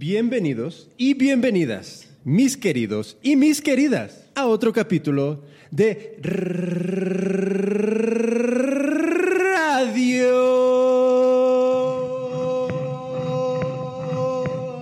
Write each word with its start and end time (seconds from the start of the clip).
Bienvenidos 0.00 0.88
y 0.96 1.12
bienvenidas, 1.12 2.08
mis 2.24 2.56
queridos 2.56 3.18
y 3.22 3.36
mis 3.36 3.60
queridas, 3.60 4.30
a 4.34 4.46
otro 4.46 4.72
capítulo 4.72 5.44
de 5.70 6.18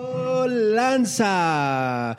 Radio 0.06 0.46
Lanza. 0.46 2.16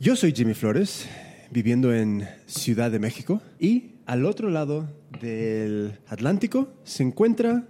Yo 0.00 0.16
soy 0.16 0.32
Jimmy 0.32 0.54
Flores, 0.54 1.06
viviendo 1.50 1.92
en 1.92 2.26
Ciudad 2.46 2.90
de 2.90 3.00
México 3.00 3.42
y 3.58 3.96
al 4.06 4.24
otro 4.24 4.48
lado 4.48 4.88
del 5.20 5.98
Atlántico 6.08 6.72
se 6.84 7.02
encuentra 7.02 7.66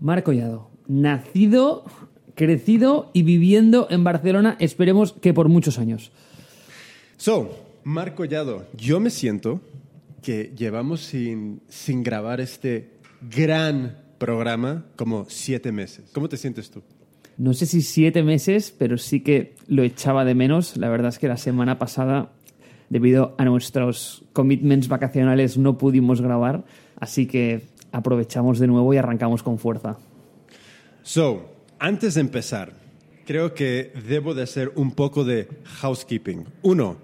Marco 0.00 0.32
Collado, 0.32 0.72
nacido, 0.88 1.84
crecido 2.38 3.10
y 3.12 3.24
viviendo 3.24 3.88
en 3.90 4.04
Barcelona, 4.04 4.56
esperemos 4.60 5.12
que 5.12 5.34
por 5.34 5.48
muchos 5.48 5.78
años. 5.78 6.12
So, 7.16 7.50
Marco 7.82 8.18
Collado, 8.18 8.64
yo 8.76 9.00
me 9.00 9.10
siento 9.10 9.60
que 10.22 10.52
llevamos 10.56 11.00
sin, 11.00 11.60
sin 11.68 12.04
grabar 12.04 12.40
este 12.40 12.90
gran 13.20 13.98
programa 14.18 14.84
como 14.94 15.26
siete 15.28 15.72
meses. 15.72 16.04
¿Cómo 16.12 16.28
te 16.28 16.36
sientes 16.36 16.70
tú? 16.70 16.82
No 17.36 17.54
sé 17.54 17.66
si 17.66 17.82
siete 17.82 18.22
meses, 18.22 18.72
pero 18.76 18.98
sí 18.98 19.20
que 19.20 19.56
lo 19.66 19.82
echaba 19.82 20.24
de 20.24 20.36
menos. 20.36 20.76
La 20.76 20.88
verdad 20.88 21.08
es 21.08 21.18
que 21.18 21.26
la 21.26 21.36
semana 21.36 21.78
pasada, 21.78 22.30
debido 22.88 23.34
a 23.38 23.44
nuestros 23.44 24.24
commitments 24.32 24.86
vacacionales, 24.86 25.58
no 25.58 25.76
pudimos 25.76 26.20
grabar. 26.20 26.64
Así 27.00 27.26
que 27.26 27.62
aprovechamos 27.90 28.60
de 28.60 28.68
nuevo 28.68 28.94
y 28.94 28.96
arrancamos 28.96 29.42
con 29.42 29.58
fuerza. 29.58 29.98
So, 31.02 31.57
antes 31.78 32.14
de 32.14 32.20
empezar, 32.20 32.72
creo 33.26 33.54
que 33.54 33.92
debo 34.08 34.34
de 34.34 34.42
hacer 34.42 34.72
un 34.74 34.92
poco 34.92 35.24
de 35.24 35.48
housekeeping. 35.64 36.46
Uno, 36.62 36.96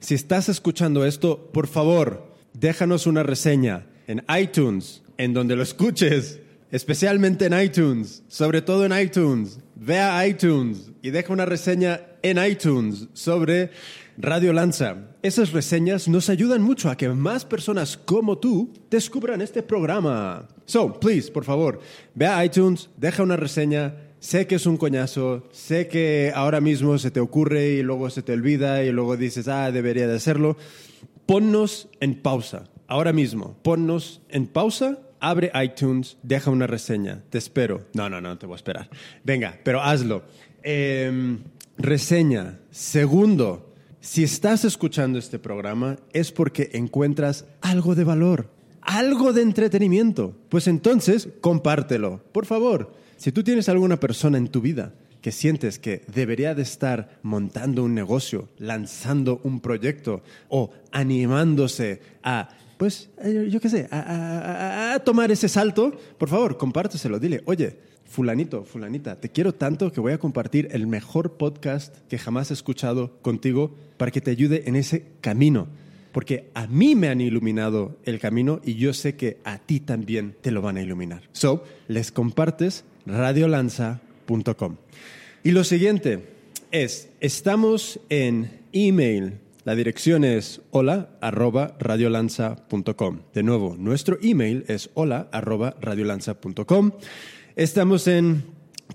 si 0.00 0.14
estás 0.14 0.48
escuchando 0.48 1.04
esto, 1.04 1.50
por 1.52 1.66
favor, 1.66 2.34
déjanos 2.52 3.06
una 3.06 3.22
reseña 3.22 3.86
en 4.06 4.24
iTunes, 4.28 5.02
en 5.16 5.34
donde 5.34 5.56
lo 5.56 5.62
escuches, 5.62 6.40
especialmente 6.70 7.46
en 7.46 7.60
iTunes, 7.60 8.22
sobre 8.28 8.62
todo 8.62 8.84
en 8.84 8.98
iTunes. 8.98 9.58
Ve 9.76 9.98
a 9.98 10.26
iTunes 10.26 10.90
y 11.02 11.10
deja 11.10 11.32
una 11.32 11.46
reseña 11.46 12.00
en 12.22 12.44
iTunes 12.44 13.08
sobre 13.12 13.70
Radio 14.16 14.52
Lanza. 14.52 14.96
Esas 15.22 15.52
reseñas 15.52 16.08
nos 16.08 16.28
ayudan 16.28 16.62
mucho 16.62 16.90
a 16.90 16.96
que 16.96 17.08
más 17.08 17.44
personas 17.44 17.96
como 17.96 18.38
tú 18.38 18.72
descubran 18.90 19.40
este 19.40 19.62
programa. 19.62 20.48
So, 20.66 20.98
please, 20.98 21.30
por 21.30 21.44
favor, 21.44 21.80
ve 22.14 22.26
a 22.26 22.44
iTunes, 22.44 22.90
deja 22.96 23.22
una 23.22 23.36
reseña. 23.36 23.94
Sé 24.20 24.46
que 24.46 24.56
es 24.56 24.66
un 24.66 24.76
coñazo, 24.76 25.48
sé 25.52 25.88
que 25.88 26.32
ahora 26.34 26.60
mismo 26.60 26.98
se 26.98 27.10
te 27.10 27.20
ocurre 27.20 27.68
y 27.70 27.82
luego 27.82 28.10
se 28.10 28.22
te 28.22 28.32
olvida 28.32 28.82
y 28.82 28.90
luego 28.90 29.16
dices, 29.16 29.48
ah, 29.48 29.70
debería 29.70 30.08
de 30.08 30.16
hacerlo. 30.16 30.56
Ponnos 31.26 31.88
en 32.00 32.20
pausa, 32.20 32.64
ahora 32.86 33.12
mismo, 33.12 33.56
ponnos 33.62 34.22
en 34.28 34.46
pausa 34.46 34.98
abre 35.20 35.50
iTunes, 35.62 36.16
deja 36.22 36.50
una 36.50 36.66
reseña. 36.66 37.22
Te 37.30 37.38
espero. 37.38 37.86
No, 37.94 38.08
no, 38.08 38.20
no, 38.20 38.38
te 38.38 38.46
voy 38.46 38.54
a 38.54 38.56
esperar. 38.56 38.90
Venga, 39.24 39.58
pero 39.64 39.82
hazlo. 39.82 40.22
Eh, 40.62 41.38
reseña. 41.76 42.58
Segundo, 42.70 43.74
si 44.00 44.24
estás 44.24 44.64
escuchando 44.64 45.18
este 45.18 45.38
programa 45.38 45.96
es 46.12 46.32
porque 46.32 46.70
encuentras 46.74 47.46
algo 47.60 47.94
de 47.94 48.04
valor, 48.04 48.50
algo 48.82 49.32
de 49.32 49.42
entretenimiento. 49.42 50.34
Pues 50.48 50.68
entonces, 50.68 51.28
compártelo. 51.40 52.22
Por 52.32 52.46
favor, 52.46 52.94
si 53.18 53.32
tú 53.32 53.42
tienes 53.42 53.68
alguna 53.68 53.98
persona 54.00 54.38
en 54.38 54.48
tu 54.48 54.60
vida 54.60 54.94
que 55.20 55.32
sientes 55.32 55.78
que 55.78 56.04
debería 56.06 56.54
de 56.54 56.62
estar 56.62 57.18
montando 57.22 57.84
un 57.84 57.94
negocio, 57.94 58.48
lanzando 58.58 59.40
un 59.42 59.60
proyecto 59.60 60.22
o 60.48 60.70
animándose 60.92 62.00
a 62.22 62.48
pues 62.78 63.10
eh, 63.24 63.48
yo 63.50 63.60
qué 63.60 63.68
sé, 63.68 63.88
a, 63.90 65.02
tomar 65.04 65.32
ese 65.32 65.48
salto, 65.48 65.98
por 66.16 66.28
favor, 66.28 66.56
compárteselo, 66.56 67.18
dile, 67.18 67.42
oye, 67.44 67.76
fulanito, 68.04 68.64
fulanita, 68.64 69.16
te 69.16 69.30
quiero 69.30 69.52
tanto 69.52 69.92
que 69.92 70.00
voy 70.00 70.12
a 70.12 70.18
compartir 70.18 70.68
el 70.70 70.86
mejor 70.86 71.36
podcast 71.36 71.94
que 72.08 72.18
jamás 72.18 72.52
he 72.52 72.54
escuchado 72.54 73.20
contigo 73.20 73.74
para 73.96 74.12
que 74.12 74.20
te 74.20 74.30
ayude 74.30 74.62
en 74.66 74.76
ese 74.76 75.06
camino. 75.20 75.66
Porque 76.12 76.50
a 76.54 76.66
mí 76.66 76.94
me 76.94 77.08
han 77.08 77.20
iluminado 77.20 77.98
el 78.04 78.18
camino 78.18 78.60
y 78.64 78.74
yo 78.74 78.94
sé 78.94 79.16
que 79.16 79.38
a 79.44 79.58
ti 79.58 79.78
también 79.80 80.36
te 80.40 80.50
lo 80.50 80.62
van 80.62 80.76
a 80.76 80.82
iluminar. 80.82 81.22
So, 81.32 81.64
les 81.86 82.10
compartes 82.12 82.84
radiolanza.com. 83.08 84.76
Y 85.42 85.50
lo 85.52 85.64
siguiente 85.64 86.28
es, 86.70 87.08
estamos 87.20 88.00
en 88.10 88.60
email, 88.72 89.38
la 89.64 89.74
dirección 89.74 90.24
es 90.24 90.60
hola 90.70 91.10
arroba 91.20 91.76
radiolanza.com. 91.78 93.20
De 93.34 93.42
nuevo, 93.42 93.76
nuestro 93.78 94.18
email 94.22 94.64
es 94.68 94.90
hola 94.94 95.28
arroba 95.32 95.76
radiolanza.com. 95.80 96.92
Estamos 97.56 98.06
en 98.06 98.44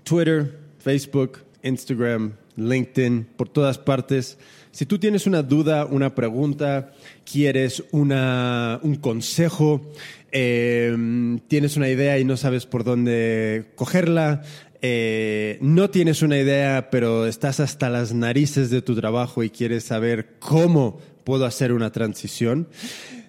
Twitter, 0.04 0.58
Facebook, 0.78 1.38
Instagram, 1.62 2.34
LinkedIn, 2.56 3.26
por 3.36 3.48
todas 3.48 3.78
partes. 3.78 4.38
Si 4.70 4.86
tú 4.86 4.98
tienes 4.98 5.26
una 5.26 5.42
duda, 5.42 5.86
una 5.86 6.14
pregunta, 6.14 6.92
quieres 7.30 7.84
una, 7.92 8.80
un 8.82 8.96
consejo, 8.96 9.92
eh, 10.34 11.38
tienes 11.46 11.76
una 11.76 11.88
idea 11.88 12.18
y 12.18 12.24
no 12.24 12.36
sabes 12.36 12.66
por 12.66 12.82
dónde 12.82 13.70
cogerla, 13.76 14.42
eh, 14.82 15.58
no 15.62 15.88
tienes 15.88 16.22
una 16.22 16.38
idea, 16.38 16.90
pero 16.90 17.26
estás 17.26 17.60
hasta 17.60 17.88
las 17.88 18.12
narices 18.12 18.68
de 18.68 18.82
tu 18.82 18.96
trabajo 18.96 19.44
y 19.44 19.50
quieres 19.50 19.84
saber 19.84 20.34
cómo 20.40 20.98
puedo 21.22 21.46
hacer 21.46 21.72
una 21.72 21.92
transición, 21.92 22.68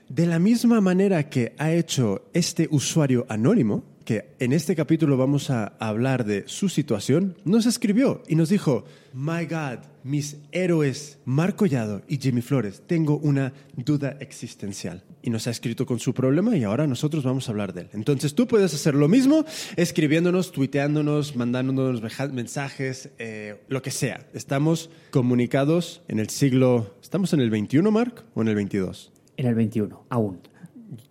de 0.10 0.26
la 0.26 0.40
misma 0.40 0.82
manera 0.82 1.30
que 1.30 1.54
ha 1.58 1.72
hecho 1.72 2.26
este 2.34 2.68
usuario 2.72 3.26
anónimo, 3.30 3.84
que 4.04 4.34
en 4.40 4.52
este 4.52 4.76
capítulo 4.76 5.16
vamos 5.16 5.50
a 5.52 5.78
hablar 5.80 6.26
de 6.26 6.44
su 6.48 6.70
situación, 6.70 7.38
nos 7.46 7.68
escribió 7.68 8.24
y 8.28 8.36
nos 8.36 8.50
dijo, 8.50 8.84
My 9.14 9.46
God, 9.46 9.80
mis 10.06 10.38
héroes 10.52 11.18
Marco 11.26 11.66
Collado 11.66 12.04
y 12.08 12.20
Jimmy 12.20 12.42
Flores, 12.42 12.84
tengo 12.86 13.18
una 13.18 13.54
duda 13.76 14.18
existencial. 14.20 15.04
Y 15.24 15.32
nos 15.32 15.48
ha 15.48 15.50
escrito 15.50 15.88
con 15.88 16.00
su 16.00 16.14
problema 16.14 16.56
y 16.56 16.64
ahora 16.64 16.86
nosotros 16.86 17.24
vamos 17.24 17.48
a 17.48 17.52
hablar 17.52 17.74
de 17.74 17.82
él. 17.82 17.90
Entonces 17.94 18.36
tú 18.36 18.48
puedes 18.48 18.72
hacer 18.76 18.94
lo 18.94 19.08
mismo 19.08 19.46
escribiéndonos, 19.76 20.52
tuiteándonos, 20.52 21.36
mandándonos 21.36 22.04
mensajes, 22.32 23.10
eh, 23.18 23.64
lo 23.68 23.82
que 23.82 23.90
sea. 23.90 24.28
Estamos 24.36 24.92
comunicados 25.10 26.04
en 26.08 26.20
el 26.20 26.30
siglo... 26.30 26.96
¿Estamos 27.02 27.34
en 27.34 27.40
el 27.40 27.50
21, 27.50 27.90
Mark, 27.90 28.26
o 28.36 28.44
en 28.44 28.50
el 28.50 28.56
22? 28.56 29.12
En 29.38 29.48
el 29.48 29.56
21, 29.56 30.06
aún. 30.10 30.40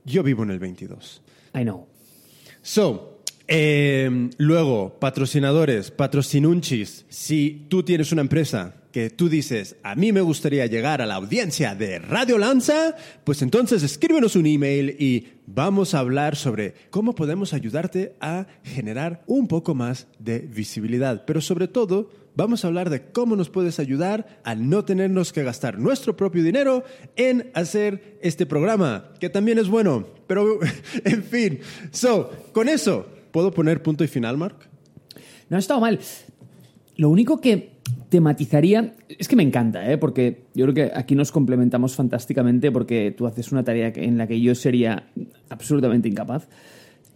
Yo 0.05 0.23
vivo 0.23 0.45
en 0.45 0.51
el 0.51 0.61
22. 0.61 1.21
I 1.53 1.63
know. 1.63 1.89
So, 2.63 3.23
eh, 3.49 4.31
luego, 4.39 5.01
patrocinadores, 5.01 5.91
patrocinunchis. 5.91 7.07
Si 7.09 7.67
tú 7.69 7.83
tienes 7.83 8.13
una 8.13 8.23
empresa 8.23 8.83
que 8.95 9.11
tú 9.11 9.29
dices, 9.29 9.75
a 9.83 9.97
mí 9.97 10.13
me 10.13 10.21
gustaría 10.21 10.67
llegar 10.67 11.03
a 11.03 11.07
la 11.07 11.17
audiencia 11.17 11.75
de 11.75 11.99
Radio 11.99 12.39
Lanza, 12.39 12.95
pues 13.25 13.43
entonces 13.43 13.83
escríbenos 13.83 14.37
un 14.37 14.47
email 14.47 14.95
y 15.01 15.31
vamos 15.49 15.95
a 15.95 15.99
hablar 15.99 16.37
sobre 16.37 16.75
cómo 16.91 17.17
podemos 17.17 17.55
ayudarte 17.55 18.15
a 18.21 18.47
generar 18.63 19.25
un 19.27 19.49
poco 19.49 19.75
más 19.75 20.07
de 20.21 20.39
visibilidad. 20.39 21.25
Pero 21.27 21.41
sobre 21.41 21.67
todo, 21.67 22.09
vamos 22.37 22.65
a 22.65 22.69
hablar 22.69 22.89
de 22.89 23.11
cómo 23.11 23.35
nos 23.35 23.51
puedes 23.51 23.81
ayudar 23.81 24.41
a 24.45 24.55
no 24.55 24.85
tenernos 24.85 25.33
que 25.33 25.43
gastar 25.43 25.77
nuestro 25.77 26.17
propio 26.17 26.45
dinero 26.45 26.85
en 27.17 27.51
hacer 27.55 28.21
este 28.23 28.47
programa, 28.47 29.11
que 29.19 29.29
también 29.29 29.59
es 29.59 29.67
bueno. 29.67 30.07
Pero, 30.29 30.61
en 31.05 31.25
fin, 31.25 31.59
so, 31.91 32.31
con 32.53 32.69
eso, 32.69 33.09
¿puedo 33.33 33.51
poner 33.51 33.83
punto 33.83 34.05
y 34.05 34.07
final, 34.07 34.37
Mark? 34.37 34.69
No 35.49 35.57
ha 35.57 35.59
estado 35.59 35.81
mal. 35.81 35.99
Lo 36.97 37.11
único 37.11 37.41
que 37.41 37.74
tematizaría, 38.09 38.95
es 39.09 39.29
que 39.29 39.37
me 39.37 39.43
encanta, 39.43 39.91
¿eh? 39.91 39.99
porque 39.99 40.45
yo 40.55 40.65
creo 40.67 40.75
que 40.75 40.93
aquí 40.95 41.15
nos 41.15 41.33
complementamos 41.33 41.95
fantásticamente 41.95 42.71
porque 42.71 43.15
tú 43.17 43.27
haces 43.27 43.51
una 43.53 43.65
tarea 43.65 43.93
en 43.95 44.19
la 44.19 44.27
que 44.27 44.41
yo 44.41 44.55
sería 44.55 45.09
absolutamente 45.49 46.09
incapaz. 46.09 46.49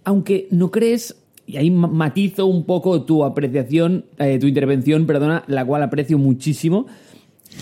Aunque 0.04 0.48
no 0.50 0.70
crees, 0.70 1.16
y 1.46 1.56
ahí 1.56 1.70
matizo 1.70 2.46
un 2.46 2.64
poco 2.64 3.02
tu 3.02 3.24
apreciación, 3.24 4.06
eh, 4.18 4.38
tu 4.38 4.46
intervención, 4.46 5.06
perdona, 5.06 5.44
la 5.46 5.64
cual 5.64 5.82
aprecio 5.82 6.18
muchísimo, 6.18 6.86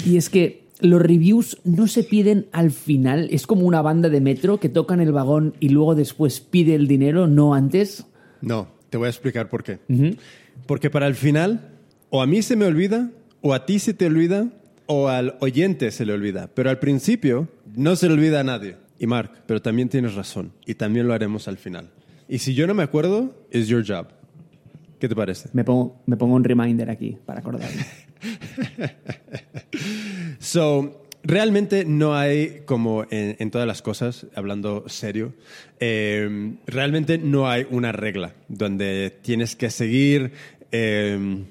y 0.05 0.17
es 0.17 0.31
que 0.31 0.67
los 0.81 1.01
reviews 1.01 1.59
no 1.65 1.87
se 1.87 2.05
piden 2.05 2.47
al 2.53 2.71
final, 2.71 3.29
es 3.31 3.47
como 3.47 3.67
una 3.67 3.83
banda 3.83 4.09
de 4.09 4.21
metro 4.21 4.59
que 4.61 4.69
tocan 4.69 5.01
el 5.01 5.13
vagón 5.13 5.55
y 5.61 5.71
luego 5.71 5.95
después 5.95 6.41
pide 6.41 6.75
el 6.75 6.87
dinero, 6.87 7.27
no 7.27 7.55
antes. 7.55 8.07
No, 8.41 8.69
te 8.91 8.99
voy 8.99 9.07
a 9.07 9.11
explicar 9.11 9.49
por 9.49 9.63
qué. 9.63 9.79
Uh 9.89 9.95
-huh. 9.95 10.19
Porque 10.67 10.91
para 10.91 11.07
el 11.07 11.15
final, 11.15 11.76
o 12.11 12.23
a 12.23 12.27
mí 12.27 12.43
se 12.43 12.57
me 12.57 12.67
olvida, 12.67 13.11
o 13.41 13.55
a 13.55 13.67
ti 13.67 13.79
se 13.79 13.95
te 13.95 14.07
olvida, 14.07 14.49
o 14.87 15.09
al 15.09 15.37
oyente 15.41 15.91
se 15.91 16.07
le 16.07 16.13
olvida. 16.13 16.49
Pero 16.55 16.71
al 16.71 16.79
principio 16.79 17.49
no 17.75 17.97
se 17.97 18.09
le 18.09 18.15
olvida 18.15 18.41
a 18.41 18.45
nadie. 18.45 18.77
Y 18.99 19.07
Mark, 19.07 19.31
pero 19.47 19.61
también 19.61 19.89
tienes 19.89 20.15
razón. 20.15 20.53
Y 20.65 20.75
también 20.75 21.07
lo 21.07 21.15
haremos 21.15 21.49
al 21.49 21.59
final. 21.59 21.91
Y 22.29 22.39
si 22.39 22.55
yo 22.55 22.67
no 22.67 22.75
me 22.75 22.83
acuerdo, 22.83 23.35
es 23.51 23.69
your 23.69 23.85
job. 23.87 24.09
¿Qué 24.99 25.09
te 25.09 25.15
parece? 25.15 25.51
Me 25.53 25.65
pongo, 25.65 26.01
me 26.07 26.17
pongo 26.17 26.35
un 26.35 26.45
reminder 26.45 26.89
aquí 26.89 27.19
para 27.27 27.41
acordarme. 27.41 27.85
so, 30.39 31.05
realmente 31.23 31.85
no 31.85 32.15
hay, 32.15 32.63
como 32.65 33.05
en, 33.11 33.37
en 33.39 33.51
todas 33.51 33.67
las 33.67 33.83
cosas, 33.83 34.27
hablando 34.35 34.85
serio, 34.89 35.35
eh, 35.81 36.55
realmente 36.67 37.19
no 37.19 37.49
hay 37.49 37.67
una 37.71 37.93
regla 37.93 38.35
donde 38.49 39.13
tienes 39.23 39.55
que 39.57 39.69
seguir. 39.71 40.33
eh, 40.73 41.45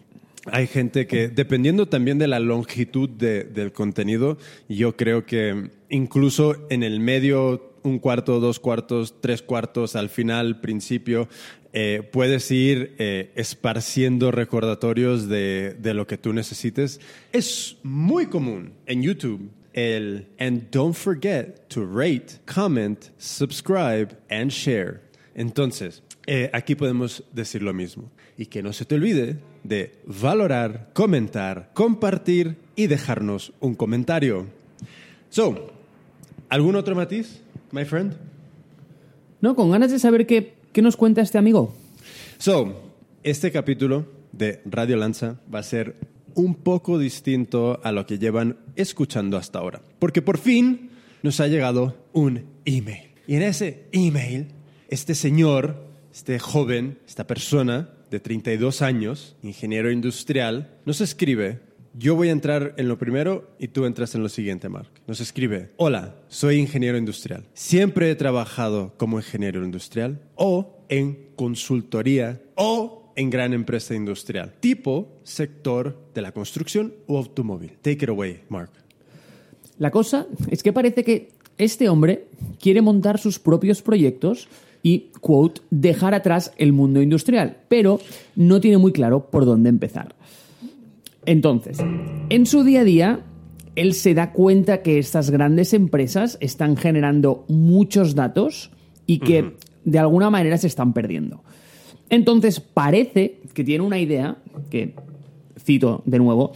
hay 0.46 0.68
gente 0.68 1.08
que, 1.08 1.28
dependiendo 1.28 1.88
también 1.88 2.18
de 2.18 2.28
la 2.28 2.40
longitud 2.40 3.10
de- 3.10 3.44
del 3.44 3.72
contenido, 3.72 4.38
yo 4.70 4.96
creo 4.96 5.26
que 5.26 5.70
incluso 5.90 6.56
en 6.70 6.84
el 6.84 7.00
medio, 7.00 7.74
un 7.84 8.00
cuarto, 8.00 8.40
dos 8.40 8.60
cuartos, 8.60 9.22
tres 9.22 9.42
cuartos, 9.42 9.96
al 9.96 10.10
final, 10.10 10.60
principio, 10.62 11.28
eh, 11.74 12.08
puedes 12.12 12.50
ir 12.52 12.96
eh, 13.00 13.32
esparciendo 13.36 14.32
recordatorios 14.32 15.28
de, 15.28 15.76
de 15.80 15.94
lo 15.94 16.08
que 16.08 16.18
tú 16.18 16.32
necesites. 16.34 17.00
Es 17.34 17.78
muy 17.84 18.28
común 18.28 18.74
en 18.86 19.04
YouTube 19.04 19.50
el 19.74 20.28
and 20.40 20.70
don't 20.72 20.96
forget 20.96 21.68
to 21.68 21.86
rate, 21.86 22.28
comment, 22.46 22.98
subscribe 23.18 24.08
and 24.30 24.50
share. 24.52 25.02
Entonces, 25.36 26.02
eh, 26.28 26.50
aquí 26.54 26.76
podemos 26.76 27.24
decir 27.34 27.62
lo 27.62 27.74
mismo. 27.74 28.10
Y 28.38 28.46
que 28.46 28.64
no 28.64 28.72
se 28.72 28.86
te 28.86 28.96
olvide 28.96 29.36
de 29.68 29.96
valorar, 30.06 30.92
comentar, 30.94 31.72
compartir 31.74 32.58
y 32.76 32.88
dejarnos 32.88 33.52
un 33.60 33.76
comentario. 33.76 34.46
So, 35.30 35.72
¿algún 36.50 36.76
otro 36.76 36.96
matiz, 36.96 37.42
my 37.72 37.84
friend? 37.84 38.14
No, 39.42 39.56
con 39.56 39.72
ganas 39.72 39.92
de 39.92 40.00
saber 40.00 40.28
qué, 40.28 40.54
qué 40.72 40.82
nos 40.82 40.96
cuenta 40.96 41.22
este 41.22 41.40
amigo. 41.40 41.76
So, 42.38 42.92
este 43.24 43.52
capítulo 43.52 44.06
de 44.32 44.62
Radio 44.66 44.98
Lanza 44.98 45.40
va 45.54 45.60
a 45.60 45.64
ser 45.64 45.96
un 46.36 46.54
poco 46.56 47.00
distinto 47.00 47.80
a 47.84 47.92
lo 47.92 48.06
que 48.06 48.20
llevan 48.20 48.58
escuchando 48.76 49.38
hasta 49.38 49.60
ahora. 49.60 49.82
Porque 49.98 50.22
por 50.22 50.38
fin 50.38 50.92
nos 51.24 51.40
ha 51.40 51.48
llegado 51.48 51.98
un 52.14 52.46
email. 52.66 53.10
Y 53.26 53.36
en 53.36 53.42
ese 53.42 53.86
email, 53.94 54.50
este 54.90 55.16
señor, 55.16 55.84
este 56.14 56.38
joven, 56.38 57.00
esta 57.08 57.26
persona 57.26 57.90
de 58.10 58.20
32 58.20 58.82
años, 58.82 59.36
ingeniero 59.42 59.92
industrial, 59.92 60.78
nos 60.86 61.02
escribe, 61.02 61.60
yo 61.98 62.16
voy 62.16 62.30
a 62.30 62.34
entrar 62.34 62.74
en 62.78 62.88
lo 62.88 62.98
primero 62.98 63.50
y 63.58 63.70
tú 63.70 63.86
entras 63.86 64.16
en 64.16 64.24
lo 64.24 64.30
siguiente, 64.30 64.70
Mark. 64.70 64.90
Nos 65.08 65.22
escribe, 65.22 65.72
hola, 65.78 66.16
soy 66.28 66.58
ingeniero 66.58 66.98
industrial. 66.98 67.46
Siempre 67.54 68.12
he 68.12 68.16
trabajado 68.16 68.94
como 68.98 69.18
ingeniero 69.18 69.64
industrial 69.64 70.22
o 70.36 70.86
en 70.90 71.30
consultoría 71.36 72.42
o 72.56 73.14
en 73.16 73.30
gran 73.30 73.54
empresa 73.54 73.96
industrial, 73.96 74.54
tipo 74.60 75.20
sector 75.24 75.98
de 76.14 76.22
la 76.22 76.34
construcción 76.34 76.94
o 77.08 77.18
automóvil. 77.18 77.78
Take 77.82 78.04
it 78.04 78.10
away, 78.10 78.42
Mark. 78.50 78.72
La 79.78 79.92
cosa 79.92 80.28
es 80.50 80.64
que 80.64 80.74
parece 80.74 81.04
que 81.04 81.32
este 81.58 81.90
hombre 81.90 82.28
quiere 82.60 82.82
montar 82.82 83.20
sus 83.20 83.40
propios 83.40 83.82
proyectos 83.82 84.48
y, 84.86 85.10
quote, 85.20 85.62
dejar 85.72 86.14
atrás 86.14 86.54
el 86.60 86.72
mundo 86.72 87.02
industrial, 87.02 87.58
pero 87.70 88.00
no 88.36 88.62
tiene 88.62 88.78
muy 88.78 88.92
claro 88.92 89.32
por 89.32 89.44
dónde 89.44 89.70
empezar. 89.70 90.14
Entonces, 91.26 91.80
en 92.30 92.46
su 92.46 92.64
día 92.64 92.82
a 92.82 92.84
día, 92.84 93.20
él 93.76 93.96
se 93.96 94.14
da 94.14 94.32
cuenta 94.32 94.84
que 94.84 95.00
estas 95.00 95.32
grandes 95.32 95.74
empresas 95.74 96.38
están 96.40 96.78
generando 96.78 97.46
muchos 97.48 98.14
datos 98.14 98.70
y 99.08 99.18
que 99.18 99.56
de 99.86 99.98
alguna 99.98 100.30
manera 100.30 100.56
se 100.60 100.68
están 100.68 100.94
perdiendo. 100.94 101.42
Entonces, 102.12 102.60
parece 102.60 103.40
que 103.56 103.64
tiene 103.64 103.84
una 103.84 103.98
idea, 103.98 104.38
que 104.70 104.94
cito 105.58 106.04
de 106.06 106.20
nuevo, 106.20 106.52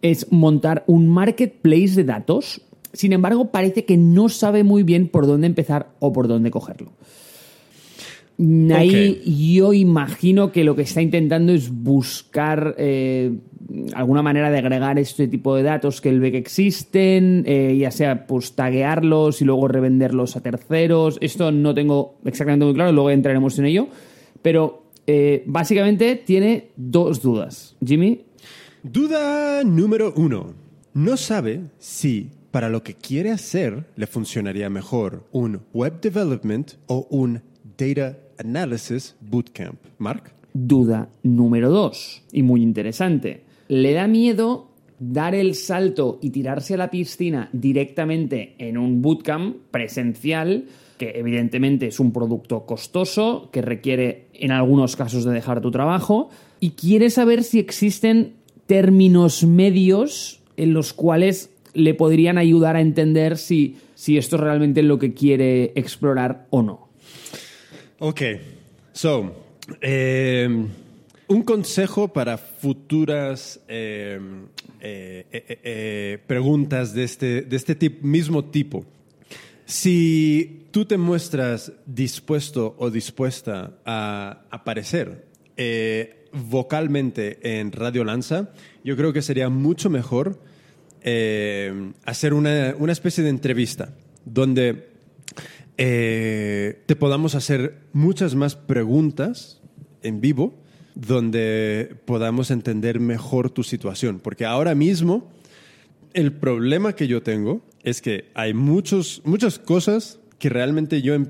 es 0.00 0.32
montar 0.32 0.82
un 0.86 1.10
marketplace 1.10 1.88
de 1.94 2.04
datos. 2.04 2.62
Sin 2.94 3.12
embargo, 3.12 3.50
parece 3.50 3.84
que 3.84 3.98
no 3.98 4.30
sabe 4.30 4.64
muy 4.64 4.82
bien 4.82 5.08
por 5.08 5.26
dónde 5.26 5.46
empezar 5.46 5.90
o 5.98 6.14
por 6.14 6.26
dónde 6.26 6.50
cogerlo. 6.50 6.92
Ahí 8.38 9.22
yo 9.56 9.72
imagino 9.72 10.52
que 10.52 10.64
lo 10.64 10.76
que 10.76 10.82
está 10.82 11.00
intentando 11.00 11.52
es 11.52 11.70
buscar 11.70 12.74
eh, 12.76 13.32
alguna 13.94 14.22
manera 14.22 14.50
de 14.50 14.58
agregar 14.58 14.98
este 14.98 15.26
tipo 15.26 15.56
de 15.56 15.62
datos 15.62 16.00
que 16.00 16.10
él 16.10 16.20
ve 16.20 16.32
que 16.32 16.38
existen, 16.38 17.44
eh, 17.46 17.76
ya 17.78 17.90
sea 17.90 18.26
pues 18.26 18.52
taguearlos 18.52 19.40
y 19.40 19.46
luego 19.46 19.68
revenderlos 19.68 20.36
a 20.36 20.42
terceros. 20.42 21.16
Esto 21.20 21.50
no 21.50 21.74
tengo 21.74 22.18
exactamente 22.24 22.66
muy 22.66 22.74
claro, 22.74 22.92
luego 22.92 23.10
entraremos 23.10 23.58
en 23.58 23.64
ello. 23.66 23.88
Pero 24.42 24.90
eh, 25.06 25.42
básicamente 25.46 26.16
tiene 26.16 26.68
dos 26.76 27.22
dudas. 27.22 27.74
Jimmy, 27.84 28.26
Duda 28.82 29.64
número 29.64 30.12
uno. 30.16 30.54
No 30.94 31.16
sabe 31.16 31.62
si 31.78 32.30
para 32.52 32.68
lo 32.68 32.84
que 32.84 32.94
quiere 32.94 33.32
hacer 33.32 33.84
le 33.96 34.06
funcionaría 34.06 34.70
mejor 34.70 35.24
un 35.32 35.62
web 35.72 36.00
development 36.00 36.74
o 36.86 37.08
un 37.10 37.42
data 37.76 38.16
analysis 38.38 39.16
bootcamp. 39.20 39.78
Mark. 39.98 40.32
duda 40.52 41.10
número 41.22 41.70
dos, 41.70 42.22
y 42.32 42.42
muy 42.42 42.62
interesante. 42.62 43.44
Le 43.68 43.92
da 43.92 44.06
miedo 44.06 44.70
dar 44.98 45.34
el 45.34 45.54
salto 45.54 46.18
y 46.22 46.30
tirarse 46.30 46.74
a 46.74 46.78
la 46.78 46.90
piscina 46.90 47.50
directamente 47.52 48.54
en 48.58 48.78
un 48.78 49.02
bootcamp 49.02 49.56
presencial, 49.70 50.64
que 50.96 51.12
evidentemente 51.16 51.88
es 51.88 52.00
un 52.00 52.12
producto 52.12 52.64
costoso, 52.64 53.50
que 53.52 53.60
requiere 53.60 54.28
en 54.32 54.52
algunos 54.52 54.96
casos 54.96 55.24
de 55.24 55.32
dejar 55.32 55.60
tu 55.60 55.70
trabajo, 55.70 56.30
y 56.60 56.70
quiere 56.70 57.10
saber 57.10 57.44
si 57.44 57.58
existen 57.58 58.34
términos 58.66 59.44
medios 59.44 60.40
en 60.56 60.72
los 60.72 60.94
cuales 60.94 61.50
le 61.74 61.92
podrían 61.92 62.38
ayudar 62.38 62.76
a 62.76 62.80
entender 62.80 63.36
si, 63.36 63.76
si 63.94 64.16
esto 64.16 64.36
es 64.36 64.42
realmente 64.42 64.82
lo 64.82 64.98
que 64.98 65.12
quiere 65.12 65.72
explorar 65.74 66.46
o 66.48 66.62
no. 66.62 66.85
Ok. 67.98 68.22
So, 68.92 69.44
eh, 69.80 70.48
un 71.28 71.42
consejo 71.42 72.08
para 72.08 72.38
futuras 72.38 73.60
eh, 73.68 74.18
eh, 74.80 75.26
eh, 75.32 75.58
eh, 75.62 76.18
preguntas 76.26 76.94
de 76.94 77.04
este, 77.04 77.42
de 77.42 77.56
este 77.56 77.74
tip- 77.78 78.00
mismo 78.02 78.44
tipo. 78.44 78.84
Si 79.64 80.66
tú 80.70 80.84
te 80.84 80.96
muestras 80.96 81.72
dispuesto 81.86 82.76
o 82.78 82.90
dispuesta 82.90 83.72
a 83.84 84.42
aparecer 84.50 85.24
vocalmente 86.32 87.38
en 87.42 87.72
Radio 87.72 88.04
Lanza, 88.04 88.50
yo 88.84 88.96
creo 88.96 89.12
que 89.12 89.22
sería 89.22 89.48
mucho 89.48 89.90
mejor 89.90 90.38
eh, 91.02 91.92
hacer 92.04 92.34
una, 92.34 92.74
una 92.78 92.92
especie 92.92 93.24
de 93.24 93.30
entrevista 93.30 93.88
donde 94.24 94.88
eh, 95.78 96.82
te 96.86 96.96
podamos 96.96 97.34
hacer 97.34 97.80
muchas 97.92 98.34
más 98.34 98.56
preguntas 98.56 99.60
en 100.02 100.20
vivo, 100.20 100.54
donde 100.94 101.96
podamos 102.06 102.50
entender 102.50 103.00
mejor 103.00 103.50
tu 103.50 103.62
situación. 103.62 104.20
Porque 104.22 104.44
ahora 104.46 104.74
mismo 104.74 105.30
el 106.14 106.32
problema 106.32 106.94
que 106.94 107.06
yo 107.08 107.22
tengo 107.22 107.60
es 107.82 108.00
que 108.00 108.30
hay 108.34 108.54
muchos, 108.54 109.20
muchas 109.24 109.58
cosas 109.58 110.18
que 110.38 110.48
realmente 110.48 111.02
yo, 111.02 111.14
em- 111.14 111.26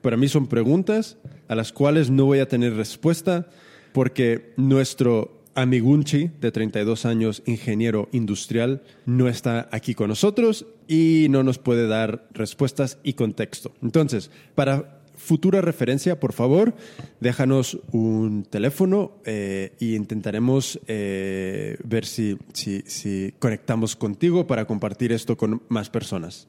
para 0.00 0.16
mí 0.16 0.28
son 0.28 0.46
preguntas 0.46 1.18
a 1.48 1.54
las 1.54 1.72
cuales 1.72 2.10
no 2.10 2.24
voy 2.24 2.38
a 2.38 2.48
tener 2.48 2.74
respuesta 2.74 3.48
porque 3.92 4.52
nuestro 4.56 5.39
amiguchi 5.54 6.30
de 6.40 6.52
32 6.52 7.06
años, 7.06 7.42
ingeniero 7.46 8.08
industrial, 8.12 8.82
no 9.06 9.28
está 9.28 9.68
aquí 9.72 9.94
con 9.94 10.08
nosotros 10.08 10.66
y 10.88 11.26
no 11.30 11.42
nos 11.42 11.58
puede 11.58 11.86
dar 11.86 12.28
respuestas 12.32 12.98
y 13.02 13.14
contexto. 13.14 13.72
Entonces, 13.82 14.30
para 14.54 15.00
futura 15.14 15.60
referencia, 15.60 16.18
por 16.18 16.32
favor, 16.32 16.74
déjanos 17.20 17.78
un 17.92 18.44
teléfono 18.44 19.12
eh, 19.24 19.72
y 19.78 19.94
intentaremos 19.94 20.80
eh, 20.86 21.76
ver 21.84 22.06
si, 22.06 22.38
si, 22.52 22.82
si 22.86 23.34
conectamos 23.38 23.96
contigo 23.96 24.46
para 24.46 24.64
compartir 24.64 25.12
esto 25.12 25.36
con 25.36 25.62
más 25.68 25.90
personas. 25.90 26.48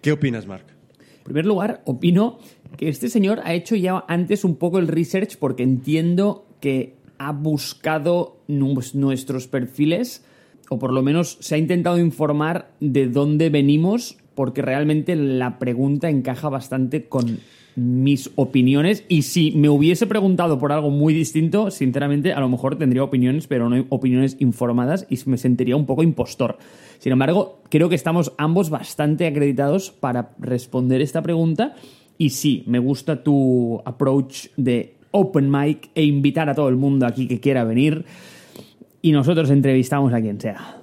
¿Qué 0.00 0.12
opinas, 0.12 0.46
Mark? 0.46 0.64
En 1.18 1.24
primer 1.24 1.46
lugar, 1.46 1.82
opino 1.84 2.38
que 2.76 2.88
este 2.88 3.08
señor 3.08 3.40
ha 3.44 3.52
hecho 3.52 3.74
ya 3.76 4.04
antes 4.08 4.44
un 4.44 4.56
poco 4.56 4.78
el 4.78 4.88
research 4.88 5.36
porque 5.38 5.62
entiendo 5.62 6.46
que 6.60 6.96
ha 7.18 7.32
buscado 7.32 8.38
nu- 8.48 8.80
nuestros 8.94 9.48
perfiles 9.48 10.24
o 10.68 10.78
por 10.78 10.92
lo 10.92 11.02
menos 11.02 11.38
se 11.40 11.54
ha 11.54 11.58
intentado 11.58 11.98
informar 11.98 12.70
de 12.80 13.06
dónde 13.06 13.50
venimos 13.50 14.18
porque 14.34 14.62
realmente 14.62 15.16
la 15.16 15.58
pregunta 15.58 16.10
encaja 16.10 16.48
bastante 16.48 17.08
con 17.08 17.38
mis 17.76 18.30
opiniones 18.36 19.04
y 19.08 19.22
si 19.22 19.52
me 19.52 19.68
hubiese 19.68 20.06
preguntado 20.06 20.58
por 20.58 20.72
algo 20.72 20.90
muy 20.90 21.12
distinto, 21.12 21.70
sinceramente 21.70 22.32
a 22.32 22.40
lo 22.40 22.48
mejor 22.48 22.76
tendría 22.76 23.04
opiniones, 23.04 23.46
pero 23.46 23.68
no 23.68 23.84
opiniones 23.90 24.36
informadas 24.40 25.06
y 25.10 25.18
me 25.28 25.36
sentiría 25.36 25.76
un 25.76 25.84
poco 25.84 26.02
impostor. 26.02 26.56
Sin 26.98 27.12
embargo, 27.12 27.60
creo 27.68 27.88
que 27.88 27.94
estamos 27.94 28.32
ambos 28.38 28.70
bastante 28.70 29.26
acreditados 29.26 29.90
para 29.90 30.34
responder 30.38 31.02
esta 31.02 31.22
pregunta 31.22 31.74
y 32.18 32.30
sí, 32.30 32.64
me 32.66 32.78
gusta 32.78 33.22
tu 33.22 33.82
approach 33.84 34.46
de 34.56 34.95
open 35.10 35.50
mic 35.50 35.90
e 35.94 36.04
invitar 36.04 36.48
a 36.48 36.54
todo 36.54 36.68
el 36.68 36.76
mundo 36.76 37.06
aquí 37.06 37.26
que 37.26 37.40
quiera 37.40 37.64
venir. 37.64 38.04
y 39.06 39.12
nosotros 39.12 39.50
entrevistamos 39.50 40.12
a 40.12 40.20
quien 40.20 40.40
sea. 40.40 40.82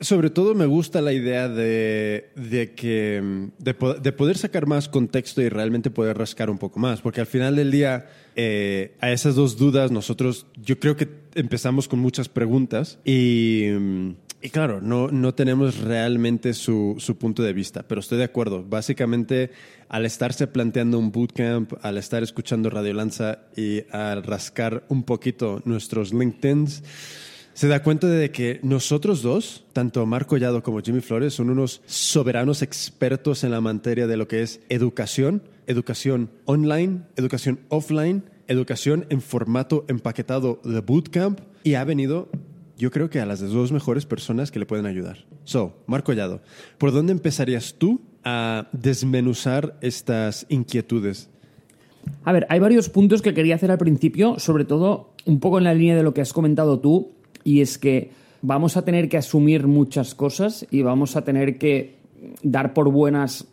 Sobre 0.00 0.28
todo 0.28 0.54
me 0.54 0.66
gusta 0.66 1.00
la 1.00 1.14
idea 1.14 1.48
de, 1.48 2.28
de 2.36 2.74
que 2.74 3.48
de, 3.58 3.76
de, 4.02 4.12
poder 4.12 4.36
sacar 4.36 4.66
más 4.66 4.86
contexto 4.88 5.40
y 5.40 5.48
realmente 5.48 5.90
poder 5.90 6.18
rascar 6.18 6.50
un 6.50 6.58
poco 6.58 6.78
más, 6.78 7.00
porque 7.00 7.22
al 7.22 7.26
final 7.26 7.56
del 7.56 7.70
día 7.70 8.06
eh, 8.36 8.94
a 9.00 9.10
esas 9.12 9.34
dos 9.34 9.56
dudas 9.56 9.90
nosotros 9.90 10.46
yo 10.62 10.78
creo 10.78 10.94
que 10.96 11.08
empezamos 11.34 11.88
con 11.88 12.00
muchas 12.00 12.28
preguntas 12.28 12.98
y, 13.04 13.64
y 14.40 14.50
claro, 14.50 14.80
no, 14.80 15.08
no 15.08 15.34
tenemos 15.34 15.78
realmente 15.80 16.54
su, 16.54 16.94
su, 16.98 17.18
punto 17.18 17.42
de 17.42 17.52
vista, 17.52 17.82
pero 17.82 18.00
estoy 18.00 18.18
de 18.18 18.24
acuerdo. 18.24 18.62
Básicamente 18.62 19.50
al 19.88 20.06
estarse 20.06 20.46
planteando 20.46 20.98
un 20.98 21.10
bootcamp, 21.10 21.72
al 21.82 21.98
estar 21.98 22.22
escuchando 22.22 22.70
Radio 22.70 22.94
Lanza 22.94 23.40
y 23.56 23.82
al 23.90 24.22
rascar 24.22 24.84
un 24.88 25.02
poquito 25.02 25.60
nuestros 25.64 26.12
LinkedIns, 26.12 26.84
se 27.58 27.66
da 27.66 27.82
cuenta 27.82 28.06
de 28.06 28.30
que 28.30 28.60
nosotros 28.62 29.20
dos, 29.22 29.64
tanto 29.72 30.06
Marco 30.06 30.28
Collado 30.28 30.62
como 30.62 30.80
Jimmy 30.80 31.00
Flores, 31.00 31.34
son 31.34 31.50
unos 31.50 31.82
soberanos 31.86 32.62
expertos 32.62 33.42
en 33.42 33.50
la 33.50 33.60
materia 33.60 34.06
de 34.06 34.16
lo 34.16 34.28
que 34.28 34.42
es 34.42 34.60
educación, 34.68 35.42
educación 35.66 36.30
online, 36.44 37.00
educación 37.16 37.58
offline, 37.68 38.22
educación 38.46 39.06
en 39.10 39.20
formato 39.20 39.84
empaquetado 39.88 40.60
de 40.62 40.78
bootcamp 40.78 41.40
y 41.64 41.74
ha 41.74 41.82
venido 41.82 42.28
yo 42.78 42.90
creo 42.92 43.10
que 43.10 43.20
a 43.20 43.26
las 43.26 43.40
dos 43.40 43.72
mejores 43.72 44.06
personas 44.06 44.50
que 44.50 44.60
le 44.60 44.66
pueden 44.66 44.86
ayudar. 44.86 45.26
So, 45.44 45.74
Marco 45.86 46.06
Collado, 46.06 46.40
¿por 46.78 46.92
dónde 46.92 47.12
empezarías 47.12 47.74
tú 47.76 48.00
a 48.24 48.68
desmenuzar 48.72 49.76
estas 49.80 50.46
inquietudes? 50.48 51.28
A 52.24 52.32
ver, 52.32 52.46
hay 52.48 52.60
varios 52.60 52.88
puntos 52.88 53.20
que 53.20 53.34
quería 53.34 53.56
hacer 53.56 53.70
al 53.70 53.78
principio, 53.78 54.38
sobre 54.38 54.64
todo 54.64 55.10
un 55.26 55.40
poco 55.40 55.58
en 55.58 55.64
la 55.64 55.74
línea 55.74 55.96
de 55.96 56.04
lo 56.04 56.14
que 56.14 56.20
has 56.20 56.32
comentado 56.32 56.78
tú, 56.78 57.10
y 57.42 57.60
es 57.60 57.78
que 57.78 58.12
vamos 58.42 58.76
a 58.76 58.84
tener 58.84 59.08
que 59.08 59.16
asumir 59.16 59.66
muchas 59.66 60.14
cosas 60.14 60.64
y 60.70 60.82
vamos 60.82 61.16
a 61.16 61.22
tener 61.22 61.58
que 61.58 61.98
dar 62.42 62.74
por 62.74 62.90
buenas 62.90 63.48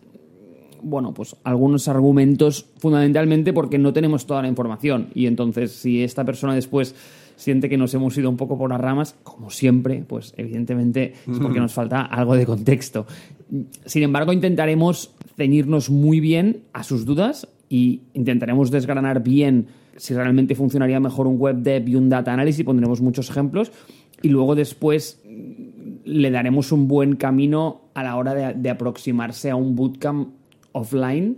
bueno, 0.88 1.16
pues 1.16 1.36
algunos 1.44 1.88
argumentos 1.88 2.68
fundamentalmente 2.78 3.54
porque 3.54 3.80
no 3.80 3.92
tenemos 3.92 4.28
toda 4.28 4.44
la 4.44 4.48
información 4.48 5.10
y 5.16 5.26
entonces 5.26 5.72
si 5.72 6.04
esta 6.04 6.24
persona 6.26 6.54
después 6.54 6.94
siente 7.36 7.70
que 7.70 7.78
nos 7.78 7.94
hemos 7.94 8.18
ido 8.18 8.30
un 8.30 8.38
poco 8.38 8.58
por 8.58 8.70
las 8.70 8.80
ramas, 8.80 9.16
como 9.24 9.50
siempre, 9.50 10.04
pues 10.08 10.34
evidentemente 10.38 11.14
es 11.30 11.40
porque 11.40 11.60
nos 11.60 11.74
falta 11.74 12.02
algo 12.02 12.36
de 12.36 12.46
contexto. 12.46 13.06
Sin 13.86 14.04
embargo, 14.04 14.34
intentaremos 14.34 15.14
ceñirnos 15.38 15.90
muy 15.90 16.20
bien 16.20 16.64
a 16.74 16.84
sus 16.84 17.06
dudas 17.06 17.48
y 17.70 18.02
intentaremos 18.14 18.72
desgranar 18.72 19.24
bien 19.24 19.68
si 19.98 20.14
realmente 20.14 20.56
funcionaría 20.56 21.00
mejor 21.00 21.28
un 21.28 21.38
web 21.38 21.58
dev 21.58 21.88
y 21.88 21.96
un 21.96 22.10
data 22.10 22.34
analysis, 22.34 22.66
pondremos 22.66 23.02
muchos 23.02 23.30
ejemplos 23.30 23.72
y 24.22 24.30
luego 24.30 24.56
después 24.56 25.22
le 26.04 26.32
daremos 26.32 26.72
un 26.72 26.88
buen 26.88 27.16
camino 27.16 27.82
a 27.94 28.04
la 28.04 28.18
hora 28.18 28.34
de, 28.34 28.54
de 28.54 28.70
aproximarse 28.70 29.50
a 29.50 29.56
un 29.56 29.76
bootcamp 29.76 30.30
offline, 30.74 31.38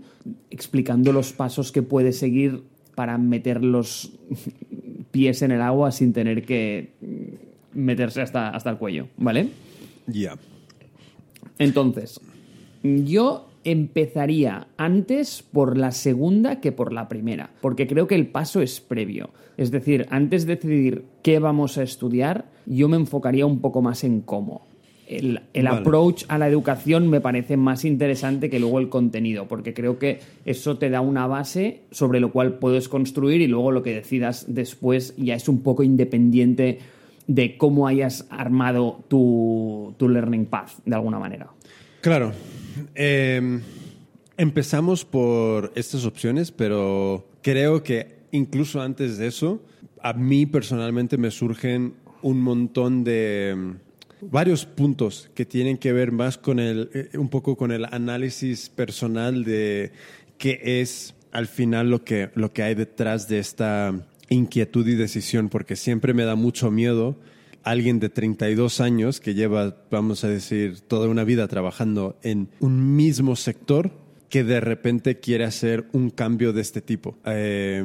explicando 0.50 1.14
los 1.14 1.34
pasos 1.34 1.72
que 1.72 1.84
puede 1.84 2.12
seguir 2.12 2.64
para 2.96 3.20
meter 3.20 3.64
los 3.64 4.12
pies 5.12 5.42
en 5.42 5.52
el 5.52 5.62
agua 5.62 5.92
sin 5.92 6.14
tener 6.14 6.44
que 6.44 6.94
meterse 7.74 8.22
hasta, 8.22 8.50
hasta 8.50 8.70
el 8.70 8.78
cuello, 8.78 9.08
¿vale? 9.18 9.50
Ya. 10.08 10.36
Entonces, 11.60 12.20
yo 12.84 13.48
empezaría 13.64 14.68
antes 14.78 15.44
por 15.44 15.78
la 15.78 15.92
segunda 15.92 16.62
que 16.62 16.72
por 16.72 16.94
la 16.94 17.10
primera, 17.10 17.50
porque 17.62 17.86
creo 17.86 18.08
que 18.08 18.16
el 18.16 18.28
paso 18.28 18.62
es 18.62 18.80
previo. 18.80 19.30
Es 19.58 19.72
decir, 19.72 20.06
antes 20.10 20.46
de 20.46 20.56
decidir 20.56 21.06
qué 21.22 21.40
vamos 21.40 21.78
a 21.78 21.84
estudiar, 21.84 22.46
yo 22.66 22.88
me 22.88 22.96
enfocaría 22.96 23.46
un 23.46 23.60
poco 23.60 23.82
más 23.82 24.04
en 24.04 24.22
cómo. 24.22 24.66
El, 25.08 25.42
el 25.54 25.66
vale. 25.66 25.78
approach 25.80 26.26
a 26.28 26.38
la 26.38 26.48
educación 26.48 27.10
me 27.10 27.22
parece 27.22 27.56
más 27.56 27.86
interesante 27.86 28.50
que 28.50 28.60
luego 28.60 28.80
el 28.80 28.90
contenido, 28.90 29.48
porque 29.48 29.74
creo 29.74 29.98
que 30.00 30.20
eso 30.46 30.78
te 30.78 30.90
da 30.90 31.02
una 31.02 31.28
base 31.28 31.82
sobre 31.92 32.20
lo 32.20 32.32
cual 32.32 32.60
puedes 32.60 32.90
construir 32.90 33.42
y 33.42 33.48
luego 33.48 33.72
lo 33.72 33.84
que 33.84 33.94
decidas 33.94 34.46
después 34.50 35.16
ya 35.18 35.36
es 35.36 35.48
un 35.48 35.62
poco 35.64 35.84
independiente 35.84 36.80
de 37.28 37.58
cómo 37.58 37.88
hayas 37.88 38.26
armado 38.30 39.04
tu, 39.08 39.94
tu 39.98 40.10
learning 40.10 40.46
path, 40.46 40.72
de 40.86 40.96
alguna 40.96 41.20
manera. 41.20 41.48
Claro, 42.02 42.32
eh, 42.96 43.60
empezamos 44.38 45.06
por 45.06 45.72
estas 45.76 46.06
opciones, 46.06 46.52
pero 46.52 47.28
creo 47.42 47.84
que 47.84 48.18
incluso 48.32 48.82
antes 48.82 49.18
de 49.18 49.28
eso, 49.28 49.62
a 50.02 50.14
mí 50.14 50.46
personalmente 50.46 51.18
me 51.18 51.32
surgen 51.32 51.94
un 52.22 52.42
montón 52.42 53.04
de 53.04 53.76
varios 54.22 54.66
puntos 54.66 55.30
que 55.34 55.46
tienen 55.46 55.78
que 55.78 55.94
ver 55.94 56.12
más 56.12 56.38
con 56.38 56.60
el, 56.60 56.90
eh, 56.94 57.18
un 57.18 57.30
poco 57.30 57.56
con 57.56 57.72
el 57.72 57.86
análisis 57.86 58.70
personal 58.70 59.44
de 59.44 59.92
qué 60.38 60.82
es 60.82 61.14
al 61.32 61.48
final 61.48 61.90
lo 61.90 62.04
que, 62.04 62.30
lo 62.36 62.52
que 62.52 62.64
hay 62.64 62.76
detrás 62.76 63.28
de 63.28 63.40
esta 63.40 63.94
inquietud 64.30 64.88
y 64.88 64.96
decisión, 64.96 65.50
porque 65.50 65.76
siempre 65.76 66.14
me 66.14 66.24
da 66.24 66.36
mucho 66.36 66.72
miedo 66.72 67.16
alguien 67.64 68.00
de 68.00 68.10
32 68.10 68.80
años 68.80 69.20
que 69.20 69.34
lleva, 69.34 69.76
vamos 69.92 70.24
a 70.24 70.30
decir, 70.30 70.80
toda 70.82 71.08
una 71.10 71.24
vida 71.24 71.48
trabajando 71.48 72.18
en 72.24 72.50
un 72.60 72.96
mismo 72.96 73.36
sector 73.36 73.92
que 74.30 74.44
de 74.44 74.60
repente 74.60 75.20
quiere 75.20 75.44
hacer 75.44 75.88
un 75.92 76.10
cambio 76.10 76.54
de 76.54 76.62
este 76.62 76.82
tipo. 76.82 77.18
Eh, 77.26 77.84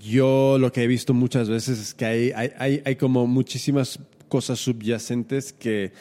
yo 0.00 0.56
lo 0.58 0.72
que 0.72 0.82
he 0.82 0.86
visto 0.86 1.14
muchas 1.14 1.48
veces 1.48 1.78
es 1.78 1.94
que 1.94 2.04
hay, 2.04 2.32
hay, 2.34 2.82
hay 2.84 2.96
como 2.96 3.26
muchísimas 3.26 3.98
cosas 4.32 4.60
subyacentes 4.60 5.52
que 5.52 5.92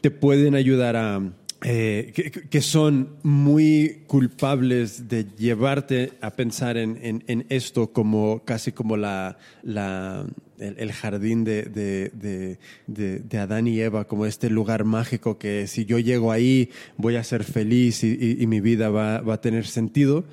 te 0.00 0.10
pueden 0.10 0.54
ayudar 0.54 0.96
a, 0.96 1.20
eh, 1.62 2.12
que, 2.48 2.60
son 2.62 3.16
muy 3.22 4.02
culpables 4.06 5.08
de 5.08 5.26
llevarte 5.36 6.12
a 6.20 6.30
pensar 6.30 6.76
en, 6.76 6.98
en, 7.26 7.46
esto 7.50 7.92
como 7.92 8.42
casi 8.44 8.72
como 8.72 8.96
la, 8.96 9.36
la 9.62 10.26
el, 10.58 10.92
jardín 10.92 11.44
de, 11.44 11.64
de, 11.64 12.58
de, 12.86 13.38
Adán 13.38 13.66
y 13.66 13.80
Eva, 13.80 14.06
como 14.06 14.26
este 14.26 14.48
lugar 14.48 14.84
mágico 14.84 15.38
que 15.38 15.66
si 15.66 15.84
yo 15.84 15.98
llego 15.98 16.32
ahí 16.32 16.70
voy 16.96 17.16
a 17.16 17.24
ser 17.24 17.44
feliz 17.44 18.04
y 18.04 18.46
mi 18.46 18.60
vida 18.60 18.88
va, 18.88 19.20
va, 19.20 19.34
a 19.34 19.40
tener 19.40 19.66
sentido. 19.66 20.24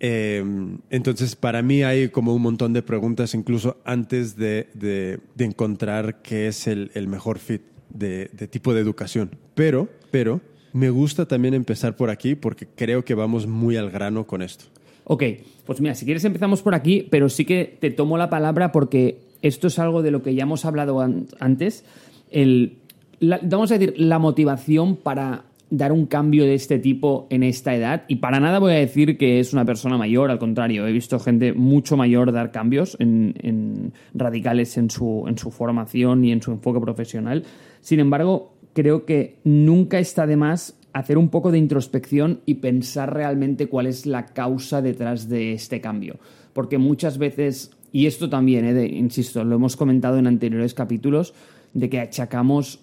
Eh, 0.00 0.44
entonces, 0.90 1.36
para 1.36 1.62
mí 1.62 1.84
hay 1.84 2.08
como 2.08 2.34
un 2.34 2.42
montón 2.42 2.72
de 2.72 2.82
preguntas 2.82 3.34
incluso 3.34 3.80
antes 3.84 4.36
de, 4.36 5.20
encontrar 5.38 6.22
qué 6.22 6.48
es 6.48 6.66
el, 6.66 6.90
el 6.94 7.06
mejor 7.06 7.38
fit 7.38 7.62
de, 7.94 8.26
tipo 8.50 8.74
de 8.74 8.80
educación. 8.80 9.30
Pero, 9.54 9.88
pero, 10.10 10.40
me 10.72 10.90
gusta 10.90 11.26
también 11.26 11.54
empezar 11.54 11.96
por 11.96 12.10
aquí 12.10 12.34
porque 12.34 12.66
creo 12.66 13.04
que 13.04 13.14
vamos 13.14 13.46
muy 13.46 13.76
al 13.76 13.90
grano 13.90 14.26
con 14.26 14.42
esto. 14.42 14.64
Ok, 15.04 15.24
pues 15.66 15.80
mira, 15.80 15.94
si 15.94 16.04
quieres 16.04 16.24
empezamos 16.24 16.62
por 16.62 16.74
aquí, 16.74 17.06
pero 17.10 17.28
sí 17.28 17.44
que 17.44 17.76
te 17.80 17.90
tomo 17.90 18.16
la 18.16 18.30
palabra 18.30 18.72
porque 18.72 19.18
esto 19.42 19.66
es 19.66 19.78
algo 19.78 20.02
de 20.02 20.10
lo 20.10 20.22
que 20.22 20.34
ya 20.34 20.44
hemos 20.44 20.64
hablado 20.64 21.00
an 21.00 21.26
antes. 21.40 21.84
El, 22.30 22.78
vamos 23.20 23.70
a 23.70 23.78
decir, 23.78 23.94
la 23.98 24.18
motivación 24.18 24.96
para 24.96 25.44
dar 25.70 25.90
un 25.90 26.04
cambio 26.04 26.44
de 26.44 26.54
este 26.54 26.78
tipo 26.78 27.26
en 27.30 27.42
esta 27.42 27.74
edad. 27.74 28.04
Y 28.06 28.16
para 28.16 28.40
nada 28.40 28.58
voy 28.58 28.72
a 28.72 28.76
decir 28.76 29.16
que 29.16 29.40
es 29.40 29.54
una 29.54 29.64
persona 29.64 29.96
mayor, 29.96 30.30
al 30.30 30.38
contrario, 30.38 30.86
he 30.86 30.92
visto 30.92 31.18
gente 31.18 31.54
mucho 31.54 31.96
mayor 31.96 32.30
dar 32.30 32.52
cambios 32.52 32.96
en, 33.00 33.34
en 33.42 33.92
radicales 34.12 34.76
en 34.76 34.90
su, 34.90 35.24
en 35.26 35.38
su 35.38 35.50
formación 35.50 36.24
y 36.26 36.32
en 36.32 36.42
su 36.42 36.52
enfoque 36.52 36.78
profesional. 36.78 37.44
Sin 37.80 38.00
embargo, 38.00 38.54
creo 38.72 39.04
que 39.04 39.36
nunca 39.44 39.98
está 39.98 40.26
de 40.26 40.36
más 40.36 40.78
hacer 40.92 41.18
un 41.18 41.28
poco 41.28 41.50
de 41.50 41.58
introspección 41.58 42.40
y 42.46 42.54
pensar 42.54 43.14
realmente 43.14 43.68
cuál 43.68 43.86
es 43.86 44.06
la 44.06 44.26
causa 44.26 44.82
detrás 44.82 45.28
de 45.28 45.52
este 45.52 45.80
cambio. 45.80 46.16
Porque 46.52 46.78
muchas 46.78 47.18
veces, 47.18 47.70
y 47.92 48.06
esto 48.06 48.28
también, 48.28 48.64
eh, 48.64 48.86
insisto, 48.86 49.42
lo 49.44 49.56
hemos 49.56 49.76
comentado 49.76 50.18
en 50.18 50.26
anteriores 50.26 50.74
capítulos, 50.74 51.32
de 51.72 51.88
que 51.88 52.00
achacamos 52.00 52.80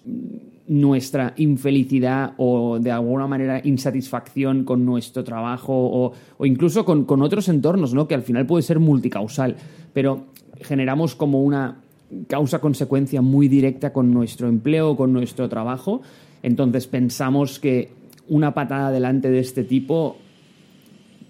nuestra 0.66 1.34
infelicidad 1.36 2.34
o 2.36 2.78
de 2.80 2.90
alguna 2.90 3.26
manera 3.26 3.60
insatisfacción 3.62 4.64
con 4.64 4.84
nuestro 4.84 5.22
trabajo 5.24 5.72
o, 5.72 6.12
o 6.38 6.46
incluso 6.46 6.84
con, 6.84 7.04
con, 7.04 7.22
otros 7.22 7.48
entornos, 7.48 7.94
¿no? 7.94 8.08
que 8.08 8.14
al 8.14 8.22
final 8.22 8.46
puede 8.46 8.62
ser 8.62 8.78
multicausal, 8.78 9.56
pero 9.92 10.26
generamos 10.60 11.14
como 11.14 11.42
una 11.42 11.82
causa-consecuencia 12.26 13.22
muy 13.22 13.48
directa 13.48 13.92
con 13.92 14.12
nuestro 14.12 14.48
empleo, 14.48 14.96
con 14.96 15.12
nuestro 15.12 15.48
trabajo, 15.48 16.02
entonces 16.42 16.86
pensamos 16.86 17.58
que 17.58 17.90
una 18.28 18.54
patada 18.54 18.88
adelante 18.88 19.30
de 19.30 19.40
este 19.40 19.64
tipo 19.64 20.16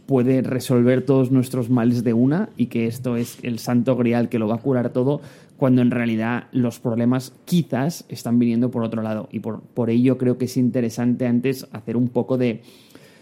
puede 0.06 0.42
resolver 0.42 1.04
todos 1.04 1.30
nuestros 1.30 1.70
males 1.70 2.02
de 2.02 2.12
una 2.12 2.48
y 2.56 2.66
que 2.66 2.86
esto 2.86 3.16
es 3.16 3.38
el 3.42 3.58
santo 3.58 3.96
grial 3.96 4.28
que 4.28 4.38
lo 4.40 4.48
va 4.48 4.56
a 4.56 4.58
curar 4.58 4.90
todo, 4.90 5.20
cuando 5.56 5.82
en 5.82 5.90
realidad 5.90 6.48
los 6.52 6.80
problemas 6.80 7.32
quizás 7.44 8.04
están 8.08 8.38
viniendo 8.38 8.70
por 8.70 8.82
otro 8.82 9.02
lado. 9.02 9.28
Y 9.30 9.40
por, 9.40 9.60
por 9.60 9.88
ello 9.88 10.18
creo 10.18 10.36
que 10.36 10.46
es 10.46 10.56
interesante 10.56 11.26
antes 11.26 11.68
hacer 11.70 11.96
un 11.96 12.08
poco 12.08 12.38
de, 12.38 12.62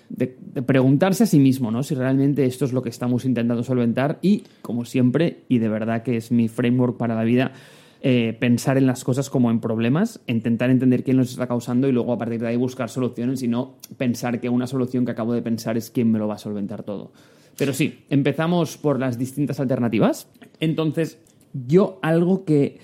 de, 0.09 0.27
preguntarse 0.27 1.25
a 1.25 1.27
sí 1.27 1.39
mismo, 1.39 1.71
¿no? 1.71 1.83
Si 1.83 1.95
realmente 1.95 2.45
esto 2.45 2.65
es 2.65 2.73
lo 2.73 2.83
que 2.83 2.89
estamos 2.89 3.25
intentando 3.25 3.63
solventar 3.63 4.19
y, 4.23 4.45
como 4.63 4.85
siempre, 4.85 5.45
y 5.49 5.59
de 5.59 5.69
verdad 5.69 6.03
que 6.03 6.17
es 6.17 6.33
mi 6.33 6.49
framework 6.49 6.97
para 6.97 7.15
la 7.15 7.25
vida, 7.25 7.53
eh, 8.01 8.37
pensar 8.39 8.79
en 8.79 8.87
las 8.87 9.03
cosas 9.03 9.29
como 9.29 9.51
en 9.51 9.61
problemas, 9.61 10.21
intentar 10.29 10.71
entender 10.71 11.03
quién 11.03 11.17
los 11.17 11.31
está 11.31 11.49
causando 11.49 11.89
y 11.89 11.93
luego 11.93 12.13
a 12.13 12.19
partir 12.19 12.41
de 12.41 12.49
ahí 12.49 12.57
buscar 12.57 12.91
soluciones 12.91 13.43
y 13.43 13.49
no 13.49 13.75
pensar 13.97 14.41
que 14.41 14.49
una 14.49 14.69
solución 14.69 15.05
que 15.05 15.11
acabo 15.11 15.35
de 15.35 15.43
pensar 15.43 15.77
es 15.77 15.91
quién 15.91 16.13
me 16.13 16.19
lo 16.19 16.29
va 16.29 16.35
a 16.35 16.39
solventar 16.39 16.85
todo. 16.85 17.13
Pero 17.57 17.73
sí, 17.73 18.05
empezamos 18.09 18.77
por 18.77 19.01
las 19.01 19.19
distintas 19.19 19.59
alternativas. 19.59 20.29
Entonces, 20.61 21.19
yo 21.67 21.99
algo 22.03 22.45
que 22.45 22.79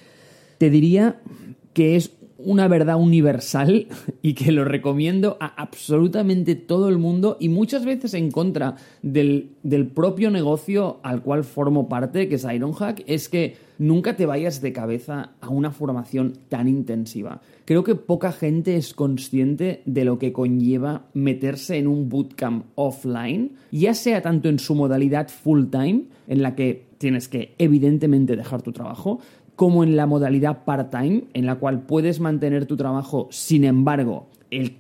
te 0.59 0.69
diría 0.69 1.21
que 1.75 1.95
es 1.95 2.13
una 2.45 2.69
verdad 2.69 2.97
universal 2.97 3.87
y 4.23 4.35
que 4.35 4.53
lo 4.53 4.65
recomiendo 4.65 5.37
a 5.41 5.47
absolutamente 5.47 6.55
todo 6.55 6.89
el 6.89 6.99
mundo 6.99 7.37
y 7.41 7.49
muchas 7.49 7.85
veces 7.85 8.15
en 8.15 8.31
contra 8.31 8.77
del, 9.03 9.51
del, 9.63 9.87
propio 9.87 10.31
negocio 10.31 11.01
al 11.03 11.23
cual 11.23 11.45
formo 11.45 11.89
parte, 11.89 12.29
que 12.29 12.37
es 12.37 12.45
Ironhack, 12.45 13.03
es 13.07 13.29
que 13.29 13.57
nunca 13.79 14.17
te 14.17 14.27
vayas 14.27 14.61
de 14.61 14.73
cabeza 14.73 15.33
a 15.41 15.49
una 15.49 15.71
formación 15.71 16.35
tan 16.49 16.69
intensiva. 16.69 17.41
Creo 17.65 17.83
que 17.83 17.95
poca 17.95 18.33
gente 18.33 18.77
es 18.77 18.95
consciente 18.95 19.83
de 19.87 20.05
lo 20.05 20.19
que 20.19 20.33
conlleva 20.33 21.07
meterse 21.15 21.79
en 21.79 21.87
un 21.87 22.09
bootcamp 22.09 22.67
offline, 22.75 23.53
ya 23.71 23.95
sea 23.95 24.23
tanto 24.23 24.49
en 24.49 24.59
su 24.59 24.75
modalidad 24.75 25.29
full 25.29 25.67
time, 25.71 26.05
en 26.29 26.43
la 26.43 26.55
que 26.55 26.85
tienes 26.99 27.29
que 27.29 27.55
evidentemente 27.59 28.37
dejar 28.37 28.63
tu 28.63 28.73
trabajo, 28.73 29.21
como 29.57 29.85
en 29.85 29.97
la 29.97 30.07
modalidad 30.07 30.65
part-time, 30.65 31.25
en 31.33 31.47
la 31.47 31.57
cual 31.57 31.83
puedes 31.83 32.21
mantener 32.21 32.67
tu 32.67 32.77
trabajo, 32.77 33.29
sin 33.31 33.65
embargo, 33.65 34.29
el, 34.51 34.77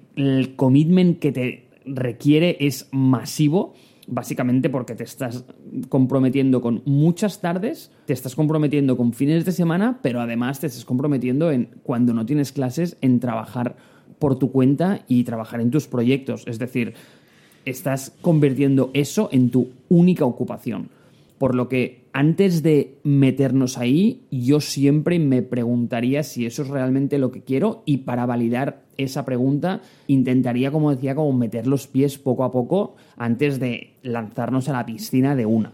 commitment 0.57 1.19
que 1.19 1.33
te 1.33 1.69
requiere 1.85 2.57
es 2.61 2.88
masivo, 2.93 3.75
básicamente 4.07 4.71
porque 4.71 4.95
te 4.95 5.04
estás 5.04 5.45
comprometiendo 5.88 6.61
con 6.61 6.83
muchas 6.85 7.40
tardes, 7.40 7.90
te 8.07 8.12
estás 8.12 8.35
comprometiendo 8.35 8.97
con 8.97 9.12
fines 9.12 9.45
de 9.45 9.52
semana, 9.52 9.99
pero 10.02 10.21
además 10.21 10.61
te 10.61 10.69
estás 10.69 10.85
comprometiendo 10.85 11.50
en, 11.50 11.69
cuando 11.83 12.14
no 12.14 12.26
tienes 12.26 12.52
clases, 12.52 12.97
en 13.00 13.19
trabajar 13.19 13.76
por 14.19 14.38
tu 14.38 14.52
cuenta 14.52 15.04
y 15.09 15.25
trabajar 15.25 15.61
en 15.61 15.71
tus 15.71 15.88
proyectos. 15.88 16.45
Es 16.47 16.59
decir, 16.59 16.95
estás 17.64 18.12
convirtiendo 18.21 18.90
eso 18.95 19.28
en 19.33 19.50
tu 19.50 19.71
única 19.88 20.25
ocupación. 20.25 20.90
Por 21.38 21.54
lo 21.54 21.68
que 21.68 22.04
antes 22.12 22.62
de 22.62 22.98
meternos 23.02 23.76
ahí, 23.76 24.22
yo 24.30 24.60
siempre 24.60 25.18
me 25.18 25.42
preguntaría 25.42 26.22
si 26.22 26.46
eso 26.46 26.62
es 26.62 26.68
realmente 26.68 27.18
lo 27.18 27.32
que 27.32 27.42
quiero 27.42 27.82
y 27.86 27.98
para 27.98 28.24
validar 28.24 28.84
esa 28.96 29.24
pregunta 29.24 29.80
intentaría, 30.06 30.70
como 30.70 30.94
decía, 30.94 31.16
como 31.16 31.32
meter 31.32 31.66
los 31.66 31.88
pies 31.88 32.18
poco 32.18 32.44
a 32.44 32.52
poco 32.52 32.94
antes 33.16 33.58
de 33.58 33.94
lanzarnos 34.02 34.68
a 34.68 34.72
la 34.74 34.86
piscina 34.86 35.34
de 35.34 35.44
una. 35.46 35.72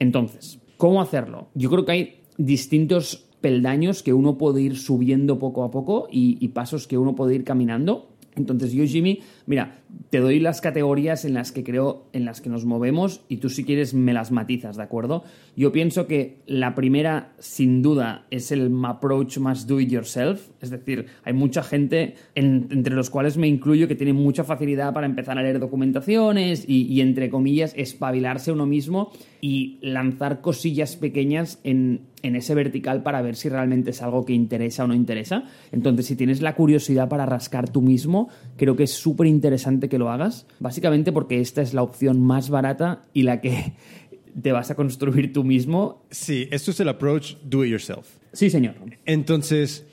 Entonces, 0.00 0.58
¿cómo 0.76 1.00
hacerlo? 1.00 1.48
Yo 1.54 1.70
creo 1.70 1.84
que 1.84 1.92
hay 1.92 2.14
distintos 2.36 3.26
peldaños 3.40 4.02
que 4.02 4.12
uno 4.12 4.36
puede 4.36 4.62
ir 4.62 4.76
subiendo 4.76 5.38
poco 5.38 5.62
a 5.62 5.70
poco 5.70 6.08
y, 6.10 6.38
y 6.40 6.48
pasos 6.48 6.88
que 6.88 6.98
uno 6.98 7.14
puede 7.14 7.36
ir 7.36 7.44
caminando. 7.44 8.08
Entonces 8.34 8.72
yo, 8.72 8.84
Jimmy, 8.84 9.20
mira, 9.46 9.78
te 10.10 10.18
doy 10.18 10.40
las 10.40 10.60
categorías 10.60 11.24
en 11.24 11.34
las 11.34 11.52
que 11.52 11.64
creo, 11.64 12.08
en 12.12 12.24
las 12.24 12.40
que 12.40 12.50
nos 12.50 12.64
movemos 12.64 13.22
y 13.28 13.38
tú 13.38 13.48
si 13.48 13.64
quieres 13.64 13.94
me 13.94 14.12
las 14.12 14.30
matizas, 14.30 14.76
¿de 14.76 14.82
acuerdo? 14.82 15.24
Yo 15.56 15.72
pienso 15.72 16.06
que 16.06 16.38
la 16.46 16.74
primera, 16.74 17.32
sin 17.38 17.82
duda, 17.82 18.26
es 18.30 18.52
el 18.52 18.72
approach 18.84 19.38
más 19.38 19.66
do 19.66 19.80
it 19.80 19.88
yourself, 19.88 20.48
es 20.60 20.70
decir, 20.70 21.06
hay 21.24 21.32
mucha 21.32 21.62
gente, 21.62 22.14
entre 22.34 22.94
los 22.94 23.10
cuales 23.10 23.36
me 23.36 23.48
incluyo, 23.48 23.88
que 23.88 23.94
tiene 23.94 24.12
mucha 24.12 24.44
facilidad 24.44 24.92
para 24.92 25.06
empezar 25.06 25.38
a 25.38 25.42
leer 25.42 25.58
documentaciones 25.58 26.64
y, 26.68 26.82
y 26.82 27.00
entre 27.00 27.30
comillas, 27.30 27.72
espabilarse 27.76 28.52
uno 28.52 28.66
mismo 28.66 29.12
y 29.40 29.78
lanzar 29.80 30.40
cosillas 30.40 30.96
pequeñas 30.96 31.60
en, 31.62 32.02
en 32.22 32.36
ese 32.36 32.54
vertical 32.54 33.02
para 33.02 33.22
ver 33.22 33.36
si 33.36 33.48
realmente 33.48 33.90
es 33.90 34.02
algo 34.02 34.24
que 34.24 34.32
interesa 34.32 34.84
o 34.84 34.86
no 34.86 34.94
interesa. 34.94 35.44
Entonces, 35.72 36.06
si 36.06 36.16
tienes 36.16 36.42
la 36.42 36.54
curiosidad 36.54 37.08
para 37.08 37.26
rascar 37.26 37.70
tú 37.70 37.82
mismo, 37.82 38.28
creo 38.56 38.76
que 38.76 38.84
es 38.84 38.92
súper 38.92 39.26
interesante 39.36 39.88
que 39.88 39.98
lo 39.98 40.10
hagas, 40.10 40.46
básicamente 40.58 41.12
porque 41.12 41.40
esta 41.40 41.62
es 41.62 41.74
la 41.74 41.82
opción 41.82 42.20
más 42.20 42.50
barata 42.50 43.02
y 43.12 43.22
la 43.22 43.40
que 43.40 43.74
te 44.42 44.52
vas 44.52 44.70
a 44.70 44.74
construir 44.74 45.32
tú 45.32 45.44
mismo. 45.44 46.02
Sí, 46.10 46.48
esto 46.50 46.70
es 46.70 46.80
el 46.80 46.88
approach 46.88 47.34
do 47.44 47.64
it 47.64 47.70
yourself. 47.70 48.06
Sí, 48.32 48.50
señor. 48.50 48.74
Entonces, 49.04 49.84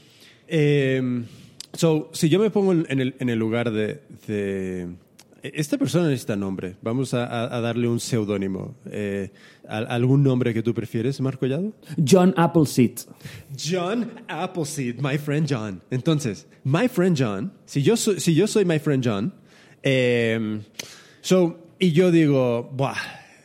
eh, 0.48 1.24
so, 1.74 2.10
si 2.14 2.30
yo 2.30 2.40
me 2.40 2.50
pongo 2.50 2.74
en 2.74 3.00
el, 3.00 3.16
en 3.20 3.30
el 3.30 3.40
lugar 3.40 3.72
de, 3.72 4.02
de 4.28 4.88
esta 5.44 5.78
persona 5.78 6.08
necesita 6.08 6.38
nombre. 6.38 6.78
Vamos 6.82 7.14
a, 7.14 7.56
a 7.56 7.60
darle 7.60 7.88
un 7.90 8.00
seudónimo. 8.00 8.76
Eh, 8.86 9.30
¿Algún 9.68 10.24
nombre 10.24 10.54
que 10.54 10.64
tú 10.64 10.74
prefieres, 10.74 11.20
Marco 11.20 11.42
Collado? 11.42 11.74
John 11.98 12.34
Appleseed. 12.38 13.00
John 13.56 14.22
Appleseed, 14.30 15.02
my 15.02 15.18
friend 15.18 15.46
John. 15.50 15.82
Entonces, 15.92 16.48
my 16.64 16.88
friend 16.88 17.18
John, 17.18 17.52
si 17.66 17.84
yo 17.84 17.98
soy, 17.98 18.22
si 18.22 18.34
yo 18.34 18.48
soy 18.48 18.64
my 18.64 18.80
friend 18.80 19.04
John, 19.06 19.34
eh, 19.84 20.62
so, 21.20 21.60
y 21.78 21.92
yo 21.92 22.10
digo, 22.10 22.72
Buah, 22.74 22.96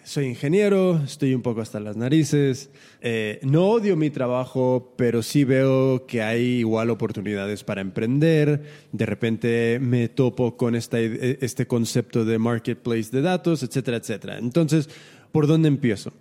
soy 0.08 0.24
ingeniero, 0.24 1.02
estoy 1.04 1.34
un 1.34 1.42
poco 1.42 1.60
hasta 1.60 1.80
las 1.80 1.98
narices, 1.98 2.70
eh, 3.02 3.40
no 3.42 3.66
odio 3.66 3.94
mi 3.94 4.08
trabajo, 4.08 4.94
pero 4.96 5.22
sí 5.22 5.44
veo 5.44 6.06
que 6.06 6.22
hay 6.22 6.60
igual 6.60 6.88
oportunidades 6.88 7.62
para 7.62 7.82
emprender, 7.82 8.62
de 8.90 9.06
repente 9.06 9.78
me 9.82 10.08
topo 10.08 10.56
con 10.56 10.74
esta, 10.74 10.98
este 10.98 11.66
concepto 11.66 12.24
de 12.24 12.38
marketplace 12.38 13.10
de 13.10 13.20
datos, 13.20 13.62
etcétera, 13.62 13.98
etcétera. 13.98 14.38
Entonces, 14.38 14.88
¿por 15.30 15.46
dónde 15.46 15.68
empiezo? 15.68 16.14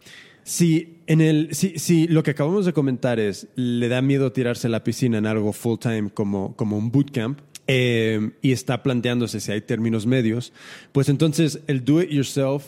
Si, 0.43 0.99
en 1.07 1.21
el, 1.21 1.55
si, 1.55 1.79
si 1.79 2.07
lo 2.07 2.23
que 2.23 2.31
acabamos 2.31 2.65
de 2.65 2.73
comentar 2.73 3.21
es, 3.21 3.47
le 3.55 3.87
da 3.87 4.01
miedo 4.01 4.33
tirarse 4.33 4.67
a 4.67 4.69
la 4.69 4.83
piscina 4.83 5.17
en 5.17 5.25
algo 5.25 5.53
full 5.53 5.79
time 5.79 6.09
como, 6.09 6.57
como 6.57 6.77
un 6.77 6.91
bootcamp, 6.91 7.39
eh, 7.67 8.31
y 8.41 8.51
está 8.51 8.81
planteándose 8.83 9.39
si 9.39 9.51
hay 9.51 9.61
términos 9.61 10.05
medios, 10.05 10.53
pues 10.91 11.09
entonces 11.09 11.59
el 11.67 11.83
do 11.83 12.01
it 12.01 12.09
yourself 12.09 12.63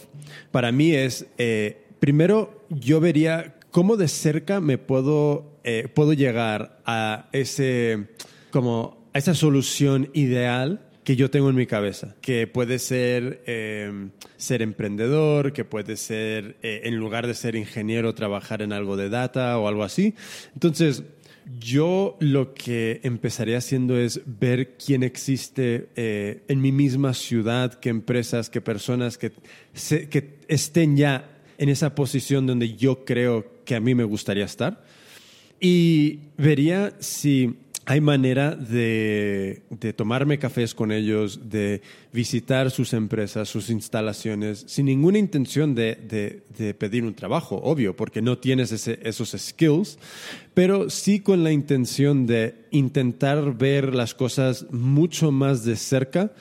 para 0.51 0.71
mí 0.71 0.91
es, 0.91 1.25
eh, 1.37 1.85
primero 1.99 2.65
yo 2.69 2.99
vería 2.99 3.55
cómo 3.71 3.97
de 3.97 4.07
cerca 4.07 4.59
me 4.59 4.77
puedo, 4.77 5.59
eh, 5.63 5.87
puedo 5.93 6.13
llegar 6.13 6.79
a, 6.85 7.29
ese, 7.31 8.07
como, 8.51 9.07
a 9.13 9.17
esa 9.17 9.33
solución 9.33 10.09
ideal 10.13 10.85
que 11.03 11.15
yo 11.15 11.31
tengo 11.31 11.49
en 11.49 11.55
mi 11.55 11.65
cabeza, 11.65 12.15
que 12.21 12.45
puede 12.45 12.77
ser 12.77 13.41
eh, 13.47 14.09
ser 14.37 14.61
emprendedor, 14.61 15.53
que 15.53 15.65
puede 15.65 15.97
ser, 15.97 16.57
eh, 16.61 16.81
en 16.83 16.97
lugar 16.97 17.25
de 17.25 17.33
ser 17.33 17.55
ingeniero, 17.55 18.13
trabajar 18.13 18.61
en 18.61 18.73
algo 18.73 18.95
de 18.95 19.09
data 19.09 19.57
o 19.57 19.67
algo 19.67 19.83
así. 19.83 20.13
Entonces, 20.53 21.03
yo 21.57 22.17
lo 22.19 22.53
que 22.53 22.99
empezaría 23.03 23.57
haciendo 23.57 23.97
es 23.97 24.21
ver 24.25 24.77
quién 24.77 25.03
existe 25.03 25.89
eh, 25.95 26.43
en 26.47 26.61
mi 26.61 26.71
misma 26.71 27.13
ciudad, 27.13 27.73
qué 27.73 27.89
empresas, 27.89 28.49
qué 28.49 28.61
personas 28.61 29.17
que, 29.17 29.31
que 30.09 30.37
estén 30.47 30.95
ya 30.95 31.39
en 31.57 31.69
esa 31.69 31.95
posición 31.95 32.45
donde 32.45 32.75
yo 32.75 33.03
creo 33.05 33.63
que 33.65 33.75
a 33.75 33.79
mí 33.79 33.95
me 33.95 34.03
gustaría 34.03 34.45
estar. 34.45 34.83
Y 35.59 36.19
vería 36.37 36.93
si 36.99 37.57
hay 37.89 38.01
manera 38.01 38.55
de, 38.55 39.63
de, 39.71 39.93
tomarme 39.93 40.37
cafés 40.37 40.75
con 40.75 40.91
ellos, 40.91 41.49
de 41.49 41.81
visitar 42.13 42.69
sus 42.69 42.93
empresas, 42.93 43.49
sus 43.49 43.71
instalaciones, 43.71 44.63
sin 44.67 44.85
ninguna 44.85 45.17
intención 45.17 45.73
de, 45.73 45.95
de, 46.55 46.73
pedir 46.75 47.03
un 47.03 47.15
trabajo, 47.15 47.59
obvio, 47.63 47.95
porque 47.95 48.21
no 48.21 48.37
tienes 48.37 48.71
ese, 48.71 48.99
esos 49.01 49.35
skills, 49.35 49.97
pero 50.53 50.91
sí 50.91 51.21
con 51.21 51.43
la 51.43 51.51
intención 51.51 52.27
de 52.27 52.67
intentar 52.69 53.57
ver 53.57 53.95
las 53.95 54.13
cosas 54.13 54.67
mucho 54.69 55.31
más 55.31 55.65
de 55.65 55.75
cerca 55.75 56.31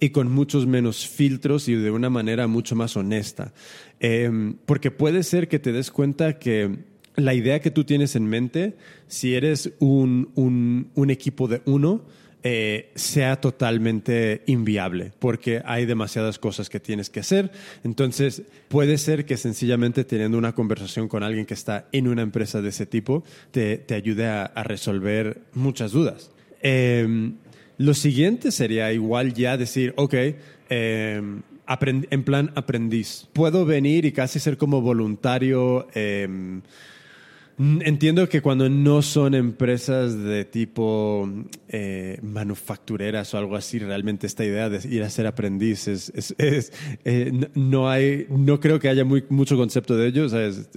y 0.00 0.08
con 0.08 0.32
muchos 0.32 0.66
menos 0.66 1.06
filtros 1.06 1.68
y 1.68 1.74
de 1.74 1.90
una 1.90 2.08
manera 2.08 2.46
mucho 2.46 2.76
más 2.76 2.96
honesta. 2.96 3.52
Eh, 4.00 4.54
porque 4.64 4.90
puede 4.90 5.22
ser 5.22 5.48
que 5.48 5.58
te 5.58 5.72
des 5.72 5.90
cuenta 5.90 6.38
que 6.38 6.93
la 7.16 7.34
idea 7.34 7.60
que 7.60 7.70
tú 7.70 7.84
tienes 7.84 8.16
en 8.16 8.26
mente, 8.26 8.74
si 9.06 9.34
eres 9.34 9.72
un, 9.78 10.30
un, 10.94 11.10
equipo 11.10 11.46
de 11.46 11.62
uno, 11.64 12.02
eh, 12.42 12.90
sea 12.94 13.40
totalmente 13.40 14.42
inviable, 14.46 15.12
porque 15.18 15.62
hay 15.64 15.86
demasiadas 15.86 16.38
cosas 16.38 16.68
que 16.68 16.80
tienes 16.80 17.10
que 17.10 17.20
hacer. 17.20 17.52
Entonces, 17.84 18.42
puede 18.68 18.98
ser 18.98 19.24
que 19.24 19.36
sencillamente 19.36 20.04
teniendo 20.04 20.36
una 20.36 20.54
conversación 20.54 21.08
con 21.08 21.22
alguien 21.22 21.46
que 21.46 21.54
está 21.54 21.88
en 21.92 22.08
una 22.08 22.22
empresa 22.22 22.60
de 22.60 22.70
ese 22.70 22.86
tipo, 22.86 23.22
te, 23.50 23.78
te 23.78 23.94
ayude 23.94 24.26
a, 24.26 24.52
resolver 24.64 25.42
muchas 25.54 25.92
dudas. 25.92 26.30
Eh, 26.62 27.32
lo 27.78 27.94
siguiente 27.94 28.50
sería 28.50 28.92
igual 28.92 29.34
ya 29.34 29.56
decir, 29.56 29.94
ok, 29.96 30.14
eh, 30.70 31.22
en 31.66 32.24
plan 32.24 32.52
aprendiz. 32.56 33.26
Puedo 33.32 33.64
venir 33.64 34.04
y 34.04 34.12
casi 34.12 34.38
ser 34.38 34.58
como 34.58 34.80
voluntario. 34.80 35.88
Entiendo 37.56 38.28
que 38.28 38.42
cuando 38.42 38.68
no 38.68 39.00
son 39.00 39.34
empresas 39.34 40.18
de 40.18 40.44
tipo 40.44 41.28
eh, 41.68 42.18
manufactureras 42.20 43.32
o 43.32 43.38
algo 43.38 43.54
así, 43.54 43.78
realmente 43.78 44.26
esta 44.26 44.44
idea 44.44 44.68
de 44.68 44.88
ir 44.88 45.04
a 45.04 45.10
ser 45.10 45.28
aprendiz 45.28 45.86
es, 45.86 46.34
eh, 47.04 47.48
no 47.54 47.88
hay, 47.88 48.26
no 48.28 48.58
creo 48.58 48.80
que 48.80 48.88
haya 48.88 49.04
muy, 49.04 49.24
mucho 49.28 49.56
concepto 49.56 49.96
de 49.96 50.08
ello. 50.08 50.26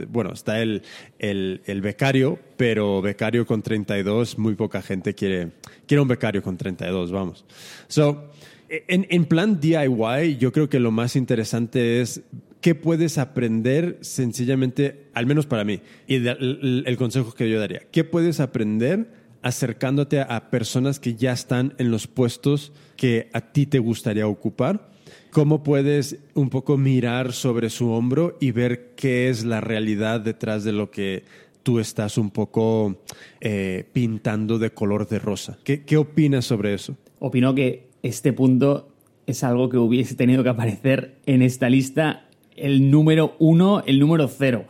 bueno, 0.10 0.34
está 0.34 0.62
el, 0.62 0.84
el, 1.18 1.82
becario, 1.82 2.38
pero 2.58 3.02
becario 3.02 3.48
con 3.48 3.64
32, 3.64 4.38
muy 4.38 4.54
poca 4.54 4.84
gente 4.84 5.16
quiere, 5.16 5.54
quiere 5.88 6.02
un 6.02 6.08
becario 6.08 6.44
con 6.44 6.58
32, 6.58 7.12
vamos. 7.12 7.44
So, 7.88 8.30
en, 8.70 9.08
en 9.10 9.26
plan 9.26 9.60
DIY, 9.60 10.38
yo 10.38 10.52
creo 10.52 10.70
que 10.70 10.80
lo 10.80 10.92
más 10.92 11.16
interesante 11.16 12.02
es 12.02 12.22
¿qué 12.62 12.76
puedes 12.76 13.18
aprender 13.18 13.98
sencillamente, 14.02 15.10
al 15.14 15.26
menos 15.26 15.46
para 15.46 15.64
mí? 15.64 15.82
Y 16.08 16.16
el, 16.16 16.96
consejo 16.98 17.34
que 17.34 17.50
yo 17.50 17.60
daría, 17.60 17.82
¿qué 17.92 18.04
puedes 18.04 18.40
aprender 18.40 19.10
acercándote 19.42 20.20
a, 20.20 20.50
personas 20.50 21.00
que 21.00 21.16
ya 21.16 21.32
están 21.32 21.74
en 21.78 21.92
los 21.92 22.08
puestos 22.08 22.74
que 22.96 23.30
a 23.34 23.42
ti 23.42 23.66
te 23.66 23.80
gustaría 23.80 24.28
ocupar? 24.28 24.90
¿Cómo 25.32 25.64
puedes 25.64 26.18
un 26.34 26.50
poco 26.50 26.78
mirar 26.78 27.32
sobre 27.34 27.70
su 27.70 27.92
hombro 27.92 28.38
y 28.40 28.52
ver 28.52 28.94
qué 28.96 29.30
es 29.30 29.46
la 29.46 29.62
realidad 29.62 30.22
detrás 30.22 30.64
de 30.64 30.72
lo 30.72 30.90
que 30.90 31.24
tú 31.64 31.80
estás 31.80 32.18
un 32.18 32.32
poco 32.32 33.04
eh, 33.42 33.86
pintando 33.94 34.58
de 34.58 34.72
color 34.72 35.08
de 35.08 35.20
rosa? 35.20 35.58
¿Qué, 35.64 35.84
¿Qué 35.84 35.98
opinas 35.98 36.46
sobre 36.46 36.74
eso? 36.74 36.96
Opino 37.20 37.54
que 37.54 37.88
este 38.04 38.34
punto 38.34 38.90
es 39.28 39.44
algo 39.44 39.70
que 39.70 39.78
hubiese 39.78 40.16
tenido 40.16 40.44
que 40.44 40.50
aparecer 40.50 41.18
en 41.26 41.42
esta 41.42 41.70
lista 41.70 42.27
el 42.58 42.92
número 42.92 43.36
uno, 43.40 43.84
el 43.86 44.00
número 44.00 44.28
cero. 44.28 44.66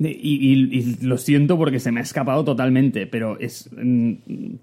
Y, 0.00 0.96
lo 1.02 1.18
siento 1.18 1.58
porque 1.58 1.80
se 1.80 1.90
me 1.90 1.98
ha 2.00 2.02
escapado 2.04 2.44
totalmente, 2.44 3.06
pero 3.06 3.38
es 3.40 3.68
mm, 3.76 4.12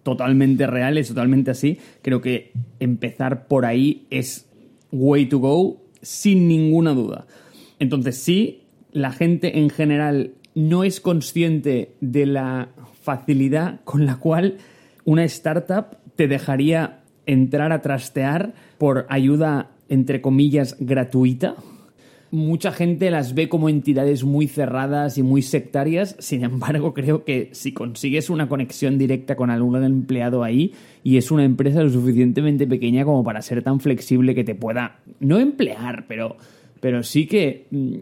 totalmente 0.03 0.65
real, 0.67 0.97
es 0.97 1.09
totalmente 1.09 1.51
así. 1.51 1.77
Creo 2.01 2.21
que 2.21 2.51
empezar 2.79 3.47
por 3.47 3.65
ahí 3.65 4.05
es 4.09 4.49
way 4.91 5.25
to 5.25 5.39
go, 5.39 5.81
sin 6.01 6.47
ninguna 6.47 6.93
duda. 6.93 7.25
Entonces, 7.79 8.17
sí, 8.17 8.63
la 8.93 9.11
gente 9.11 9.59
en 9.59 9.69
general 9.69 10.31
no 10.53 10.85
es 10.85 11.01
consciente 11.01 11.91
de 11.99 12.25
la 12.25 12.69
facilidad 13.01 13.81
con 13.83 14.05
la 14.05 14.15
cual 14.17 14.57
una 15.03 15.25
startup 15.25 15.97
te 16.15 16.29
dejaría 16.29 17.01
entrar 17.25 17.73
a 17.73 17.81
trastear 17.81 18.53
por 18.77 19.05
ayuda, 19.09 19.71
entre 19.89 20.21
comillas, 20.21 20.77
gratuita 20.79 21.55
mucha 22.35 22.71
gente 22.71 23.09
las 23.09 23.33
ve 23.33 23.49
como 23.49 23.69
entidades 23.69 24.23
muy 24.23 24.47
cerradas 24.47 25.17
y 25.17 25.23
muy 25.23 25.41
sectarias, 25.41 26.15
sin 26.19 26.43
embargo 26.43 26.93
creo 26.93 27.23
que 27.23 27.49
si 27.53 27.71
consigues 27.71 28.29
una 28.29 28.47
conexión 28.47 28.97
directa 28.97 29.35
con 29.35 29.49
algún 29.49 29.81
empleado 29.83 30.43
ahí 30.43 30.73
y 31.03 31.17
es 31.17 31.31
una 31.31 31.43
empresa 31.43 31.81
lo 31.81 31.89
suficientemente 31.89 32.67
pequeña 32.67 33.05
como 33.05 33.23
para 33.23 33.41
ser 33.41 33.63
tan 33.63 33.79
flexible 33.79 34.35
que 34.35 34.43
te 34.43 34.55
pueda, 34.55 34.99
no 35.19 35.39
emplear, 35.39 36.05
pero, 36.07 36.37
pero 36.79 37.03
sí 37.03 37.25
que... 37.25 37.65
Mm, 37.71 37.95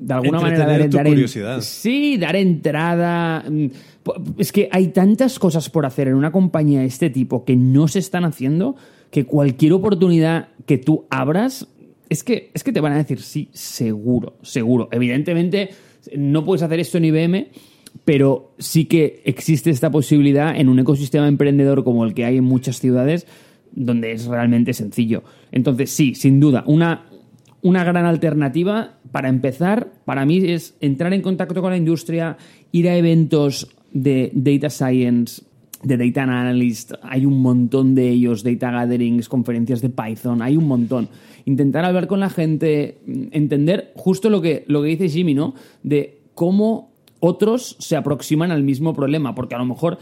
de 0.00 0.14
alguna 0.14 0.38
manera 0.38 0.64
dar, 0.64 0.88
dar 0.88 1.06
curiosidad. 1.08 1.60
sí, 1.60 2.18
dar 2.18 2.36
entrada. 2.36 3.44
Mm, 3.50 3.66
es 4.38 4.52
que 4.52 4.68
hay 4.70 4.88
tantas 4.88 5.40
cosas 5.40 5.68
por 5.68 5.84
hacer 5.86 6.06
en 6.06 6.14
una 6.14 6.30
compañía 6.30 6.80
de 6.80 6.86
este 6.86 7.10
tipo 7.10 7.44
que 7.44 7.56
no 7.56 7.88
se 7.88 7.98
están 7.98 8.24
haciendo 8.24 8.76
que 9.10 9.24
cualquier 9.24 9.72
oportunidad 9.72 10.50
que 10.66 10.78
tú 10.78 11.06
abras 11.10 11.66
es 12.08 12.22
que, 12.22 12.50
es 12.54 12.64
que 12.64 12.72
te 12.72 12.80
van 12.80 12.92
a 12.92 12.98
decir 12.98 13.20
sí, 13.20 13.48
seguro, 13.52 14.36
seguro. 14.42 14.88
Evidentemente, 14.92 15.70
no 16.16 16.44
puedes 16.44 16.62
hacer 16.62 16.80
esto 16.80 16.98
en 16.98 17.04
IBM, 17.06 17.48
pero 18.04 18.54
sí 18.58 18.86
que 18.86 19.22
existe 19.24 19.70
esta 19.70 19.90
posibilidad 19.90 20.56
en 20.56 20.68
un 20.68 20.78
ecosistema 20.78 21.28
emprendedor 21.28 21.84
como 21.84 22.04
el 22.04 22.14
que 22.14 22.24
hay 22.24 22.38
en 22.38 22.44
muchas 22.44 22.80
ciudades, 22.80 23.26
donde 23.72 24.12
es 24.12 24.26
realmente 24.26 24.72
sencillo. 24.72 25.22
Entonces, 25.52 25.90
sí, 25.90 26.14
sin 26.14 26.40
duda, 26.40 26.64
una, 26.66 27.06
una 27.62 27.84
gran 27.84 28.06
alternativa 28.06 28.98
para 29.12 29.28
empezar, 29.28 29.92
para 30.04 30.24
mí, 30.24 30.38
es 30.38 30.76
entrar 30.80 31.12
en 31.12 31.22
contacto 31.22 31.60
con 31.60 31.70
la 31.70 31.76
industria, 31.76 32.36
ir 32.72 32.88
a 32.88 32.96
eventos 32.96 33.68
de 33.92 34.30
data 34.34 34.70
science, 34.70 35.42
de 35.82 35.96
data 35.96 36.22
analyst, 36.24 36.92
hay 37.02 37.24
un 37.24 37.40
montón 37.40 37.94
de 37.94 38.08
ellos, 38.08 38.42
data 38.42 38.70
gatherings, 38.70 39.28
conferencias 39.28 39.80
de 39.80 39.90
Python, 39.90 40.42
hay 40.42 40.56
un 40.56 40.66
montón 40.66 41.08
intentar 41.48 41.84
hablar 41.86 42.06
con 42.06 42.20
la 42.20 42.28
gente, 42.28 42.98
entender 43.06 43.92
justo 43.96 44.28
lo 44.28 44.42
que, 44.42 44.64
lo 44.68 44.82
que 44.82 44.88
dice 44.88 45.08
Jimmy, 45.08 45.32
¿no? 45.32 45.54
De 45.82 46.20
cómo 46.34 46.90
otros 47.20 47.76
se 47.78 47.96
aproximan 47.96 48.50
al 48.50 48.62
mismo 48.62 48.92
problema, 48.92 49.34
porque 49.34 49.54
a 49.54 49.58
lo 49.58 49.64
mejor 49.64 49.98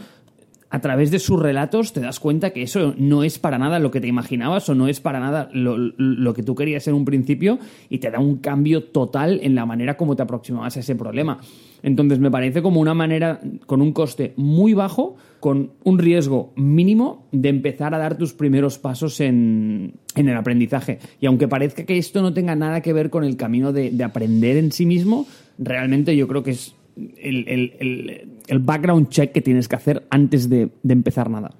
a 0.69 0.81
través 0.81 1.09
de 1.09 1.19
sus 1.19 1.39
relatos 1.39 1.93
te 1.93 2.01
das 2.01 2.19
cuenta 2.19 2.49
que 2.49 2.63
eso 2.63 2.93
no 2.97 3.23
es 3.23 3.39
para 3.39 3.57
nada 3.57 3.79
lo 3.79 3.91
que 3.91 4.01
te 4.01 4.07
imaginabas 4.07 4.67
o 4.67 4.75
no 4.75 4.89
es 4.89 4.99
para 4.99 5.21
nada 5.21 5.49
lo, 5.53 5.77
lo, 5.77 6.33
que 6.33 6.43
tú 6.43 6.55
querías 6.55 6.85
en 6.89 6.95
un 6.95 7.05
principio 7.05 7.59
y 7.89 7.99
te 7.99 8.11
da 8.11 8.19
un 8.19 8.39
cambio 8.39 8.83
total 8.83 9.39
en 9.41 9.55
la 9.55 9.65
manera 9.65 9.95
como 9.95 10.17
te 10.17 10.23
aproximabas 10.23 10.75
a 10.75 10.81
ese 10.81 10.95
problema. 10.95 11.39
Entonces 11.83 12.19
me 12.19 12.31
parece 12.31 12.61
como 12.61 12.79
una 12.79 12.93
manera 12.93 13.39
con 13.65 13.81
un 13.81 13.93
coste 13.93 14.33
muy 14.35 14.73
bajo, 14.73 15.15
con 15.39 15.71
un 15.83 15.99
riesgo 15.99 16.53
mínimo 16.55 17.27
de 17.31 17.49
empezar 17.49 17.93
a 17.93 17.97
dar 17.97 18.17
tus 18.17 18.33
primeros 18.33 18.77
pasos 18.77 19.19
en, 19.19 19.93
el 20.15 20.35
aprendizaje. 20.35 20.99
Y 21.21 21.27
aunque 21.27 21.47
parezca 21.47 21.85
que 21.85 21.97
esto 21.97 22.21
no 22.21 22.33
tenga 22.33 22.55
nada 22.55 22.81
que 22.81 22.93
ver 22.93 23.09
con 23.09 23.23
el 23.23 23.37
camino 23.37 23.71
de, 23.71 24.03
aprender 24.03 24.57
en 24.57 24.71
sí 24.71 24.85
mismo, 24.85 25.27
realmente 25.57 26.15
yo 26.15 26.27
creo 26.27 26.43
que 26.43 26.51
es 26.51 26.75
el, 27.17 28.59
background 28.59 29.09
check 29.09 29.31
que 29.31 29.41
tienes 29.41 29.67
que 29.67 29.75
hacer 29.75 30.07
antes 30.09 30.49
de, 30.49 30.69
empezar 30.87 31.29
nada. 31.29 31.51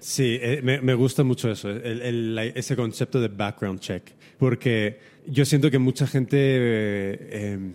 Sí, 0.00 0.36
eh, 0.42 0.60
me, 0.62 0.94
gusta 0.94 1.22
mucho 1.22 1.48
eso, 1.48 1.70
ese 1.70 2.74
concepto 2.74 3.20
de 3.20 3.28
background 3.28 3.78
check, 3.78 4.02
porque 4.36 4.98
yo 5.28 5.44
siento 5.44 5.70
que 5.70 5.78
mucha 5.78 6.08
gente 6.08 6.36
eh, 6.36 7.52
em, 7.52 7.72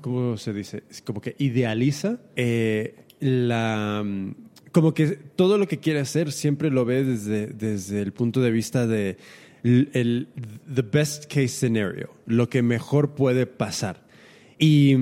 ¿cómo, 0.00 0.36
se 0.36 0.52
dice? 0.52 0.82
Como 1.04 1.20
que 1.20 1.34
idealiza 1.38 2.18
eh, 2.36 2.94
la... 3.20 4.04
Como 4.72 4.92
que 4.92 5.06
todo 5.36 5.56
lo 5.56 5.66
que 5.66 5.78
quiere 5.78 6.00
hacer 6.00 6.32
siempre 6.32 6.70
lo 6.70 6.84
ve 6.84 7.02
desde, 7.02 7.46
desde 7.46 8.02
el 8.02 8.12
punto 8.12 8.42
de 8.42 8.50
vista 8.50 8.86
de 8.86 9.16
el, 9.62 10.28
the 10.72 10.82
best 10.82 11.24
case 11.26 11.48
scenario, 11.48 12.10
lo 12.26 12.48
que 12.48 12.62
mejor 12.62 13.14
puede 13.14 13.46
pasar. 13.46 14.06
Y, 14.58 14.94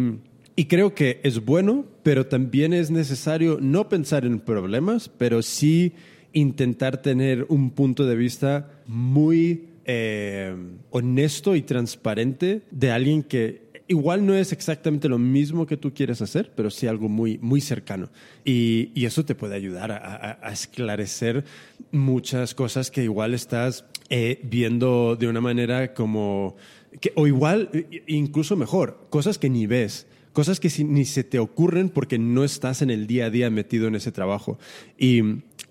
y 0.57 0.66
creo 0.66 0.94
que 0.94 1.20
es 1.25 1.44
bueno, 1.44 1.87
pero 2.03 2.27
también 2.27 2.73
es 2.73 2.90
necesario 2.90 3.59
no 3.61 3.88
pensar 3.88 4.25
en 4.25 4.40
problemas, 4.40 5.09
pero 5.09 5.42
sí 5.42 5.92
intentar 6.33 7.03
tener 7.03 7.47
un 7.49 7.70
punto 7.70 8.07
de 8.07 8.16
vista 8.16 8.70
muy 8.87 9.68
eh, 9.87 10.55
honesto 10.90 11.55
y 11.57 11.62
transparente 11.62 12.62
de 12.70 12.90
alguien 12.90 13.23
que 13.23 13.63
igual 13.88 14.25
no 14.27 14.35
es 14.35 14.53
exactamente 14.53 15.09
lo 15.09 15.18
mismo 15.18 15.66
que 15.66 15.77
tú 15.77 15.92
quieres 15.92 16.23
hacer, 16.23 16.53
pero 16.55 16.70
sí 16.70 16.87
algo 16.87 17.09
muy, 17.09 17.38
muy 17.38 17.61
cercano. 17.61 18.11
Y, 18.44 19.05
eso 19.05 19.25
te 19.25 19.35
puede 19.35 19.55
ayudar 19.55 19.92
a, 19.92 20.51
esclarecer 20.51 21.44
muchas 21.92 22.55
cosas 22.55 22.90
que 22.90 23.05
igual 23.05 23.35
estás 23.35 23.85
eh, 24.09 24.40
viendo 24.44 25.16
de 25.16 25.29
una 25.29 25.40
manera 25.40 25.94
como... 25.94 26.57
Que, 27.01 27.12
o 27.16 27.27
igual, 27.27 27.70
incluso 28.07 28.57
mejor, 28.57 29.07
cosas 29.11 29.38
que 29.38 29.51
ni 29.51 29.66
ves 29.66 30.07
cosas 30.33 30.59
que 30.59 30.68
ni 30.85 31.05
se 31.05 31.23
te 31.23 31.38
ocurren 31.38 31.88
porque 31.88 32.18
no 32.18 32.42
estás 32.44 32.83
en 32.83 32.90
el 32.90 33.07
día 33.07 33.27
a 33.27 33.31
día 33.31 33.51
metido 33.51 33.87
en 33.87 33.94
ese 33.94 34.11
trabajo. 34.11 34.59
Y 34.99 35.23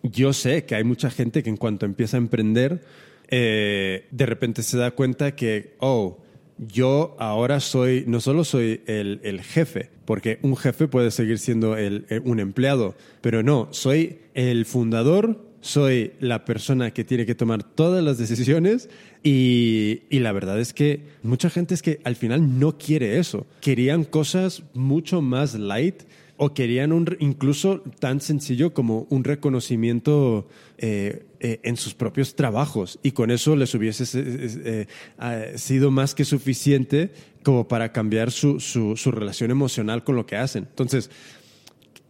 yo 0.02 0.32
sé 0.32 0.63
que 0.63 0.76
hay 0.76 0.86
mucha 0.86 1.12
gente 1.12 1.43
que 1.43 1.49
en 1.49 1.58
cuanto 1.58 1.86
empieza 1.86 2.15
a 2.15 2.19
emprender, 2.19 2.82
eh, 3.28 4.08
de 4.10 4.26
repente 4.26 4.63
se 4.63 4.78
da 4.78 4.91
cuenta 4.91 5.36
que, 5.36 5.76
oh, 5.80 6.22
yo 6.67 7.15
ahora 7.19 7.60
soy, 7.60 8.04
no 8.08 8.19
solo 8.19 8.43
soy 8.43 8.82
el, 8.86 9.41
jefe, 9.41 9.89
porque 10.06 10.39
un 10.41 10.56
jefe 10.56 10.88
puede 10.88 11.12
seguir 11.12 11.39
siendo 11.39 11.76
un 12.23 12.39
empleado, 12.39 12.95
pero 13.21 13.43
no, 13.43 13.67
soy 13.71 14.19
el 14.34 14.65
fundador, 14.65 15.39
soy 15.62 16.12
la 16.19 16.43
persona 16.43 16.91
que 16.91 17.04
tiene 17.04 17.26
que 17.26 17.36
tomar 17.36 17.63
todas 17.63 18.04
las 18.04 18.17
decisiones 18.17 18.89
y, 19.23 20.02
y, 20.10 20.19
la 20.19 20.34
verdad 20.34 20.60
es 20.60 20.73
que 20.73 21.02
mucha 21.23 21.49
gente 21.49 21.73
es 21.73 21.82
que 21.82 22.02
al 22.04 22.17
final 22.17 22.60
no 22.60 22.78
quiere 22.78 23.17
eso. 23.17 23.45
Querían 23.62 24.04
cosas 24.04 24.63
mucho 24.73 25.21
más 25.21 25.56
light 25.56 26.04
o 26.37 26.53
querían 26.53 26.91
un, 26.91 27.15
incluso 27.19 27.81
tan 27.99 28.19
sencillo 28.19 28.73
como 28.73 29.05
un 29.09 29.23
reconocimiento 29.23 30.47
eh, 30.77 31.25
eh, 31.39 31.59
en 31.63 31.77
sus 31.77 31.93
propios 31.93 32.35
trabajos 32.35 32.99
y 33.03 33.11
con 33.11 33.29
eso 33.29 33.55
les 33.55 33.73
hubiese 33.75 34.05
eh, 34.13 35.53
sido 35.55 35.91
más 35.91 36.15
que 36.15 36.25
suficiente 36.25 37.11
como 37.43 37.67
para 37.67 37.91
cambiar 37.91 38.31
su, 38.31 38.59
su, 38.59 39.11
relación 39.11 39.51
emocional 39.51 40.03
con 40.03 40.15
lo 40.15 40.25
que 40.25 40.37
hacen. 40.37 40.65
Entonces, 40.69 41.11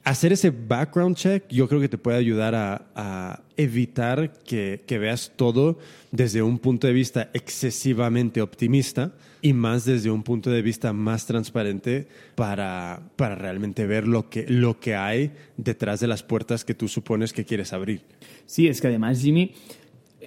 hacer 0.03 0.31
ese 0.31 0.51
background 0.51 1.17
check 1.17 1.43
yo 1.49 1.67
creo 1.67 1.81
que 1.81 1.89
te 1.89 1.97
puede 1.97 2.17
ayudar 2.17 2.55
a, 2.55 2.85
a 2.95 3.41
evitar 3.57 4.33
que, 4.45 4.83
que, 4.85 4.99
veas 4.99 5.33
todo 5.35 5.79
desde 6.11 6.41
un 6.41 6.59
punto 6.59 6.87
de 6.87 6.93
vista 6.93 7.29
excesivamente 7.33 8.41
optimista 8.41 9.13
y 9.43 9.51
más 9.51 9.83
desde 9.83 10.09
un 10.09 10.23
punto 10.23 10.49
de 10.49 10.61
vista 10.61 10.93
más 10.93 11.25
transparente 11.25 12.07
para, 12.35 13.01
para 13.17 13.35
realmente 13.35 13.85
ver 13.85 14.07
lo 14.07 14.29
que, 14.29 14.45
lo 14.47 14.79
que 14.79 14.95
hay 14.95 15.31
detrás 15.57 15.99
de 15.99 16.07
las 16.07 16.23
puertas 16.23 16.63
que 16.63 16.73
tú 16.73 16.87
supones 16.87 17.33
que 17.33 17.43
quieres 17.43 17.73
abrir. 17.73 18.03
Sí, 18.45 18.69
es 18.69 18.79
que 18.79 18.87
además, 18.87 19.21
Jimmy, 19.21 19.51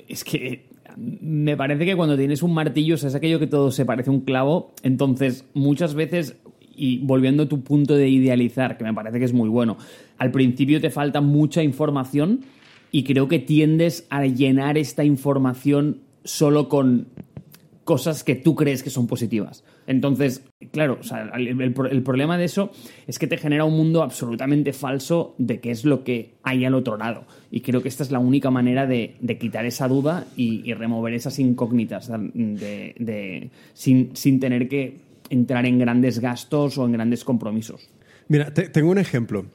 es 0.07 0.23
que 0.23 0.67
me 0.99 1.57
parece 1.57 1.87
que 1.87 1.97
cuando 1.97 2.15
tienes 2.15 2.43
un 2.43 2.53
martillo, 2.53 2.97
o 2.97 2.99
sea, 2.99 3.09
es 3.09 3.15
aquello 3.15 3.39
que 3.39 3.47
todo 3.47 3.71
se 3.71 3.87
parece 3.87 4.11
a 4.11 4.13
un 4.13 4.21
clavo, 4.21 4.75
entonces 4.83 5.47
muchas 5.55 5.95
veces 5.95 6.37
y 6.77 6.99
volviendo 6.99 7.45
a 7.45 7.49
tu 7.49 7.63
punto 7.63 7.97
de 7.97 8.11
idealizar, 8.11 8.77
que 8.77 8.85
me 8.85 8.93
parece 8.93 9.19
que 9.19 9.25
es 9.25 9.33
muy 9.33 9.49
bueno, 9.49 9.79
al 10.19 10.31
principio 10.31 10.79
te 10.79 10.91
falta 10.91 11.23
mucha 11.23 11.63
información 11.63 12.41
y 12.93 13.05
creo 13.05 13.29
que 13.29 13.39
tiendes 13.39 14.07
a 14.11 14.27
llenar 14.27 14.77
esta 14.77 15.05
información 15.05 16.01
solo 16.23 16.69
con 16.69 17.07
cosas 17.87 18.23
que 18.25 18.35
tú 18.35 18.55
crees 18.55 18.83
que 18.83 18.91
son 18.91 19.07
positivas. 19.07 19.65
Entonces, 19.87 20.43
claro, 20.73 20.99
el, 21.39 22.03
problema 22.03 22.37
de 22.37 22.45
eso 22.45 22.71
es 23.07 23.19
que 23.19 23.27
te 23.27 23.39
genera 23.39 23.65
un 23.65 23.77
mundo 23.77 24.03
absolutamente 24.03 24.75
falso 24.75 25.35
de 25.39 25.61
qué 25.61 25.71
es 25.71 25.87
lo 25.87 26.05
que 26.05 26.35
hay 26.43 26.67
al 26.67 26.75
otro 26.75 26.99
lado. 26.99 27.25
Y 27.51 27.61
creo 27.61 27.81
que 27.81 27.89
esta 27.89 28.03
es 28.03 28.11
la 28.11 28.19
única 28.19 28.51
manera 28.51 28.87
de, 28.87 29.15
quitar 29.41 29.65
esa 29.65 29.89
duda 29.89 30.27
y, 30.37 30.75
remover 30.75 31.15
esas 31.15 31.39
incógnitas 31.39 32.11
sin, 33.73 34.17
sin 34.17 34.41
tener 34.41 34.69
que 34.69 34.97
entrar 35.31 35.65
en 35.65 35.79
grandes 35.79 36.19
gastos 36.19 36.77
o 36.79 36.85
en 36.85 36.93
grandes 36.93 37.25
compromisos. 37.25 37.89
Mira, 38.29 38.53
tengo 38.53 38.91
un 38.91 38.99
ejemplo. 38.99 39.47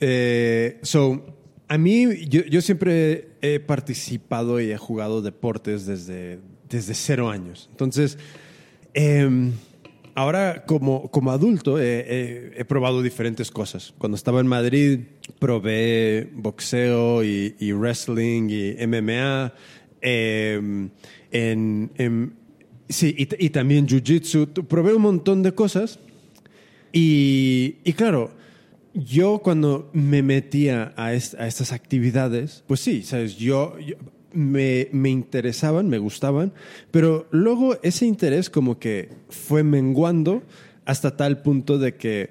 Eh, 0.00 0.78
so, 0.82 1.24
a 1.68 1.78
mí, 1.78 2.26
yo, 2.28 2.60
siempre 2.60 3.28
he 3.40 3.58
participado 3.60 4.60
y 4.60 4.70
he 4.70 4.76
jugado 4.76 5.22
deportes 5.22 5.86
desde, 5.86 6.38
desde 6.68 6.94
cero 6.94 7.30
años. 7.30 7.68
Entonces, 7.70 8.18
em, 8.94 9.52
ahora 10.14 10.64
como, 10.66 11.10
como 11.10 11.30
adulto 11.30 11.78
he, 11.80 12.64
probado 12.68 13.02
diferentes 13.02 13.50
cosas. 13.50 13.94
Cuando 13.98 14.16
estaba 14.16 14.40
en 14.40 14.46
Madrid 14.46 15.00
probé 15.38 16.30
boxeo 16.34 17.24
y, 17.24 17.72
wrestling 17.72 18.48
y 18.50 18.86
MMA. 18.86 19.52
Em, 20.00 20.90
en, 21.32 21.90
en 21.96 22.46
Sí, 22.88 23.14
y, 23.18 23.50
también 23.50 23.86
Jiu-Jitsu. 23.86 24.66
Probé 24.66 24.94
un 24.94 25.02
montón 25.02 25.42
de 25.42 25.52
cosas. 25.52 25.98
Y, 26.92 27.76
y 27.84 27.92
claro, 27.94 28.30
yo 28.94 29.40
cuando 29.42 29.90
me 29.92 30.22
metía 30.22 30.94
a, 30.96 31.12
estas 31.12 31.72
actividades, 31.72 32.64
pues 32.66 32.80
sí, 32.80 33.02
¿sabes? 33.02 33.36
Yo, 33.36 33.76
me, 34.36 35.08
interesaban, 35.08 35.88
me 35.88 35.98
gustaban, 35.98 36.52
pero 36.90 37.26
luego 37.30 37.78
ese 37.82 38.06
interés 38.06 38.50
como 38.50 38.78
que 38.78 39.08
fue 39.30 39.62
menguando 39.62 40.42
hasta 40.84 41.16
tal 41.16 41.42
punto 41.42 41.78
de 41.78 41.96
que 41.96 42.30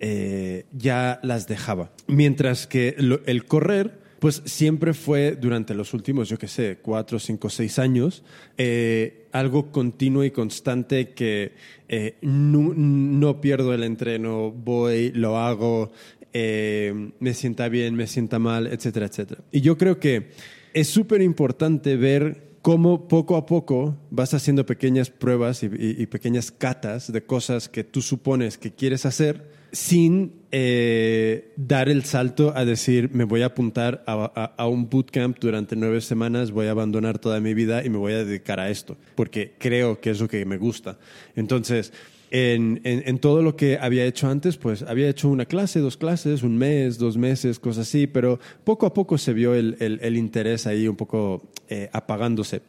eh, 0.00 0.64
ya 0.72 1.20
las 1.22 1.46
dejaba. 1.46 1.92
Mientras 2.08 2.66
que 2.66 2.96
el 2.98 3.44
correr 3.46 4.04
pues 4.18 4.42
siempre 4.46 4.94
fue 4.94 5.36
durante 5.36 5.74
los 5.74 5.92
últimos, 5.94 6.28
yo 6.28 6.38
qué 6.38 6.48
sé, 6.48 6.78
cuatro, 6.80 7.18
cinco, 7.18 7.50
seis 7.50 7.78
años, 7.78 8.24
eh, 8.56 9.26
algo 9.30 9.70
continuo 9.70 10.24
y 10.24 10.30
constante 10.30 11.10
que 11.10 11.52
eh, 11.88 12.16
no, 12.22 13.40
pierdo 13.40 13.74
el 13.74 13.84
entreno, 13.84 14.50
voy, 14.50 15.12
lo 15.12 15.38
hago, 15.38 15.92
me 16.32 17.34
sienta 17.34 17.68
bien, 17.68 17.94
me 17.94 18.06
sienta 18.06 18.38
mal, 18.38 18.66
etcétera, 18.66 19.06
etcétera. 19.06 19.42
Y 19.52 19.60
yo 19.60 19.78
creo 19.78 20.00
que 20.00 20.30
es 20.76 20.88
súper 20.88 21.22
importante 21.22 21.96
ver 21.96 22.58
cómo 22.60 23.08
poco 23.08 23.36
a 23.36 23.46
poco 23.46 23.96
vas 24.10 24.34
haciendo 24.34 24.66
pequeñas 24.66 25.08
pruebas 25.08 25.62
y 25.62 26.06
pequeñas 26.06 26.50
catas 26.50 27.10
de 27.10 27.24
cosas 27.24 27.70
que 27.70 27.82
tú 27.82 28.02
supones 28.02 28.58
que 28.58 28.72
quieres 28.72 29.06
hacer 29.06 29.50
sin 29.72 30.42
eh, 30.52 31.54
dar 31.56 31.88
el 31.88 32.04
salto 32.04 32.52
a 32.54 32.66
decir, 32.66 33.08
me 33.14 33.24
voy 33.24 33.40
a 33.40 33.46
apuntar 33.46 34.04
a, 34.06 34.52
a, 34.56 34.68
un 34.68 34.90
bootcamp 34.90 35.38
durante 35.38 35.76
nueve 35.76 36.02
semanas, 36.02 36.50
voy 36.50 36.66
a 36.66 36.72
abandonar 36.72 37.18
toda 37.18 37.40
mi 37.40 37.54
vida 37.54 37.82
y 37.82 37.88
me 37.88 37.96
voy 37.96 38.12
a 38.12 38.24
dedicar 38.24 38.60
a 38.60 38.68
esto, 38.68 38.98
porque 39.14 39.54
creo 39.58 39.98
que 40.02 40.10
es 40.10 40.20
lo 40.20 40.28
que 40.28 40.44
me 40.44 40.58
gusta. 40.58 40.98
Entonces, 41.36 41.94
en, 42.30 42.80
en, 42.84 43.18
todo 43.18 43.42
lo 43.42 43.56
que 43.56 43.78
había 43.78 44.04
hecho 44.04 44.28
antes, 44.28 44.56
pues 44.56 44.82
había 44.82 45.08
hecho 45.08 45.28
una 45.28 45.44
clase, 45.44 45.80
dos 45.80 45.96
clases, 45.96 46.42
un 46.42 46.58
mes, 46.58 46.98
dos 46.98 47.16
meses, 47.16 47.58
cosas 47.58 47.86
así, 47.86 48.06
pero 48.06 48.40
poco 48.64 48.86
a 48.86 48.94
poco 48.94 49.16
se 49.16 49.32
vio 49.32 49.54
el, 49.54 49.76
el, 49.78 50.16
interés 50.16 50.66
ahí 50.66 50.88
un 50.88 50.96
poco 50.96 51.42
eh, 51.68 51.88
apagándose. 51.92 52.62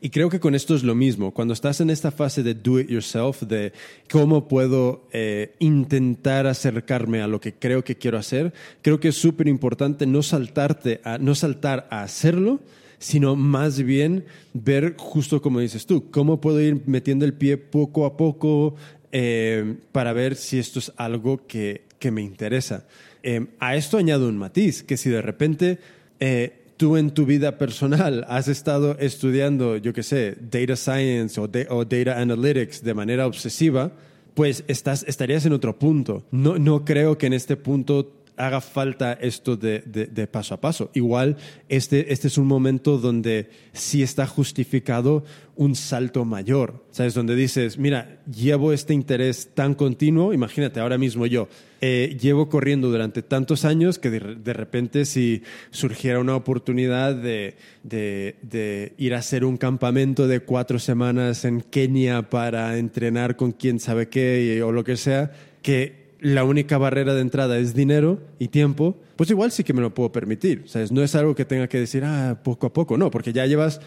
Y 0.00 0.10
creo 0.10 0.30
que 0.30 0.40
con 0.40 0.54
esto 0.54 0.74
es 0.74 0.82
lo 0.82 0.94
mismo. 0.94 1.32
Cuando 1.32 1.54
estás 1.54 1.80
en 1.80 1.90
esta 1.90 2.10
fase 2.10 2.42
de 2.42 2.54
do 2.54 2.80
it 2.80 2.88
yourself, 2.88 3.42
de 3.42 3.72
cómo 4.10 4.48
puedo 4.48 5.08
eh, 5.12 5.54
intentar 5.58 6.46
acercarme 6.46 7.20
a 7.20 7.26
lo 7.26 7.40
que 7.40 7.54
creo 7.54 7.84
que 7.84 7.96
quiero 7.96 8.18
hacer, 8.18 8.52
creo 8.80 8.98
que 8.98 9.08
es 9.08 9.16
súper 9.16 9.48
importante 9.48 10.06
no, 10.06 10.22
saltarte 10.22 11.00
a, 11.04 11.18
no 11.18 11.34
saltar 11.34 11.86
a 11.90 12.02
hacerlo, 12.02 12.60
sino 13.02 13.34
más 13.34 13.82
bien 13.82 14.24
ver 14.54 14.94
justo 14.96 15.42
como 15.42 15.58
dices 15.58 15.86
tú, 15.86 16.10
cómo 16.10 16.40
puedo 16.40 16.60
ir 16.60 16.82
metiendo 16.86 17.24
el 17.24 17.34
pie 17.34 17.56
poco 17.56 18.06
a 18.06 18.16
poco, 18.16 18.76
eh, 19.12 19.76
para 19.92 20.12
ver 20.12 20.36
si 20.36 20.58
esto 20.58 20.78
es 20.78 20.92
algo 20.96 21.46
que, 21.46 21.82
que 21.98 22.10
me 22.10 22.22
interesa. 22.22 22.86
Eh, 23.22 23.46
a 23.60 23.76
esto 23.76 23.98
añado 23.98 24.28
un 24.28 24.36
matiz, 24.36 24.82
que 24.82 24.96
si 24.96 25.10
de 25.10 25.22
repente 25.22 25.78
eh, 26.18 26.62
tú 26.76 26.96
en 26.96 27.10
tu 27.12 27.26
vida 27.26 27.58
personal 27.58 28.24
has 28.28 28.48
estado 28.48 28.96
estudiando, 28.98 29.76
yo 29.76 29.92
qué 29.92 30.02
sé, 30.02 30.36
data 30.40 30.76
science 30.76 31.40
o, 31.40 31.44
o, 31.68 31.84
data 31.84 32.20
analytics 32.20 32.82
de 32.82 32.94
manera 32.94 33.26
obsesiva, 33.26 33.92
pues 34.34 34.64
estás, 34.66 35.04
estarías 35.06 35.44
en 35.46 35.52
otro 35.52 35.78
punto. 35.78 36.24
No, 36.30 36.58
no 36.58 36.84
creo 36.84 37.18
que 37.18 37.26
en 37.26 37.34
este 37.34 37.56
punto 37.56 38.21
haga 38.42 38.60
falta 38.60 39.12
esto 39.12 39.56
de, 39.56 39.80
de, 39.86 40.26
paso 40.26 40.54
a 40.54 40.60
paso. 40.60 40.90
Igual 40.94 41.36
este, 41.68 42.12
este 42.12 42.26
es 42.26 42.38
un 42.38 42.46
momento 42.46 42.98
donde 42.98 43.50
sí 43.72 44.02
está 44.02 44.26
justificado 44.26 45.24
un 45.54 45.76
salto 45.76 46.24
mayor, 46.24 46.84
¿sabes? 46.90 47.14
Donde 47.14 47.36
dices, 47.36 47.78
mira, 47.78 48.20
llevo 48.26 48.72
este 48.72 48.94
interés 48.94 49.50
tan 49.54 49.74
continuo, 49.74 50.32
imagínate 50.32 50.80
ahora 50.80 50.98
mismo 50.98 51.26
yo, 51.26 51.48
eh, 51.80 52.16
llevo 52.20 52.48
corriendo 52.48 52.90
durante 52.90 53.22
tantos 53.22 53.64
años 53.64 54.00
que 54.00 54.10
de, 54.10 54.34
de 54.34 54.52
repente 54.52 55.04
si 55.04 55.42
surgiera 55.70 56.18
una 56.18 56.34
oportunidad 56.34 57.14
de, 57.14 57.54
de, 57.84 58.94
ir 58.98 59.14
a 59.14 59.18
hacer 59.18 59.44
un 59.44 59.56
campamento 59.56 60.26
de 60.26 60.40
cuatro 60.40 60.80
semanas 60.80 61.44
en 61.44 61.60
Kenia 61.60 62.28
para 62.28 62.76
entrenar 62.78 63.36
con 63.36 63.52
quién 63.52 63.78
sabe 63.78 64.08
qué 64.08 64.62
o 64.64 64.72
lo 64.72 64.82
que 64.82 64.96
sea, 64.96 65.30
que 65.62 66.01
la 66.22 66.44
única 66.44 66.78
barrera 66.78 67.14
de 67.14 67.20
entrada 67.20 67.58
es 67.58 67.74
dinero 67.74 68.20
y 68.38 68.48
tiempo, 68.48 68.96
pues 69.16 69.28
igual 69.30 69.50
sí 69.50 69.64
que 69.64 69.72
me 69.72 69.80
lo 69.80 69.92
puedo 69.92 70.12
permitir. 70.12 70.64
No 70.92 71.02
es 71.02 71.14
algo 71.16 71.34
que 71.34 71.44
tenga 71.44 71.66
que 71.66 71.80
decir, 71.80 72.04
ah, 72.04 72.38
poco 72.44 72.68
a 72.68 72.72
poco, 72.72 72.96
no, 72.96 73.10
porque 73.10 73.32
ya 73.32 73.44
llevas 73.44 73.80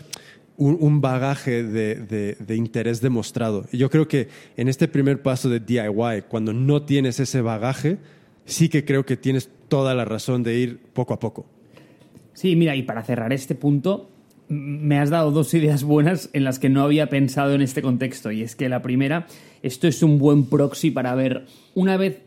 un, 0.58 1.00
bagaje 1.00 1.64
de, 1.64 1.96
de, 2.36 2.56
interés 2.56 3.00
demostrado. 3.00 3.66
Y 3.72 3.78
yo 3.78 3.90
creo 3.90 4.10
que 4.10 4.28
en 4.58 4.68
este 4.68 4.90
primer 4.90 5.22
paso 5.22 5.48
de 5.48 5.62
DIY, 5.62 6.24
cuando 6.28 6.52
no 6.52 6.84
tienes 6.84 7.22
ese 7.22 7.40
bagaje, 7.40 8.00
sí 8.44 8.68
que 8.68 8.84
creo 8.84 9.06
que 9.06 9.16
tienes 9.16 9.50
toda 9.70 9.94
la 9.96 10.04
razón 10.04 10.44
de 10.44 10.60
ir 10.60 10.80
poco 10.92 11.14
a 11.14 11.20
poco. 11.20 11.46
Sí, 12.34 12.58
mira, 12.58 12.76
y 12.76 12.84
para 12.84 13.02
cerrar 13.04 13.32
este 13.32 13.56
punto, 13.56 14.10
me 14.50 15.00
has 15.00 15.10
dado 15.10 15.32
dos 15.32 15.54
ideas 15.54 15.84
buenas 15.84 16.30
en 16.34 16.44
las 16.44 16.60
que 16.60 16.68
no 16.68 16.84
había 16.84 17.08
pensado 17.08 17.54
en 17.54 17.62
este 17.62 17.82
contexto. 17.82 18.32
Y 18.32 18.42
es 18.42 18.58
que 18.58 18.68
la 18.68 18.82
primera, 18.82 19.28
esto 19.64 19.88
es 19.88 20.04
un 20.04 20.20
buen 20.20 20.46
proxy 20.46 20.92
para 20.92 21.16
ver, 21.16 21.46
una 21.74 21.96
vez 21.96 22.25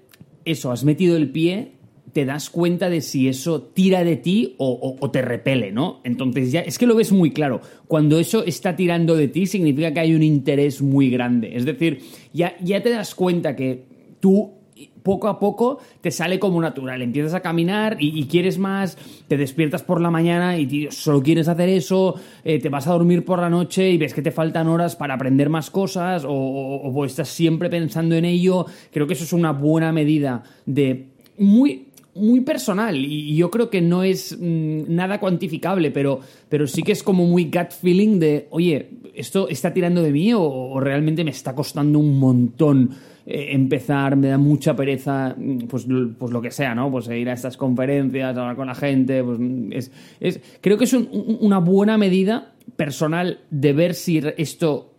eso, 0.50 0.72
has 0.72 0.84
metido 0.84 1.16
el 1.16 1.30
pie, 1.30 1.72
te 2.12 2.24
das 2.24 2.50
cuenta 2.50 2.90
de 2.90 3.00
si 3.00 3.28
eso 3.28 3.62
tira 3.62 4.02
de 4.04 4.16
ti 4.16 4.54
o, 4.58 5.10
te 5.12 5.22
repele, 5.22 5.72
¿no? 5.72 6.00
Entonces 6.04 6.50
ya, 6.52 6.60
es 6.60 6.78
que 6.78 6.86
lo 6.86 6.96
ves 6.96 7.12
muy 7.12 7.30
claro. 7.30 7.60
Cuando 7.86 8.18
eso 8.18 8.44
está 8.44 8.76
tirando 8.76 9.14
de 9.14 9.28
ti, 9.28 9.46
significa 9.46 9.92
que 9.92 10.00
hay 10.00 10.14
un 10.14 10.22
interés 10.22 10.82
muy 10.82 11.10
grande. 11.10 11.56
Es 11.56 11.64
decir, 11.64 12.00
ya, 12.32 12.56
ya 12.60 12.82
te 12.82 12.90
das 12.90 13.14
cuenta 13.14 13.54
que 13.54 13.84
tú 14.20 14.57
poco 15.08 15.28
a 15.28 15.38
poco 15.38 15.78
te 16.02 16.10
sale 16.10 16.38
como 16.38 16.60
natural. 16.60 17.00
Empiezas 17.00 17.32
a 17.32 17.40
caminar 17.40 17.96
y, 17.98 18.26
quieres 18.26 18.58
más, 18.58 18.98
te 19.26 19.38
despiertas 19.38 19.82
por 19.82 20.02
la 20.02 20.10
mañana 20.10 20.58
y 20.58 20.88
solo 20.90 21.22
quieres 21.22 21.48
hacer 21.48 21.70
eso, 21.70 22.16
eh, 22.44 22.58
te 22.58 22.68
vas 22.68 22.86
a 22.86 22.92
dormir 22.92 23.24
por 23.24 23.38
la 23.38 23.48
noche 23.48 23.88
y 23.88 23.96
ves 23.96 24.12
que 24.12 24.20
te 24.20 24.32
faltan 24.32 24.68
horas 24.68 24.96
para 24.96 25.14
aprender 25.14 25.48
más 25.48 25.70
cosas 25.70 26.26
o, 26.28 27.04
estás 27.06 27.30
siempre 27.30 27.70
pensando 27.70 28.16
en 28.16 28.26
ello. 28.26 28.66
Creo 28.92 29.06
que 29.06 29.14
eso 29.14 29.24
es 29.24 29.32
una 29.32 29.52
buena 29.52 29.92
medida 29.92 30.42
de 30.66 31.06
muy 31.38 31.86
muy 32.14 32.40
personal 32.40 32.96
y 32.96 33.36
yo 33.36 33.48
creo 33.48 33.70
que 33.70 33.80
no 33.80 34.02
es 34.02 34.36
mm, 34.38 34.82
nada 34.88 35.20
cuantificable, 35.20 35.92
pero, 35.92 36.20
pero 36.48 36.66
sí 36.66 36.82
que 36.82 36.92
es 36.92 37.02
como 37.02 37.24
muy 37.24 37.44
gut 37.44 37.70
feeling 37.70 38.18
de, 38.18 38.48
oye, 38.50 38.90
¿esto 39.14 39.48
está 39.48 39.72
tirando 39.72 40.02
de 40.02 40.10
mí 40.10 40.32
o, 40.34 40.80
realmente 40.80 41.24
me 41.24 41.30
está 41.30 41.54
costando 41.54 41.98
un 41.98 42.18
montón 42.18 42.90
eh, 43.30 43.48
empezar? 43.52 44.16
Me 44.16 44.28
da 44.28 44.38
mucha 44.38 44.74
pereza, 44.74 45.34
mm, 45.36 45.66
pues, 45.68 45.86
pues 46.18 46.32
lo 46.32 46.40
que 46.40 46.50
sea, 46.50 46.74
¿no? 46.74 46.90
Pues 46.90 47.08
ir 47.08 47.28
a 47.28 47.34
estas 47.34 47.58
conferencias, 47.58 48.34
hablar 48.34 48.56
con 48.56 48.66
la 48.66 48.74
gente, 48.74 49.22
pues 49.22 49.38
mm, 49.38 49.72
es, 49.74 49.92
es 50.18 50.40
creo 50.62 50.78
que 50.78 50.84
es 50.84 50.94
una 50.94 51.58
buena 51.58 51.98
medida 51.98 52.54
personal 52.76 53.40
de 53.50 53.74
ver 53.74 53.94
si 53.94 54.22
esto 54.38 54.94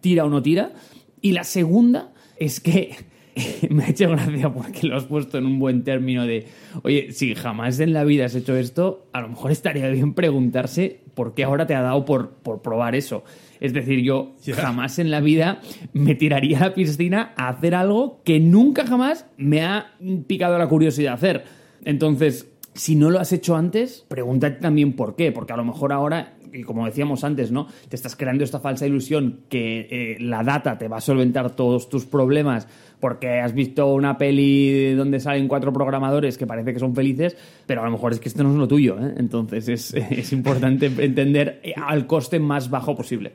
tira 0.00 0.24
o 0.24 0.30
no 0.30 0.42
tira. 0.42 0.72
Y 1.20 1.32
la 1.32 1.44
segunda 1.44 2.14
es 2.38 2.60
que 2.60 2.96
me 3.68 3.84
ha 3.84 3.90
hecho 3.90 4.08
gracia 4.08 4.50
porque 4.50 4.86
lo 4.86 4.96
has 4.96 5.04
puesto 5.04 5.36
en 5.36 5.44
un 5.44 5.58
buen 5.58 5.84
término 5.84 6.24
de, 6.24 6.46
oye, 6.82 7.12
si 7.12 7.34
jamás 7.34 7.78
en 7.80 7.92
la 7.92 8.04
vida 8.04 8.24
has 8.24 8.34
hecho 8.34 8.56
esto, 8.56 9.06
a 9.12 9.20
lo 9.20 9.28
mejor 9.28 9.50
estaría 9.50 9.88
bien 9.90 10.14
preguntarse 10.14 11.02
por 11.12 11.34
qué 11.34 11.44
ahora 11.44 11.66
te 11.66 11.74
ha 11.74 11.82
dado 11.82 12.06
por, 12.06 12.30
por 12.36 12.62
probar 12.62 12.94
eso. 12.94 13.22
Es 13.60 13.72
decir, 13.72 14.00
yo 14.00 14.34
jamás 14.54 14.98
en 14.98 15.10
la 15.10 15.20
vida 15.20 15.60
me 15.92 16.14
tiraría 16.14 16.58
a 16.58 16.68
la 16.68 16.74
piscina 16.74 17.32
a 17.36 17.48
hacer 17.48 17.74
algo 17.74 18.20
que 18.24 18.40
nunca 18.40 18.86
jamás 18.86 19.26
me 19.36 19.62
ha 19.62 19.92
picado 20.26 20.58
la 20.58 20.68
curiosidad 20.68 21.14
hacer. 21.14 21.44
Entonces, 21.84 22.48
si 22.76 22.96
no 22.96 23.10
lo 23.10 23.18
has 23.18 23.32
hecho 23.32 23.56
antes, 23.56 24.04
pregúntate 24.08 24.60
también 24.60 24.94
por 24.94 25.16
qué, 25.16 25.32
porque 25.32 25.52
a 25.52 25.56
lo 25.56 25.64
mejor 25.64 25.92
ahora 25.92 26.36
y 26.52 26.62
como 26.62 26.86
decíamos 26.86 27.24
antes, 27.24 27.50
¿no? 27.50 27.68
Te 27.88 27.96
estás 27.96 28.16
creando 28.16 28.44
esta 28.44 28.60
falsa 28.60 28.86
ilusión 28.86 29.40
que 29.48 29.88
eh, 29.90 30.16
la 30.20 30.42
data 30.42 30.78
te 30.78 30.88
va 30.88 30.98
a 30.98 31.00
solventar 31.00 31.54
todos 31.54 31.88
tus 31.88 32.06
problemas 32.06 32.66
porque 33.00 33.40
has 33.40 33.52
visto 33.52 33.92
una 33.92 34.16
peli 34.16 34.94
donde 34.94 35.20
salen 35.20 35.48
cuatro 35.48 35.72
programadores 35.72 36.38
que 36.38 36.46
parece 36.46 36.72
que 36.72 36.78
son 36.78 36.94
felices, 36.94 37.36
pero 37.66 37.82
a 37.82 37.84
lo 37.84 37.90
mejor 37.90 38.12
es 38.12 38.20
que 38.20 38.28
esto 38.28 38.42
no 38.42 38.52
es 38.52 38.56
lo 38.56 38.68
tuyo, 38.68 38.96
¿eh? 38.98 39.14
Entonces 39.18 39.68
es, 39.68 39.94
es 40.10 40.32
importante 40.32 40.86
entender 40.86 41.60
al 41.76 42.06
coste 42.06 42.40
más 42.40 42.70
bajo 42.70 42.96
posible. 42.96 43.32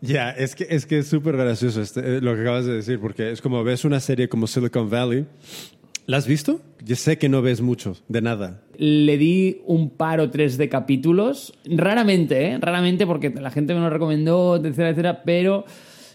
Ya, 0.00 0.30
es 0.30 0.54
que 0.54 0.66
es 0.70 0.86
que 0.86 1.02
súper 1.02 1.36
gracioso 1.36 1.82
este, 1.82 2.00
eh, 2.00 2.20
lo 2.20 2.34
que 2.34 2.42
acabas 2.42 2.66
de 2.66 2.74
decir, 2.74 3.00
porque 3.00 3.32
es 3.32 3.40
como 3.40 3.64
ves 3.64 3.84
una 3.84 3.98
serie 3.98 4.28
como 4.28 4.46
Silicon 4.46 4.88
Valley 4.88 5.26
¿La 6.08 6.16
has 6.16 6.26
visto? 6.26 6.62
Yo 6.82 6.96
sé 6.96 7.18
que 7.18 7.28
no 7.28 7.42
ves 7.42 7.60
mucho, 7.60 7.94
de 8.08 8.22
nada. 8.22 8.62
Le 8.78 9.18
di 9.18 9.60
un 9.66 9.90
par 9.90 10.20
o 10.20 10.30
tres 10.30 10.56
de 10.56 10.70
capítulos, 10.70 11.52
raramente, 11.66 12.46
¿eh? 12.46 12.58
Raramente 12.58 13.06
porque 13.06 13.28
la 13.28 13.50
gente 13.50 13.74
me 13.74 13.80
lo 13.80 13.90
recomendó, 13.90 14.56
etcétera, 14.56 14.88
etcétera, 14.88 15.22
pero 15.22 15.66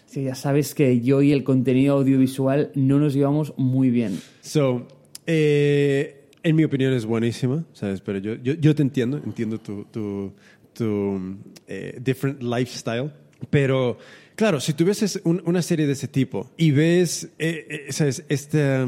sí, 0.08 0.24
ya 0.24 0.34
sabes 0.34 0.74
que 0.74 1.02
yo 1.02 1.22
y 1.22 1.32
el 1.32 1.44
contenido 1.44 1.96
audiovisual 1.98 2.72
no 2.74 2.98
nos 2.98 3.14
llevamos 3.14 3.54
muy 3.56 3.92
bien. 3.92 4.20
So, 4.42 4.88
eh, 5.28 6.24
en 6.42 6.56
mi 6.56 6.64
opinión 6.64 6.92
es 6.94 7.06
buenísima, 7.06 7.64
¿sabes? 7.74 8.02
Pero 8.02 8.18
yo, 8.18 8.34
yo, 8.34 8.74
te 8.74 8.82
entiendo, 8.82 9.22
entiendo 9.24 9.60
tu, 9.60 9.86
tu, 9.92 10.34
tu 10.74 11.38
eh, 11.68 12.00
different 12.02 12.42
lifestyle, 12.42 13.12
pero... 13.52 14.00
Claro, 14.36 14.60
si 14.60 14.74
tú 14.74 14.86
ves 14.86 15.22
una 15.24 15.62
serie 15.62 15.86
de 15.86 15.94
ese 15.94 16.08
tipo 16.08 16.50
y 16.58 16.72
ves, 16.72 17.30
eh, 17.38 17.86
¿sabes? 17.92 18.26
Este 18.28 18.84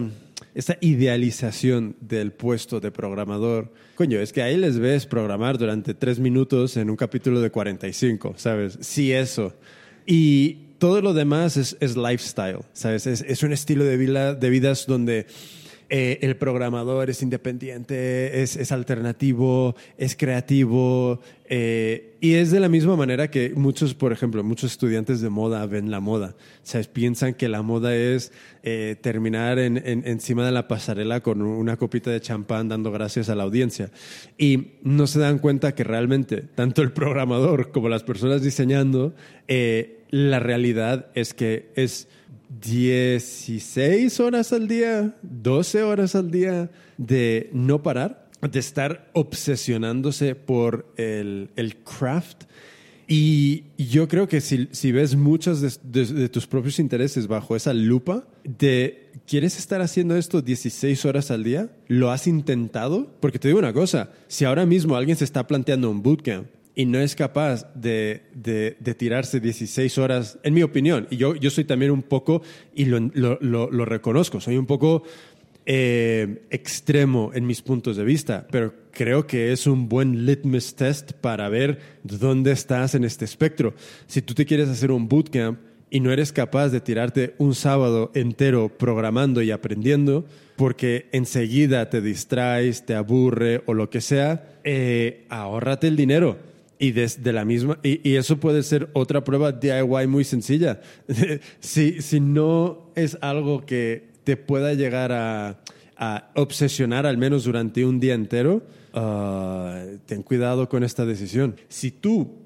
esta 0.55 0.77
idealización 0.79 1.97
del 1.99 2.31
puesto 2.31 2.79
de 2.79 2.89
programador. 2.89 3.73
Coño, 3.95 4.19
es 4.19 4.31
que 4.31 4.41
ahí 4.41 4.55
les 4.55 4.79
ves 4.79 5.05
programar 5.05 5.57
durante 5.57 5.93
tres 5.93 6.17
minutos 6.17 6.77
en 6.77 6.89
un 6.89 6.95
capítulo 6.95 7.41
de 7.41 7.51
45, 7.51 8.35
¿sabes? 8.37 8.77
Sí, 8.79 9.11
eso. 9.11 9.53
Y 10.05 10.53
todo 10.79 11.01
lo 11.01 11.13
demás 11.13 11.57
es, 11.57 11.97
lifestyle, 11.97 12.59
¿sabes? 12.71 13.05
Es, 13.05 13.43
un 13.43 13.51
estilo 13.51 13.83
de 13.83 13.97
vida, 13.97 14.33
de 14.33 14.49
vidas 14.49 14.85
donde 14.87 15.27
eh, 15.97 16.19
el 16.23 16.35
programador 16.35 17.09
es 17.09 17.21
independiente, 17.21 18.41
es, 18.41 18.69
alternativo, 18.73 19.77
es 19.97 20.17
creativo. 20.17 21.21
Eh, 21.47 22.17
y 22.19 22.33
es 22.33 22.51
de 22.51 22.59
la 22.59 22.67
misma 22.67 22.97
manera 22.97 23.31
que 23.31 23.53
muchos, 23.55 23.93
por 23.93 24.11
ejemplo, 24.11 24.43
muchos 24.43 24.73
estudiantes 24.73 25.21
de 25.21 25.29
moda 25.29 25.65
ven 25.67 25.91
la 25.91 26.01
moda. 26.01 26.35
¿Sabes? 26.63 26.89
Piensan 26.89 27.33
que 27.35 27.47
la 27.47 27.61
moda 27.61 27.95
es 27.95 28.33
eh, 28.63 28.97
terminar 28.99 29.57
en, 29.57 29.77
encima 29.85 30.45
de 30.45 30.51
la 30.51 30.67
pasarela 30.67 31.21
con 31.21 31.41
una 31.41 31.77
copita 31.77 32.11
de 32.11 32.19
champán 32.19 32.67
dando 32.67 32.91
gracias 32.91 33.29
a 33.29 33.35
la 33.35 33.43
audiencia. 33.43 33.89
Y 34.37 34.73
no 34.83 35.07
se 35.07 35.19
dan 35.19 35.39
cuenta 35.39 35.75
que 35.75 35.85
realmente 35.85 36.41
tanto 36.41 36.81
el 36.81 36.91
programador 36.91 37.71
como 37.71 37.87
las 37.87 38.03
personas 38.03 38.41
diseñando, 38.41 39.15
la 39.47 40.39
realidad 40.39 41.07
es 41.15 41.33
que 41.33 41.71
es 41.75 42.09
16 42.49 44.19
horas 44.19 44.53
al 44.53 44.67
día, 44.67 45.15
12 45.21 45.83
horas 45.83 46.15
al 46.15 46.31
día 46.31 46.69
de 46.97 47.49
no 47.53 47.81
parar, 47.81 48.29
de 48.41 48.59
estar 48.59 49.09
obsesionándose 49.13 50.35
por 50.35 50.91
el, 50.97 51.49
craft. 51.83 52.43
Y 53.07 53.65
yo 53.77 54.07
creo 54.07 54.27
que 54.27 54.41
si, 54.41 54.91
ves 54.91 55.15
muchos 55.15 55.61
de, 55.83 56.29
tus 56.29 56.47
propios 56.47 56.79
intereses 56.79 57.27
bajo 57.27 57.55
esa 57.55 57.73
lupa, 57.73 58.27
de 58.43 59.11
¿quieres 59.27 59.59
estar 59.59 59.81
haciendo 59.81 60.15
esto 60.15 60.41
16 60.41 61.05
horas 61.05 61.31
al 61.31 61.43
día? 61.43 61.69
¿Lo 61.87 62.11
has 62.11 62.25
intentado? 62.27 63.11
Porque 63.19 63.39
te 63.39 63.47
digo 63.47 63.59
una 63.59 63.73
cosa, 63.73 64.11
si 64.27 64.45
ahora 64.45 64.65
mismo 64.65 64.95
alguien 64.95 65.17
se 65.17 65.23
está 65.23 65.45
planteando 65.45 65.89
un 65.91 66.01
bootcamp 66.01 66.47
y 66.75 66.85
no 66.85 66.99
es 66.99 67.15
capaz 67.15 67.73
de, 67.73 68.23
de, 68.33 68.93
tirarse 68.95 69.39
16 69.39 69.97
horas, 69.97 70.37
en 70.43 70.53
mi 70.53 70.61
opinión, 70.61 71.07
y 71.09 71.15
yo, 71.15 71.35
yo 71.35 71.49
soy 71.49 71.63
también 71.63 71.91
un 71.91 72.03
poco, 72.03 72.41
y 72.75 72.85
lo, 72.85 72.99
lo, 73.09 73.85
reconozco, 73.85 74.41
soy 74.41 74.57
un 74.57 74.65
poco 74.65 75.03
eh, 75.65 76.43
extremo 76.49 77.31
en 77.33 77.47
mis 77.47 77.61
puntos 77.61 77.95
de 77.95 78.03
vista, 78.03 78.45
pero 78.51 78.73
creo 78.91 79.25
que 79.25 79.53
es 79.53 79.67
un 79.67 79.87
buen 79.87 80.25
litmus 80.25 80.75
test 80.75 81.13
para 81.13 81.47
ver 81.47 81.79
dónde 82.03 82.51
estás 82.51 82.93
en 82.93 83.05
este 83.05 83.23
espectro. 83.23 83.73
Si 84.05 84.21
tú 84.21 84.33
te 84.33 84.45
quieres 84.45 84.67
hacer 84.67 84.91
un 84.91 85.07
bootcamp 85.07 85.59
y 85.89 86.01
no 86.01 86.11
eres 86.11 86.33
capaz 86.33 86.69
de 86.69 86.81
tirarte 86.81 87.35
un 87.37 87.55
sábado 87.55 88.11
entero 88.15 88.69
programando 88.69 89.41
y 89.41 89.51
aprendiendo, 89.51 90.25
porque 90.57 91.07
enseguida 91.13 91.89
te 91.89 92.01
distraes, 92.01 92.85
te 92.85 92.95
aburre 92.95 93.63
o 93.65 93.73
lo 93.73 93.89
que 93.89 94.01
sea, 94.01 94.57
eh, 94.65 95.25
ahórrate 95.29 95.87
el 95.87 95.95
dinero 95.95 96.54
y 96.79 96.91
desde 96.91 97.31
la 97.33 97.45
misma, 97.45 97.79
y, 97.83 98.15
eso 98.15 98.39
puede 98.39 98.63
ser 98.63 98.89
otra 98.93 99.23
prueba 99.23 99.51
DIY 99.51 100.07
muy 100.07 100.23
sencilla. 100.23 100.81
si, 101.59 102.01
si 102.01 102.19
no 102.19 102.91
es 102.95 103.17
algo 103.21 103.65
que 103.65 104.09
te 104.23 104.37
pueda 104.37 104.73
llegar 104.73 105.11
a, 105.11 105.61
a 105.97 106.31
obsesionar 106.35 107.05
al 107.05 107.17
menos 107.17 107.45
durante 107.45 107.85
un 107.85 107.99
día 107.99 108.13
entero, 108.13 108.63
ah, 108.93 109.83
ten 110.05 110.23
cuidado 110.23 110.67
con 110.67 110.83
esta 110.83 111.05
decisión. 111.05 111.55
Si 111.69 111.91
tú 111.91 112.45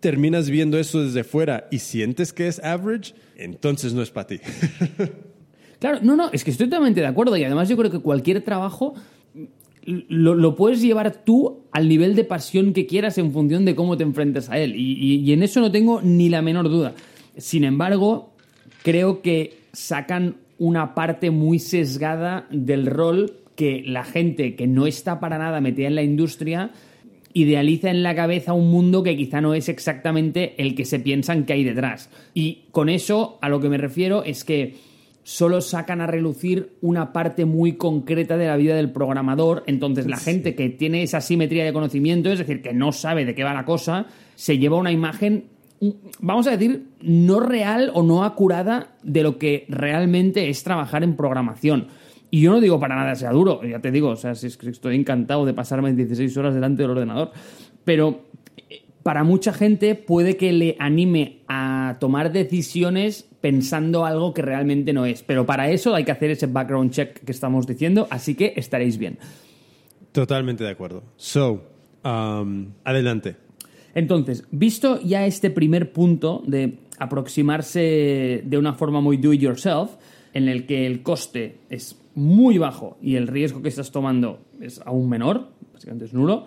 terminas 0.00 0.48
viendo 0.48 0.78
eso 0.78 1.02
desde 1.02 1.24
fuera 1.24 1.68
y 1.70 1.78
sientes 1.78 2.32
que 2.32 2.48
es 2.48 2.58
average, 2.62 3.14
entonces 3.36 3.92
no 3.94 4.02
es 4.02 4.10
para 4.10 4.26
ti. 4.26 4.40
claro, 5.78 6.00
no, 6.02 6.16
no, 6.16 6.30
es 6.32 6.44
que 6.44 6.50
estoy 6.50 6.66
totalmente 6.66 7.00
de 7.00 7.06
acuerdo 7.06 7.36
y 7.36 7.44
además 7.44 7.68
yo 7.68 7.76
creo 7.76 7.90
que 7.90 8.00
cualquier 8.00 8.42
trabajo 8.42 8.94
lo, 9.84 10.54
puedes 10.54 10.80
llevar 10.80 11.24
tú 11.24 11.64
al 11.72 11.88
nivel 11.88 12.14
de 12.14 12.24
pasión 12.24 12.72
que 12.72 12.86
quieras 12.86 13.18
en 13.18 13.32
función 13.32 13.64
de 13.64 13.74
cómo 13.74 13.96
te 13.96 14.04
enfrentes 14.04 14.50
a 14.50 14.58
él. 14.58 14.74
Y, 14.76 15.32
en 15.32 15.42
eso 15.42 15.60
no 15.60 15.70
tengo 15.70 16.00
ni 16.02 16.28
la 16.28 16.42
menor 16.42 16.68
duda. 16.68 16.94
Sin 17.36 17.64
embargo, 17.64 18.34
creo 18.82 19.22
que 19.22 19.58
sacan 19.72 20.36
una 20.58 20.94
parte 20.94 21.30
muy 21.30 21.58
sesgada 21.58 22.46
del 22.50 22.86
rol 22.86 23.32
que 23.56 23.82
la 23.86 24.04
gente 24.04 24.54
que 24.56 24.66
no 24.66 24.86
está 24.86 25.20
para 25.20 25.38
nada 25.38 25.60
metida 25.60 25.86
en 25.86 25.94
la 25.94 26.02
industria 26.02 26.70
idealiza 27.32 27.90
en 27.90 28.02
la 28.02 28.14
cabeza 28.14 28.52
un 28.52 28.70
mundo 28.70 29.02
que 29.02 29.16
quizá 29.16 29.40
no 29.40 29.54
es 29.54 29.68
exactamente 29.68 30.54
el 30.60 30.74
que 30.74 30.84
se 30.84 30.98
piensan 30.98 31.44
que 31.44 31.52
hay 31.52 31.64
detrás. 31.64 32.10
Y 32.34 32.64
con 32.72 32.88
eso 32.88 33.38
a 33.40 33.48
lo 33.48 33.60
que 33.60 33.68
me 33.68 33.78
refiero 33.78 34.24
es 34.24 34.44
que 34.44 34.74
solo 35.22 35.60
sacan 35.60 36.00
a 36.00 36.06
relucir 36.06 36.76
una 36.80 37.12
parte 37.12 37.44
muy 37.44 37.74
concreta 37.74 38.36
de 38.36 38.46
la 38.46 38.56
vida 38.56 38.74
del 38.74 38.90
programador. 38.90 39.62
Entonces, 39.66 40.06
la 40.06 40.16
gente 40.16 40.54
que 40.54 40.70
tiene 40.70 41.02
esa 41.02 41.20
simetría 41.20 41.64
de 41.64 41.72
conocimiento, 41.72 42.30
es 42.30 42.38
decir, 42.38 42.62
que 42.62 42.72
no 42.72 42.92
sabe 42.92 43.24
de 43.24 43.34
qué 43.34 43.44
va 43.44 43.54
la 43.54 43.64
cosa, 43.64 44.06
se 44.34 44.58
lleva 44.58 44.76
una 44.76 44.92
imagen, 44.92 45.44
vamos 46.20 46.46
a 46.46 46.52
decir, 46.52 46.88
no 47.02 47.40
real 47.40 47.90
o 47.94 48.02
no 48.02 48.24
acurada 48.24 48.96
de 49.02 49.22
lo 49.22 49.38
que 49.38 49.66
realmente 49.68 50.48
es 50.48 50.62
trabajar 50.62 51.02
en 51.02 51.16
programación. 51.16 51.88
Y 52.30 52.42
yo 52.42 52.52
no 52.52 52.60
digo 52.60 52.78
para 52.78 52.94
nada 52.94 53.14
sea 53.16 53.32
duro, 53.32 53.62
ya 53.64 53.80
te 53.80 53.90
digo, 53.90 54.10
o 54.10 54.16
sea, 54.16 54.32
estoy 54.32 54.94
encantado 54.94 55.44
de 55.44 55.52
pasarme 55.52 55.92
16 55.92 56.36
horas 56.36 56.54
delante 56.54 56.82
del 56.82 56.92
ordenador, 56.92 57.32
pero 57.84 58.24
para 59.02 59.24
mucha 59.24 59.52
gente 59.52 59.94
puede 59.94 60.36
que 60.36 60.52
le 60.52 60.76
anime 60.78 61.40
a 61.48 61.96
tomar 62.00 62.32
decisiones 62.32 63.28
pensando 63.40 64.04
algo 64.04 64.34
que 64.34 64.42
realmente 64.42 64.92
no 64.92 65.06
es. 65.06 65.22
Pero 65.22 65.46
para 65.46 65.70
eso 65.70 65.94
hay 65.94 66.04
que 66.04 66.12
hacer 66.12 66.30
ese 66.30 66.46
background 66.46 66.90
check 66.90 67.24
que 67.24 67.32
estamos 67.32 67.66
diciendo, 67.66 68.06
así 68.10 68.34
que 68.34 68.52
estaréis 68.56 68.98
bien. 68.98 69.18
Totalmente 70.12 70.64
de 70.64 70.70
acuerdo. 70.70 71.02
So, 71.16 71.62
um, 72.04 72.66
adelante. 72.84 73.36
Entonces, 73.94 74.44
visto 74.50 75.00
ya 75.00 75.26
este 75.26 75.50
primer 75.50 75.92
punto 75.92 76.42
de 76.46 76.78
aproximarse 76.98 78.42
de 78.44 78.58
una 78.58 78.74
forma 78.74 79.00
muy 79.00 79.16
do 79.16 79.32
it 79.32 79.40
yourself, 79.40 79.90
en 80.32 80.48
el 80.48 80.66
que 80.66 80.86
el 80.86 81.02
coste 81.02 81.58
es 81.70 82.00
muy 82.14 82.58
bajo 82.58 82.98
y 83.02 83.16
el 83.16 83.26
riesgo 83.26 83.62
que 83.62 83.68
estás 83.68 83.90
tomando 83.90 84.40
es 84.60 84.80
aún 84.84 85.08
menor, 85.08 85.48
básicamente 85.72 86.04
es 86.04 86.14
nulo, 86.14 86.46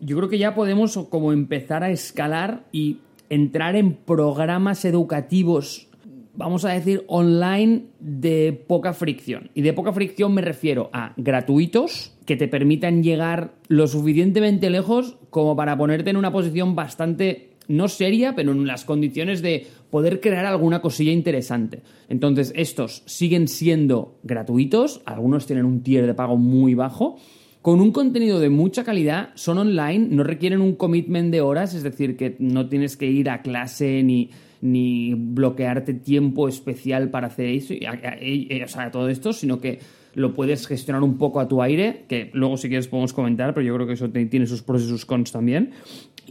yo 0.00 0.16
creo 0.16 0.28
que 0.28 0.38
ya 0.38 0.54
podemos 0.54 0.98
como 1.10 1.32
empezar 1.32 1.82
a 1.82 1.90
escalar 1.90 2.64
y 2.72 2.98
entrar 3.30 3.76
en 3.76 3.94
programas 3.94 4.84
educativos, 4.84 5.88
vamos 6.34 6.64
a 6.64 6.70
decir, 6.72 7.04
online 7.08 7.84
de 8.00 8.52
poca 8.66 8.92
fricción. 8.92 9.50
Y 9.54 9.62
de 9.62 9.72
poca 9.72 9.92
fricción 9.92 10.34
me 10.34 10.42
refiero 10.42 10.90
a 10.92 11.12
gratuitos 11.16 12.12
que 12.26 12.36
te 12.36 12.48
permitan 12.48 13.02
llegar 13.02 13.54
lo 13.68 13.86
suficientemente 13.86 14.70
lejos 14.70 15.16
como 15.30 15.56
para 15.56 15.76
ponerte 15.76 16.10
en 16.10 16.16
una 16.16 16.32
posición 16.32 16.74
bastante 16.74 17.50
no 17.68 17.88
seria, 17.88 18.34
pero 18.34 18.52
en 18.52 18.66
las 18.66 18.84
condiciones 18.84 19.42
de 19.42 19.66
poder 19.90 20.20
crear 20.20 20.44
alguna 20.44 20.80
cosilla 20.80 21.12
interesante. 21.12 21.82
Entonces, 22.08 22.52
estos 22.56 23.02
siguen 23.06 23.48
siendo 23.48 24.18
gratuitos, 24.22 25.00
algunos 25.06 25.46
tienen 25.46 25.64
un 25.64 25.82
tier 25.82 26.06
de 26.06 26.14
pago 26.14 26.36
muy 26.36 26.74
bajo, 26.74 27.16
con 27.64 27.80
un 27.80 27.92
contenido 27.92 28.40
de 28.40 28.50
mucha 28.50 28.84
calidad, 28.84 29.30
son 29.36 29.56
online, 29.56 30.08
no 30.10 30.22
requieren 30.22 30.60
un 30.60 30.74
commitment 30.74 31.32
de 31.32 31.40
horas, 31.40 31.72
es 31.72 31.82
decir, 31.82 32.14
que 32.14 32.36
no 32.38 32.68
tienes 32.68 32.98
que 32.98 33.06
ir 33.06 33.30
a 33.30 33.40
clase 33.40 34.02
ni, 34.02 34.28
ni 34.60 35.14
bloquearte 35.14 35.94
tiempo 35.94 36.46
especial 36.46 37.08
para 37.08 37.28
hacer 37.28 37.46
eso, 37.46 37.72
o 37.72 38.68
sea, 38.68 38.90
todo 38.90 39.08
esto, 39.08 39.32
sino 39.32 39.62
que 39.62 39.78
lo 40.12 40.34
puedes 40.34 40.66
gestionar 40.66 41.02
un 41.02 41.16
poco 41.16 41.40
a 41.40 41.48
tu 41.48 41.62
aire, 41.62 42.04
que 42.06 42.28
luego 42.34 42.58
si 42.58 42.68
quieres 42.68 42.86
podemos 42.86 43.14
comentar, 43.14 43.54
pero 43.54 43.66
yo 43.66 43.74
creo 43.76 43.86
que 43.86 43.94
eso 43.94 44.10
tiene 44.10 44.46
sus 44.46 44.60
pros 44.60 44.82
y 44.82 44.86
sus 44.86 45.06
cons 45.06 45.32
también. 45.32 45.70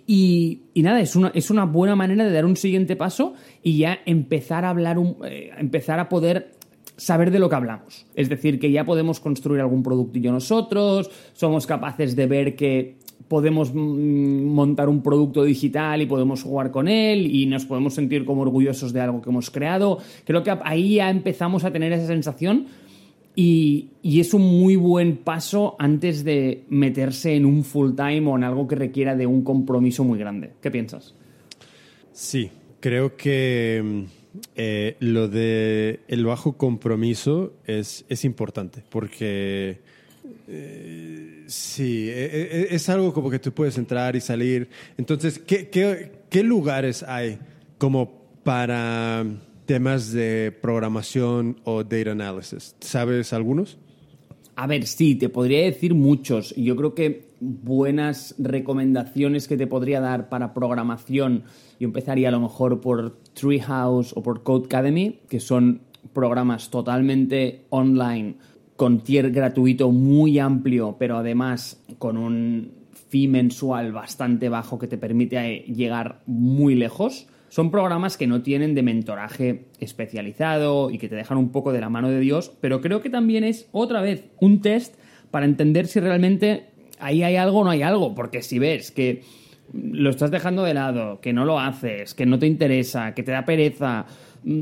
Y, 0.05 0.61
nada, 0.75 1.01
es 1.01 1.15
una, 1.15 1.29
es 1.29 1.49
una 1.49 1.65
buena 1.65 1.95
manera 1.95 2.25
de 2.25 2.31
dar 2.31 2.45
un 2.45 2.57
siguiente 2.57 2.95
paso 2.95 3.33
y 3.63 3.79
ya 3.79 3.97
empezar 4.05 4.65
a 4.65 4.69
hablar, 4.69 4.97
eh, 5.25 5.49
empezar 5.57 5.99
a 5.99 6.09
poder 6.09 6.51
saber 7.03 7.31
de 7.31 7.39
lo 7.39 7.49
que 7.49 7.55
hablamos. 7.55 8.05
Es 8.15 8.29
decir, 8.29 8.59
que 8.59 8.71
ya 8.71 8.85
podemos 8.85 9.19
construir 9.19 9.59
algún 9.59 9.83
productillo 9.83 10.31
nosotros, 10.31 11.11
somos 11.33 11.67
capaces 11.67 12.15
de 12.15 12.27
ver 12.27 12.55
que 12.55 12.95
podemos 13.27 13.73
mm, 13.73 14.45
montar 14.45 14.87
un 14.87 15.01
producto 15.01 15.43
digital 15.43 16.01
y 16.01 16.05
podemos 16.05 16.43
jugar 16.43 16.71
con 16.71 16.87
él 16.87 17.27
y 17.27 17.45
nos 17.45 17.65
podemos 17.65 17.93
sentir 17.93 18.23
como 18.23 18.41
orgullosos 18.43 18.93
de 18.93 19.01
algo 19.01 19.21
que 19.21 19.29
hemos 19.29 19.49
creado. 19.51 19.97
Creo 20.23 20.43
que 20.43 20.57
ahí 20.63 20.95
ya 20.95 21.09
empezamos 21.09 21.65
a 21.65 21.73
tener 21.73 21.91
esa 21.91 22.07
sensación 22.07 22.67
y, 23.35 23.89
es 24.03 24.33
un 24.33 24.43
muy 24.43 24.77
buen 24.77 25.17
paso 25.17 25.75
antes 25.79 26.23
de 26.23 26.63
meterse 26.69 27.35
en 27.35 27.45
un 27.45 27.65
full 27.65 27.95
time 27.95 28.29
o 28.29 28.37
en 28.37 28.45
algo 28.45 28.65
que 28.67 28.75
requiera 28.75 29.15
de 29.15 29.25
un 29.25 29.43
compromiso 29.43 30.05
muy 30.05 30.19
grande. 30.19 30.51
¿Qué 30.61 30.71
piensas? 30.71 31.15
Sí, 32.13 32.49
creo 32.79 33.17
que 33.17 33.81
mm, 33.83 34.22
eh, 34.55 34.95
lo 34.99 35.27
de 35.27 35.99
el 36.07 36.25
bajo 36.25 36.57
compromiso 36.57 37.53
es, 37.65 38.05
es 38.09 38.25
importante 38.25 38.83
porque 38.89 39.79
eh, 40.47 41.43
sí, 41.47 42.09
e, 42.09 42.25
e, 42.25 42.41
e, 42.61 42.75
es, 42.75 42.89
algo 42.89 43.13
como 43.13 43.29
que 43.29 43.39
tú 43.39 43.51
puedes 43.51 43.77
entrar 43.77 44.15
y 44.15 44.21
salir. 44.21 44.69
Entonces, 44.97 45.39
¿qué, 45.39 46.43
lugares 46.43 47.03
hay 47.03 47.39
como 47.77 48.23
para 48.43 49.25
temas 49.65 50.11
de 50.11 50.51
programación 50.61 51.59
o 51.63 51.83
data 51.83 52.11
analysis. 52.11 52.75
¿Sabes 52.79 53.33
algunos? 53.33 53.77
A 54.55 54.67
ver, 54.67 54.85
sí, 54.85 55.15
te 55.15 55.29
podría 55.29 55.63
decir 55.63 55.95
muchos. 55.95 56.55
Yo 56.55 56.75
creo 56.75 56.93
que 56.93 57.29
buenas 57.39 58.35
recomendaciones 58.37 59.47
que 59.47 59.57
te 59.57 59.65
podría 59.65 59.99
dar 59.99 60.29
para 60.29 60.53
programación, 60.53 61.43
yo 61.79 61.87
empezaría 61.87 62.29
a 62.29 62.31
lo 62.31 62.39
mejor 62.39 62.79
por 62.79 63.17
Treehouse 63.33 64.13
o 64.15 64.21
por 64.21 64.43
Code 64.43 64.65
Academy, 64.65 65.19
que 65.27 65.39
son 65.39 65.81
programas 66.13 66.69
totalmente 66.69 67.65
online, 67.69 68.35
con 68.75 69.03
tier 69.03 69.31
gratuito 69.31 69.91
muy 69.91 70.37
amplio, 70.37 70.97
pero 70.99 71.17
además 71.17 71.83
con 71.97 72.17
un 72.17 72.71
fee 73.09 73.27
mensual 73.27 73.91
bastante 73.91 74.49
bajo 74.49 74.77
que 74.77 74.87
te 74.87 74.97
permite 74.97 75.59
llegar 75.67 76.21
muy 76.27 76.75
lejos. 76.75 77.27
Son 77.53 77.69
programas 77.69 78.17
que 78.17 78.25
no 78.25 78.41
tienen 78.41 78.73
de 78.73 78.81
mentoraje 78.81 79.65
especializado 79.79 80.89
y 80.89 80.97
que 80.97 81.07
te 81.07 81.13
dejan 81.13 81.37
un 81.37 81.51
poco 81.51 81.71
de 81.71 81.81
la 81.81 81.87
mano 81.87 82.09
de 82.09 82.19
Dios, 82.19 82.51
pero 82.59 82.81
creo 82.81 82.99
que 82.99 83.11
también 83.11 83.43
es 83.43 83.69
otra 83.71 84.01
vez 84.01 84.25
un 84.39 84.59
test 84.59 84.95
para 85.29 85.45
entender 85.45 85.85
si 85.85 85.99
realmente 85.99 86.71
ahí 86.97 87.21
hay 87.21 87.35
algo 87.35 87.59
o 87.59 87.63
no 87.63 87.69
hay 87.69 87.83
algo, 87.83 88.15
porque 88.15 88.41
si 88.41 88.57
ves 88.57 88.89
que 88.89 89.21
lo 89.71 90.09
estás 90.09 90.31
dejando 90.31 90.63
de 90.63 90.73
lado, 90.73 91.21
que 91.21 91.31
no 91.31 91.45
lo 91.45 91.59
haces, 91.59 92.15
que 92.15 92.25
no 92.25 92.39
te 92.39 92.47
interesa, 92.47 93.13
que 93.13 93.21
te 93.21 93.33
da 93.33 93.45
pereza, 93.45 94.07
mm, 94.43 94.61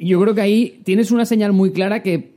yo 0.00 0.18
creo 0.22 0.34
que 0.34 0.40
ahí 0.40 0.80
tienes 0.82 1.10
una 1.10 1.26
señal 1.26 1.52
muy 1.52 1.72
clara 1.72 2.02
que 2.02 2.32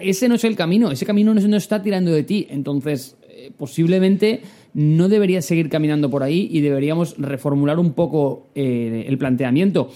ese 0.00 0.28
no 0.28 0.36
es 0.36 0.44
el 0.44 0.54
camino, 0.54 0.92
ese 0.92 1.06
camino 1.06 1.34
no 1.34 1.56
está 1.56 1.82
tirando 1.82 2.12
de 2.12 2.22
ti, 2.22 2.46
entonces 2.50 3.16
eh, 3.40 3.52
posiblemente 3.56 4.42
no 4.74 5.08
debería 5.08 5.40
seguir 5.40 5.70
caminando 5.70 6.10
por 6.10 6.22
ahí 6.22 6.48
y 6.50 6.60
deberíamos 6.60 7.16
reformular 7.16 7.78
un 7.78 7.94
poco 7.94 8.50
eh, 8.54 9.04
el 9.08 9.16
planteamiento. 9.16 9.90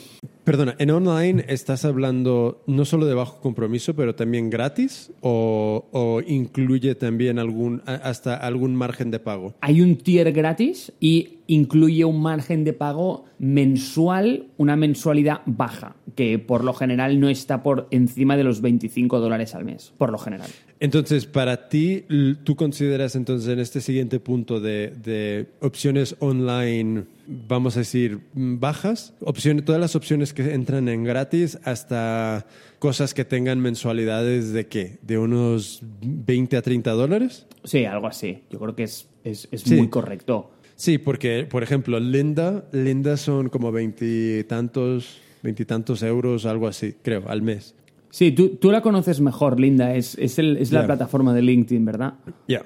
Perdona, 0.45 0.76
¿en 0.78 0.90
online 0.90 1.45
estás 1.49 1.84
hablando 1.84 2.62
no 2.66 2.84
solo 2.84 3.07
de 3.07 3.14
bajo 3.14 3.40
compromiso, 3.40 3.95
pero 3.95 4.14
también 4.14 4.51
gratis? 4.51 5.12
¿O, 5.20 5.86
o, 5.92 6.20
incluye 6.26 6.95
también 6.95 7.38
algún, 7.38 7.82
hasta 7.86 8.34
algún 8.34 8.76
margen 8.76 9.11
de 9.11 9.20
pago? 9.20 9.55
Hay 9.61 9.80
un 9.80 9.97
tier 9.97 10.32
gratis 10.32 10.92
y 11.01 11.38
incluye 11.47 12.05
un 12.05 12.20
margen 12.20 12.64
de 12.64 12.72
pago 12.72 13.24
mensual, 13.38 14.49
una 14.57 14.76
mensualidad 14.76 15.42
baja, 15.47 15.97
que 16.14 16.38
por 16.38 16.64
lo 16.64 16.74
general 16.74 17.18
no 17.20 17.28
está 17.28 17.62
por 17.62 17.88
encima 17.90 18.36
de 18.36 18.44
los 18.44 18.60
25 18.60 19.20
dólares 19.20 19.54
al 19.54 19.64
mes, 19.64 19.92
por 19.98 20.10
lo 20.10 20.18
general. 20.18 20.48
Entonces, 20.80 21.26
para 21.26 21.68
ti, 21.68 22.04
¿tú 22.44 22.56
consideras 22.56 23.16
entonces 23.16 23.48
en 23.48 23.58
este 23.58 23.80
siguiente 23.80 24.20
punto 24.20 24.60
de, 24.60 25.46
opciones 25.60 26.16
online, 26.20 27.04
vamos 27.26 27.76
a 27.76 27.80
decir, 27.80 28.20
bajas? 28.34 29.14
Opciones, 29.20 29.64
todas 29.64 29.80
las 29.80 29.96
opciones 29.96 30.32
que 30.32 30.54
entran 30.54 30.88
en 30.88 31.04
gratis 31.04 31.58
hasta 31.64 32.46
cosas 32.78 33.14
que 33.14 33.24
tengan 33.24 33.60
mensualidades 33.60 34.52
de 34.52 34.66
qué? 34.66 34.98
¿De 35.02 35.18
unos 35.18 35.80
20 36.02 36.56
a 36.56 36.62
30 36.62 36.90
dólares? 36.92 37.46
Sí, 37.64 37.84
algo 37.84 38.06
así. 38.06 38.42
Yo 38.50 38.58
creo 38.58 38.76
que 38.76 38.84
es, 38.84 39.08
es, 39.24 39.66
muy 39.70 39.88
correcto. 39.88 40.50
Sí, 40.76 40.98
porque, 40.98 41.46
por 41.48 41.62
ejemplo, 41.62 41.98
Linda, 42.00 42.64
Linda 42.72 43.16
son 43.16 43.48
como 43.48 43.72
veintitantos, 43.72 45.20
veintitantos 45.45 46.03
euros, 46.03 46.47
algo 46.47 46.66
así, 46.66 46.97
creo, 47.03 47.28
al 47.28 47.42
mes. 47.42 47.76
Sí, 48.11 48.32
tú, 48.32 48.57
tú 48.57 48.72
la 48.72 48.80
conoces 48.80 49.20
mejor, 49.20 49.61
Linda. 49.61 49.95
Es, 49.95 50.16
es, 50.18 50.38
el, 50.38 50.57
es 50.57 50.72
la 50.72 50.86
plataforma 50.86 51.34
de 51.34 51.42
LinkedIn, 51.42 51.84
¿verdad? 51.84 52.14
Ya. 52.49 52.62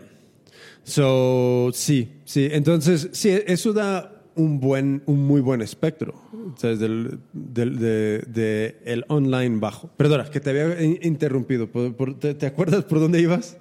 So, 0.84 1.70
sí, 1.74 2.08
sí. 2.24 2.48
Entonces, 2.50 3.10
sí, 3.12 3.30
eso 3.46 3.72
da 3.72 4.22
un 4.36 4.60
buen, 4.60 5.02
un 5.06 5.26
muy 5.26 5.40
buen 5.40 5.60
espectro 5.60 6.14
¿sabes? 6.56 6.78
Del, 6.78 7.18
del 7.32 7.78
de, 7.78 8.76
el 8.84 9.04
online 9.08 9.58
bajo. 9.58 9.90
Perdona, 9.96 10.24
que 10.30 10.40
te 10.40 10.50
había 10.50 10.82
interrumpido. 11.02 11.68
te, 12.18 12.34
te, 12.34 12.46
acuerdas 12.46 12.84
por 12.84 13.00
dónde 13.00 13.20
ibas? 13.20 13.58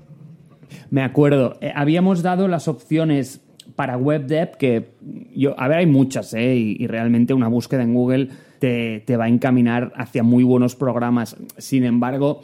Me 0.89 1.01
acuerdo. 1.01 1.57
Eh, 1.61 1.71
habíamos 1.75 2.21
dado 2.21 2.47
las 2.47 2.67
opciones 2.67 3.41
para 3.75 3.97
web 3.97 4.25
dev 4.25 4.57
que 4.57 4.89
yo, 5.33 5.59
a 5.59 5.67
ver, 5.67 5.79
hay 5.79 5.85
muchas, 5.85 6.33
¿eh? 6.33 6.55
y, 6.55 6.87
realmente 6.87 7.33
una 7.33 7.47
búsqueda 7.47 7.83
en 7.83 7.93
Google 7.93 8.29
te, 8.59 9.17
va 9.17 9.25
a 9.25 9.29
encaminar 9.29 9.93
hacia 9.95 10.23
muy 10.23 10.43
buenos 10.43 10.75
programas. 10.75 11.35
Sin 11.57 11.83
embargo, 11.83 12.41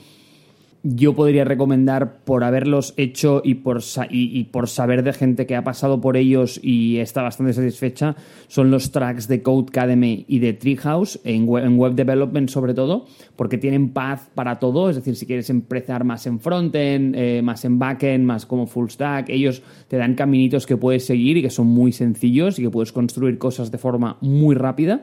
yo 0.85 1.13
podría 1.13 1.45
recomendar 1.45 2.17
por 2.25 2.43
haberlos 2.43 2.93
hecho 2.97 3.41
y 3.43 3.55
por, 3.55 3.79
y, 4.09 4.43
por 4.45 4.67
saber 4.67 5.03
de 5.03 5.13
gente 5.13 5.45
que 5.45 5.55
ha 5.55 5.63
pasado 5.63 6.01
por 6.01 6.17
ellos 6.17 6.59
y 6.61 6.97
está 6.97 7.21
bastante 7.21 7.53
satisfecha, 7.53 8.17
son 8.47 8.69
los 8.69 8.91
tracks 8.91 9.29
de 9.29 9.41
Code 9.41 9.67
Academy 9.69 10.25
y 10.27 10.39
de 10.39 10.51
Treehouse, 10.51 11.21
en 11.23 11.47
web, 11.47 11.63
en 11.63 11.77
web 11.77 11.93
development 11.93 12.49
sobre 12.49 12.73
todo, 12.73 13.05
porque 13.37 13.57
tienen 13.57 13.91
path 13.91 14.27
para 14.35 14.59
todo, 14.59 14.89
es 14.89 14.97
decir, 14.97 15.15
si 15.15 15.25
quieres 15.25 15.49
empezar 15.49 16.03
más 16.03 16.27
en 16.27 16.41
frontend, 16.41 17.15
eh, 17.15 17.41
más 17.41 17.63
en 17.63 17.79
backend, 17.79 18.25
más 18.25 18.45
como 18.45 18.67
full 18.67 18.89
stack, 18.89 19.29
ellos 19.29 19.63
te 19.87 19.95
dan 19.95 20.15
caminitos 20.15 20.65
que 20.65 20.75
puedes 20.75 21.05
seguir 21.05 21.37
y 21.37 21.41
que 21.41 21.49
son 21.49 21.67
muy 21.67 21.93
sencillos 21.93 22.59
y 22.59 22.63
que 22.63 22.69
puedes 22.69 22.91
construir 22.91 23.37
cosas 23.37 23.71
de 23.71 23.77
forma 23.77 24.17
muy 24.19 24.53
rápida. 24.53 25.01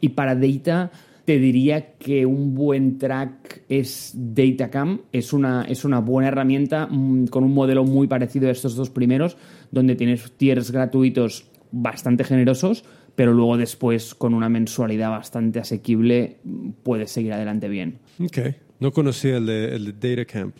Y 0.00 0.10
para 0.10 0.34
data 0.34 0.90
te 1.26 1.38
diría 1.38 1.94
que 1.98 2.24
un 2.24 2.54
buen 2.54 2.98
track 2.98 3.62
es 3.68 4.12
Datacam. 4.14 5.02
Es 5.12 5.32
una, 5.32 5.64
es 5.64 5.84
una 5.84 5.98
buena 5.98 6.28
herramienta 6.28 6.86
mm, 6.86 7.26
con 7.26 7.44
un 7.44 7.52
modelo 7.52 7.84
muy 7.84 8.06
parecido 8.06 8.48
a 8.48 8.52
estos 8.52 8.76
dos 8.76 8.90
primeros, 8.90 9.36
donde 9.72 9.96
tienes 9.96 10.32
tiers 10.36 10.70
gratuitos 10.70 11.50
bastante 11.72 12.22
generosos, 12.22 12.84
pero 13.16 13.32
luego 13.32 13.56
después 13.56 14.14
con 14.14 14.34
una 14.34 14.48
mensualidad 14.48 15.10
bastante 15.10 15.58
asequible 15.58 16.36
puedes 16.84 17.10
seguir 17.10 17.32
adelante 17.32 17.68
bien. 17.68 17.98
Ok, 18.20 18.38
no 18.78 18.92
conocía 18.92 19.38
el 19.38 19.46
de, 19.46 19.74
el 19.74 19.98
de 19.98 20.16
Datacamp. 20.16 20.54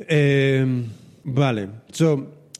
Em, 0.00 0.84
vale, 1.22 1.68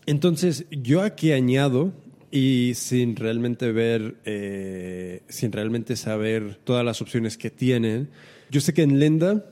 entonces 0.06 0.64
yo 0.70 1.02
aquí 1.02 1.32
añado 1.32 1.92
y 2.30 2.72
sin 2.74 3.16
realmente 3.16 3.72
ver, 3.72 4.16
eh, 4.24 5.22
sin 5.28 5.52
realmente 5.52 5.96
saber 5.96 6.58
todas 6.64 6.84
las 6.84 7.00
opciones 7.02 7.36
que 7.36 7.50
tienen. 7.50 8.08
Yo 8.50 8.60
sé 8.60 8.74
que 8.74 8.82
en 8.82 8.98
Lenda 8.98 9.44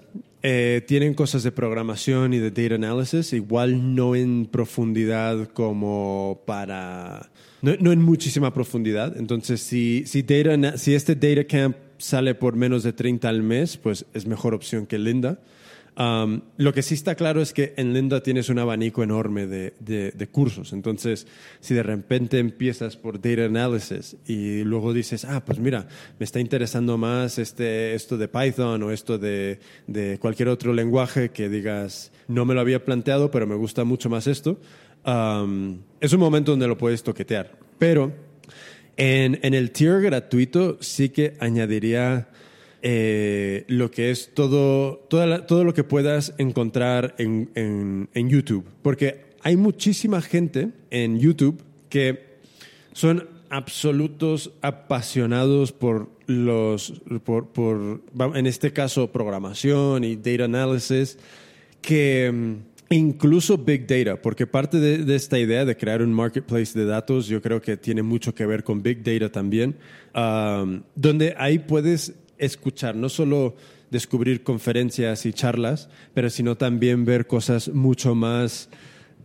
Eh, 0.46 0.82
tienen 0.86 1.14
cosas 1.14 1.42
de 1.42 1.52
programación 1.52 2.34
y 2.34 2.38
de 2.38 2.50
data 2.50 2.74
analysis, 2.74 3.32
igual 3.32 3.94
no 3.94 4.14
en 4.14 4.44
profundidad 4.44 5.48
como 5.48 6.42
para... 6.44 7.30
No, 7.62 7.72
no 7.80 7.92
en 7.92 8.02
muchísima 8.02 8.52
profundidad. 8.52 9.16
Entonces, 9.16 9.62
si, 9.62 10.04
si, 10.04 10.20
data, 10.20 10.76
si 10.76 10.94
este 10.94 11.14
Data 11.14 11.44
Camp 11.44 11.78
sale 11.96 12.34
por 12.34 12.56
menos 12.56 12.82
de 12.82 12.92
30 12.92 13.26
al 13.26 13.42
mes, 13.42 13.78
pues 13.78 14.04
es 14.12 14.26
mejor 14.26 14.52
opción 14.52 14.84
que 14.84 14.98
Linda. 14.98 15.38
Um, 15.96 16.40
lo 16.56 16.74
que 16.74 16.82
sí 16.82 16.94
está 16.94 17.14
claro 17.14 17.40
es 17.40 17.52
que 17.52 17.72
en 17.76 17.94
Linda 17.94 18.20
tienes 18.20 18.48
un 18.48 18.58
abanico 18.58 19.04
enorme 19.04 19.46
de, 19.46 19.74
de, 19.78 20.26
cursos. 20.26 20.72
Entonces, 20.72 21.28
si 21.60 21.72
de 21.74 21.84
repente 21.84 22.40
empiezas 22.40 22.96
por 22.96 23.20
Data 23.20 23.44
Analysis 23.44 24.16
y 24.26 24.64
luego 24.64 24.92
dices, 24.92 25.24
ah, 25.24 25.44
pues 25.44 25.60
mira, 25.60 25.86
me 26.18 26.24
está 26.24 26.40
interesando 26.40 26.98
más 26.98 27.38
este, 27.38 27.94
esto 27.94 28.18
de 28.18 28.26
Python 28.26 28.82
o 28.82 28.90
esto 28.90 29.18
de, 29.18 29.60
de 29.86 30.18
cualquier 30.18 30.48
otro 30.48 30.72
lenguaje 30.72 31.30
que 31.30 31.48
digas, 31.48 32.10
no 32.26 32.44
me 32.44 32.54
lo 32.54 32.60
había 32.60 32.84
planteado, 32.84 33.30
pero 33.30 33.46
me 33.46 33.54
gusta 33.54 33.84
mucho 33.84 34.10
más 34.10 34.26
esto, 34.26 34.58
um, 35.06 35.78
es 36.00 36.12
un 36.12 36.20
momento 36.20 36.50
donde 36.50 36.66
lo 36.66 36.76
puedes 36.76 37.04
toquetear. 37.04 37.52
Pero 37.78 38.12
en, 38.96 39.38
en 39.42 39.54
el 39.54 39.70
tier 39.70 40.00
gratuito 40.00 40.76
sí 40.80 41.10
que 41.10 41.36
añadiría 41.38 42.28
eh, 42.86 43.64
lo 43.68 43.90
que 43.90 44.10
es 44.10 44.34
todo, 44.34 45.06
todo 45.08 45.64
lo 45.64 45.72
que 45.72 45.84
puedas 45.84 46.34
encontrar 46.36 47.14
en, 47.16 47.50
en, 47.54 48.28
YouTube. 48.28 48.66
Porque 48.82 49.24
hay 49.42 49.56
muchísima 49.56 50.20
gente 50.20 50.68
en 50.90 51.18
YouTube 51.18 51.62
que 51.88 52.36
son 52.92 53.26
absolutos 53.48 54.52
apasionados 54.60 55.72
por 55.72 56.10
los, 56.26 57.00
por, 57.24 57.48
por, 57.48 58.02
en 58.34 58.46
este 58.46 58.70
caso, 58.74 59.10
programación 59.10 60.04
y 60.04 60.16
data 60.16 60.44
analysis, 60.44 61.18
que 61.80 62.30
mm, 62.30 62.94
incluso 62.94 63.56
Big 63.56 63.86
Data, 63.86 64.20
porque 64.20 64.46
parte 64.46 64.78
de, 64.78 65.16
esta 65.16 65.38
idea 65.38 65.64
de 65.64 65.74
crear 65.74 66.02
un 66.02 66.12
marketplace 66.12 66.78
de 66.78 66.84
datos, 66.84 67.28
yo 67.28 67.40
creo 67.40 67.62
que 67.62 67.78
tiene 67.78 68.02
mucho 68.02 68.34
que 68.34 68.44
ver 68.44 68.62
con 68.62 68.82
Big 68.82 69.02
Data 69.02 69.32
también, 69.32 69.74
um, 70.14 70.82
donde 70.94 71.34
ahí 71.38 71.58
puedes 71.58 72.12
escuchar, 72.44 72.94
no 72.94 73.08
solo 73.08 73.56
descubrir 73.90 74.42
conferencias 74.42 75.26
y 75.26 75.32
charlas, 75.32 75.88
pero 76.14 76.30
sino 76.30 76.56
también 76.56 77.04
ver 77.04 77.26
cosas 77.26 77.68
mucho 77.68 78.14
más 78.14 78.68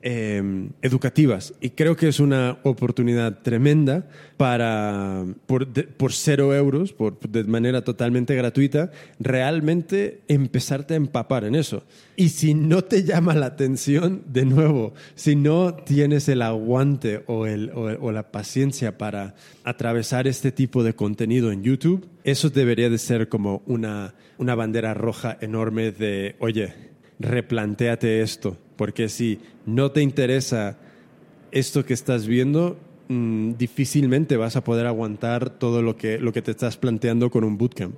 Em, 0.02 0.70
educativas. 0.82 1.54
Y 1.60 1.72
creo 1.72 1.97
que 1.97 2.08
es 2.08 2.22
una 2.22 2.60
oportunidad 2.64 3.39
tremenda 3.39 4.08
para, 4.38 5.26
por, 5.45 5.68
por 5.68 6.14
cero 6.14 6.56
euros, 6.56 6.93
por, 6.93 7.20
de 7.20 7.43
manera 7.43 7.84
totalmente 7.84 8.34
gratuita, 8.34 8.91
realmente 9.20 10.22
empezarte 10.30 10.93
a 10.93 10.97
empapar 10.97 11.43
en 11.43 11.56
eso. 11.56 11.84
Y 12.16 12.30
si 12.30 12.54
no 12.54 12.82
te 12.82 13.04
llama 13.04 13.36
la 13.36 13.47
atención, 13.47 14.24
de 14.26 14.45
nuevo, 14.45 14.93
si 15.16 15.36
no 15.36 15.74
tienes 15.74 16.30
el 16.30 16.43
aguante 16.43 17.24
o, 17.28 17.45
el, 17.45 17.70
o, 17.74 18.12
la 18.14 18.32
paciencia 18.32 18.97
para 18.97 19.36
atravesar 19.66 20.28
este 20.28 20.54
tipo 20.54 20.82
de 20.82 20.93
contenido 20.93 21.52
en 21.52 21.62
YouTube, 21.62 22.08
eso 22.24 22.50
debería 22.50 22.89
de 22.89 23.00
ser 23.00 23.28
como 23.28 23.64
una, 23.66 24.14
una 24.38 24.56
bandera 24.56 24.93
roja 24.93 25.38
enorme 25.41 25.91
de, 25.91 26.38
oye, 26.39 26.89
replantéate 27.20 28.22
esto 28.22 28.57
porque 28.80 29.09
si 29.09 29.39
no 29.65 29.91
te 29.91 30.01
interesa 30.01 30.78
esto 31.51 31.84
que 31.84 31.93
estás 31.93 32.26
viendo, 32.26 32.78
mm, 33.09 33.55
difícilmente 33.57 34.38
vas 34.38 34.55
a 34.55 34.63
poder 34.63 34.88
aguantar 34.88 35.49
todo 35.49 35.82
lo 35.82 35.97
que, 35.97 36.17
lo 36.17 36.32
que 36.32 36.41
te 36.41 36.51
estás 36.51 36.78
planteando 36.78 37.30
con 37.30 37.43
un 37.43 37.57
bootcamp. 37.57 37.95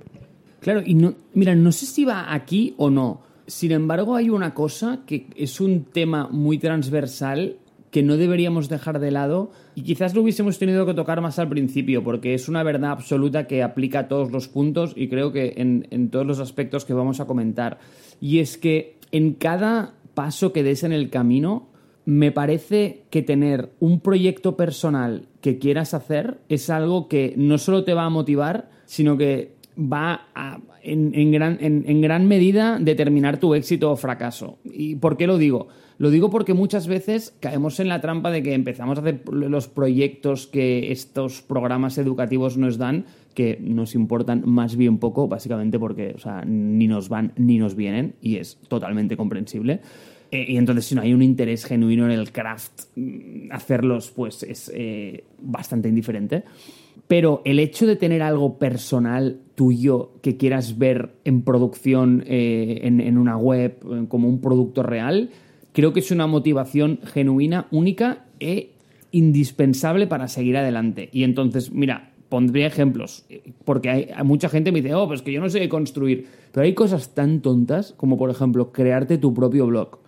Claro, 0.58 0.82
y 0.84 0.94
no, 0.94 1.14
mira, 1.34 1.54
no 1.54 1.70
sé 1.70 1.86
si 1.86 2.04
va 2.04 2.34
aquí 2.34 2.74
o 2.78 2.90
no. 2.90 3.22
Sin 3.46 3.70
embargo, 3.70 4.16
hay 4.16 4.28
una 4.28 4.54
cosa 4.54 5.02
que 5.06 5.28
es 5.36 5.60
un 5.60 5.84
tema 5.84 6.26
muy 6.32 6.58
transversal 6.58 7.58
que 7.92 8.02
no 8.02 8.16
deberíamos 8.16 8.68
dejar 8.68 8.98
de 8.98 9.12
lado 9.12 9.52
y 9.76 9.82
quizás 9.82 10.16
lo 10.16 10.22
hubiésemos 10.22 10.58
tenido 10.58 10.84
que 10.84 10.94
tocar 10.94 11.20
más 11.20 11.38
al 11.38 11.48
principio 11.48 12.02
porque 12.02 12.34
es 12.34 12.48
una 12.48 12.64
verdad 12.64 12.90
absoluta 12.90 13.46
que 13.46 13.62
aplica 13.62 14.00
a 14.00 14.08
todos 14.08 14.32
los 14.32 14.48
puntos 14.48 14.94
y 14.96 15.08
creo 15.08 15.30
que 15.30 15.54
en, 15.58 15.86
en 15.90 16.08
todos 16.08 16.26
los 16.26 16.40
aspectos 16.40 16.84
que 16.84 16.94
vamos 16.94 17.20
a 17.20 17.26
comentar. 17.26 17.78
Y 18.20 18.40
es 18.40 18.58
que 18.58 18.96
en 19.12 19.34
cada 19.34 19.94
paso 20.14 20.52
que 20.52 20.62
des 20.62 20.82
en 20.82 20.92
el 20.92 21.10
camino, 21.10 21.68
me 22.04 22.32
parece 22.32 23.04
que 23.10 23.22
tener 23.22 23.70
un 23.78 24.00
proyecto 24.00 24.56
personal 24.56 25.28
que 25.40 25.58
quieras 25.58 25.94
hacer 25.94 26.38
es 26.48 26.68
algo 26.70 27.08
que 27.08 27.34
no 27.36 27.58
solo 27.58 27.84
te 27.84 27.94
va 27.94 28.04
a 28.04 28.10
motivar, 28.10 28.70
sino 28.86 29.16
que 29.16 29.54
va 29.78 30.28
a, 30.34 30.58
en, 30.82 31.32
gran, 31.32 31.58
en, 31.60 32.00
gran, 32.00 32.26
medida 32.26 32.78
determinar 32.80 33.38
tu 33.38 33.54
éxito 33.54 33.90
o 33.90 33.96
fracaso. 33.96 34.58
¿Y 34.64 34.96
por 34.96 35.16
qué 35.16 35.26
lo 35.26 35.38
digo? 35.38 35.68
Lo 35.98 36.10
digo 36.10 36.30
porque 36.30 36.54
muchas 36.54 36.88
veces 36.88 37.34
caemos 37.40 37.78
en 37.80 37.88
la 37.88 38.00
trampa 38.00 38.30
de 38.30 38.42
que 38.42 38.54
empezamos 38.54 38.98
a 38.98 39.00
hacer 39.02 39.22
los 39.30 39.68
proyectos 39.68 40.46
que 40.46 40.90
estos 40.90 41.42
programas 41.42 41.96
educativos 41.98 42.56
nos 42.56 42.76
dan, 42.76 43.06
que 43.32 43.58
nos 43.60 43.94
importan 43.94 44.42
más 44.46 44.76
bien 44.76 44.98
poco, 44.98 45.28
básicamente 45.28 45.78
porque 45.78 46.12
o 46.14 46.18
sea, 46.18 46.44
ni 46.44 46.86
nos 46.86 47.08
van 47.08 47.32
ni 47.36 47.58
nos 47.58 47.74
vienen, 47.74 48.14
y 48.20 48.36
es 48.36 48.58
totalmente 48.68 49.16
comprensible. 49.16 49.80
Eh, 50.32 50.46
y 50.48 50.56
entonces, 50.56 50.86
si 50.86 50.94
no 50.94 51.02
hay 51.02 51.12
un 51.12 51.22
interés 51.22 51.66
genuino 51.66 52.06
en 52.06 52.10
el 52.10 52.32
craft, 52.32 52.84
mm, 52.96 53.52
hacerlos, 53.52 54.10
pues 54.10 54.42
es 54.42 54.72
eh, 54.74 55.24
bastante 55.38 55.90
indiferente. 55.90 56.44
Pero 57.06 57.42
el 57.44 57.58
hecho 57.58 57.86
de 57.86 57.96
tener 57.96 58.22
algo 58.22 58.58
personal 58.58 59.40
tuyo 59.54 60.12
que 60.22 60.38
quieras 60.38 60.78
ver 60.78 61.10
en 61.24 61.42
producción 61.42 62.24
eh, 62.26 62.80
en, 62.82 63.18
una 63.18 63.36
web 63.36 64.08
como 64.08 64.28
un 64.28 64.40
producto 64.40 64.82
real, 64.82 65.28
creo 65.72 65.92
que 65.92 66.00
es 66.00 66.10
una 66.10 66.26
motivación 66.26 67.00
genuina, 67.04 67.66
única 67.70 68.24
e 68.40 68.70
indispensable 69.10 70.06
para 70.06 70.28
seguir 70.28 70.56
adelante. 70.56 71.10
Y 71.12 71.24
entonces, 71.24 71.70
mira, 71.72 72.11
pondría 72.32 72.66
ejemplos, 72.66 73.26
porque 73.66 73.90
hay, 73.90 74.08
mucha 74.24 74.48
gente 74.48 74.72
me 74.72 74.80
dice, 74.80 74.94
oh, 74.94 75.06
pues 75.06 75.20
que 75.20 75.30
yo 75.30 75.40
no 75.42 75.50
sé 75.50 75.68
construir, 75.68 76.28
pero 76.50 76.64
hay 76.64 76.72
cosas 76.72 77.10
tan 77.10 77.42
tontas 77.42 77.92
como, 77.98 78.16
por 78.16 78.30
ejemplo, 78.30 78.72
crearte 78.72 79.18
tu 79.18 79.34
propio 79.34 79.66
blog, 79.66 79.98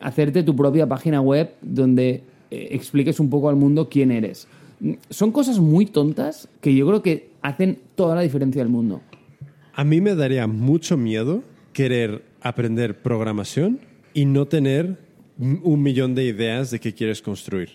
hacerte 0.00 0.42
tu 0.42 0.56
propia 0.56 0.88
página 0.88 1.20
web 1.20 1.50
donde 1.60 2.22
eh, 2.50 2.68
expliques 2.70 3.20
un 3.20 3.28
poco 3.28 3.50
al 3.50 3.56
mundo 3.56 3.90
quién 3.90 4.10
eres. 4.10 4.48
Son 5.10 5.32
cosas 5.32 5.58
muy 5.58 5.84
tontas 5.84 6.48
que 6.62 6.74
yo 6.74 6.86
creo 6.86 7.02
que 7.02 7.28
hacen 7.42 7.78
toda 7.94 8.14
la 8.14 8.22
diferencia 8.22 8.62
del 8.62 8.70
mundo. 8.70 9.02
A 9.74 9.84
mí 9.84 10.00
me 10.00 10.14
daría 10.14 10.46
mucho 10.46 10.96
miedo 10.96 11.42
querer 11.74 12.22
aprender 12.40 13.02
programación 13.02 13.80
y 14.14 14.24
no 14.24 14.46
tener 14.46 14.96
un 15.38 15.82
millón 15.82 16.14
de 16.14 16.24
ideas 16.24 16.70
de 16.70 16.80
qué 16.80 16.94
quieres 16.94 17.20
construir. 17.20 17.68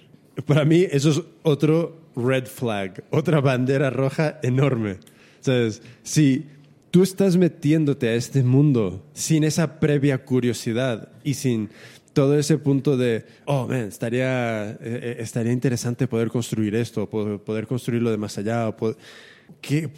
Para 0.47 0.65
mí 0.65 0.87
eso 0.89 1.11
es 1.11 1.21
otro 1.43 2.00
red 2.15 2.45
flag, 2.45 3.03
otra 3.09 3.41
bandera 3.41 3.89
roja 3.89 4.39
enorme. 4.43 4.97
¿Sabes? 5.39 5.81
Si 6.03 6.45
tú 6.91 7.03
estás 7.03 7.37
metiéndote 7.37 8.09
a 8.09 8.15
este 8.15 8.43
mundo 8.43 9.03
sin 9.13 9.43
esa 9.43 9.79
previa 9.79 10.23
curiosidad 10.23 11.09
y 11.23 11.33
sin 11.35 11.69
todo 12.13 12.37
ese 12.37 12.57
punto 12.57 12.97
de, 12.97 13.25
oh, 13.45 13.67
man, 13.67 13.85
estaría, 13.85 14.71
eh, 14.71 14.77
eh, 14.81 15.15
estaría 15.19 15.53
interesante 15.53 16.07
poder 16.07 16.29
construir 16.29 16.75
esto, 16.75 17.09
poder 17.09 17.67
construirlo 17.67 18.11
de 18.11 18.17
más 18.17 18.37
allá. 18.37 18.75
que, 19.61 19.89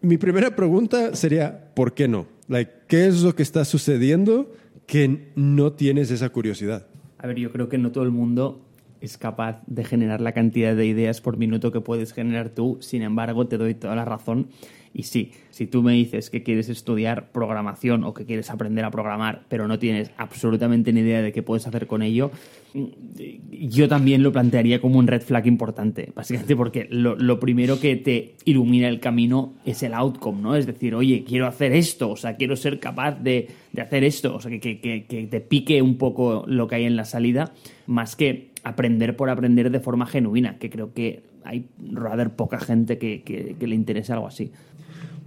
mi 0.00 0.16
primera 0.18 0.54
pregunta 0.54 1.14
sería, 1.16 1.72
¿por 1.74 1.94
qué 1.94 2.06
no? 2.06 2.26
Like, 2.48 2.72
¿Qué 2.86 3.06
es 3.06 3.22
lo 3.22 3.34
que 3.34 3.42
está 3.42 3.64
sucediendo 3.64 4.54
que 4.86 5.32
no 5.34 5.72
tienes 5.72 6.10
esa 6.10 6.28
curiosidad? 6.28 6.86
A 7.18 7.26
ver, 7.26 7.38
yo 7.38 7.52
creo 7.52 7.68
que 7.68 7.78
no 7.78 7.92
todo 7.92 8.04
el 8.04 8.10
mundo 8.10 8.60
es 9.02 9.18
capaz 9.18 9.60
de 9.66 9.84
generar 9.84 10.20
la 10.20 10.32
cantidad 10.32 10.76
de 10.76 10.86
ideas 10.86 11.20
por 11.20 11.36
minuto 11.36 11.72
que 11.72 11.80
puedes 11.80 12.12
generar 12.12 12.50
tú. 12.50 12.78
Sin 12.80 13.02
embargo, 13.02 13.48
te 13.48 13.58
doy 13.58 13.74
toda 13.74 13.96
la 13.96 14.04
razón. 14.04 14.46
Y 14.94 15.04
sí, 15.04 15.32
si 15.50 15.66
tú 15.66 15.82
me 15.82 15.92
dices 15.92 16.30
que 16.30 16.42
quieres 16.42 16.68
estudiar 16.68 17.32
programación 17.32 18.04
o 18.04 18.14
que 18.14 18.26
quieres 18.26 18.50
aprender 18.50 18.84
a 18.84 18.90
programar, 18.90 19.42
pero 19.48 19.66
no 19.66 19.78
tienes 19.78 20.10
absolutamente 20.18 20.92
ni 20.92 21.00
idea 21.00 21.22
de 21.22 21.32
qué 21.32 21.42
puedes 21.42 21.66
hacer 21.66 21.86
con 21.86 22.02
ello, 22.02 22.30
yo 23.50 23.88
también 23.88 24.22
lo 24.22 24.32
plantearía 24.32 24.80
como 24.80 24.98
un 24.98 25.06
red 25.06 25.22
flag 25.22 25.46
importante. 25.46 26.12
Básicamente 26.14 26.54
porque 26.54 26.86
lo, 26.90 27.40
primero 27.40 27.80
que 27.80 27.96
te 27.96 28.36
ilumina 28.44 28.86
el 28.88 29.00
camino 29.00 29.54
es 29.64 29.82
el 29.82 29.94
outcome, 29.94 30.42
¿no? 30.42 30.54
Es 30.54 30.66
decir, 30.66 30.94
oye, 30.94 31.24
quiero 31.24 31.46
hacer 31.46 31.72
esto, 31.72 32.10
o 32.10 32.16
sea, 32.16 32.36
quiero 32.36 32.54
ser 32.54 32.78
capaz 32.78 33.12
de, 33.12 33.48
hacer 33.76 34.04
esto, 34.04 34.36
o 34.36 34.40
sea, 34.40 34.50
que, 34.60 34.78
que 34.78 35.28
te 35.28 35.40
pique 35.40 35.80
un 35.80 35.96
poco 35.96 36.44
lo 36.46 36.68
que 36.68 36.76
hay 36.76 36.84
en 36.84 36.96
la 36.96 37.06
salida, 37.06 37.54
más 37.86 38.14
que 38.14 38.51
aprender 38.64 39.16
por 39.16 39.30
aprender 39.30 39.70
de 39.70 39.80
forma 39.80 40.06
genuina, 40.06 40.58
que 40.58 40.70
creo 40.70 40.92
que 40.92 41.22
hay 41.44 41.66
rather 41.92 42.30
poca 42.30 42.60
gente 42.60 42.98
que, 42.98 43.56
le 43.58 43.74
interese 43.74 44.12
algo 44.12 44.26
así. 44.26 44.52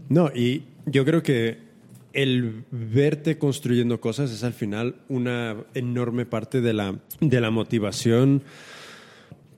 No, 0.09 0.31
y 0.33 0.63
yo 0.85 1.03
creo 1.05 1.23
que 1.23 1.57
el 2.13 2.63
verte 2.71 3.37
construyendo 3.37 3.99
cosas 3.99 4.31
es 4.31 4.43
al 4.43 4.53
final 4.53 4.95
una 5.09 5.57
enorme 5.73 6.25
parte 6.25 6.61
de 6.61 6.73
la, 6.73 6.99
de 7.19 7.41
la 7.41 7.51
motivación 7.51 8.43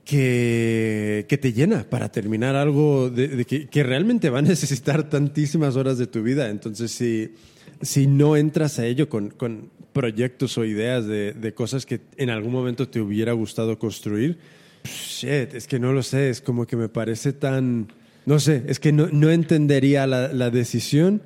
que, 0.04 1.26
que, 1.28 1.38
te 1.38 1.52
llena 1.52 1.84
para 1.88 2.10
terminar 2.10 2.56
algo 2.56 3.10
de, 3.10 3.44
que, 3.44 3.68
que, 3.68 3.82
realmente 3.82 4.30
va 4.30 4.38
a 4.38 4.42
necesitar 4.42 5.08
tantísimas 5.08 5.76
horas 5.76 5.98
de 5.98 6.06
tu 6.06 6.22
vida. 6.22 6.48
Entonces, 6.48 6.90
si 6.90 7.34
si 7.80 8.06
no 8.06 8.36
entras 8.36 8.78
a 8.78 8.86
ello 8.86 9.08
con, 9.08 9.30
con 9.30 9.70
proyectos 9.92 10.58
o 10.58 10.64
ideas 10.64 11.06
de, 11.06 11.32
de, 11.32 11.54
cosas 11.54 11.86
que 11.86 12.00
en 12.16 12.30
algún 12.30 12.52
momento 12.52 12.88
te 12.88 13.00
hubiera 13.00 13.32
gustado 13.32 13.78
construir, 13.78 14.38
shit, 14.84 15.54
es 15.54 15.66
que 15.66 15.78
no 15.78 15.92
lo 15.92 16.02
sé, 16.02 16.30
es 16.30 16.40
como 16.40 16.66
que 16.66 16.76
me 16.76 16.88
parece 16.88 17.32
tan, 17.32 17.88
no 18.26 18.38
sé, 18.38 18.64
es 18.68 18.78
que 18.78 18.92
no, 18.92 19.08
no 19.10 19.30
entendería 19.30 20.06
la, 20.06 20.32
la 20.32 20.50
decisión. 20.50 21.22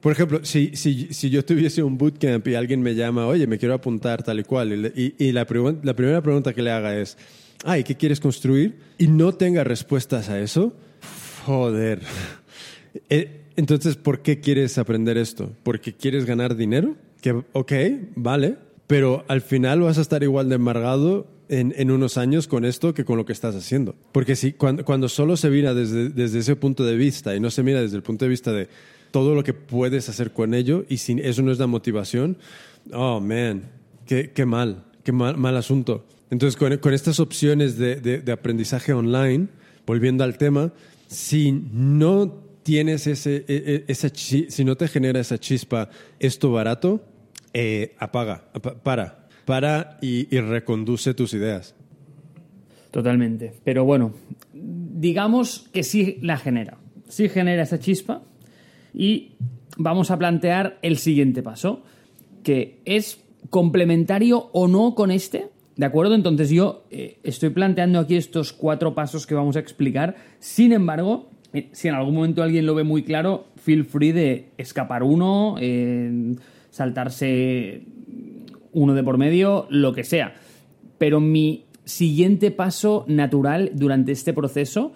Por 0.00 0.12
ejemplo, 0.12 0.40
si, 0.44 0.72
si, 0.74 1.12
si, 1.12 1.30
yo 1.30 1.44
tuviese 1.44 1.82
un 1.82 1.98
bootcamp 1.98 2.46
y 2.48 2.54
alguien 2.54 2.82
me 2.82 2.94
llama, 2.94 3.26
oye, 3.26 3.46
me 3.46 3.58
quiero 3.58 3.74
apuntar 3.74 4.22
tal 4.22 4.40
y 4.40 4.44
cual, 4.44 4.92
y, 4.94 5.14
y, 5.18 5.32
la, 5.32 5.46
la 5.82 5.94
primera 5.96 6.22
pregunta 6.22 6.52
que 6.52 6.62
le 6.62 6.70
haga 6.70 6.96
es, 6.98 7.16
ay, 7.64 7.82
¿qué 7.82 7.96
quieres 7.96 8.20
construir? 8.20 8.76
Y 8.98 9.08
no 9.08 9.32
tenga 9.34 9.64
respuestas 9.64 10.28
a 10.28 10.40
eso, 10.40 10.74
joder. 11.44 12.00
Eh, 13.10 13.42
entonces, 13.56 13.96
¿por 13.96 14.20
qué 14.20 14.40
quieres 14.40 14.78
aprender 14.78 15.16
esto? 15.16 15.52
¿Porque 15.62 15.94
quieres 15.94 16.26
ganar 16.26 16.56
dinero? 16.56 16.96
Que, 17.20 17.42
ok, 17.52 17.72
vale, 18.14 18.56
pero 18.86 19.24
al 19.28 19.40
final 19.40 19.80
vas 19.80 19.98
a 19.98 20.02
estar 20.02 20.22
igual 20.22 20.48
de 20.48 20.56
embargado 20.56 21.26
en, 21.48 21.74
en, 21.76 21.90
unos 21.90 22.18
años 22.18 22.48
con 22.48 22.64
esto 22.64 22.92
que 22.94 23.04
con 23.04 23.16
lo 23.16 23.24
que 23.24 23.32
estás 23.32 23.54
haciendo. 23.54 23.94
Porque 24.12 24.36
si, 24.36 24.52
cuando, 24.52 24.84
cuando 24.84 25.08
solo 25.08 25.36
se 25.36 25.50
mira 25.50 25.74
desde, 25.74 26.10
desde, 26.10 26.40
ese 26.40 26.56
punto 26.56 26.84
de 26.84 26.96
vista 26.96 27.34
y 27.34 27.40
no 27.40 27.50
se 27.50 27.62
mira 27.62 27.80
desde 27.80 27.96
el 27.96 28.02
punto 28.02 28.24
de 28.24 28.28
vista 28.28 28.52
de 28.52 28.68
todo 29.10 29.34
lo 29.34 29.42
que 29.42 29.54
puedes 29.54 30.08
hacer 30.08 30.32
con 30.32 30.54
ello 30.54 30.84
y 30.88 30.98
si 30.98 31.18
eso 31.22 31.42
no 31.42 31.50
es 31.50 31.58
la 31.58 31.66
motivación, 31.66 32.36
oh, 32.92 33.20
man, 33.20 33.62
qué, 34.06 34.30
qué 34.32 34.44
mal, 34.44 34.84
qué 35.02 35.12
mal, 35.12 35.36
mal 35.36 35.56
asunto. 35.56 36.04
Entonces, 36.30 36.56
con, 36.56 36.76
con 36.78 36.92
estas 36.92 37.20
opciones 37.20 37.78
de, 37.78 37.96
de, 37.96 38.20
de, 38.20 38.32
aprendizaje 38.32 38.92
online, 38.92 39.46
volviendo 39.86 40.24
al 40.24 40.36
tema, 40.38 40.72
si 41.06 41.52
no 41.52 42.45
tienes 42.66 43.06
ese, 43.06 43.44
esa, 43.86 44.08
si 44.12 44.64
no 44.64 44.74
te 44.74 44.88
genera 44.88 45.20
esa 45.20 45.38
chispa, 45.38 45.88
esto 46.18 46.50
barato, 46.50 47.00
eh, 47.54 47.94
apaga, 48.00 48.50
para, 48.82 49.28
para 49.44 49.98
y, 50.02 50.34
y 50.34 50.40
reconduce 50.40 51.14
tus 51.14 51.32
ideas. 51.32 51.76
Totalmente. 52.90 53.52
Pero 53.62 53.84
bueno, 53.84 54.14
digamos 54.52 55.68
que 55.72 55.84
sí 55.84 56.18
la 56.22 56.38
genera. 56.38 56.76
Sí 57.08 57.28
genera 57.28 57.62
esa 57.62 57.78
chispa 57.78 58.22
y 58.92 59.36
vamos 59.76 60.10
a 60.10 60.18
plantear 60.18 60.80
el 60.82 60.96
siguiente 60.98 61.44
paso, 61.44 61.84
que 62.42 62.80
es 62.84 63.20
complementario 63.48 64.50
o 64.52 64.66
no 64.66 64.96
con 64.96 65.12
este, 65.12 65.50
¿De 65.76 65.84
acuerdo? 65.84 66.14
Entonces 66.14 66.48
yo 66.48 66.86
eh, 66.90 67.18
estoy 67.22 67.50
planteando 67.50 67.98
aquí 67.98 68.16
estos 68.16 68.54
cuatro 68.54 68.94
pasos 68.94 69.26
que 69.26 69.34
vamos 69.34 69.56
a 69.56 69.60
explicar. 69.60 70.16
Sin 70.38 70.72
embargo, 70.72 71.28
si 71.72 71.88
en 71.88 71.94
algún 71.94 72.14
momento 72.14 72.42
alguien 72.42 72.66
lo 72.66 72.74
ve 72.74 72.84
muy 72.84 73.02
claro, 73.02 73.46
feel 73.56 73.84
free 73.84 74.12
de 74.12 74.50
escapar 74.58 75.02
uno, 75.02 75.56
eh, 75.60 76.36
saltarse 76.70 77.82
uno 78.72 78.94
de 78.94 79.02
por 79.02 79.18
medio, 79.18 79.66
lo 79.70 79.92
que 79.92 80.04
sea. 80.04 80.34
Pero 80.98 81.20
mi 81.20 81.64
siguiente 81.84 82.50
paso 82.50 83.04
natural 83.08 83.70
durante 83.74 84.12
este 84.12 84.32
proceso 84.32 84.92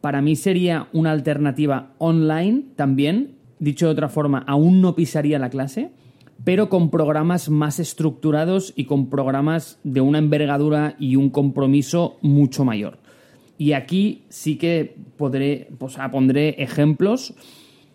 para 0.00 0.20
mí 0.20 0.36
sería 0.36 0.88
una 0.92 1.12
alternativa 1.12 1.92
online 1.98 2.64
también. 2.76 3.36
Dicho 3.58 3.86
de 3.86 3.92
otra 3.92 4.08
forma, 4.08 4.44
aún 4.46 4.80
no 4.80 4.94
pisaría 4.94 5.38
la 5.38 5.50
clase 5.50 5.92
pero 6.44 6.68
con 6.68 6.90
programas 6.90 7.48
más 7.48 7.78
estructurados 7.78 8.72
y 8.76 8.84
con 8.84 9.08
programas 9.08 9.78
de 9.82 10.00
una 10.02 10.18
envergadura 10.18 10.94
y 10.98 11.16
un 11.16 11.30
compromiso 11.30 12.18
mucho 12.20 12.64
mayor. 12.64 12.98
Y 13.56 13.72
aquí 13.72 14.22
sí 14.28 14.56
que 14.56 14.96
podré, 15.16 15.68
pues, 15.78 15.96
pondré 16.10 16.62
ejemplos, 16.62 17.34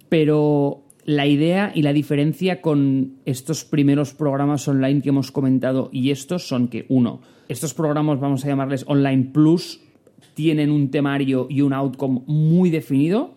pero 0.07 0.83
la 1.05 1.27
idea 1.27 1.71
y 1.73 1.81
la 1.81 1.93
diferencia 1.93 2.61
con 2.61 3.15
estos 3.25 3.65
primeros 3.65 4.13
programas 4.13 4.67
online 4.67 5.01
que 5.01 5.09
hemos 5.09 5.31
comentado 5.31 5.89
y 5.91 6.11
estos 6.11 6.47
son 6.47 6.67
que, 6.67 6.85
uno, 6.89 7.21
estos 7.47 7.73
programas 7.73 8.19
vamos 8.19 8.45
a 8.45 8.47
llamarles 8.47 8.85
Online 8.87 9.29
Plus, 9.33 9.81
tienen 10.33 10.71
un 10.71 10.91
temario 10.91 11.47
y 11.49 11.61
un 11.61 11.73
outcome 11.73 12.21
muy 12.27 12.69
definido 12.69 13.33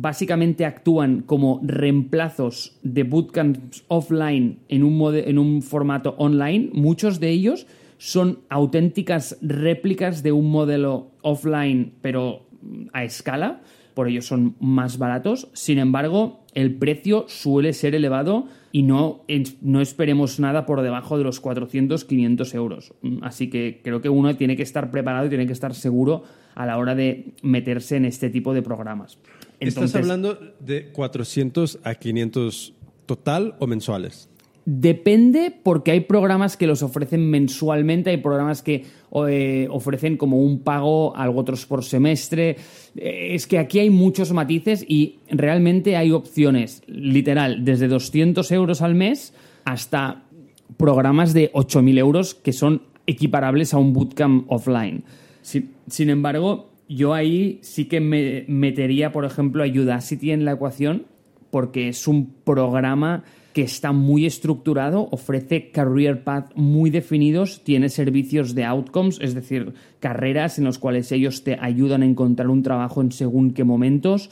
básicamente 0.00 0.64
actúan 0.64 1.22
como 1.22 1.60
reemplazos 1.64 2.78
de 2.82 3.02
bootcamps 3.02 3.84
offline 3.88 4.60
en 4.68 4.84
un, 4.84 5.14
en 5.14 5.38
un 5.38 5.60
formato 5.60 6.14
online. 6.18 6.70
Muchos 6.72 7.18
de 7.18 7.30
ellos 7.30 7.66
son 7.98 8.40
auténticas 8.48 9.36
réplicas 9.42 10.22
de 10.22 10.32
un 10.32 10.50
modelo 10.50 11.10
offline, 11.22 11.92
pero 12.00 12.46
a 12.92 13.04
escala, 13.04 13.60
por 13.94 14.08
ello 14.08 14.22
son 14.22 14.54
más 14.60 14.98
baratos. 14.98 15.48
Sin 15.52 15.78
embargo, 15.78 16.44
el 16.54 16.76
precio 16.76 17.24
suele 17.28 17.72
ser 17.72 17.96
elevado 17.96 18.46
y 18.70 18.82
no, 18.82 19.24
no 19.60 19.80
esperemos 19.80 20.38
nada 20.38 20.66
por 20.66 20.82
debajo 20.82 21.18
de 21.18 21.24
los 21.24 21.40
400, 21.40 22.04
500 22.04 22.54
euros. 22.54 22.94
Así 23.22 23.50
que 23.50 23.80
creo 23.82 24.00
que 24.00 24.08
uno 24.08 24.36
tiene 24.36 24.56
que 24.56 24.62
estar 24.62 24.90
preparado 24.90 25.26
y 25.26 25.28
tiene 25.30 25.46
que 25.46 25.52
estar 25.52 25.74
seguro 25.74 26.22
a 26.54 26.66
la 26.66 26.78
hora 26.78 26.94
de 26.94 27.32
meterse 27.42 27.96
en 27.96 28.04
este 28.04 28.30
tipo 28.30 28.54
de 28.54 28.62
programas. 28.62 29.18
Entonces, 29.60 29.84
¿Estás 29.86 30.02
hablando 30.02 30.38
de 30.60 30.92
400 30.92 31.80
a 31.82 31.96
500 31.96 32.74
total 33.06 33.56
o 33.58 33.66
mensuales? 33.66 34.28
Depende 34.70 35.50
porque 35.62 35.92
hay 35.92 36.00
programas 36.00 36.58
que 36.58 36.66
los 36.66 36.82
ofrecen 36.82 37.30
mensualmente, 37.30 38.10
hay 38.10 38.18
programas 38.18 38.60
que 38.60 38.84
eh, 39.26 39.66
ofrecen 39.70 40.18
como 40.18 40.42
un 40.42 40.60
pago, 40.60 41.16
algo 41.16 41.40
otros 41.40 41.64
por 41.64 41.82
semestre. 41.82 42.58
Eh, 42.94 43.28
es 43.30 43.46
que 43.46 43.56
aquí 43.56 43.78
hay 43.78 43.88
muchos 43.88 44.30
matices 44.34 44.84
y 44.86 45.20
realmente 45.30 45.96
hay 45.96 46.12
opciones, 46.12 46.82
literal, 46.86 47.64
desde 47.64 47.88
200 47.88 48.52
euros 48.52 48.82
al 48.82 48.94
mes 48.94 49.32
hasta 49.64 50.24
programas 50.76 51.32
de 51.32 51.50
8.000 51.52 51.98
euros 51.98 52.34
que 52.34 52.52
son 52.52 52.82
equiparables 53.06 53.72
a 53.72 53.78
un 53.78 53.94
bootcamp 53.94 54.52
offline. 54.52 55.02
Sin, 55.40 56.10
embargo, 56.10 56.68
yo 56.90 57.14
ahí 57.14 57.58
sí 57.62 57.86
que 57.86 58.00
me 58.00 58.44
metería, 58.48 59.12
por 59.12 59.24
ejemplo, 59.24 59.62
a 59.62 59.66
en 59.66 60.44
la 60.44 60.52
ecuación, 60.52 61.06
porque 61.50 61.88
es 61.88 62.06
un 62.06 62.34
programa 62.44 63.24
que 63.52 63.62
está 63.62 63.92
muy 63.92 64.26
estructurado, 64.26 65.08
ofrece 65.10 65.70
career 65.70 66.22
path 66.22 66.52
muy 66.54 66.90
definidos, 66.90 67.62
tiene 67.64 67.88
servicios 67.88 68.54
de 68.54 68.64
outcomes, 68.64 69.18
es 69.20 69.34
decir, 69.34 69.72
carreras 70.00 70.58
en 70.58 70.64
las 70.64 70.78
cuales 70.78 71.10
ellos 71.12 71.44
te 71.44 71.58
ayudan 71.60 72.02
a 72.02 72.06
encontrar 72.06 72.48
un 72.48 72.62
trabajo 72.62 73.00
en 73.00 73.10
según 73.10 73.52
qué 73.52 73.64
momentos, 73.64 74.30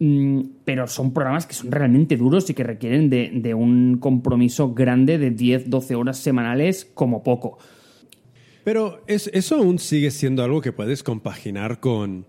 mm, 0.00 0.40
pero 0.64 0.86
son 0.86 1.12
programas 1.12 1.46
que 1.46 1.54
son 1.54 1.70
realmente 1.70 2.16
duros 2.16 2.48
y 2.50 2.54
que 2.54 2.64
requieren 2.64 3.10
de, 3.10 3.30
de 3.34 3.54
un 3.54 3.98
compromiso 3.98 4.72
grande 4.72 5.18
de 5.18 5.30
10, 5.30 5.70
12 5.70 5.94
horas 5.94 6.18
semanales 6.18 6.90
como 6.94 7.22
poco. 7.22 7.58
Pero 8.64 9.04
es, 9.06 9.30
eso 9.32 9.58
aún 9.58 9.78
sigue 9.78 10.10
siendo 10.10 10.42
algo 10.42 10.60
que 10.60 10.72
puedes 10.72 11.04
compaginar 11.04 11.78
con, 11.78 12.26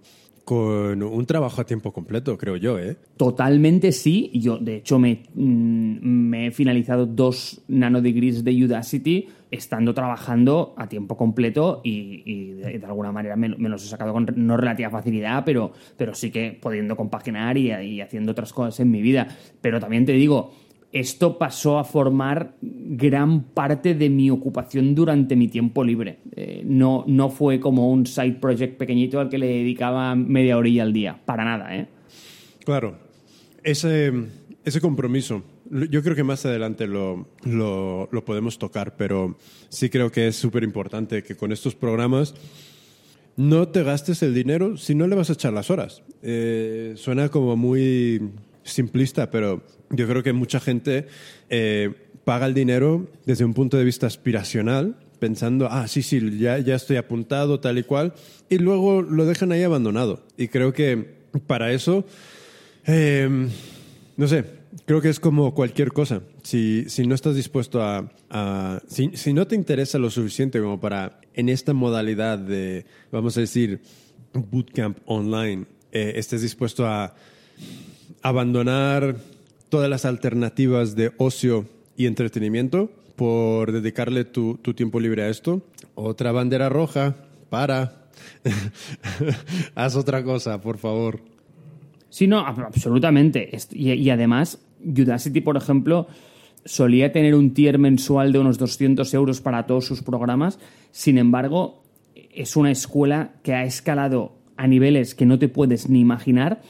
con 0.47 1.03
un 1.03 1.25
trabajo 1.25 1.59
a 1.59 1.65
tiempo 1.65 1.91
completo, 1.91 2.37
creo 2.37 2.55
yo, 2.55 2.79
¿eh? 2.79 2.95
Totalmente 3.17 3.91
sí. 3.91 4.31
Yo, 4.33 4.57
de 4.57 4.77
hecho, 4.77 4.97
me, 4.97 5.23
mm, 5.35 6.07
me 6.07 6.47
he 6.47 6.51
finalizado 6.51 7.05
dos 7.05 7.65
nanodegrees 7.67 8.45
de 8.45 8.63
Udacity 8.63 9.27
estando 9.51 9.93
trabajando 9.93 10.73
a 10.77 10.87
tiempo 10.87 11.17
completo 11.17 11.81
y, 11.83 12.23
y 12.25 12.51
de, 12.51 12.79
de, 12.79 12.85
alguna 12.85 13.11
manera 13.11 13.35
me, 13.35 13.49
me, 13.49 13.67
los 13.67 13.83
he 13.83 13.89
sacado 13.89 14.13
con 14.13 14.25
no 14.37 14.55
relativa 14.55 14.89
facilidad, 14.89 15.43
pero, 15.43 15.73
pero 15.97 16.15
sí 16.15 16.31
que 16.31 16.57
pudiendo 16.61 16.95
compaginar 16.95 17.57
y, 17.57 17.73
y 17.73 17.99
haciendo 17.99 18.31
otras 18.31 18.53
cosas 18.53 18.79
en 18.79 18.89
mi 18.89 19.01
vida. 19.01 19.27
Pero 19.59 19.81
también 19.81 20.05
te 20.05 20.13
digo, 20.13 20.53
esto 20.99 21.37
pasó 21.37 21.79
a 21.79 21.83
formar 21.83 22.55
gran 22.61 23.43
parte 23.43 23.93
de 23.93 24.09
mi 24.09 24.29
ocupación 24.29 24.95
durante 24.95 25.35
mi 25.35 25.47
tiempo 25.47 25.83
libre. 25.83 26.19
Eh, 26.35 26.61
no, 26.65 27.03
no 27.07 27.29
fue 27.29 27.59
como 27.59 27.91
un 27.91 28.05
side 28.05 28.37
project 28.39 28.77
pequeñito 28.77 29.19
al 29.19 29.29
que 29.29 29.37
le 29.37 29.47
dedicaba 29.47 30.15
media 30.15 30.57
orilla 30.57 30.83
al 30.83 30.93
día, 30.93 31.19
para 31.25 31.43
nada. 31.43 31.75
¿eh? 31.75 31.87
Claro, 32.63 32.97
ese, 33.63 34.11
ese 34.63 34.81
compromiso, 34.81 35.43
yo 35.69 36.01
creo 36.03 36.15
que 36.15 36.23
más 36.23 36.45
adelante 36.45 36.87
lo, 36.87 37.27
lo, 37.43 38.25
podemos 38.25 38.57
tocar, 38.57 38.95
pero 38.95 39.37
sí 39.69 39.89
creo 39.89 40.11
que 40.11 40.27
es 40.27 40.35
súper 40.35 40.63
importante 40.63 41.23
que 41.23 41.35
con 41.35 41.51
estos 41.51 41.75
programas 41.75 42.33
no 43.35 43.67
te 43.67 43.83
gastes 43.83 44.23
el 44.23 44.33
dinero 44.33 44.77
si 44.77 44.95
no 44.95 45.07
le 45.07 45.15
vas 45.15 45.29
a 45.29 45.33
echar 45.33 45.53
las 45.53 45.69
horas. 45.69 46.03
Eh, 46.23 46.93
suena 46.95 47.29
como 47.29 47.55
muy 47.55 48.31
simplista, 48.67 49.31
pero 49.31 49.63
yo 49.89 50.07
creo 50.07 50.23
que 50.23 50.33
mucha 50.33 50.59
gente 50.59 51.07
eh, 51.49 51.93
paga 52.23 52.45
el 52.45 52.53
dinero 52.53 53.07
desde 53.25 53.45
un 53.45 53.53
punto 53.53 53.77
de 53.77 53.83
vista 53.83 54.07
aspiracional, 54.07 54.97
pensando, 55.19 55.67
ah, 55.71 55.87
sí, 55.87 56.01
sí, 56.03 56.37
ya, 56.37 56.59
ya 56.59 56.75
estoy 56.75 56.97
apuntado, 56.97 57.59
tal 57.59 57.77
y 57.79 57.83
cual, 57.83 58.13
y 58.49 58.57
luego 58.57 59.01
lo 59.01 59.25
dejan 59.25 59.51
ahí 59.51 59.63
abandonado. 59.63 60.25
Y 60.37 60.49
creo 60.49 60.73
que 60.73 61.17
para 61.47 61.71
eso, 61.71 62.05
eh, 62.85 63.47
no 64.15 64.27
sé, 64.27 64.45
creo 64.85 65.01
que 65.01 65.09
es 65.09 65.19
como 65.19 65.53
cualquier 65.53 65.91
cosa. 65.91 66.21
Si, 66.43 66.85
si 66.89 67.05
no 67.07 67.15
estás 67.15 67.35
dispuesto 67.35 67.81
a... 67.81 68.11
a 68.29 68.81
si, 68.87 69.11
si, 69.13 69.33
no 69.33 69.47
te 69.47 69.55
interesa 69.55 69.97
lo 69.97 70.09
suficiente 70.09 70.59
como 70.59 70.79
para, 70.79 71.19
en 71.33 71.49
esta 71.49 71.73
modalidad 71.73 72.37
de, 72.37 72.85
vamos 73.11 73.37
a 73.37 73.41
decir, 73.41 73.81
bootcamp 74.33 74.99
online, 75.05 75.65
eh, 75.91 76.13
estés 76.15 76.41
dispuesto 76.41 76.85
a 76.85 77.15
abandonar 78.21 79.17
todas 79.69 79.89
las 79.89 80.05
alternativas 80.05 80.95
de 80.95 81.11
ocio 81.17 81.65
y 81.95 82.05
entretenimiento 82.05 82.91
por 83.15 83.71
dedicarle 83.71 84.25
tu, 84.25 84.57
tu 84.61 84.73
tiempo 84.73 84.99
libre 84.99 85.23
a 85.23 85.29
esto. 85.29 85.61
Otra 85.95 86.31
bandera 86.31 86.69
roja, 86.69 87.15
para. 87.49 88.09
Haz 89.75 89.95
otra 89.95 90.23
cosa, 90.23 90.61
por 90.61 90.77
favor. 90.77 91.19
Sí, 92.09 92.27
no, 92.27 92.39
absolutamente. 92.39 93.49
Y, 93.71 93.91
y 93.91 94.09
además, 94.09 94.59
Udacity, 94.83 95.41
por 95.41 95.57
ejemplo, 95.57 96.07
solía 96.65 97.11
tener 97.11 97.35
un 97.35 97.53
tier 97.53 97.79
mensual 97.79 98.31
de 98.31 98.39
unos 98.39 98.57
200 98.57 99.13
euros 99.13 99.41
para 99.41 99.65
todos 99.65 99.85
sus 99.85 100.01
programas. 100.01 100.59
Sin 100.91 101.17
embargo, 101.17 101.83
es 102.33 102.55
una 102.55 102.71
escuela 102.71 103.33
que 103.43 103.53
ha 103.53 103.63
escalado 103.63 104.33
a 104.57 104.67
niveles 104.67 105.15
que 105.15 105.25
no 105.25 105.39
te 105.39 105.49
puedes 105.49 105.89
ni 105.89 105.99
imaginar. 105.99 106.61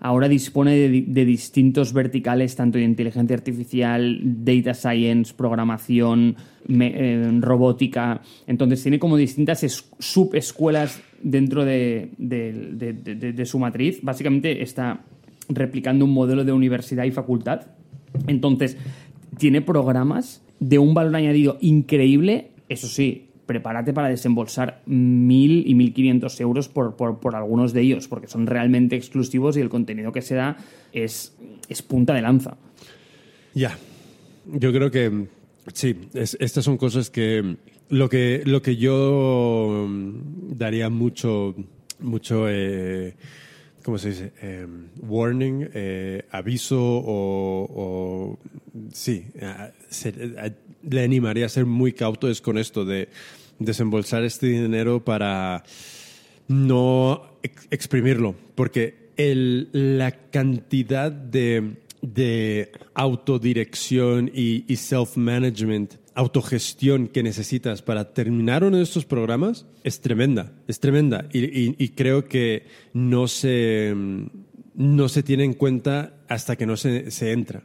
Ahora 0.00 0.28
dispone 0.28 0.76
de, 0.76 1.24
distintos 1.24 1.92
verticales, 1.92 2.56
tanto 2.56 2.78
de 2.78 2.84
inteligencia 2.84 3.36
artificial, 3.36 4.18
data 4.22 4.74
science, 4.74 5.34
programación, 5.34 6.36
eh, 6.68 7.38
robótica. 7.40 8.22
Entonces 8.46 8.82
tiene 8.82 8.98
como 8.98 9.16
distintas 9.16 9.60
subescuelas 9.98 11.02
dentro 11.22 11.64
de, 11.64 12.10
de 12.18 13.46
su 13.46 13.58
matriz. 13.58 14.00
Básicamente 14.02 14.62
está 14.62 15.04
replicando 15.50 16.04
un 16.04 16.12
modelo 16.12 16.44
de 16.44 16.52
universidad 16.52 17.04
y 17.04 17.10
facultad. 17.10 17.66
Entonces, 18.26 18.76
tiene 19.38 19.60
programas 19.60 20.42
de 20.58 20.78
un 20.78 20.94
valor 20.94 21.16
añadido 21.16 21.58
increíble. 21.60 22.52
Eso 22.68 22.86
sí, 22.86 23.29
prepárate 23.50 23.92
para 23.92 24.08
desembolsar 24.08 24.80
mil 24.86 25.64
y 25.66 25.74
mil 25.74 25.92
quinientos 25.92 26.40
euros 26.40 26.68
por, 26.68 26.94
por, 26.94 27.34
algunos 27.34 27.72
de 27.72 27.80
ellos, 27.80 28.06
porque 28.06 28.28
son 28.28 28.46
realmente 28.46 28.94
exclusivos 28.94 29.56
y 29.56 29.60
el 29.60 29.68
contenido 29.68 30.12
que 30.12 30.22
se 30.22 30.36
da 30.36 30.56
es, 30.92 31.36
es 31.68 31.82
punta 31.82 32.14
de 32.14 32.22
lanza. 32.22 32.56
Ya, 33.52 33.76
yo 34.46 34.72
creo 34.72 34.92
que 34.92 35.26
sí, 35.74 35.96
estas 36.14 36.64
son 36.64 36.76
cosas 36.76 37.10
que 37.10 37.56
lo 37.88 38.08
que, 38.08 38.42
lo 38.46 38.62
que 38.62 38.76
yo 38.76 39.88
daría 40.50 40.88
mucho, 40.88 41.56
mucho 41.98 42.48
eh, 42.48 43.16
¿cómo 43.82 43.98
se 43.98 44.10
dice? 44.10 44.32
Em, 44.42 44.90
warning, 45.00 45.70
eh, 45.74 46.24
aviso 46.30 46.78
o, 46.80 48.38
sí, 48.92 49.26
le 50.88 51.02
animaría 51.02 51.46
a 51.46 51.48
ser 51.48 51.66
muy 51.66 51.92
cautos 51.92 52.40
con 52.40 52.58
esto 52.58 52.84
de 52.84 53.08
desembolsar 53.60 54.24
este 54.24 54.48
dinero 54.48 55.04
para 55.04 55.62
no 56.48 57.38
exprimirlo, 57.70 58.34
porque 58.56 59.10
la 59.16 60.10
cantidad 60.30 61.12
de, 61.12 61.76
de 62.02 62.72
autodirección 62.94 64.30
y, 64.34 64.64
y 64.66 64.76
self-management 64.76 66.00
autogestión 66.14 67.08
que 67.08 67.22
necesitas 67.22 67.82
para 67.82 68.12
terminar 68.12 68.64
uno 68.64 68.76
de 68.76 68.82
estos 68.82 69.04
programas 69.04 69.66
es 69.84 70.00
tremenda, 70.00 70.52
es 70.68 70.80
tremenda. 70.80 71.26
Y, 71.32 71.88
creo 71.90 72.26
que 72.26 72.66
no 72.92 73.28
se, 73.28 73.94
no 74.74 75.08
se 75.08 75.22
tiene 75.22 75.44
en 75.44 75.54
cuenta 75.54 76.14
hasta 76.28 76.56
que 76.56 76.66
no 76.66 76.76
se, 76.76 77.10
se, 77.10 77.32
entra. 77.32 77.62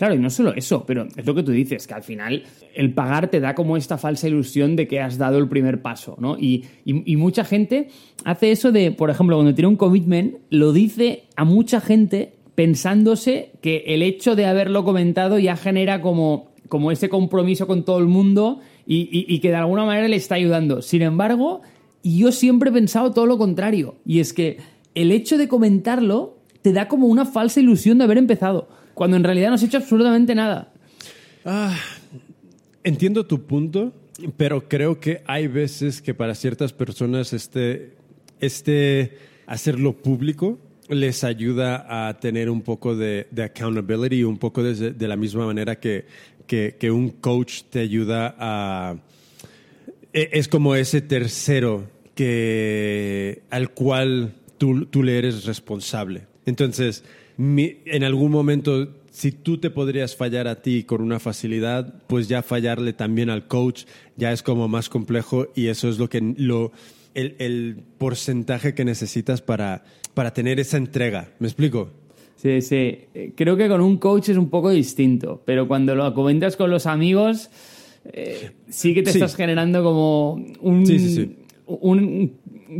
Claro, 0.00 0.14
y 0.14 0.18
no 0.18 0.30
solo 0.30 0.54
eso, 0.54 0.84
pero 0.86 1.06
es 1.14 1.26
lo 1.26 1.34
que 1.34 1.42
tú 1.42 1.52
dices, 1.52 1.86
que 1.86 1.92
al 1.92 2.02
final 2.02 2.42
el 2.74 2.94
pagar 2.94 3.28
te 3.28 3.38
da 3.38 3.54
como 3.54 3.76
esta 3.76 3.98
falsa 3.98 4.28
ilusión 4.28 4.74
de 4.74 4.88
que 4.88 4.98
has 4.98 5.18
dado 5.18 5.36
el 5.36 5.46
primer 5.46 5.82
paso, 5.82 6.16
¿no? 6.18 6.38
Y, 6.38 6.64
y 6.84 7.16
mucha 7.16 7.44
gente 7.44 7.88
hace 8.24 8.50
eso 8.50 8.72
de, 8.72 8.92
por 8.92 9.10
ejemplo, 9.10 9.36
cuando 9.36 9.54
tiene 9.54 9.68
un 9.68 9.76
commitment, 9.76 10.36
lo 10.48 10.72
dice 10.72 11.24
a 11.36 11.44
mucha 11.44 11.82
gente 11.82 12.32
pensándose 12.54 13.52
que 13.60 13.84
el 13.88 14.02
hecho 14.02 14.36
de 14.36 14.46
haberlo 14.46 14.84
comentado 14.84 15.38
ya 15.38 15.54
genera 15.56 16.00
como 16.00 16.50
como 16.70 16.90
ese 16.90 17.10
compromiso 17.10 17.66
con 17.66 17.84
todo 17.84 17.98
el 17.98 18.06
mundo 18.06 18.60
y, 18.86 19.38
que 19.40 19.50
de 19.50 19.56
alguna 19.56 19.84
manera 19.84 20.08
le 20.08 20.16
está 20.16 20.36
ayudando. 20.36 20.80
Sin 20.82 21.02
embargo, 21.02 21.60
yo 22.02 22.32
siempre 22.32 22.70
he 22.70 22.72
pensado 22.72 23.12
todo 23.12 23.26
lo 23.26 23.38
contrario. 23.38 23.96
Y 24.06 24.20
es 24.20 24.32
que 24.32 24.58
el 24.94 25.12
hecho 25.12 25.36
de 25.36 25.48
comentarlo 25.48 26.38
te 26.62 26.72
da 26.72 26.88
como 26.88 27.08
una 27.08 27.26
falsa 27.26 27.60
ilusión 27.60 27.98
de 27.98 28.04
haber 28.04 28.18
empezado, 28.18 28.68
cuando 29.00 29.16
en 29.16 29.24
realidad 29.24 29.48
no 29.48 29.54
has 29.54 29.62
hecho 29.62 29.78
absolutamente 29.78 30.34
nada. 30.34 30.74
Ah, 31.46 31.74
entiendo 32.84 33.24
tu 33.24 33.46
punto, 33.46 33.94
pero 34.36 34.68
creo 34.68 35.00
que 35.00 35.22
hay 35.24 35.46
veces 35.46 36.02
que 36.02 36.12
para 36.12 36.34
ciertas 36.34 36.74
personas 36.74 37.32
este, 37.32 37.94
este 38.40 39.16
hacerlo 39.46 39.94
público 39.94 40.58
les 40.90 41.24
ayuda 41.24 42.08
a 42.08 42.20
tener 42.20 42.50
un 42.50 42.60
poco 42.60 42.94
de, 42.94 43.26
accountability, 43.42 44.22
un 44.22 44.36
poco 44.36 44.62
de, 44.62 45.08
la 45.08 45.16
misma 45.16 45.46
manera 45.46 45.80
que 45.80 46.04
que, 46.46 46.90
un 46.90 47.08
coach 47.08 47.62
te 47.70 47.78
ayuda 47.78 48.34
a... 48.38 48.96
E, 50.12 50.28
es 50.30 50.46
como 50.46 50.74
ese 50.74 51.00
tercero 51.00 51.88
que, 52.14 53.44
al 53.48 53.70
cual 53.70 54.34
tú, 54.58 54.84
tú 54.84 55.02
le 55.02 55.16
eres 55.16 55.46
responsable. 55.46 56.26
Entonces, 56.44 57.02
en 57.40 58.04
algún 58.04 58.30
momento, 58.30 58.88
si 59.10 59.32
tú 59.32 59.58
te 59.58 59.70
podrías 59.70 60.14
fallar 60.14 60.46
a 60.46 60.60
ti 60.60 60.84
con 60.84 61.00
una 61.00 61.18
facilidad, 61.18 62.02
pues 62.06 62.28
ya 62.28 62.42
fallarle 62.42 62.92
también 62.92 63.30
al 63.30 63.46
coach 63.46 63.84
ya 64.16 64.32
es 64.32 64.42
como 64.42 64.68
más 64.68 64.88
complejo 64.88 65.48
y 65.54 65.68
eso 65.68 65.88
es 65.88 65.98
lo 65.98 66.08
que 66.08 66.20
lo 66.36 66.72
el, 67.14 67.36
el 67.38 67.78
porcentaje 67.98 68.74
que 68.74 68.84
necesitas 68.84 69.40
para, 69.40 69.84
para 70.12 70.32
tener 70.32 70.60
esa 70.60 70.76
entrega. 70.76 71.32
¿Me 71.38 71.48
explico? 71.48 71.90
Sí, 72.36 72.60
sí. 72.60 72.98
Creo 73.36 73.56
que 73.56 73.68
con 73.68 73.80
un 73.80 73.96
coach 73.96 74.28
es 74.28 74.36
un 74.36 74.48
poco 74.50 74.70
distinto, 74.70 75.42
pero 75.44 75.66
cuando 75.66 75.94
lo 75.94 76.12
comentas 76.14 76.56
con 76.56 76.70
los 76.70 76.86
amigos, 76.86 77.50
eh, 78.12 78.50
sí 78.68 78.94
que 78.94 79.02
te 79.02 79.10
estás 79.10 79.34
generando 79.34 79.82
como 79.82 80.34
un, 80.60 80.84
un 81.66 82.32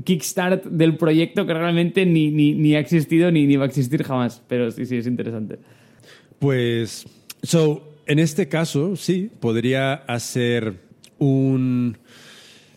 kickstart 0.05 0.65
del 0.67 0.97
proyecto 0.97 1.47
que 1.47 1.55
realmente 1.55 2.07
ni, 2.07 2.31
ni, 2.31 2.75
ha 2.75 2.79
existido 2.79 3.31
ni, 3.31 3.47
ni 3.47 3.57
va 3.57 3.65
a 3.65 3.69
existir 3.69 4.03
jamás. 4.03 4.43
Pero 4.49 4.71
sí, 4.71 4.87
sí, 4.87 4.97
es 4.97 5.07
interesante. 5.07 5.59
Pues, 6.39 7.07
so, 7.43 7.95
en 8.07 8.19
este 8.19 8.49
caso, 8.49 8.97
sí, 8.97 9.31
podría 9.41 9.95
hacer 9.95 10.75
un... 11.19 11.99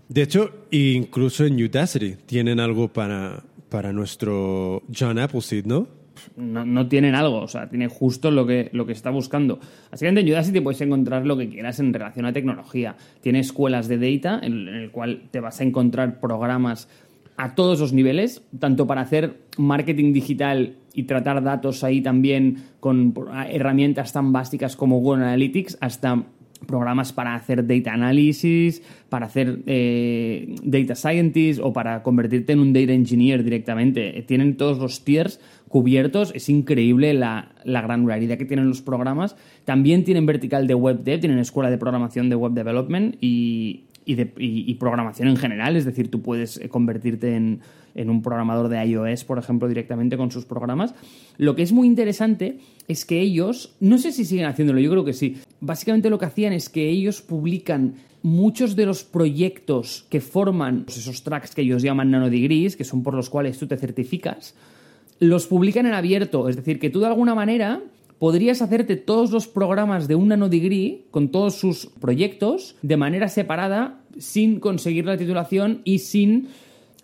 De 0.10 0.22
hecho, 0.22 0.68
incluso 0.70 1.46
en 1.46 1.64
Udacity 1.64 2.16
tienen 2.26 2.60
algo 2.60 2.90
para, 2.90 3.44
para 3.70 3.92
nuestro 3.94 4.84
John 4.94 5.18
Appleseed, 5.18 5.66
¿no? 5.66 5.88
no, 6.36 6.88
tienen 6.88 7.16
algo, 7.16 7.42
o 7.42 7.48
sea, 7.48 7.70
tiene 7.70 7.88
justo 7.88 8.32
lo 8.32 8.46
que, 8.46 8.70
lo 8.74 8.86
que 8.86 8.94
está 8.94 9.10
buscando. 9.10 9.60
Así 9.92 10.06
que 10.06 10.10
en 10.10 10.30
Udacity 10.30 10.62
puedes 10.62 10.82
encontrar 10.82 11.26
lo 11.26 11.38
que 11.38 11.50
quieras 11.50 11.80
en 11.80 11.94
relación 11.94 12.26
a 12.26 12.34
tecnología. 12.34 12.96
Tiene 13.22 13.40
escuelas 13.40 13.88
de 13.88 13.98
data 13.98 14.40
en, 14.42 14.68
el 14.68 14.92
cual 14.92 15.24
te 15.32 15.40
vas 15.40 15.60
a 15.60 15.64
encontrar 15.64 16.20
programas 16.20 16.88
a 17.38 17.56
todos 17.56 17.80
los 17.80 17.94
niveles, 17.94 18.44
tanto 18.60 18.88
para 18.88 19.02
hacer 19.02 19.42
marketing 19.58 20.14
digital 20.14 20.76
y 20.94 21.04
tratar 21.04 21.44
datos 21.44 21.84
ahí 21.84 22.02
también 22.02 22.66
con 22.80 23.14
herramientas 23.50 24.14
tan 24.14 24.32
básicas 24.32 24.76
como 24.76 25.00
Google 25.00 25.24
Analytics, 25.24 25.78
hasta 25.82 26.24
programas 26.66 27.14
para 27.14 27.36
hacer 27.36 27.66
data 27.68 27.94
analysis, 27.94 28.82
para 29.10 29.26
hacer 29.26 29.60
eh, 29.66 30.56
data 30.64 30.96
scientist 30.96 31.60
o 31.62 31.74
para 31.74 32.04
convertirte 32.04 32.54
en 32.54 32.60
un 32.60 32.74
data 32.74 32.94
engineer 32.94 33.44
directamente. 33.44 34.24
Tienen 34.28 34.58
todos 34.58 34.80
los 34.80 35.04
tiers 35.04 35.40
cubiertos. 35.68 36.32
Es 36.36 36.50
increíble 36.50 37.14
la, 37.14 37.52
granularidad 37.66 38.38
que 38.38 38.46
tienen 38.46 38.68
los 38.68 38.82
programas. 38.82 39.36
También 39.66 40.04
tienen 40.04 40.26
vertical 40.26 40.68
de 40.68 40.76
web 40.76 41.04
dev, 41.04 41.20
tienen 41.20 41.40
escuela 41.40 41.70
de 41.70 41.78
programación 41.78 42.30
de 42.30 42.36
web 42.36 42.54
development 42.54 43.16
y, 43.22 43.86
de, 44.06 44.76
programación 44.80 45.28
en 45.28 45.38
general. 45.38 45.76
Es 45.76 45.86
decir, 45.86 46.10
tú 46.10 46.22
puedes 46.22 46.58
eh, 46.58 46.70
convertirte 46.70 47.36
en, 47.36 47.62
un 47.96 48.22
programador 48.22 48.70
de 48.70 48.84
iOS, 48.84 49.24
por 49.24 49.38
ejemplo, 49.38 49.68
directamente 49.68 50.18
con 50.18 50.32
sus 50.32 50.46
programas. 50.46 50.96
Lo 51.38 51.56
que 51.56 51.62
es 51.62 51.72
muy 51.72 51.88
interesante 51.88 52.58
es 52.88 53.06
que 53.06 53.20
ellos, 53.20 53.76
no 53.80 53.98
sé 53.98 54.12
si 54.12 54.26
siguen 54.26 54.46
haciéndolo, 54.46 54.80
yo 54.80 54.90
creo 54.90 55.06
que 55.06 55.14
sí. 55.14 55.38
Básicamente 55.62 56.10
lo 56.10 56.18
que 56.18 56.26
hacían 56.26 56.54
es 56.54 56.70
que 56.70 56.90
ellos 56.90 57.22
publican 57.22 57.96
muchos 58.24 58.76
de 58.76 58.86
los 58.86 59.04
proyectos 59.04 60.08
que 60.10 60.22
forman 60.22 60.86
pues, 60.86 60.98
esos 60.98 61.24
tracks 61.24 61.54
que 61.54 61.62
ellos 61.62 61.84
llaman 61.84 62.10
nanodegrees, 62.10 62.76
que 62.76 62.84
son 62.84 63.04
por 63.04 63.14
los 63.14 63.30
cuales 63.30 63.60
tú 63.60 63.68
te 63.68 63.78
certificas, 63.78 64.56
los 65.20 65.46
publican 65.46 65.86
en 65.86 65.94
abierto. 65.94 66.50
Es 66.50 66.56
decir, 66.56 66.80
que 66.80 66.90
tú 66.90 67.00
de 67.00 67.08
alguna 67.08 67.36
manera 67.36 67.82
podrías 68.20 68.62
hacerte 68.62 68.96
todos 68.96 69.32
los 69.32 69.48
programas 69.48 70.08
de 70.08 70.16
un 70.16 70.30
nanodegree 70.30 71.06
con 71.12 71.30
todos 71.30 71.56
sus 71.56 71.88
proyectos 72.00 72.76
de 72.82 72.98
manera 72.98 73.28
separada 73.28 74.02
sin 74.18 74.60
conseguir 74.60 75.06
la 75.06 75.18
titulación 75.18 75.82
y 75.84 76.00
sin, 76.00 76.50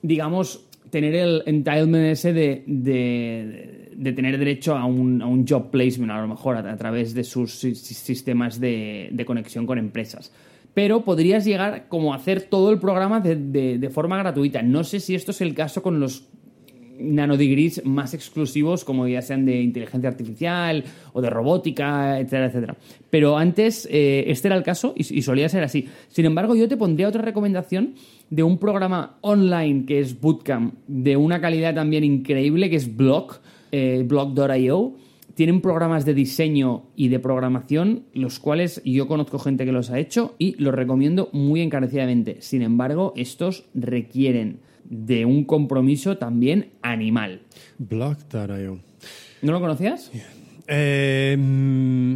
digamos, 0.02 0.66
tener 0.90 1.16
el 1.16 1.44
entitlement 1.46 2.12
ese 2.12 2.34
de, 2.34 2.64
de, 2.66 4.14
tener 4.14 4.38
derecho 4.38 4.76
a 4.76 4.86
un, 4.86 5.22
a 5.22 5.28
un, 5.28 5.46
job 5.48 5.70
placement, 5.72 6.12
a 6.12 6.22
lo 6.22 6.28
mejor 6.28 6.58
a, 6.58 6.78
través 6.78 7.14
de 7.14 7.24
sus 7.24 7.52
sistemas 7.54 8.60
de, 8.60 9.24
conexión 9.26 9.66
con 9.66 9.78
empresas. 9.78 10.32
Pero 10.74 11.04
podrías 11.04 11.46
llegar 11.46 11.88
como 11.88 12.14
a 12.14 12.18
hacer 12.18 12.44
todo 12.44 12.72
el 12.72 12.80
programa 12.80 13.20
de, 13.20 13.90
forma 13.92 14.18
gratuita. 14.18 14.62
No 14.62 14.84
sé 14.84 15.00
si 15.00 15.16
esto 15.16 15.32
es 15.32 15.42
el 15.42 15.54
caso 15.54 15.82
con 15.82 16.00
los 16.00 16.28
nanodegrees 17.00 17.86
más 17.86 18.14
exclusivos, 18.14 18.84
como 18.84 19.08
ya 19.08 19.22
sean 19.22 19.46
de 19.46 19.62
inteligencia 19.62 20.10
artificial 20.10 20.84
o 21.14 21.22
de 21.22 21.30
robótica, 21.30 22.20
etcétera, 22.20 22.46
etcétera. 22.48 22.78
Pero 23.10 23.38
antes 23.38 23.88
eh, 23.92 24.26
este 24.28 24.48
era 24.48 24.58
el 24.58 24.64
caso 24.64 24.94
y, 24.96 25.22
solía 25.22 25.50
ser 25.50 25.64
así. 25.64 25.88
Sin 26.10 26.26
embargo, 26.26 26.56
yo 26.56 26.68
te 26.68 26.78
pondría 26.78 27.08
otra 27.08 27.22
recomendación 27.22 27.96
de 28.30 28.44
un 28.44 28.58
programa 28.58 29.18
online 29.22 29.86
que 29.86 30.00
es 30.00 30.20
Bootcamp, 30.20 30.76
de 30.88 31.18
una 31.18 31.42
calidad 31.42 31.74
también 31.74 32.04
increíble, 32.04 32.70
que 32.70 32.76
es 32.76 32.96
Block, 32.96 33.40
eh, 33.72 34.04
Block.io. 34.06 34.96
Tienen 35.36 35.62
programas 35.62 36.04
de 36.04 36.14
diseño 36.14 36.88
y 36.98 37.08
de 37.08 37.20
programación, 37.20 38.04
los 38.14 38.40
cuales 38.40 38.82
yo 38.84 39.08
conozco 39.08 39.40
gente 39.40 39.64
que 39.64 39.72
los 39.72 39.90
ha 39.90 39.98
hecho 39.98 40.36
y 40.38 40.62
los 40.62 40.76
recomiendo 40.76 41.30
muy 41.32 41.62
encarecidamente. 41.62 42.42
Sin 42.42 42.62
embargo, 42.62 43.14
estos 43.16 43.64
requieren 43.74 44.60
de 44.90 45.26
un 45.26 45.44
compromiso 45.46 46.18
también 46.18 46.72
animal. 46.82 47.42
Block.io. 47.78 48.80
¿No 49.42 49.52
lo 49.52 49.60
conocías? 49.62 50.12
Eh, 50.68 51.36
mm, 51.40 52.16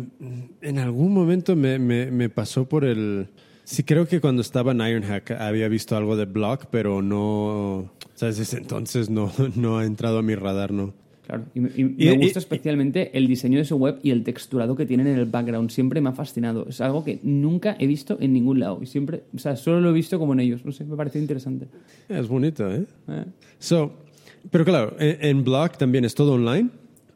en 0.61 0.80
algún 0.80 1.13
momento 1.13 1.55
me, 1.55 1.80
me- 1.80 2.11
me 2.11 2.30
pasó 2.30 2.67
por 2.67 2.84
el... 2.86 3.28
Sí, 3.63 3.84
creo 3.84 4.07
que 4.07 4.19
cuando 4.19 4.41
estaba 4.41 4.74
en 4.74 4.82
Ironhack 4.82 5.32
había 5.32 5.67
visto 5.69 5.95
algo 5.95 6.15
de 6.17 6.26
Block, 6.26 6.65
pero 6.69 7.01
no... 7.01 7.91
Desde 8.19 8.57
entonces 8.57 9.09
no, 9.09 9.32
no 9.55 9.78
ha 9.80 9.86
entrado 9.86 10.19
a 10.19 10.21
mi 10.21 10.36
radar, 10.36 10.71
¿no? 10.71 10.93
Claro, 11.26 11.45
y, 11.55 11.59
me- 11.61 11.69
y 11.76 11.82
Y- 11.82 11.86
me 11.86 12.13
y- 12.15 12.17
gusta 12.17 12.39
especialmente 12.39 13.17
el 13.17 13.28
diseño 13.28 13.57
de 13.57 13.63
su 13.65 13.78
web 13.78 13.97
y 14.03 14.11
el 14.11 14.24
texturado 14.24 14.76
que 14.76 14.86
tienen 14.86 15.07
en 15.07 15.17
el 15.17 15.26
background. 15.26 15.69
Siempre 15.69 16.01
me 16.01 16.09
ha 16.09 16.13
fascinado. 16.13 16.65
Es 16.67 16.82
algo 16.82 17.03
que 17.05 17.19
nunca 17.24 17.78
he 17.80 17.88
visto 17.88 18.17
en 18.19 18.34
ningún 18.34 18.59
lado. 18.59 18.80
Y 18.82 18.88
siempre, 18.88 19.24
o 19.34 19.38
sea, 19.39 19.55
solo 19.55 19.80
lo 19.80 19.89
he 19.89 19.93
visto 19.93 20.19
como 20.19 20.34
en 20.34 20.41
ellos. 20.41 20.65
No 20.65 20.71
sé, 20.74 20.84
me 20.84 20.97
parece 20.97 21.19
interesante. 21.19 21.67
Es 22.09 22.28
bonito, 22.28 22.69
¿eh? 22.74 22.84
Eh, 23.07 23.24
So, 23.59 23.93
pero 24.51 24.65
claro, 24.65 24.95
en, 24.99 25.17
en 25.26 25.43
Block 25.45 25.78
también 25.78 26.03
es 26.03 26.13
todo 26.13 26.34
online. 26.34 26.69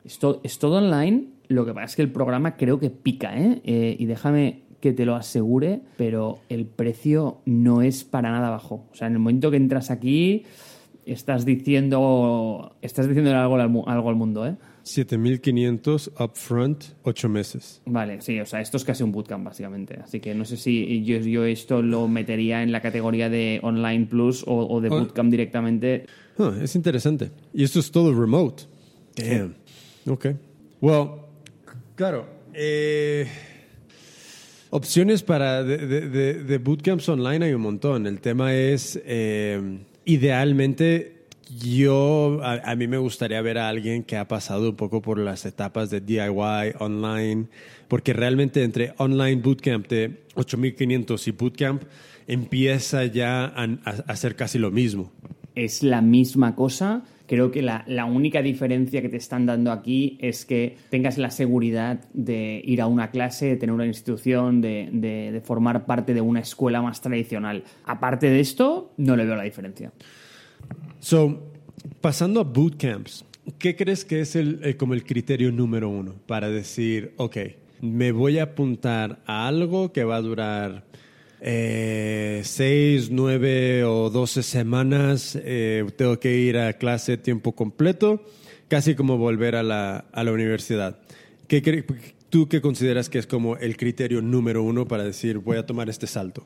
Es, 0.06 0.18
to- 0.20 0.40
es 0.44 0.58
todo 0.58 0.78
online. 0.78 1.26
Lo 1.50 1.66
que 1.66 1.74
pasa 1.74 1.86
es 1.88 1.96
que 1.98 2.02
el 2.02 2.12
programa 2.12 2.56
creo 2.56 2.80
que 2.80 2.90
pica, 2.90 3.38
¿eh? 3.38 3.62
Eh, 3.66 3.96
Y 4.00 4.06
déjame 4.06 4.62
que 4.80 4.94
te 4.94 5.06
lo 5.06 5.16
asegure, 5.16 5.82
pero 5.98 6.40
el 6.50 6.66
precio 6.66 7.40
no 7.46 7.82
es 7.82 8.04
para 8.06 8.32
nada 8.32 8.50
bajo. 8.52 8.86
O 8.92 8.96
sea, 8.96 9.08
en 9.08 9.14
el 9.14 9.20
momento 9.20 9.50
que 9.52 9.58
entras 9.58 9.90
aquí, 9.92 10.44
estás 11.08 11.46
diciendo, 11.46 12.76
estás 12.82 13.08
diciendo 13.08 13.36
algo 13.36 13.56
al, 13.56 13.62
algo 13.96 14.10
al 14.10 14.16
mundo, 14.16 14.46
¿eh? 14.46 14.56
7500 14.84 16.12
upfront, 16.20 16.84
8 17.04 17.30
meses. 17.30 17.82
Vale, 17.86 18.22
sí, 18.22 18.40
o 18.40 18.46
sea, 18.46 18.62
esto 18.62 18.78
es 18.78 18.86
casi 18.86 19.04
un 19.04 19.12
bootcamp, 19.12 19.44
básicamente. 19.46 20.00
Así 20.02 20.20
que 20.20 20.34
no 20.34 20.46
sé 20.46 20.56
si 20.58 21.04
yo, 21.04 21.18
yo 21.18 21.44
esto 21.46 21.82
lo 21.82 22.08
metería 22.08 22.64
en 22.64 22.72
la 22.72 22.82
categoría 22.82 23.30
de 23.30 23.60
Online 23.64 24.06
Plus 24.06 24.44
o, 24.48 24.66
o 24.68 24.80
de 24.82 24.90
Oh. 24.90 25.00
bootcamp 25.00 25.30
directamente. 25.30 26.06
Ah, 26.40 26.54
es 26.62 26.76
interesante. 26.76 27.32
Y 27.54 27.64
esto 27.64 27.80
es 27.80 27.92
todo 27.92 28.14
remote. 28.18 28.64
Damn. 29.18 29.56
Ok. 30.08 30.28
Well, 30.80 31.10
claro. 31.96 32.26
eh, 32.54 33.28
opciones 34.70 35.24
para 35.24 35.64
de- 35.64 35.86
de 36.44 36.58
bootcamps 36.60 37.10
online 37.10 37.46
hay 37.46 37.54
un 37.54 37.62
montón. 37.62 38.08
El 38.08 38.20
tema 38.22 38.54
es, 38.54 39.00
eh, 39.06 39.80
idealmente, 40.08 41.18
yo, 41.60 42.40
a, 42.44 42.76
mí 42.76 42.88
me 42.88 42.98
gustaría 42.98 43.42
ver 43.42 43.58
a 43.58 43.70
alguien 43.70 44.04
que 44.04 44.18
ha 44.18 44.28
pasado 44.28 44.70
un 44.70 44.76
poco 44.76 45.02
por 45.02 45.20
las 45.20 45.46
etapas 45.46 45.90
de 45.90 46.02
DIY, 46.02 46.74
online, 46.80 47.46
porque 47.88 48.14
realmente 48.14 48.64
entre 48.64 48.94
online 48.98 49.42
bootcamp 49.42 49.88
de 49.88 50.24
8500 50.36 51.28
y 51.28 51.32
bootcamp 51.32 51.84
empieza 52.28 53.06
ya 53.06 53.46
a, 53.46 53.64
a- 53.64 54.16
ser 54.16 54.36
casi 54.36 54.58
lo 54.58 54.72
mismo. 54.72 55.12
Es 55.56 55.84
la 55.84 56.02
misma 56.02 56.56
cosa. 56.56 57.04
Creo 57.28 57.52
que 57.52 57.62
la, 57.62 57.84
la 57.88 58.06
única 58.06 58.42
diferencia 58.42 59.02
que 59.02 59.10
te 59.10 59.18
están 59.18 59.46
dando 59.46 59.72
aquí 59.72 60.18
es 60.22 60.46
que 60.46 60.78
tengas 60.90 61.18
la 61.18 61.30
seguridad 61.30 62.00
de 62.14 62.62
ir 62.64 62.82
a 62.82 62.88
una 62.88 63.12
clase, 63.12 63.48
de 63.48 63.58
tener 63.58 63.74
una 63.76 63.86
institución, 63.86 64.62
de, 64.62 64.90
de- 64.94 65.42
formar 65.44 65.86
parte 65.86 66.14
de 66.14 66.22
una 66.22 66.40
escuela 66.40 66.82
más 66.82 67.02
tradicional. 67.02 67.64
Aparte 67.84 68.30
de 68.30 68.40
esto, 68.40 68.94
no 68.98 69.16
le 69.18 69.26
veo 69.26 69.36
la 69.36 69.44
diferencia. 69.44 69.92
So, 71.00 71.52
pasando 72.02 72.40
a 72.40 72.44
bootcamps, 72.44 73.26
¿qué 73.60 73.76
crees 73.76 74.04
que 74.06 74.22
es 74.22 74.36
el, 74.36 74.60
el- 74.64 74.78
como 74.78 74.94
el 74.94 75.04
criterio 75.04 75.52
número 75.52 75.90
uno 75.90 76.16
para 76.26 76.50
decir, 76.50 77.14
ok, 77.18 77.38
me 77.82 78.12
voy 78.12 78.40
a 78.40 78.44
apuntar 78.44 79.20
a 79.26 79.48
algo 79.48 79.92
que 79.94 80.04
va 80.04 80.16
a 80.16 80.22
durar 80.22 80.84
eh, 81.42 82.42
seis, 82.44 83.10
nueve 83.12 83.84
o 83.84 84.10
doce 84.10 84.44
semanas, 84.44 85.38
eh, 85.44 85.86
tengo 85.96 86.20
que 86.20 86.38
ir 86.38 86.58
a 86.58 86.74
clase 86.74 87.18
tiempo 87.18 87.54
completo, 87.54 88.24
casi 88.68 88.96
como 88.96 89.18
volver 89.18 89.56
a 89.56 89.64
la, 89.64 90.06
a 90.12 90.24
la 90.24 90.32
universidad? 90.32 91.00
¿Qué 91.48 91.62
¿Tú 92.30 92.50
qué 92.50 92.60
consideras 92.60 93.10
que 93.10 93.20
es 93.20 93.28
como 93.28 93.56
el 93.56 93.78
criterio 93.78 94.22
número 94.22 94.62
uno 94.62 94.86
para 94.86 95.04
decir, 95.06 95.38
voy 95.38 95.58
a 95.58 95.66
tomar 95.66 95.90
este 95.90 96.08
salto? 96.08 96.46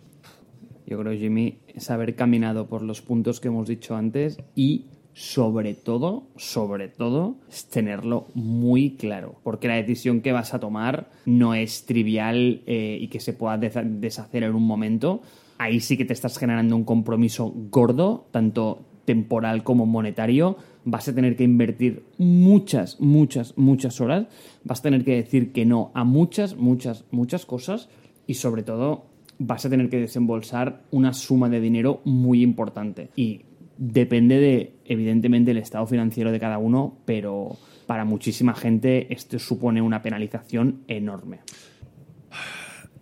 Yo 0.86 1.00
creo, 1.00 1.18
Jimmy, 1.18 1.58
es 1.68 1.90
haber 1.90 2.16
caminado 2.16 2.68
por 2.68 2.84
los 2.84 3.02
puntos 3.02 3.40
que 3.40 3.48
hemos 3.48 3.68
dicho 3.68 3.96
antes 3.96 4.38
y 4.56 4.86
sobre 5.14 5.74
todo, 5.74 6.28
sobre 6.38 6.88
todo, 6.88 7.36
es 7.50 7.66
tenerlo 7.68 8.28
muy 8.34 8.96
claro. 8.96 9.36
Porque 9.44 9.68
la 9.68 9.76
decisión 9.76 10.22
que 10.22 10.32
vas 10.32 10.54
a 10.54 10.60
tomar 10.60 11.10
no 11.26 11.54
es 11.54 11.86
trivial 11.86 12.62
eh, 12.66 12.98
y 13.00 13.08
que 13.08 13.20
se 13.20 13.34
pueda 13.34 13.58
deshacer 13.58 14.44
en 14.44 14.56
un 14.56 14.64
momento. 14.64 15.22
Ahí 15.58 15.80
sí 15.80 15.98
que 15.98 16.06
te 16.06 16.14
estás 16.14 16.38
generando 16.38 16.76
un 16.76 16.86
compromiso 16.86 17.54
gordo, 17.70 18.28
tanto 18.32 18.86
temporal 19.06 19.64
como 19.64 19.86
monetario. 19.86 20.58
Vas 20.86 21.08
a 21.08 21.14
tener 21.14 21.36
que 21.36 21.44
invertir 21.44 22.04
muchas, 22.18 23.00
muchas, 23.00 23.58
muchas 23.58 24.02
horas. 24.02 24.28
Vas 24.64 24.80
a 24.80 24.84
tener 24.84 25.04
que 25.04 25.16
decir 25.16 25.52
que 25.52 25.66
no 25.66 25.92
a 25.94 26.04
muchas, 26.04 26.56
muchas, 26.56 27.06
muchas 27.12 27.46
cosas. 27.46 27.90
Y 28.28 28.36
sobre 28.36 28.64
todo, 28.64 29.06
vas 29.38 29.66
a 29.66 29.70
tener 29.70 29.90
que 29.90 30.00
desembolsar 30.00 30.84
una 30.92 31.14
suma 31.14 31.50
de 31.50 31.60
dinero 31.60 32.02
muy 32.06 32.42
importante. 32.42 33.10
Y 33.16 33.42
depende 33.78 34.40
de, 34.40 34.74
evidentemente, 34.92 35.52
el 35.52 35.58
estado 35.58 35.88
financiero 35.88 36.32
de 36.32 36.40
cada 36.40 36.58
uno, 36.58 36.98
pero 37.06 37.58
para 37.88 38.04
muchísima 38.04 38.54
gente 38.54 39.14
esto 39.14 39.40
supone 39.40 39.82
una 39.82 40.02
penalización 40.02 40.84
enorme. 40.88 41.40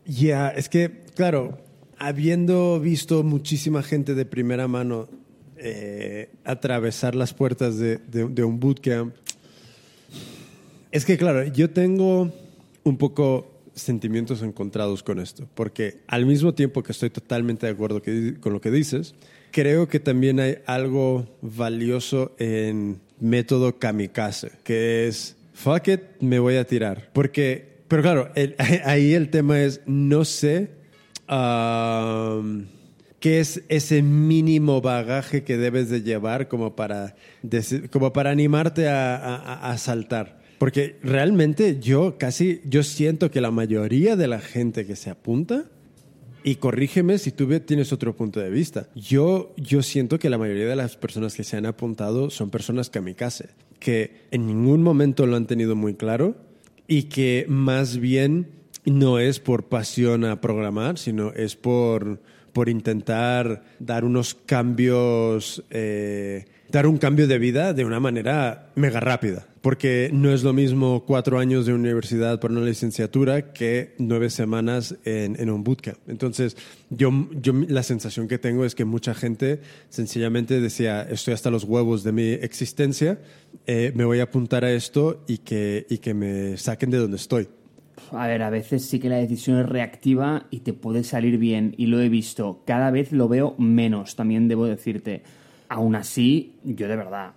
Ya, 0.05 0.49
es 0.49 0.69
que, 0.69 1.03
claro, 1.15 1.57
habiendo 1.97 2.79
visto 2.79 3.23
muchísima 3.23 3.81
gente 3.81 4.13
de 4.13 4.25
primera 4.25 4.67
mano 4.67 5.07
eh, 5.57 6.29
atravesar 6.43 7.15
las 7.15 7.33
puertas 7.33 7.77
de, 7.77 8.43
un 8.43 8.59
bootcamp, 8.59 9.15
es 10.91 11.05
que, 11.05 11.17
claro, 11.17 11.43
yo 11.43 11.71
tengo 11.71 12.31
un 12.83 12.97
poco 12.97 13.61
sentimientos 13.73 14.43
encontrados 14.43 15.01
con 15.01 15.19
esto, 15.19 15.47
porque 15.55 16.01
al 16.07 16.25
mismo 16.25 16.53
tiempo 16.53 16.83
que 16.83 16.91
estoy 16.91 17.09
totalmente 17.09 17.65
de 17.65 17.71
acuerdo 17.71 18.01
con 18.41 18.53
lo 18.53 18.61
que 18.61 18.71
dices, 18.71 19.15
creo 19.51 19.87
que 19.87 19.99
también 19.99 20.39
hay 20.39 20.57
algo 20.65 21.27
valioso 21.41 22.35
en 22.39 22.99
método 23.19 23.77
kamikaze, 23.79 24.51
que 24.63 25.07
es, 25.07 25.35
fuck 25.53 25.87
it, 25.89 26.01
me 26.21 26.39
voy 26.39 26.55
a 26.57 26.65
tirar. 26.65 27.09
Porque, 27.13 27.79
pero 27.87 28.01
claro, 28.01 28.31
el- 28.35 28.55
ahí 28.85 29.13
el 29.13 29.29
tema 29.29 29.61
es, 29.61 29.81
no 29.85 30.25
sé 30.25 30.69
qué 33.19 33.39
es 33.39 33.61
ese 33.67 34.01
mínimo 34.01 34.81
bagaje 34.81 35.43
que 35.43 35.57
debes 35.57 35.89
de 35.89 36.01
llevar 36.01 36.47
como 36.47 36.75
para, 36.75 37.15
como 37.91 38.13
para 38.13 38.31
animarte 38.31 38.87
a- 38.87 39.69
a 39.71 39.77
saltar. 39.77 40.39
Porque 40.57 40.97
realmente 41.03 41.79
yo 41.79 42.17
casi, 42.17 42.61
yo 42.65 42.83
siento 42.83 43.31
que 43.31 43.39
la 43.41 43.51
mayoría 43.51 44.15
de 44.15 44.27
la 44.27 44.39
gente 44.39 44.85
que 44.85 44.95
se 44.97 45.09
apunta, 45.09 45.65
y 46.43 46.55
corrígeme 46.55 47.17
si 47.17 47.31
tú 47.31 47.47
tienes 47.59 47.91
otro 47.91 48.15
punto 48.15 48.39
de 48.39 48.49
vista. 48.49 48.87
Yo, 48.95 49.53
yo 49.57 49.83
siento 49.83 50.19
que 50.19 50.29
la 50.29 50.37
mayoría 50.37 50.67
de 50.67 50.75
las 50.75 50.95
personas 50.95 51.35
que 51.35 51.43
se 51.43 51.57
han 51.57 51.65
apuntado 51.65 52.29
son 52.29 52.49
personas 52.49 52.89
kamikaze, 52.89 53.49
que 53.79 54.27
en 54.31 54.47
ningún 54.47 54.83
momento 54.83 55.25
lo 55.25 55.35
han 55.35 55.47
tenido 55.47 55.75
muy 55.75 55.95
claro 55.95 56.35
y 56.87 57.03
que 57.03 57.45
más 57.47 57.97
bien 57.97 58.47
no 58.85 59.19
es 59.19 59.39
por 59.39 59.65
pasión 59.65 60.25
a 60.25 60.41
programar, 60.41 60.97
sino 60.97 61.31
es 61.33 61.55
por, 61.55 62.21
por 62.53 62.69
intentar 62.69 63.63
dar 63.79 64.05
unos 64.05 64.33
cambios, 64.33 65.63
eh, 65.69 66.45
dar 66.71 66.87
un 66.87 66.97
cambio 66.97 67.27
de 67.27 67.39
vida 67.39 67.73
de 67.73 67.85
una 67.85 67.99
manera 67.99 68.71
mega 68.75 68.99
rápida. 68.99 69.45
Porque 69.61 70.09
no 70.13 70.31
es 70.31 70.43
lo 70.43 70.53
mismo 70.53 71.03
cuatro 71.05 71.37
años 71.37 71.65
de 71.65 71.73
universidad 71.73 72.39
por 72.39 72.51
una 72.51 72.61
licenciatura 72.61 73.51
que 73.51 73.93
nueve 73.97 74.29
semanas 74.29 74.95
en, 75.03 75.35
en 75.37 75.49
un 75.49 75.65
bootcamp. 75.65 75.97
Entonces, 76.07 76.55
yo, 76.89 77.11
yo 77.41 77.53
la 77.67 77.83
sensación 77.83 78.29
que 78.29 78.37
tengo 78.37 78.63
es 78.63 78.73
que 78.73 78.85
mucha 78.85 79.13
gente 79.13 79.59
sencillamente 79.89 80.61
decía, 80.61 81.01
estoy 81.01 81.33
hasta 81.33 81.51
los 81.51 81.65
huevos 81.65 82.03
de 82.03 82.11
mi 82.13 82.29
existencia, 82.31 83.19
eh, 83.67 83.91
me 83.95 84.05
voy 84.05 84.21
a 84.21 84.23
apuntar 84.23 84.63
a 84.63 84.71
esto 84.71 85.25
y 85.27 85.39
que, 85.39 85.85
y 85.89 85.97
que 85.97 86.13
me 86.13 86.55
saquen 86.55 86.89
de 86.89 86.97
donde 86.99 87.17
estoy. 87.17 87.49
A 88.11 88.27
ver, 88.27 88.41
a 88.41 88.49
veces 88.49 88.85
sí 88.85 88.99
que 88.99 89.09
la 89.09 89.17
decisión 89.17 89.59
es 89.59 89.67
reactiva 89.67 90.47
y 90.51 90.59
te 90.59 90.71
puede 90.71 91.03
salir 91.03 91.37
bien, 91.37 91.75
y 91.77 91.87
lo 91.87 91.99
he 91.99 92.07
visto. 92.07 92.63
Cada 92.65 92.91
vez 92.91 93.11
lo 93.11 93.27
veo 93.27 93.55
menos, 93.57 94.15
también 94.15 94.47
debo 94.47 94.65
decirte. 94.65 95.21
Aún 95.69 95.95
así, 95.95 96.55
yo 96.63 96.87
de 96.87 96.95
verdad, 96.95 97.33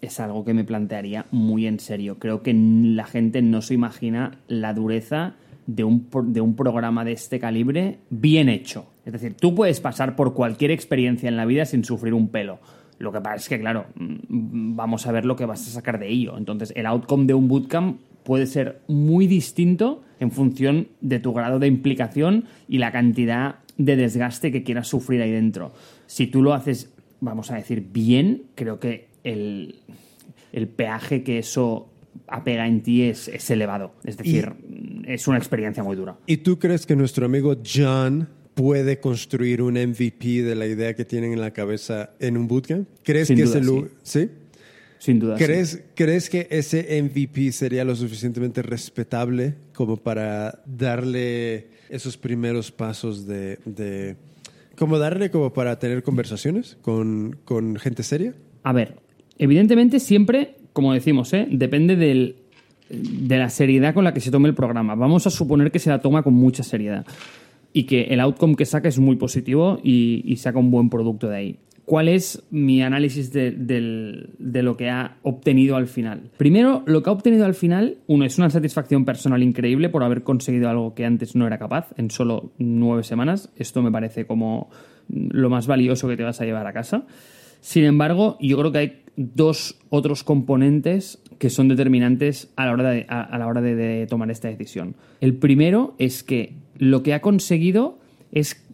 es 0.00 0.18
algo 0.20 0.44
que 0.44 0.54
me 0.54 0.64
plantearía 0.64 1.26
muy 1.30 1.66
en 1.66 1.78
serio. 1.78 2.18
Creo 2.18 2.42
que 2.42 2.54
la 2.54 3.04
gente 3.04 3.42
no 3.42 3.62
se 3.62 3.74
imagina 3.74 4.38
la 4.48 4.72
dureza 4.72 5.34
de 5.66 5.84
un, 5.84 6.08
de 6.26 6.40
un 6.40 6.56
programa 6.56 7.04
de 7.04 7.12
este 7.12 7.38
calibre 7.38 7.98
bien 8.10 8.48
hecho. 8.48 8.86
Es 9.04 9.12
decir, 9.12 9.34
tú 9.34 9.54
puedes 9.54 9.80
pasar 9.80 10.16
por 10.16 10.34
cualquier 10.34 10.70
experiencia 10.70 11.28
en 11.28 11.36
la 11.36 11.44
vida 11.44 11.64
sin 11.64 11.84
sufrir 11.84 12.14
un 12.14 12.28
pelo. 12.28 12.58
Lo 12.98 13.12
que 13.12 13.20
pasa 13.20 13.36
es 13.36 13.48
que, 13.48 13.60
claro, 13.60 13.86
mm, 13.96 14.76
vamos 14.76 15.06
a 15.06 15.12
ver 15.12 15.24
lo 15.24 15.36
que 15.36 15.46
vas 15.46 15.66
a 15.66 15.70
sacar 15.70 15.98
de 15.98 16.08
ello. 16.08 16.36
Entonces, 16.36 16.72
el 16.76 16.86
outcome 16.86 17.26
de 17.26 17.34
un 17.34 17.48
bootcamp 17.48 18.00
puede 18.22 18.46
ser 18.46 18.80
muy 18.86 19.26
distinto 19.26 20.02
en 20.20 20.30
función 20.30 20.88
de 21.00 21.18
tu 21.18 21.32
grado 21.32 21.58
de 21.58 21.66
implicación 21.66 22.44
y 22.68 22.78
la 22.78 22.92
cantidad 22.92 23.56
de 23.76 23.96
desgaste 23.96 24.52
que 24.52 24.62
quieras 24.62 24.86
sufrir 24.86 25.20
ahí 25.22 25.32
dentro. 25.32 25.72
Si 26.06 26.28
tú 26.28 26.42
lo 26.42 26.54
haces, 26.54 26.92
vamos 27.22 27.50
a 27.50 27.54
decir, 27.54 27.86
bien, 27.92 28.42
creo 28.54 28.78
que 28.78 29.08
el, 29.24 29.80
peaje 30.76 31.22
que 31.22 31.38
eso 31.38 31.88
apega 32.26 32.66
en 32.66 32.82
ti 32.82 33.04
es, 33.04 33.28
elevado. 33.50 33.94
Es 34.04 34.18
decir, 34.18 34.52
es 35.06 35.26
una 35.28 35.38
experiencia 35.38 35.82
muy 35.82 35.96
dura. 35.96 36.18
¿Y 36.26 36.38
tú 36.38 36.58
crees 36.58 36.84
que 36.84 36.96
nuestro 36.96 37.24
amigo 37.24 37.56
John 37.64 38.28
puede 38.54 39.00
construir 39.00 39.62
un 39.62 39.74
MVP 39.74 40.42
de 40.42 40.54
la 40.54 40.66
idea 40.66 40.94
que 40.94 41.04
tienen 41.04 41.32
en 41.32 41.40
la 41.40 41.52
cabeza 41.52 42.10
en 42.18 42.36
un 42.36 42.48
bootcamp? 42.48 42.88
¿Crees 43.02 43.28
que 43.28 43.42
es 43.42 43.54
el... 43.54 43.90
¿Sí? 44.02 44.28
Sin 44.98 45.18
duda. 45.18 45.36
¿Crees, 45.36 45.82
¿Crees 45.94 46.28
que 46.28 46.46
ese 46.50 47.02
MVP 47.02 47.50
sería 47.52 47.84
lo 47.84 47.96
suficientemente 47.96 48.62
respetable 48.62 49.54
como 49.74 49.96
para 49.96 50.62
darle 50.64 51.68
esos 51.88 52.16
primeros 52.16 52.70
pasos 52.70 53.26
de, 53.26 53.58
de 53.64 54.16
como 54.82 54.98
darle 54.98 55.30
como 55.30 55.52
para 55.52 55.78
tener 55.78 56.02
conversaciones 56.02 56.76
con, 56.82 57.38
con, 57.44 57.76
gente 57.76 58.02
seria? 58.02 58.34
A 58.64 58.72
ver, 58.72 58.96
evidentemente 59.38 60.00
siempre, 60.00 60.56
como 60.72 60.92
decimos, 60.92 61.32
¿eh? 61.34 61.46
depende 61.48 61.94
del, 61.94 62.34
de 62.90 63.38
la 63.38 63.48
seriedad 63.48 63.94
con 63.94 64.02
la 64.02 64.12
que 64.12 64.18
se 64.18 64.32
tome 64.32 64.48
el 64.48 64.56
programa. 64.56 64.96
Vamos 64.96 65.24
a 65.28 65.30
suponer 65.30 65.70
que 65.70 65.78
se 65.78 65.88
la 65.88 66.00
toma 66.00 66.24
con 66.24 66.34
mucha 66.34 66.64
seriedad 66.64 67.06
y 67.72 67.84
que 67.84 68.06
el 68.06 68.18
outcome 68.18 68.56
que 68.56 68.66
saca 68.66 68.88
es 68.88 68.98
muy 68.98 69.14
positivo 69.14 69.78
y, 69.84 70.24
y 70.26 70.38
saca 70.38 70.58
un 70.58 70.72
buen 70.72 70.90
producto 70.90 71.28
de 71.28 71.36
ahí. 71.36 71.58
¿Cuál 71.92 72.08
es 72.08 72.42
mi 72.50 72.80
análisis 72.80 73.34
de, 73.34 73.52
lo 74.38 74.76
que 74.78 74.88
ha 74.88 75.18
obtenido 75.20 75.76
al 75.76 75.88
final? 75.88 76.30
Primero, 76.38 76.82
lo 76.86 77.02
que 77.02 77.10
ha 77.10 77.12
obtenido 77.12 77.44
al 77.44 77.52
final, 77.52 77.98
uno, 78.06 78.24
es 78.24 78.38
una 78.38 78.48
satisfacción 78.48 79.04
personal 79.04 79.42
increíble 79.42 79.90
por 79.90 80.02
haber 80.02 80.22
conseguido 80.22 80.70
algo 80.70 80.94
que 80.94 81.04
antes 81.04 81.36
no 81.36 81.46
era 81.46 81.58
capaz 81.58 81.92
en 81.98 82.10
solo 82.10 82.54
nueve 82.56 83.02
semanas. 83.02 83.52
Esto 83.58 83.82
me 83.82 83.92
parece 83.92 84.24
como 84.26 84.70
lo 85.10 85.50
más 85.50 85.66
valioso 85.66 86.08
que 86.08 86.16
te 86.16 86.22
vas 86.22 86.40
a 86.40 86.46
llevar 86.46 86.66
a 86.66 86.72
casa. 86.72 87.04
Sin 87.60 87.84
embargo, 87.84 88.38
yo 88.40 88.56
creo 88.56 88.72
que 88.72 88.78
hay 88.78 89.02
dos 89.16 89.78
otros 89.90 90.24
componentes 90.24 91.22
que 91.38 91.50
son 91.50 91.68
determinantes 91.68 92.54
a 92.56 92.64
la 92.64 92.72
hora 92.72 93.46
hora 93.46 93.60
de 93.60 94.06
tomar 94.06 94.30
esta 94.30 94.48
decisión. 94.48 94.96
El 95.20 95.34
primero 95.34 95.94
es 95.98 96.22
que 96.22 96.54
lo 96.78 97.02
que 97.02 97.12
ha 97.12 97.20
conseguido 97.20 97.98
es 98.32 98.66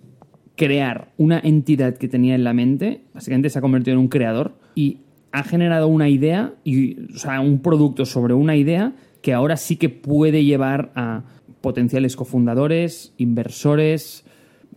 crear 0.59 1.13
una 1.17 1.39
entidad 1.39 1.97
que 1.97 2.09
tenía 2.09 2.35
en 2.35 2.43
la 2.43 2.53
mente, 2.53 3.03
básicamente 3.15 3.49
se 3.49 3.61
ha 3.61 3.63
convertido 3.63 3.95
en 3.95 4.01
un 4.01 4.09
creador 4.09 4.59
y 4.75 4.99
ha 5.31 5.45
generado 5.45 5.87
una 5.87 6.09
idea, 6.09 6.55
y, 6.65 7.01
o 7.15 7.19
sea, 7.19 7.41
un 7.41 7.61
producto 7.61 8.05
sobre 8.05 8.35
una 8.35 8.57
idea 8.57 8.93
que 9.23 9.33
ahora 9.33 9.57
sí 9.57 9.77
que 9.77 9.89
puede 9.89 10.45
llevar 10.45 10.91
a 10.97 11.23
potenciales 11.61 12.17
cofundadores, 12.17 13.15
inversores, 13.19 14.25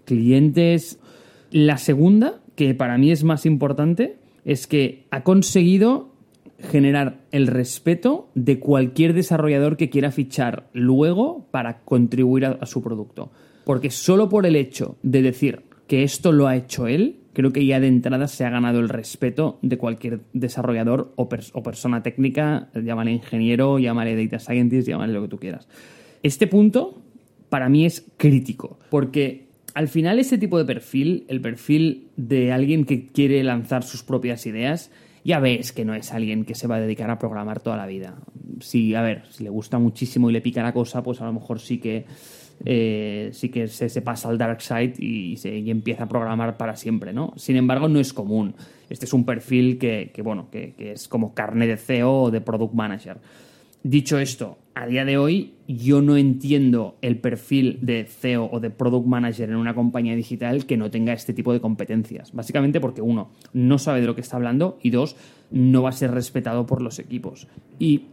clientes. 0.05 0.99
La 1.49 1.77
segunda, 1.77 2.41
que 2.55 2.75
para 2.75 2.99
mí 2.99 3.11
es 3.11 3.23
más 3.23 3.47
importante, 3.47 4.17
es 4.45 4.67
que 4.67 5.07
ha 5.09 5.23
conseguido 5.23 6.11
generar 6.59 7.21
el 7.31 7.47
respeto 7.47 8.29
de 8.35 8.59
cualquier 8.59 9.13
desarrollador 9.13 9.77
que 9.77 9.89
quiera 9.89 10.11
fichar 10.11 10.69
luego 10.73 11.47
para 11.49 11.79
contribuir 11.79 12.45
a, 12.45 12.51
a 12.61 12.67
su 12.67 12.83
producto. 12.83 13.31
Porque 13.63 13.89
solo 13.89 14.29
por 14.29 14.45
el 14.45 14.55
hecho 14.55 14.97
de 15.01 15.23
decir, 15.23 15.70
que 15.91 16.03
esto 16.03 16.31
lo 16.31 16.47
ha 16.47 16.55
hecho 16.55 16.87
él, 16.87 17.17
creo 17.33 17.51
que 17.51 17.65
ya 17.65 17.81
de 17.81 17.87
entrada 17.87 18.29
se 18.29 18.45
ha 18.45 18.49
ganado 18.49 18.79
el 18.79 18.87
respeto 18.87 19.59
de 19.61 19.77
cualquier 19.77 20.21
desarrollador 20.31 21.11
o, 21.17 21.27
persona 21.27 22.01
técnica, 22.01 22.69
llámale 22.73 23.11
ingeniero, 23.11 23.77
llámale 23.77 24.15
data 24.15 24.39
scientist, 24.39 24.87
llámale 24.87 25.11
lo 25.11 25.23
que 25.23 25.27
tú 25.27 25.37
quieras. 25.37 25.67
Este 26.23 26.47
punto 26.47 27.01
para 27.49 27.67
mí 27.67 27.85
es 27.85 28.05
crítico, 28.15 28.79
porque 28.89 29.47
al 29.73 29.89
final 29.89 30.17
ese 30.17 30.37
tipo 30.37 30.57
de 30.57 30.63
perfil, 30.63 31.25
el 31.27 31.41
perfil 31.41 32.07
de 32.15 32.53
alguien 32.53 32.85
que 32.85 33.07
quiere 33.07 33.43
lanzar 33.43 33.83
sus 33.83 34.01
propias 34.01 34.45
ideas, 34.45 34.91
ya 35.25 35.41
ves 35.41 35.73
que 35.73 35.83
no 35.83 35.93
es 35.93 36.13
alguien 36.13 36.45
que 36.45 36.55
se 36.55 36.67
va 36.67 36.77
a 36.77 36.79
dedicar 36.79 37.09
a 37.09 37.19
programar 37.19 37.59
toda 37.59 37.75
la 37.75 37.85
vida. 37.85 38.15
Si, 38.61 38.95
a 38.95 39.01
ver, 39.01 39.23
si 39.29 39.43
le 39.43 39.49
gusta 39.49 39.77
muchísimo 39.77 40.29
y 40.29 40.33
le 40.33 40.39
pica 40.39 40.63
la 40.63 40.71
cosa, 40.71 41.03
pues 41.03 41.19
a 41.19 41.25
lo 41.25 41.33
mejor 41.33 41.59
sí 41.59 41.79
que 41.79 42.05
eh, 42.65 43.29
sí 43.33 43.49
que 43.49 43.67
se, 43.67 44.01
pasa 44.01 44.29
al 44.29 44.37
dark 44.37 44.61
side 44.61 44.93
y, 44.99 45.35
empieza 45.69 46.03
a 46.03 46.09
programar 46.09 46.57
para 46.57 46.75
siempre, 46.75 47.13
¿no? 47.13 47.33
Sin 47.35 47.55
embargo, 47.55 47.89
no 47.89 47.99
es 47.99 48.13
común. 48.13 48.55
Este 48.89 49.05
es 49.05 49.13
un 49.13 49.25
perfil 49.25 49.77
que, 49.77 50.11
bueno, 50.23 50.49
que, 50.51 50.75
es 50.77 51.07
como 51.07 51.33
carne 51.33 51.67
de 51.67 51.77
CEO 51.77 52.23
o 52.23 52.31
de 52.31 52.41
product 52.41 52.73
manager. 52.73 53.17
Dicho 53.83 54.19
esto, 54.19 54.59
a 54.75 54.85
día 54.85 55.05
de 55.05 55.17
hoy 55.17 55.53
yo 55.67 56.03
no 56.03 56.15
entiendo 56.15 56.97
el 57.01 57.17
perfil 57.17 57.79
de 57.81 58.05
CEO 58.05 58.47
o 58.51 58.59
de 58.59 58.69
product 58.69 59.07
manager 59.07 59.49
en 59.49 59.55
una 59.55 59.73
compañía 59.73 60.15
digital 60.15 60.67
que 60.67 60.77
no 60.77 60.91
tenga 60.91 61.13
este 61.13 61.33
tipo 61.33 61.51
de 61.51 61.61
competencias. 61.61 62.31
Básicamente 62.31 62.79
porque 62.79 63.01
uno, 63.01 63.31
no 63.53 63.79
sabe 63.79 64.01
de 64.01 64.07
lo 64.07 64.13
que 64.13 64.21
está 64.21 64.37
hablando 64.37 64.77
y 64.83 64.91
dos, 64.91 65.15
no 65.49 65.81
va 65.81 65.89
a 65.89 65.93
ser 65.93 66.11
respetado 66.11 66.67
por 66.67 66.83
los 66.83 66.99
equipos. 66.99 67.47
Y 67.79 68.03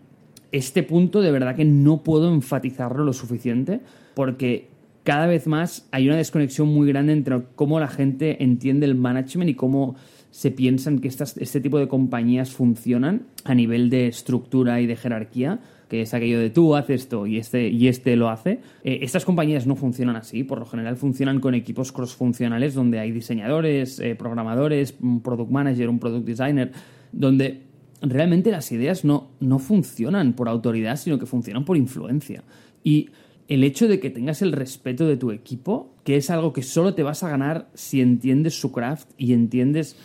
este 0.53 0.83
punto 0.83 1.21
de 1.21 1.31
verdad 1.31 1.55
que 1.55 1.67
no 1.67 2.03
puedo 2.03 2.33
enfatizarlo 2.33 3.05
lo 3.05 3.13
suficiente 3.13 3.81
porque 4.19 4.67
cada 5.05 5.29
vez 5.29 5.47
más 5.47 5.87
hay 5.93 6.09
una 6.09 6.17
desconexión 6.17 6.67
muy 6.67 6.89
grande 6.89 7.13
entre 7.13 7.41
cómo 7.55 7.79
la 7.79 7.87
gente 7.87 8.43
entiende 8.43 8.85
el 8.85 8.97
management 8.97 9.49
y 9.49 9.55
cómo 9.55 9.95
se 10.33 10.51
piensan 10.51 10.99
que 10.99 11.07
este 11.07 11.61
tipo 11.61 11.79
de 11.79 11.87
compañías 11.87 12.51
funcionan 12.51 13.29
a 13.45 13.55
nivel 13.55 13.91
de 13.91 14.09
estructura 14.09 14.81
y 14.81 14.87
de 14.87 14.97
jerarquía, 14.97 15.61
que 15.89 16.03
es 16.03 16.15
aquello 16.15 16.41
de 16.41 16.51
tú 16.51 16.75
haces 16.75 17.03
esto 17.03 17.29
y 17.29 17.39
este, 17.39 17.69
y 17.69 17.87
este 17.87 18.17
lo 18.17 18.29
hace. 18.29 18.59
Eh, 18.83 18.99
estas 19.03 19.25
compañías 19.25 19.69
no 19.69 19.77
funcionan 19.77 20.17
así, 20.17 20.43
por 20.43 20.59
lo 20.59 20.67
general 20.67 20.97
funcionan 20.97 21.39
con 21.39 21.55
equipos 21.55 21.93
cross-funcionales 21.93 22.75
donde 22.75 22.99
hay 22.99 23.13
diseñadores, 23.13 24.01
eh, 24.01 24.17
programadores, 24.17 24.97
un 25.01 25.23
product 25.23 25.53
manager, 25.53 25.89
un 25.89 26.01
product 26.01 26.27
designer, 26.27 26.73
donde 27.13 27.63
realmente 28.03 28.51
las 28.51 28.73
ideas 28.73 29.05
no, 29.05 29.29
no 29.39 29.61
funcionan 29.61 30.33
por 30.33 30.49
autoridad, 30.49 30.97
sino 30.97 31.21
que 31.21 31.27
funcionan 31.27 31.65
por 31.65 31.77
influencia. 31.77 32.43
Y 32.83 33.11
el 33.49 33.65
hecho 33.65 33.89
de 33.89 33.99
que 33.99 34.11
tengas 34.11 34.43
el 34.43 34.53
respeto 34.53 35.07
de 35.07 35.17
tu 35.17 35.31
equipo, 35.31 35.95
que 36.05 36.17
es 36.17 36.29
algo 36.31 36.53
que 36.53 36.63
solo 36.63 36.95
te 36.95 37.03
vas 37.03 37.23
a 37.23 37.31
ganar 37.31 37.69
si 37.75 38.03
entiendes 38.03 38.61
su 38.61 38.73
craft 38.73 39.09
y 39.17 39.33
entiendes 39.33 39.97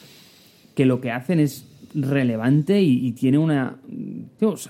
que 0.75 0.85
lo 0.85 1.01
que 1.01 1.11
hacen 1.11 1.39
es 1.41 1.67
relevante 1.93 2.81
y, 2.81 3.11
tiene 3.11 3.37
una. 3.37 3.77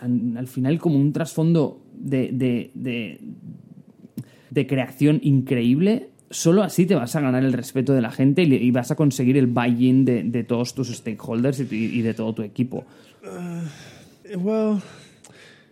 al 0.02 0.48
final, 0.48 0.80
como 0.80 0.98
un 0.98 1.14
trasfondo 1.14 1.82
de, 1.94 2.32
de, 4.52 4.68
creación 4.68 5.20
increíble. 5.24 6.10
Solo 6.32 6.64
así 6.64 6.88
te 6.88 6.96
vas 6.96 7.16
a 7.16 7.22
ganar 7.22 7.46
el 7.46 7.54
respeto 7.54 7.94
de 7.94 8.02
la 8.02 8.12
gente 8.12 8.42
y, 8.42 8.72
vas 8.72 8.90
a 8.90 8.96
conseguir 8.96 9.38
el 9.38 9.46
buy-in 9.48 10.04
de, 10.04 10.44
todos 10.44 10.74
tus 10.74 10.90
stakeholders 10.90 11.60
y, 11.72 12.02
de 12.02 12.14
todo 12.16 12.34
tu 12.34 12.42
equipo. 12.42 12.86
Uh, 13.24 14.80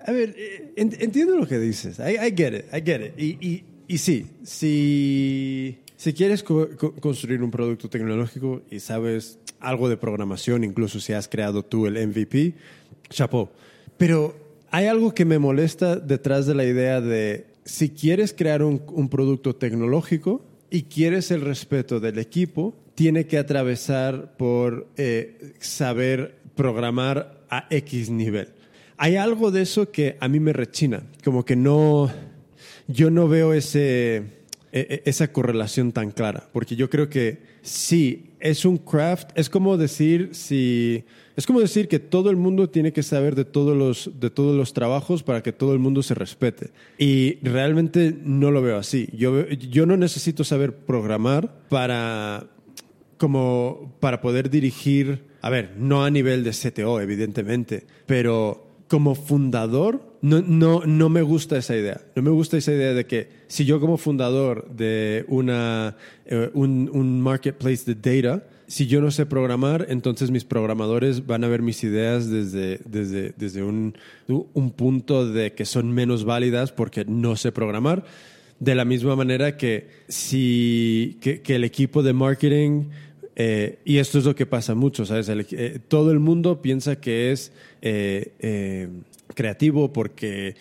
a 0.06 0.12
ver, 0.12 0.34
eh, 0.38 0.74
entiendo 0.76 1.36
lo 1.36 1.48
que 1.48 1.60
dices. 1.60 2.00
I, 2.00 2.34
get 2.36 2.54
it, 2.54 2.66
I 2.74 2.82
get 2.84 3.02
it. 3.02 3.20
Y, 3.20 3.64
y, 3.88 3.98
sí, 3.98 4.26
si, 4.44 5.80
si 5.96 6.14
quieres 6.14 6.44
construir 6.44 7.44
un 7.44 7.52
producto 7.52 7.90
tecnológico 7.90 8.62
y 8.70 8.80
sabes 8.80 9.40
algo 9.60 9.90
de 9.90 9.98
programación, 9.98 10.64
incluso 10.64 11.00
si 11.00 11.14
has 11.14 11.28
creado 11.28 11.64
tú 11.64 11.88
el 11.88 12.08
MVP, 12.08 12.54
chapo. 13.10 13.52
Pero 13.98 14.36
hay 14.72 14.88
algo 14.88 15.14
que 15.14 15.26
me 15.26 15.40
molesta 15.40 15.98
detrás 15.98 16.46
de 16.46 16.56
la 16.56 16.66
idea 16.66 17.02
de 17.02 17.48
si 17.64 17.90
quieres 17.90 18.34
crear 18.34 18.64
un, 18.64 18.82
un 18.88 19.10
producto 19.10 19.56
tecnológico 19.56 20.44
y 20.70 20.84
quieres 20.84 21.30
el 21.32 21.42
respeto 21.42 22.00
del 22.00 22.18
equipo, 22.18 22.74
tiene 22.96 23.28
que 23.28 23.38
atravesar 23.38 24.36
por 24.38 24.88
eh, 24.98 25.54
saber 25.60 26.40
programar 26.56 27.46
a 27.50 27.68
X 27.70 28.10
nivel 28.10 28.61
hay 29.02 29.16
algo 29.16 29.50
de 29.50 29.64
eso 29.64 29.92
que 29.92 30.16
a 30.20 30.28
mí 30.28 30.40
me 30.40 30.54
rechina, 30.54 31.02
como 31.24 31.44
que 31.44 31.56
no, 31.56 32.12
yo 32.88 33.10
no 33.10 33.28
veo 33.28 33.52
ese, 33.52 34.18
e, 34.18 34.22
e, 34.72 35.02
esa 35.06 35.34
correlación 35.34 35.92
tan 35.92 36.12
clara, 36.12 36.48
porque 36.54 36.76
yo 36.76 36.88
creo 36.88 37.10
que 37.10 37.40
sí, 37.64 38.36
es 38.40 38.64
un 38.64 38.78
craft, 38.78 39.32
es 39.34 39.50
como 39.50 39.76
decir 39.78 40.30
si... 40.34 41.04
Es 41.36 41.48
como 41.48 41.62
decir 41.62 41.88
que 41.88 41.98
todo 41.98 42.30
el 42.30 42.36
mundo 42.36 42.70
tiene 42.70 42.94
que 42.94 43.02
saber 43.02 43.34
de 43.34 43.46
todos 43.46 43.76
los, 43.76 44.20
de 44.20 44.30
todos 44.30 44.56
los 44.56 44.74
trabajos 44.74 45.24
para 45.24 45.42
que 45.42 45.52
todo 45.52 45.74
el 45.74 45.80
mundo 45.80 46.04
se 46.04 46.14
respete. 46.14 46.70
Y 47.00 47.40
realmente 47.42 48.16
no 48.24 48.52
lo 48.52 48.62
veo 48.62 48.78
así. 48.78 49.10
Yo, 49.14 49.48
yo 49.48 49.88
no 49.88 49.98
necesito 49.98 50.44
saber 50.44 50.76
programar 50.76 51.68
para, 51.70 52.46
como, 53.18 53.96
para 54.00 54.22
poder 54.22 54.52
dirigir 54.52 55.24
A 55.42 55.50
ver, 55.50 55.74
no 55.78 56.04
a 56.04 56.12
nivel 56.12 56.44
de 56.44 56.52
CTO, 56.52 57.02
evidentemente, 57.02 57.86
pero 58.06 58.71
como 58.92 59.16
fundador, 59.16 60.18
no, 60.22 60.42
no, 60.42 60.82
no 60.86 61.08
me 61.08 61.22
gusta 61.22 61.58
esa 61.58 61.78
idea. 61.78 62.02
No 62.14 62.22
me 62.22 62.30
gusta 62.30 62.58
esa 62.58 62.74
idea 62.74 62.94
de 62.94 63.06
que 63.06 63.30
si 63.48 63.64
yo 63.64 63.80
como 63.80 63.96
fundador 63.96 64.68
de 64.70 65.24
una, 65.30 65.96
eh, 66.26 66.50
un, 66.54 67.22
marketplace 67.22 67.86
de 67.86 68.22
data, 68.22 68.44
si 68.68 68.88
yo 68.88 69.00
no 69.00 69.10
sé 69.10 69.26
programar, 69.26 69.86
entonces 69.88 70.30
mis 70.30 70.44
programadores 70.44 71.26
van 71.26 71.46
a 71.46 71.48
ver 71.48 71.62
mis 71.62 71.82
ideas 71.86 72.30
desde, 72.30 72.82
desde, 72.84 73.34
desde 73.38 73.64
un, 73.64 73.96
un, 74.28 74.72
punto 74.72 75.26
de 75.26 75.54
que 75.54 75.64
son 75.64 75.90
menos 75.94 76.26
válidas 76.26 76.74
porque 76.74 77.06
no 77.06 77.38
sé 77.38 77.54
programar. 77.54 78.04
De 78.60 78.76
la 78.76 78.84
misma 78.84 79.16
manera 79.16 79.56
que 79.56 79.88
si 80.10 81.18
que 81.22 81.56
el 81.56 81.64
equipo 81.64 82.04
de 82.04 82.12
marketing, 82.12 82.90
eh, 83.44 83.80
y 83.86 83.98
esto 83.98 84.20
es 84.20 84.26
lo 84.26 84.36
que 84.36 84.46
pasa 84.46 84.76
mucho, 84.76 85.04
¿sabes? 85.04 85.28
Eh, 85.28 85.80
todo 85.88 86.12
el 86.12 86.20
mundo 86.20 86.62
piensa 86.62 86.98
que 86.98 87.32
es 87.32 87.52
eh, 87.82 88.88
creativo 89.34 89.92
porque 89.92 90.56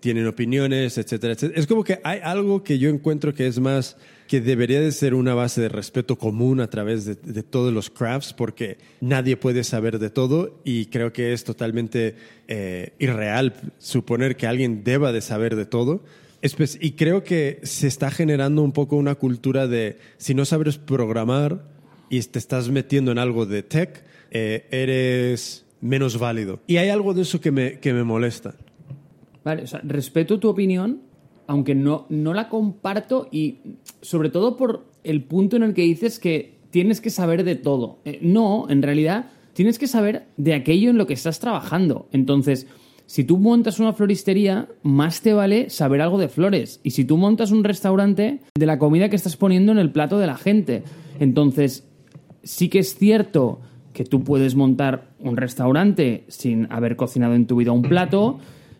tienen 0.00 0.26
opiniones, 0.26 0.96
etcétera, 0.96 1.34
etcétera. 1.34 1.60
Es 1.60 1.66
como 1.66 1.84
que 1.84 2.00
hay 2.04 2.20
algo 2.22 2.64
que 2.64 2.78
yo 2.78 2.88
encuentro 2.88 3.34
que 3.34 3.46
es 3.46 3.60
más 3.60 3.98
que 4.26 4.40
debería 4.40 4.80
de 4.80 4.90
ser 4.92 5.12
una 5.12 5.34
base 5.34 5.60
de 5.60 5.68
respeto 5.68 6.16
común 6.16 6.60
a 6.60 6.70
través 6.70 7.04
de, 7.04 7.42
todos 7.42 7.74
los 7.74 7.90
crafts, 7.90 8.32
porque 8.32 8.78
nadie 9.02 9.36
puede 9.36 9.62
saber 9.62 9.98
de 9.98 10.08
todo 10.08 10.62
y 10.64 10.86
creo 10.86 11.12
que 11.12 11.34
es 11.34 11.44
totalmente 11.44 12.14
irreal 12.98 13.52
suponer 13.78 14.36
que 14.36 14.46
alguien 14.46 14.82
deba 14.82 15.12
de 15.12 15.20
saber 15.20 15.56
de 15.56 15.66
todo. 15.66 16.02
Y 16.80 16.92
creo 16.92 17.22
que 17.22 17.60
se 17.64 17.86
está 17.86 18.10
generando 18.10 18.62
un 18.62 18.72
poco 18.72 18.96
una 18.96 19.16
cultura 19.16 19.66
de 19.66 19.98
si 20.16 20.32
no 20.32 20.46
sabes 20.46 20.78
programar 20.78 21.76
y 22.10 22.20
te 22.22 22.38
estás 22.38 22.70
metiendo 22.70 23.12
en 23.12 23.18
algo 23.18 23.46
de 23.46 23.62
tech, 23.62 24.04
eh, 24.30 24.66
eres 24.70 25.66
menos 25.80 26.18
válido. 26.18 26.60
Y 26.66 26.76
hay 26.76 26.88
algo 26.88 27.14
de 27.14 27.22
eso 27.22 27.40
que 27.40 27.50
me, 27.50 27.78
que 27.78 27.92
me 27.92 28.04
molesta. 28.04 28.54
Vale, 29.44 29.62
o 29.62 29.66
sea, 29.66 29.80
respeto 29.84 30.38
tu 30.38 30.48
opinión, 30.48 31.00
aunque 31.46 31.74
no, 31.74 32.06
no 32.08 32.34
la 32.34 32.48
comparto 32.48 33.28
y 33.30 33.58
sobre 34.02 34.30
todo 34.30 34.56
por 34.56 34.86
el 35.04 35.22
punto 35.22 35.56
en 35.56 35.62
el 35.62 35.74
que 35.74 35.82
dices 35.82 36.18
que 36.18 36.58
tienes 36.70 37.00
que 37.00 37.10
saber 37.10 37.44
de 37.44 37.56
todo. 37.56 37.98
Eh, 38.04 38.18
no, 38.20 38.66
en 38.68 38.82
realidad 38.82 39.30
tienes 39.54 39.78
que 39.78 39.86
saber 39.86 40.26
de 40.36 40.54
aquello 40.54 40.90
en 40.90 40.98
lo 40.98 41.06
que 41.06 41.14
estás 41.14 41.40
trabajando. 41.40 42.08
Entonces, 42.12 42.66
si 43.06 43.24
tú 43.24 43.38
montas 43.38 43.80
una 43.80 43.94
floristería, 43.94 44.68
más 44.82 45.22
te 45.22 45.32
vale 45.32 45.70
saber 45.70 46.02
algo 46.02 46.18
de 46.18 46.28
flores. 46.28 46.78
Y 46.82 46.90
si 46.90 47.06
tú 47.06 47.16
montas 47.16 47.50
un 47.50 47.64
restaurante, 47.64 48.40
de 48.54 48.66
la 48.66 48.78
comida 48.78 49.08
que 49.08 49.16
estás 49.16 49.38
poniendo 49.38 49.72
en 49.72 49.78
el 49.78 49.90
plato 49.90 50.18
de 50.18 50.26
la 50.26 50.36
gente. 50.36 50.82
Entonces, 51.18 51.87
sí 52.48 52.68
que 52.68 52.78
es 52.78 52.96
cierto 52.96 53.60
que 53.92 54.04
tú 54.04 54.24
puedes 54.24 54.54
montar 54.54 55.10
un 55.18 55.36
restaurante 55.36 56.24
sin 56.28 56.66
haber 56.70 56.96
cocinado 56.96 57.34
en 57.34 57.46
tu 57.46 57.56
vida 57.56 57.72
un 57.72 57.82
plato 57.82 58.38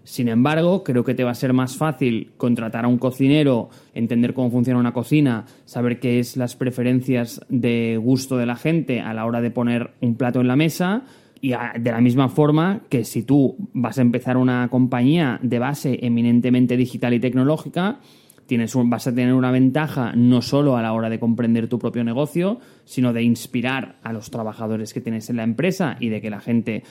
sin 0.09 0.29
embargo, 0.29 0.85
creo 0.85 1.05
que 1.05 1.13
te 1.13 1.23
va 1.23 1.33
a 1.33 1.35
ser 1.35 1.53
más 1.53 1.77
fácil 1.77 2.33
contratar 2.39 2.87
a 2.87 2.89
un 2.89 2.97
cocinero, 2.97 3.69
entender 3.93 4.33
cómo 4.33 4.51
funciona 4.51 4.81
una 4.81 4.95
cocina, 4.95 5.45
saber 5.67 6.01
qué 6.01 6.19
es 6.19 6.39
las 6.39 6.57
preferencias 6.57 7.43
de 7.51 8.01
gusto 8.03 8.39
de 8.39 8.47
la 8.47 8.57
gente 8.57 9.03
a 9.03 9.13
la 9.13 9.27
hora 9.27 9.43
de 9.43 9.51
poner 9.51 9.91
un 10.01 10.15
plato 10.15 10.41
en 10.41 10.49
la 10.49 10.57
mesa. 10.57 11.03
Y 11.43 11.51
de 11.51 11.91
la 11.91 12.01
misma 12.01 12.31
forma 12.31 12.81
que 12.89 13.05
si 13.05 13.23
tú 13.23 13.57
vas 13.75 13.99
a 13.99 14.01
empezar 14.01 14.39
una 14.39 14.69
compañía 14.71 15.41
de 15.43 15.59
base 15.59 15.99
eminentemente 16.01 16.79
digital 16.79 17.13
y 17.13 17.21
tecnológica, 17.21 18.01
tienes 18.49 18.73
vas 18.75 19.07
a 19.07 19.15
tener 19.15 19.35
una 19.35 19.51
ventaja 19.51 20.13
no 20.17 20.41
solo 20.41 20.79
a 20.79 20.83
la 20.83 20.95
hora 20.95 21.11
de 21.11 21.21
comprender 21.21 21.69
tu 21.69 21.79
propio 21.79 22.03
negocio, 22.03 22.59
sino 22.85 23.13
de 23.13 23.23
inspirar 23.23 23.97
a 24.03 24.15
los 24.15 24.31
trabajadores 24.31 24.95
que 24.95 25.03
tienes 25.03 25.29
en 25.29 25.37
la 25.37 25.43
empresa 25.43 25.99
y 26.01 26.09
de 26.09 26.23
que 26.23 26.31
la 26.31 26.41
gente 26.41 26.83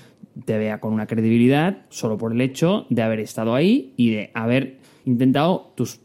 te 0.46 0.58
vea 0.60 0.80
con 0.80 0.94
una 0.94 1.08
credibilidad 1.08 1.80
solo 1.90 2.16
por 2.16 2.32
el 2.32 2.42
hecho 2.42 2.86
de 2.92 3.02
haber 3.02 3.20
estado 3.20 3.56
ahí 3.56 3.94
y 3.98 4.12
de 4.12 4.32
haber 4.36 4.78
intentado 5.06 5.74
tus, 5.76 6.00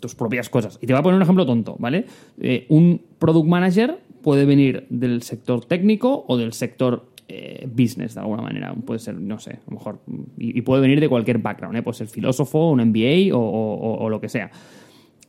tus 0.00 0.16
propias 0.16 0.50
cosas. 0.50 0.76
Y 0.82 0.88
te 0.88 0.92
voy 0.92 0.98
a 0.98 1.02
poner 1.04 1.16
un 1.16 1.22
ejemplo 1.22 1.46
tonto, 1.46 1.76
¿vale? 1.78 2.04
Eh, 2.40 2.66
un 2.68 3.00
product 3.20 3.46
manager 3.46 4.00
puede 4.22 4.44
venir 4.44 4.86
del 4.90 5.22
sector 5.22 5.64
técnico 5.66 6.24
o 6.26 6.36
del 6.36 6.52
sector 6.52 7.12
eh, 7.28 7.68
business 7.70 8.14
de 8.14 8.22
alguna 8.22 8.42
manera. 8.42 8.74
Puede 8.74 8.98
ser, 8.98 9.14
no 9.14 9.38
sé, 9.38 9.52
a 9.52 9.70
lo 9.70 9.76
mejor. 9.76 10.00
Y, 10.36 10.62
puede 10.62 10.82
venir 10.82 10.98
de 10.98 11.08
cualquier 11.08 11.38
background, 11.38 11.76
¿eh? 11.76 11.82
puede 11.82 11.96
ser 11.96 12.08
filósofo, 12.08 12.70
un 12.70 12.80
MBA 12.80 13.36
o 13.36 14.08
lo 14.10 14.20
que 14.20 14.28
sea. 14.28 14.50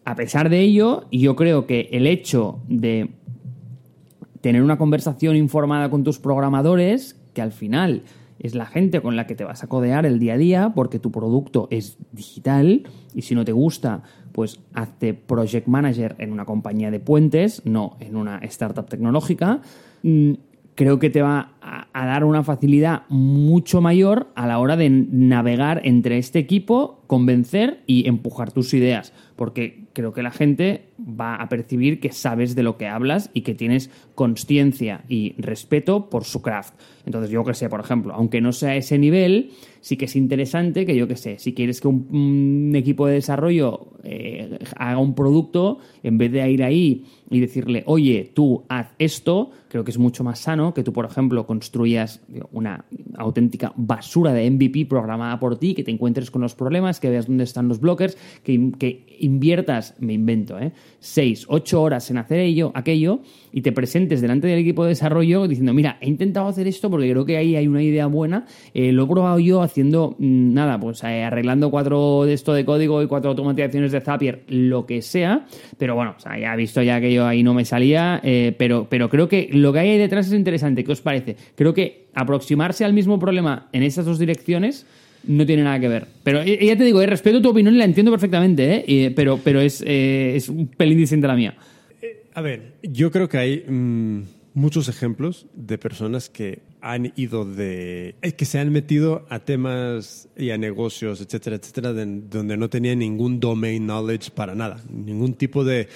A 0.08 0.16
pesar 0.16 0.50
de 0.50 0.62
ello, 0.62 1.04
yo 1.12 1.36
creo 1.36 1.68
que 1.68 1.90
el 1.92 2.08
hecho 2.08 2.62
de 2.70 3.10
tener 4.40 4.64
una 4.64 4.78
conversación 4.78 5.36
informada 5.36 5.90
con 5.90 6.06
tus 6.06 6.18
programadores, 6.18 7.20
que 7.34 7.42
al 7.42 7.52
final 7.52 8.04
es 8.40 8.56
la 8.56 8.68
gente 8.68 9.02
con 9.02 9.18
la 9.18 9.28
que 9.28 9.36
te 9.36 9.44
vas 9.44 9.66
a 9.66 9.68
codear 9.68 10.06
el 10.06 10.18
día 10.18 10.36
a 10.36 10.38
día, 10.38 10.72
porque 10.74 11.00
tu 11.00 11.12
producto 11.12 11.68
es 11.72 11.98
digital 12.14 12.84
y 13.14 13.24
si 13.24 13.36
no 13.36 13.44
te 13.44 13.52
gusta, 13.52 14.04
pues 14.32 14.62
hazte 14.74 15.14
project 15.14 15.68
manager 15.68 16.16
en 16.20 16.32
una 16.32 16.46
compañía 16.46 16.90
de 16.90 17.02
puentes, 17.02 17.66
no 17.66 17.98
en 18.00 18.16
una 18.16 18.38
startup 18.38 18.88
tecnológica. 18.88 19.60
Mm, 20.04 20.36
creo 20.78 21.00
que 21.00 21.10
te 21.10 21.24
va 21.24 21.54
a, 21.60 22.06
dar 22.06 22.24
una 22.24 22.44
facilidad 22.44 23.02
mucho 23.10 23.82
mayor 23.82 24.28
a 24.36 24.46
la 24.46 24.60
hora 24.60 24.78
de 24.78 24.90
navegar 24.90 25.82
entre 25.84 26.20
este 26.20 26.38
equipo, 26.38 26.97
convencer 27.08 27.82
y 27.88 28.08
empujar 28.08 28.52
tus 28.52 28.74
ideas, 28.74 29.14
porque 29.36 29.86
creo 29.94 30.14
que 30.14 30.22
la 30.22 30.32
gente 30.32 30.90
va 31.00 31.36
a 31.36 31.50
percibir 31.50 32.00
que 32.00 32.12
sabes 32.12 32.56
de 32.56 32.64
lo 32.64 32.78
que 32.78 32.88
hablas 32.88 33.30
y 33.34 33.42
que 33.42 33.56
tienes 33.56 33.90
conciencia 34.16 35.04
y 35.08 35.34
respeto 35.38 36.10
por 36.10 36.26
su 36.26 36.42
craft. 36.42 36.76
Entonces, 37.06 37.32
yo 37.32 37.44
que 37.44 37.54
sé, 37.54 37.70
por 37.70 37.80
ejemplo, 37.80 38.14
aunque 38.14 38.42
no 38.42 38.52
sea 38.52 38.76
ese 38.76 38.98
nivel, 38.98 39.52
sí 39.80 39.96
que 39.96 40.06
es 40.06 40.16
interesante 40.16 40.86
que 40.86 40.96
yo 40.96 41.08
que 41.08 41.16
sé, 41.16 41.40
si 41.40 41.54
quieres 41.54 41.80
que 41.80 41.88
un, 41.88 42.74
equipo 42.76 43.08
de 43.08 43.14
desarrollo 43.14 43.88
eh, 44.04 44.60
haga 44.76 45.00
un 45.00 45.16
producto, 45.16 45.80
en 46.04 46.18
vez 46.18 46.32
de 46.32 46.52
ir 46.52 46.64
ahí 46.64 47.06
y 47.30 47.40
decirle, 47.40 47.84
oye, 47.86 48.32
tú 48.34 48.66
haz 48.70 48.94
esto, 49.00 49.52
creo 49.70 49.84
que 49.84 49.92
es 49.92 49.98
mucho 49.98 50.24
más 50.24 50.40
sano 50.40 50.74
que 50.74 50.84
tú, 50.84 50.94
por 50.94 51.06
ejemplo, 51.06 51.48
construyas 51.48 52.22
una 52.52 52.86
auténtica 53.16 53.74
basura 53.76 54.34
de 54.34 54.50
MVP 54.50 54.86
programada 54.86 55.40
por 55.40 55.58
ti, 55.58 55.74
que 55.74 55.84
te 55.84 55.92
encuentres 55.92 56.30
con 56.30 56.42
los 56.42 56.56
problemas, 56.56 56.97
que 57.00 57.10
veas 57.10 57.28
dónde 57.28 57.44
están 57.44 57.68
los 57.68 57.80
blockers, 57.80 58.18
que, 58.44 58.72
que 58.78 59.08
inviertas, 59.20 59.96
me 60.00 60.14
invento, 60.14 60.60
¿eh? 60.60 60.72
seis, 61.00 61.46
ocho 61.50 61.82
horas 61.82 62.10
en 62.12 62.18
hacer 62.18 62.40
ello, 62.40 62.72
aquello, 62.76 63.22
y 63.52 63.62
te 63.62 63.72
presentes 63.72 64.22
delante 64.22 64.48
del 64.48 64.60
equipo 64.60 64.84
de 64.84 64.90
desarrollo 64.90 65.48
diciendo, 65.48 65.74
mira, 65.74 65.98
he 66.02 66.08
intentado 66.08 66.48
hacer 66.48 66.68
esto 66.68 66.90
porque 66.90 67.10
creo 67.10 67.26
que 67.26 67.38
ahí 67.38 67.56
hay 67.56 67.68
una 67.68 67.82
idea 67.82 68.08
buena, 68.08 68.46
eh, 68.74 68.92
lo 68.92 69.06
he 69.06 69.08
probado 69.08 69.40
yo 69.40 69.62
haciendo, 69.62 70.16
mm, 70.18 70.54
nada, 70.54 70.80
pues 70.80 71.04
eh, 71.04 71.24
arreglando 71.24 71.72
cuatro 71.72 72.26
de 72.26 72.34
esto 72.34 72.54
de 72.54 72.66
código 72.66 73.02
y 73.02 73.08
cuatro 73.08 73.32
automatizaciones 73.32 73.92
de 73.92 74.02
Zapier, 74.02 74.44
lo 74.48 74.86
que 74.86 75.02
sea, 75.02 75.46
pero 75.78 75.96
bueno, 75.96 76.16
ya 76.40 76.54
he 76.54 76.58
visto 76.58 76.82
ya 76.82 77.02
que 77.02 77.14
yo 77.14 77.26
ahí 77.26 77.44
no 77.44 77.54
me 77.54 77.66
salía, 77.66 78.20
eh, 78.24 78.56
pero, 78.58 78.88
pero 78.90 79.10
creo 79.10 79.28
que 79.28 79.50
lo 79.52 79.74
que 79.74 79.80
hay 79.80 79.90
ahí 79.90 79.98
detrás 79.98 80.28
es 80.28 80.34
interesante. 80.34 80.84
¿Qué 80.84 80.92
os 80.92 81.02
parece? 81.02 81.36
Creo 81.56 81.74
que 81.74 82.08
aproximarse 82.14 82.86
al 82.86 82.94
mismo 82.94 83.20
problema 83.20 83.70
en 83.72 83.84
esas 83.84 84.06
dos 84.06 84.20
direcciones 84.20 84.86
no 85.28 85.46
tiene 85.46 85.64
nada 85.64 85.80
que 85.80 85.88
ver. 85.88 86.08
Pero 86.24 86.42
eh, 86.42 86.66
ya 86.66 86.78
te 86.78 86.84
digo, 86.84 87.02
eh, 87.02 87.06
respeto 87.06 87.42
tu 87.42 87.50
opinión 87.50 87.76
y 87.76 87.78
la 87.78 87.86
entiendo 87.86 88.12
perfectamente, 88.12 88.86
¿eh? 88.88 89.12
pero, 89.16 89.40
pero 89.44 89.62
es, 89.62 89.82
es 89.82 90.50
un 90.50 90.68
pelín 90.68 90.98
distinta 90.98 91.28
a 91.28 91.30
la 91.30 91.36
mía. 91.36 91.56
A 92.34 92.42
ver, 92.42 92.74
yo 92.84 93.12
creo 93.12 93.28
que 93.28 93.38
hay 93.38 93.64
mm, 93.68 94.22
muchos 94.54 94.90
ejemplos 94.90 95.48
de 95.56 95.78
personas 95.78 96.30
que 96.30 96.60
han 96.82 97.12
ido 97.16 97.46
de. 97.46 98.16
que 98.38 98.46
se 98.46 98.60
han 98.60 98.72
metido 98.72 99.26
a 99.30 99.40
temas 99.40 100.30
y 100.38 100.52
a 100.52 100.58
negocios, 100.58 101.22
etcétera, 101.22 101.56
etcétera, 101.58 101.94
donde 101.94 102.58
no 102.58 102.70
tenían 102.70 103.00
ningún 103.00 103.40
domain 103.40 103.86
knowledge 103.86 104.32
para 104.32 104.56
nada, 104.56 104.82
ningún 104.90 105.34
tipo 105.34 105.64
de. 105.64 105.88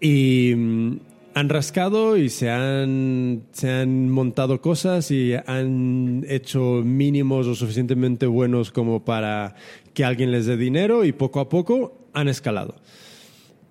Y 0.00 0.54
mm, 0.56 0.98
han 1.36 1.50
rascado 1.50 2.16
y 2.16 2.30
se 2.30 2.48
han, 2.48 3.42
se 3.52 3.70
han 3.70 4.08
montado 4.08 4.62
cosas 4.62 5.10
y 5.10 5.34
han 5.34 6.24
hecho 6.26 6.80
mínimos 6.82 7.46
lo 7.46 7.54
suficientemente 7.54 8.24
buenos 8.24 8.70
como 8.70 9.04
para 9.04 9.54
que 9.92 10.02
alguien 10.02 10.32
les 10.32 10.46
dé 10.46 10.56
dinero 10.56 11.04
y 11.04 11.12
poco 11.12 11.40
a 11.40 11.50
poco 11.50 12.08
han 12.14 12.28
escalado. 12.28 12.76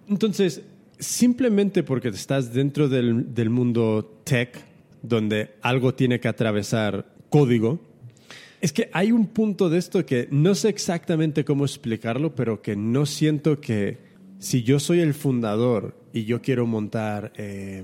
Entonces, 0.07 0.61
simplemente 0.99 1.81
porque 1.81 2.09
estás 2.09 2.53
dentro 2.53 2.87
del, 2.87 3.33
del 3.33 3.49
mundo 3.49 4.21
tech, 4.23 4.63
donde 5.01 5.55
algo 5.63 5.95
tiene 5.95 6.19
que 6.19 6.27
atravesar 6.27 7.07
código, 7.29 7.79
es 8.61 8.73
que 8.73 8.91
hay 8.93 9.11
un 9.11 9.25
punto 9.25 9.71
de 9.71 9.79
esto 9.79 10.05
que 10.05 10.27
no 10.29 10.53
sé 10.53 10.69
exactamente 10.69 11.43
cómo 11.43 11.65
explicarlo, 11.65 12.35
pero 12.35 12.61
que 12.61 12.75
no 12.75 13.07
siento 13.07 13.59
que 13.59 14.04
si 14.45 14.61
yo 14.61 14.79
soy 14.79 14.99
el 14.99 15.15
fundador 15.15 15.95
y 16.13 16.25
yo 16.25 16.39
quiero 16.39 16.67
montar, 16.67 17.33
eh, 17.35 17.83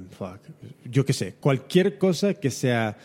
yo 0.85 1.05
qué 1.07 1.13
sé, 1.13 1.33
cualquier 1.39 1.97
cosa 1.97 2.35
que 2.35 2.51
sea, 2.51 2.99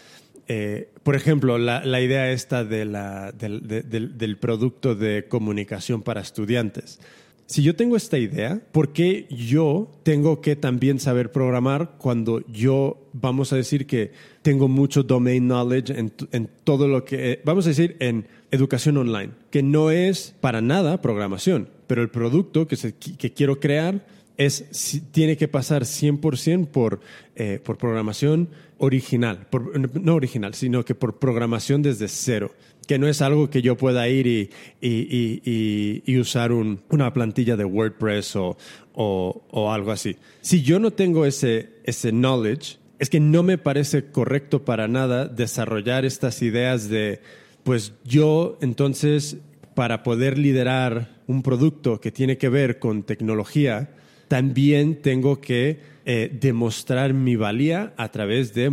eh, 0.46 0.90
por 1.02 1.16
ejemplo, 1.16 1.56
la, 1.56 1.82
la, 1.82 2.02
idea 2.02 2.30
esta 2.30 2.64
de 2.66 2.84
la, 2.84 3.32
del, 3.32 3.66
del, 3.66 4.36
producto 4.36 4.94
de 4.94 5.24
comunicación 5.26 6.02
para 6.02 6.20
estudiantes. 6.20 7.00
si 7.46 7.62
yo 7.62 7.74
tengo 7.74 7.96
esta 7.96 8.18
idea, 8.18 8.60
¿por 8.72 8.92
qué 8.92 9.26
yo 9.30 9.90
tengo 10.02 10.42
que 10.42 10.54
también 10.54 11.00
saber 11.00 11.32
programar 11.32 11.94
cuando 11.96 12.46
yo, 12.48 13.08
vamos 13.14 13.54
a 13.54 13.56
decir 13.56 13.86
que 13.86 14.12
tengo 14.42 14.68
mucho 14.68 15.02
domain 15.02 15.48
knowledge 15.48 15.98
en, 15.98 16.12
en 16.32 16.50
todo 16.64 16.88
lo 16.88 17.06
que, 17.06 17.40
vamos 17.42 17.64
a 17.64 17.70
decir, 17.70 17.96
en 18.00 18.26
educación 18.50 18.98
online, 18.98 19.30
que 19.50 19.62
no 19.62 19.90
es 19.90 20.34
para 20.42 20.60
nada 20.60 21.00
programación, 21.00 21.70
pero 21.86 22.02
el 22.02 22.10
producto 22.10 22.66
que, 22.66 22.76
se, 22.76 22.94
que 22.94 23.32
quiero 23.32 23.60
crear 23.60 24.04
es, 24.36 25.02
tiene 25.12 25.36
que 25.36 25.48
pasar 25.48 25.82
100% 25.82 26.68
por, 26.68 27.00
eh, 27.34 27.60
por 27.62 27.78
programación 27.78 28.48
original, 28.78 29.46
no 29.94 30.14
original, 30.14 30.54
sino 30.54 30.84
que 30.84 30.94
por 30.94 31.18
programación 31.18 31.82
desde 31.82 32.08
cero, 32.08 32.52
que 32.86 32.98
no 32.98 33.08
es 33.08 33.22
algo 33.22 33.50
que 33.50 33.62
yo 33.62 33.76
pueda 33.76 34.08
ir 34.08 34.26
y, 34.26 34.50
y, 34.80 36.02
y, 36.04 36.18
usar 36.18 36.52
un, 36.52 36.82
una 36.90 37.12
plantilla 37.12 37.56
de 37.56 37.64
WordPress 37.64 38.36
o, 38.36 38.56
o, 38.92 39.42
o, 39.50 39.72
algo 39.72 39.90
así. 39.90 40.16
Si 40.42 40.62
yo 40.62 40.78
no 40.78 40.92
tengo 40.92 41.24
ese, 41.24 41.70
ese 41.84 42.12
knowledge, 42.12 42.78
es 42.98 43.10
que 43.10 43.20
no 43.20 43.42
me 43.42 43.58
parece 43.58 44.10
correcto 44.10 44.64
para 44.64 44.88
nada 44.88 45.26
desarrollar 45.26 46.04
estas 46.04 46.42
ideas 46.42 46.88
de, 46.88 47.20
pues 47.64 47.94
yo 48.04 48.58
entonces, 48.60 49.38
para 49.76 50.02
poder 50.02 50.38
liderar 50.38 51.20
un 51.26 51.42
producto 51.42 52.00
que 52.00 52.10
tiene 52.10 52.38
que 52.38 52.48
ver 52.48 52.78
con 52.78 53.02
tecnología, 53.02 53.90
también 54.26 55.02
tengo 55.02 55.42
que 55.42 55.78
eh, 56.06 56.34
demostrar 56.40 57.12
mi 57.12 57.36
valía 57.36 57.92
a 57.98 58.10
través 58.10 58.54
de 58.54 58.72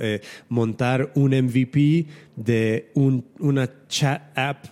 eh, 0.00 0.20
montar 0.50 1.10
un 1.14 1.30
MVP 1.30 2.06
de 2.36 2.90
una 2.94 3.70
chat 3.88 4.36
app. 4.36 4.66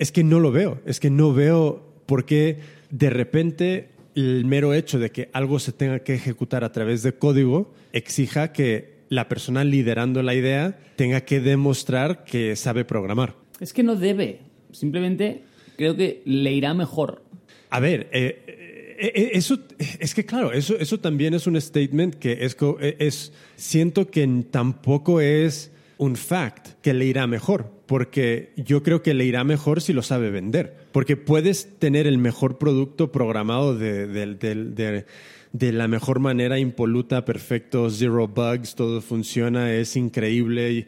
Es 0.00 0.10
que 0.10 0.24
no 0.24 0.40
lo 0.40 0.50
veo, 0.50 0.80
es 0.84 0.98
que 0.98 1.10
no 1.10 1.32
veo 1.32 1.80
por 2.06 2.24
qué 2.24 2.58
de 2.90 3.08
repente 3.08 3.90
el 4.16 4.44
mero 4.46 4.74
hecho 4.74 4.98
de 4.98 5.10
que 5.10 5.30
algo 5.32 5.60
se 5.60 5.70
tenga 5.70 6.00
que 6.00 6.14
ejecutar 6.14 6.64
a 6.64 6.72
través 6.72 7.04
de 7.04 7.12
código 7.12 7.72
exija 7.92 8.52
que 8.52 8.98
la 9.08 9.28
persona 9.28 9.62
liderando 9.62 10.24
la 10.24 10.34
idea 10.34 10.76
tenga 10.96 11.20
que 11.20 11.38
demostrar 11.38 12.24
que 12.24 12.56
sabe 12.56 12.84
programar. 12.84 13.36
Es 13.60 13.72
que 13.72 13.84
no 13.84 13.94
debe, 13.94 14.40
simplemente 14.72 15.42
creo 15.76 15.96
que 15.96 16.22
le 16.24 16.52
irá 16.52 16.74
mejor. 16.74 17.22
A 17.70 17.80
ver, 17.80 18.08
eh, 18.12 18.42
eh, 18.46 19.12
eh, 19.14 19.30
eso, 19.32 19.58
es 19.98 20.14
que 20.14 20.26
claro, 20.26 20.52
eso, 20.52 20.76
eso 20.78 21.00
también 21.00 21.34
es 21.34 21.46
un 21.46 21.60
statement 21.60 22.16
que 22.16 22.44
es, 22.44 22.56
es, 22.98 23.32
siento 23.56 24.10
que 24.10 24.26
tampoco 24.50 25.20
es 25.20 25.72
un 25.98 26.16
fact 26.16 26.80
que 26.82 26.94
le 26.94 27.04
irá 27.06 27.26
mejor, 27.26 27.70
porque 27.86 28.52
yo 28.56 28.82
creo 28.82 29.02
que 29.02 29.14
le 29.14 29.24
irá 29.24 29.44
mejor 29.44 29.80
si 29.80 29.92
lo 29.92 30.02
sabe 30.02 30.30
vender, 30.30 30.76
porque 30.92 31.16
puedes 31.16 31.78
tener 31.78 32.06
el 32.06 32.18
mejor 32.18 32.58
producto 32.58 33.12
programado 33.12 33.76
de, 33.76 34.06
de, 34.06 35.04
de 35.52 35.72
la 35.72 35.88
mejor 35.88 36.20
manera, 36.20 36.58
impoluta, 36.58 37.24
perfecto, 37.24 37.90
zero 37.90 38.28
bugs, 38.28 38.74
todo 38.74 39.00
funciona, 39.00 39.72
es 39.72 39.96
increíble. 39.96 40.72
Y, 40.72 40.86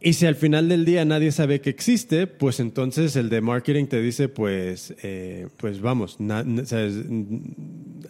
y 0.00 0.12
si 0.12 0.26
al 0.26 0.36
final 0.36 0.68
del 0.68 0.84
día 0.84 1.04
nadie 1.04 1.32
sabe 1.32 1.60
que 1.60 1.70
existe, 1.70 2.28
pues 2.28 2.60
entonces 2.60 3.16
el 3.16 3.28
de 3.30 3.40
marketing 3.40 3.86
te 3.86 4.00
dice, 4.00 4.28
pues, 4.28 4.94
eh, 5.02 5.48
pues 5.56 5.80
vamos, 5.80 6.18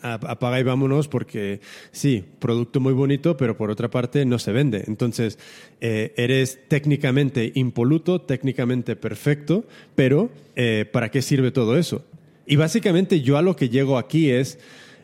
apaga 0.02 0.60
y 0.60 0.62
vámonos 0.64 1.08
porque 1.08 1.60
sí, 1.90 2.24
producto 2.40 2.80
muy 2.80 2.92
bonito, 2.92 3.38
pero 3.38 3.56
por 3.56 3.70
otra 3.70 3.90
parte 3.90 4.26
no 4.26 4.38
se 4.38 4.52
vende. 4.52 4.84
Entonces, 4.86 5.38
eh, 5.80 6.12
eres 6.18 6.58
técnicamente 6.68 7.52
impoluto, 7.54 8.20
técnicamente 8.20 8.94
perfecto, 8.94 9.64
pero 9.94 10.30
eh, 10.56 10.84
¿para 10.92 11.10
qué 11.10 11.22
sirve 11.22 11.52
todo 11.52 11.78
eso? 11.78 12.04
Y 12.46 12.56
básicamente 12.56 13.22
yo 13.22 13.38
a 13.38 13.42
lo 13.42 13.56
que 13.56 13.70
llego 13.70 13.96
aquí 13.96 14.28
es 14.30 14.58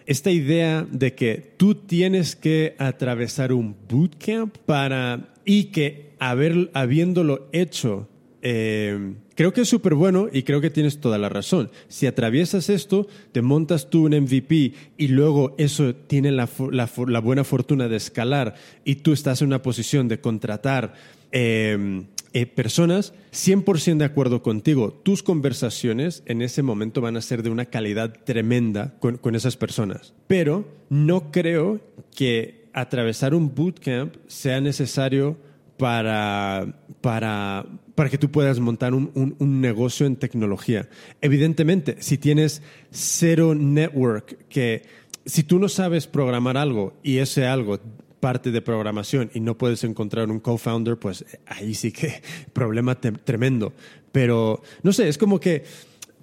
esta 0.05 0.31
idea 0.31 0.86
de 0.90 1.15
que 1.15 1.55
tú 1.56 1.74
tienes 1.74 2.36
que 2.36 2.74
atravesar 2.78 3.55
un 3.55 3.74
bootcamp 3.89 4.59
para 4.66 5.32
y 5.47 5.65
que 5.65 6.14
haber, 6.31 6.71
habiéndolo 6.75 7.49
hecho, 7.53 8.09
eh, 8.47 9.15
creo 9.35 9.53
que 9.53 9.63
es 9.63 9.69
súper 9.69 9.95
bueno 9.95 10.29
y 10.33 10.43
creo 10.43 10.61
que 10.61 10.71
tienes 10.71 11.01
toda 11.01 11.19
la 11.19 11.29
razón. 11.29 11.71
Si 11.89 12.07
atraviesas 12.07 12.69
esto, 12.69 13.07
te 13.33 13.43
montas 13.43 13.91
tú 13.91 14.05
un 14.07 14.13
MVP 14.13 14.73
y 14.97 15.09
luego 15.09 15.55
eso 15.59 15.95
tiene 15.95 16.31
la, 16.31 16.49
la, 16.71 17.21
buena 17.21 17.45
fortuna 17.45 17.89
de 17.89 17.97
escalar 17.97 18.55
y 18.85 18.97
tú 18.97 19.13
estás 19.13 19.41
en 19.41 19.49
una 19.49 19.63
posición 19.63 20.09
de 20.09 20.21
contratar 20.21 20.95
eh, 21.33 22.05
eh, 22.33 22.47
personas, 22.47 23.15
100% 23.33 23.99
de 23.99 24.05
acuerdo 24.05 24.43
contigo. 24.43 24.93
Tus 24.93 25.23
conversaciones 25.23 26.23
en 26.27 26.43
ese 26.43 26.63
momento 26.63 27.01
van 27.01 27.17
a 27.17 27.23
ser 27.23 27.43
de 27.43 27.51
una 27.51 27.67
calidad 27.67 28.13
tremenda 28.25 28.95
con, 28.99 29.19
con 29.19 29.35
esas 29.35 29.57
personas. 29.57 30.15
Pero 30.27 30.67
no 30.91 31.31
creo 31.31 31.81
que 32.15 32.65
atravesar 32.73 33.35
un 33.35 33.55
bootcamp 33.55 34.17
sea 34.27 34.61
necesario 34.61 35.39
para, 35.85 36.81
para, 37.02 37.66
para 37.94 38.09
que 38.09 38.16
tú 38.16 38.31
puedas 38.31 38.59
montar 38.59 38.94
un, 38.94 39.36
un, 39.39 39.61
negocio 39.61 40.06
en 40.06 40.16
tecnología. 40.16 40.89
Evidentemente, 41.20 41.97
si 42.01 42.16
tienes 42.16 42.62
cero 42.90 43.55
network, 43.55 44.48
que 44.48 44.85
si 45.27 45.43
tú 45.43 45.59
no 45.59 45.69
sabes 45.69 46.06
programar 46.06 46.56
algo 46.56 46.94
y 47.02 47.19
ese 47.19 47.47
algo 47.47 47.81
parte 48.19 48.51
de 48.51 48.62
programación 48.62 49.31
y 49.35 49.40
no 49.40 49.59
puedes 49.59 49.85
encontrar 49.85 50.31
un 50.31 50.40
co-founder, 50.40 50.97
pues 50.97 51.27
ahí 51.44 51.74
sí 51.74 51.93
que 51.93 52.23
problema 52.55 52.98
tremendo. 52.98 53.74
Pero, 54.11 54.62
no 54.82 54.90
sé, 54.94 55.11
es 55.11 55.19
como 55.19 55.39
que 55.39 55.65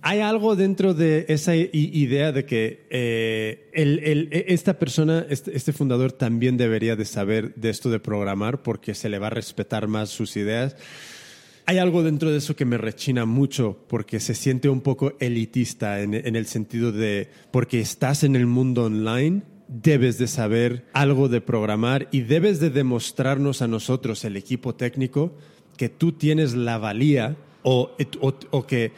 hay 0.02 0.20
algo 0.20 0.56
dentro 0.56 0.94
de 0.94 1.26
esa 1.30 1.56
idea 1.56 2.32
de 2.32 2.46
que 2.46 2.88
eh, 2.90 3.70
e, 3.74 4.46
esta 4.48 4.80
persona, 4.80 5.26
este, 5.30 5.56
este, 5.56 5.74
fundador 5.74 6.12
también 6.12 6.58
debería 6.58 6.96
de 6.96 7.06
saber 7.06 7.54
de 7.56 7.70
esto 7.70 7.90
de 7.92 8.00
programar 8.00 8.64
porque 8.64 8.96
se 8.96 9.10
le 9.10 9.20
va 9.20 9.28
a 9.28 9.32
respetar 9.32 9.88
más 9.88 10.10
sus 10.10 10.36
ideas. 10.38 10.76
Hay 11.68 11.78
algo 11.78 12.02
dentro 12.02 12.32
de 12.32 12.40
eso 12.40 12.56
que 12.56 12.66
me 12.66 12.80
rechina 12.80 13.26
mucho 13.26 13.78
porque 13.88 14.20
se 14.20 14.34
siente 14.34 14.70
un 14.70 14.82
poco 14.82 15.14
elitista 15.20 16.02
en, 16.02 16.16
el 16.16 16.46
sentido 16.48 16.92
de 16.92 17.30
porque 17.52 17.80
estás 17.80 18.24
en 18.24 18.36
el 18.36 18.48
mundo 18.48 18.86
online 18.86 19.44
debes 19.68 20.18
de 20.18 20.28
saber 20.28 20.84
algo 20.92 21.30
de 21.30 21.40
programar 21.40 22.10
y 22.12 22.22
debes 22.22 22.60
de 22.60 22.72
demostrarnos 22.72 23.62
a 23.62 23.68
nosotros, 23.68 24.26
el 24.26 24.36
equipo 24.36 24.76
técnico, 24.76 25.34
que 25.78 25.88
tú 25.88 26.12
tienes 26.12 26.56
la 26.56 26.78
valía 26.78 27.38
o, 27.64 27.92
o, 28.20 28.34
o 28.50 28.68
que 28.68 28.92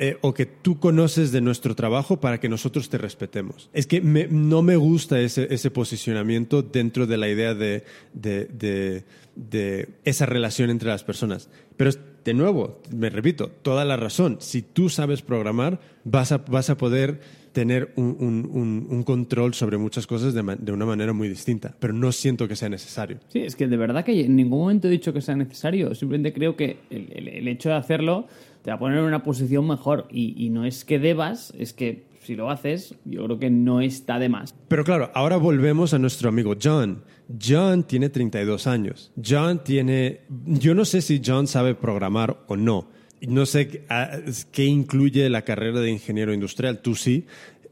eh, 0.00 0.16
o 0.20 0.32
que 0.32 0.46
tú 0.46 0.78
conoces 0.78 1.32
de 1.32 1.40
nuestro 1.40 1.74
trabajo 1.74 2.20
para 2.20 2.38
que 2.38 2.48
nosotros 2.48 2.88
te 2.88 2.98
respetemos. 2.98 3.68
Es 3.72 3.88
que 3.88 4.00
no 4.00 4.62
me 4.62 4.76
gusta 4.76 5.18
ese, 5.20 5.52
ese, 5.52 5.72
posicionamiento 5.72 6.62
dentro 6.62 7.08
de 7.08 7.16
la 7.16 7.28
idea 7.28 7.52
de, 7.54 7.82
de, 8.12 9.04
de, 9.34 9.88
esa 10.04 10.24
relación 10.24 10.70
entre 10.70 10.88
las 10.88 11.02
personas. 11.02 11.50
Pero 11.76 11.90
de 12.24 12.32
nuevo, 12.32 12.80
me 12.94 13.10
repito, 13.10 13.48
toda 13.62 13.84
la 13.84 13.96
razón. 13.96 14.36
Si 14.38 14.62
tú 14.62 14.88
sabes 14.88 15.22
programar, 15.22 15.80
vas 16.04 16.30
a, 16.30 16.38
vas 16.38 16.70
a 16.70 16.76
poder 16.76 17.20
tener 17.50 17.92
un, 17.96 18.16
un, 18.20 18.86
un, 18.88 19.02
control 19.02 19.52
sobre 19.54 19.78
muchas 19.78 20.06
cosas 20.06 20.32
de, 20.32 20.56
de, 20.60 20.70
una 20.70 20.86
manera 20.86 21.12
muy 21.12 21.28
distinta, 21.28 21.74
pero 21.80 21.92
no 21.92 22.12
siento 22.12 22.46
que 22.46 22.54
sea 22.54 22.68
necesario. 22.68 23.18
Sí, 23.28 23.40
es 23.40 23.56
que 23.56 23.66
de 23.66 23.76
verdad 23.76 24.04
que 24.04 24.20
en 24.20 24.36
ningún 24.36 24.60
momento 24.60 24.86
he 24.86 24.90
dicho 24.92 25.12
que 25.12 25.20
sea 25.20 25.34
necesario, 25.34 25.92
simplemente 25.96 26.32
creo 26.32 26.54
que 26.54 26.76
el, 26.90 27.08
el, 27.12 27.28
el 27.28 27.48
hecho 27.48 27.70
de 27.70 27.74
hacerlo 27.74 28.28
te 28.68 28.72
va 28.72 28.76
a 28.76 28.80
poner 28.80 28.98
en 28.98 29.04
una 29.04 29.22
posición 29.22 29.66
mejor. 29.66 30.06
Y, 30.10 30.50
no 30.50 30.66
es 30.66 30.84
que 30.84 30.98
debas, 30.98 31.54
es 31.58 31.72
que 31.72 32.04
si 32.20 32.36
lo 32.36 32.50
haces, 32.50 32.94
yo 33.06 33.24
creo 33.24 33.38
que 33.38 33.48
no 33.48 33.80
está 33.80 34.18
de 34.18 34.28
más. 34.28 34.54
Pero 34.68 34.84
claro, 34.84 35.10
ahora 35.14 35.38
volvemos 35.38 35.94
a 35.94 35.98
nuestro 35.98 36.28
amigo 36.28 36.54
John. 36.62 37.02
John 37.42 37.84
tiene 37.84 38.10
32 38.10 38.66
años. 38.66 39.10
John 39.26 39.64
tiene... 39.64 40.20
Yo 40.44 40.74
no 40.74 40.84
sé 40.84 41.00
si 41.00 41.22
John 41.24 41.46
sabe 41.46 41.76
programar 41.76 42.44
o 42.46 42.58
no. 42.58 42.90
No 43.22 43.46
sé 43.46 43.86
ah, 43.88 44.18
qué 44.52 44.66
incluye 44.66 45.30
la 45.30 45.46
carrera 45.46 45.80
de 45.80 45.90
ingeniero 45.90 46.34
industrial. 46.34 46.82
Tú 46.82 46.94
sí. 46.94 47.24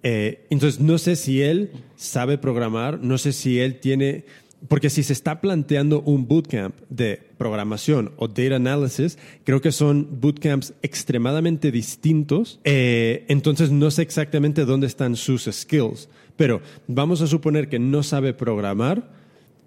Eh, 0.03 0.47
entonces, 0.49 0.81
no 0.81 0.97
sé 0.97 1.17
si 1.17 1.43
él 1.43 1.73
sabe 1.97 2.39
programar, 2.39 3.01
no 3.03 3.19
sé 3.19 3.35
si 3.35 3.61
él 3.61 3.81
tiene 3.81 4.25
porque 4.69 4.91
si 4.91 5.03
se 5.03 5.13
está 5.13 5.41
planteando 5.41 6.01
un 6.03 6.27
bootcamp 6.27 6.75
de 6.89 7.21
programación 7.39 8.13
o 8.17 8.29
data 8.29 8.57
analysis, 8.57 9.19
creo 9.45 9.61
que 9.61 9.73
son 9.73 10.21
bootcamps 10.21 10.75
extremadamente 10.83 11.71
distintos. 11.71 12.61
Eh, 12.65 13.25
entonces 13.29 13.71
no 13.71 13.91
sé 13.91 14.03
exactamente 14.03 14.65
dónde 14.65 14.87
están 14.87 15.17
sus 15.17 15.45
skills. 15.51 16.09
Pero 16.37 16.61
vamos 16.87 17.23
a 17.23 17.27
suponer 17.27 17.69
que 17.69 17.79
no 17.79 18.03
sabe 18.03 18.35
programar. 18.35 19.11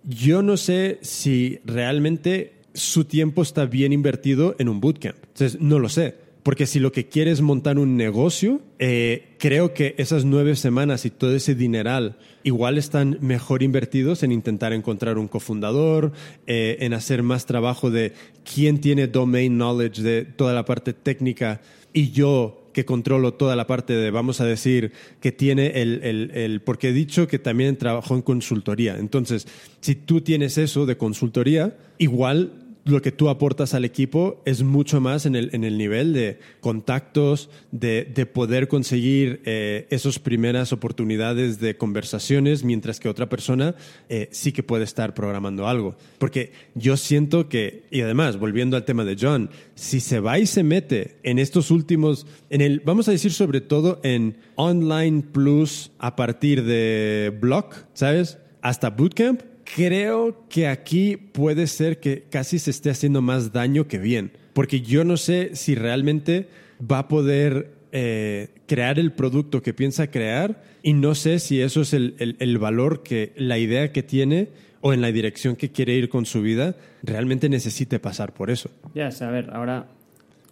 Yo 0.03 0.41
no 0.41 0.57
sé 0.57 0.99
si 1.01 1.59
realmente 1.65 2.53
su 2.73 3.05
tiempo 3.05 3.41
está 3.41 3.65
bien 3.65 3.93
invertido 3.93 4.55
en 4.59 4.69
un 4.69 4.79
bootcamp. 4.79 5.17
Entonces 5.27 5.59
no 5.59 5.79
lo 5.79 5.89
sé. 5.89 6.28
Porque 6.43 6.65
si 6.65 6.79
lo 6.79 6.91
que 6.91 7.07
quiere 7.07 7.31
es 7.31 7.41
montar 7.41 7.77
un 7.77 7.97
negocio, 7.97 8.61
eh, 8.79 9.35
creo 9.39 9.73
que 9.73 9.95
esas 9.97 10.23
nueve 10.23 10.55
semanas 10.55 11.05
y 11.05 11.09
todo 11.09 11.35
ese 11.35 11.53
dineral 11.53 12.17
igual 12.43 12.77
están 12.77 13.17
mejor 13.21 13.61
invertidos 13.61 14.23
en 14.23 14.31
intentar 14.31 14.71
encontrar 14.71 15.17
un 15.17 15.27
cofundador, 15.27 16.13
eh, 16.47 16.77
en 16.79 16.93
hacer 16.93 17.23
más 17.23 17.45
trabajo 17.45 17.91
de 17.91 18.13
quién 18.43 18.79
tiene 18.79 19.07
domain 19.07 19.57
knowledge 19.57 20.01
de 20.01 20.23
toda 20.23 20.53
la 20.53 20.65
parte 20.65 20.93
técnica 20.93 21.61
y 21.93 22.11
yo 22.11 22.69
que 22.73 22.85
controlo 22.85 23.33
toda 23.33 23.55
la 23.55 23.67
parte 23.67 23.93
de, 23.93 24.11
vamos 24.11 24.41
a 24.41 24.45
decir, 24.45 24.93
que 25.19 25.31
tiene 25.31 25.81
el, 25.81 26.01
el, 26.03 26.31
el, 26.33 26.61
porque 26.61 26.89
he 26.89 26.93
dicho 26.93 27.27
que 27.27 27.39
también 27.39 27.77
trabajó 27.77 28.15
en 28.15 28.21
consultoría. 28.21 28.97
Entonces, 28.97 29.47
si 29.81 29.95
tú 29.95 30.21
tienes 30.21 30.57
eso 30.57 30.85
de 30.85 30.95
consultoría, 30.95 31.75
igual 31.97 32.58
lo 32.89 33.01
que 33.01 33.11
tú 33.11 33.29
aportas 33.29 33.73
al 33.73 33.85
equipo 33.85 34.41
es 34.45 34.63
mucho 34.63 34.99
más 34.99 35.25
en 35.25 35.35
el, 35.35 35.49
en 35.53 35.63
el 35.63 35.77
nivel 35.77 36.13
de 36.13 36.39
contactos, 36.59 37.49
de, 37.71 38.03
de 38.05 38.25
poder 38.25 38.67
conseguir 38.67 39.41
eh, 39.45 39.87
esas 39.89 40.19
primeras 40.19 40.73
oportunidades 40.73 41.59
de 41.59 41.77
conversaciones, 41.77 42.63
mientras 42.63 42.99
que 42.99 43.09
otra 43.09 43.29
persona 43.29 43.75
eh, 44.09 44.29
sí 44.31 44.51
que 44.51 44.63
puede 44.63 44.83
estar 44.83 45.13
programando 45.13 45.67
algo. 45.67 45.95
Porque 46.17 46.51
yo 46.75 46.97
siento 46.97 47.49
que, 47.49 47.83
y 47.91 48.01
además, 48.01 48.37
volviendo 48.37 48.77
al 48.77 48.85
tema 48.85 49.05
de 49.05 49.17
John, 49.19 49.49
si 49.75 49.99
se 49.99 50.19
va 50.19 50.39
y 50.39 50.45
se 50.45 50.63
mete 50.63 51.17
en 51.23 51.39
estos 51.39 51.71
últimos, 51.71 52.27
en 52.49 52.61
el, 52.61 52.81
vamos 52.81 53.07
a 53.07 53.11
decir 53.11 53.31
sobre 53.31 53.61
todo 53.61 53.99
en 54.03 54.37
Online 54.55 55.21
Plus 55.21 55.91
a 55.99 56.15
partir 56.15 56.63
de 56.63 57.35
Block, 57.39 57.75
¿sabes? 57.93 58.37
Hasta 58.61 58.89
Bootcamp, 58.89 59.41
creo 59.75 60.45
que 60.49 60.67
aquí 60.67 61.17
puede 61.17 61.67
ser 61.67 61.99
que 61.99 62.23
casi 62.29 62.59
se 62.59 62.71
esté 62.71 62.89
haciendo 62.89 63.21
más 63.21 63.51
daño 63.53 63.87
que 63.87 63.97
bien, 63.97 64.31
porque 64.53 64.81
yo 64.81 65.03
no 65.03 65.17
sé 65.17 65.55
si 65.55 65.75
realmente 65.75 66.47
va 66.79 66.99
a 66.99 67.07
poder 67.07 67.71
eh, 67.91 68.49
crear 68.67 68.99
el 68.99 69.11
producto 69.11 69.61
que 69.61 69.73
piensa 69.73 70.11
crear 70.11 70.63
y 70.83 70.93
no 70.93 71.15
sé 71.15 71.39
si 71.39 71.61
eso 71.61 71.81
es 71.81 71.93
el, 71.93 72.15
el, 72.19 72.35
el, 72.39 72.57
valor 72.57 73.03
que 73.03 73.33
la 73.35 73.57
idea 73.57 73.91
que 73.91 74.03
tiene 74.03 74.49
o 74.81 74.93
en 74.93 75.01
la 75.01 75.11
dirección 75.11 75.55
que 75.55 75.71
quiere 75.71 75.93
ir 75.93 76.09
con 76.09 76.25
su 76.25 76.41
vida 76.41 76.75
realmente 77.03 77.49
necesite 77.49 77.99
pasar 77.99 78.33
por 78.33 78.49
eso. 78.49 78.69
Ya, 78.93 79.09
a 79.09 79.31
ver, 79.31 79.49
ahora 79.51 79.87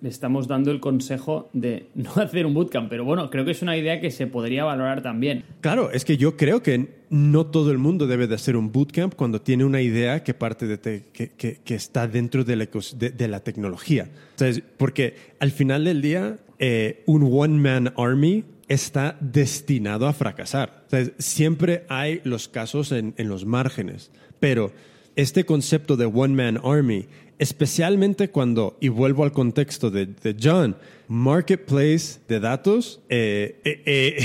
le 0.02 0.10
estamos 0.10 0.48
dando 0.48 0.72
el 0.72 0.80
consejo 0.80 1.49
de 1.53 1.88
no 1.95 2.11
hacer 2.15 2.45
un 2.45 2.53
bootcamp, 2.53 2.90
pero 2.90 3.06
bueno, 3.06 3.30
creo 3.30 3.45
que 3.45 3.52
es 3.52 3.61
una 3.61 3.78
idea 3.78 3.99
que 3.99 4.11
se 4.11 4.28
podría 4.28 4.64
valorar 4.64 5.02
también. 5.02 5.44
Claro, 5.61 5.91
es 5.91 6.06
que 6.06 6.18
yo 6.18 6.38
creo 6.38 6.61
que 6.61 6.98
no 7.10 7.48
todo 7.48 7.72
el 7.72 7.78
mundo 7.78 8.07
debe 8.07 8.28
de 8.28 8.36
hacer 8.36 8.56
un 8.56 8.72
bootcamp 8.72 9.15
cuando 9.15 9.41
tiene 9.41 9.65
una 9.65 9.82
idea 9.82 10.24
que 10.24 10.34
parte 10.34 10.68
de 10.68 10.78
te, 10.78 11.06
que, 11.14 11.30
que, 11.30 11.60
que, 11.64 11.76
está 11.76 12.07
dentro 12.07 12.44
de 12.44 12.56
la, 12.56 12.68
de, 12.95 13.10
de 13.10 13.28
la 13.28 13.40
tecnología. 13.40 14.10
Entonces, 14.32 14.64
porque 14.78 15.15
al 15.40 15.52
final 15.52 15.86
del 15.86 16.02
día, 16.02 16.38
eh, 16.60 17.03
un 17.06 17.30
one-man 17.32 17.94
army 17.98 18.44
está 18.68 19.18
destinado 19.22 20.07
a 20.07 20.14
fracasar. 20.14 20.84
Entonces, 20.84 21.14
siempre 21.18 21.86
hay 21.88 22.22
los 22.24 22.48
casos 22.48 22.91
en, 22.91 23.14
en 23.18 23.30
los 23.30 23.45
márgenes, 23.45 24.11
pero 24.40 24.72
este 25.15 25.45
concepto 25.45 25.98
de 25.98 26.06
one-man 26.06 26.60
army 26.64 27.07
especialmente 27.39 28.30
cuando, 28.30 28.77
y 28.80 28.89
vuelvo 28.89 29.23
al 29.23 29.31
contexto 29.31 29.91
de, 29.91 30.07
de 30.07 30.35
John, 30.41 30.76
marketplace 31.07 32.19
de 32.27 32.39
datos, 32.39 33.01
eh, 33.09 33.59
eh, 33.64 33.81
eh, 33.85 34.18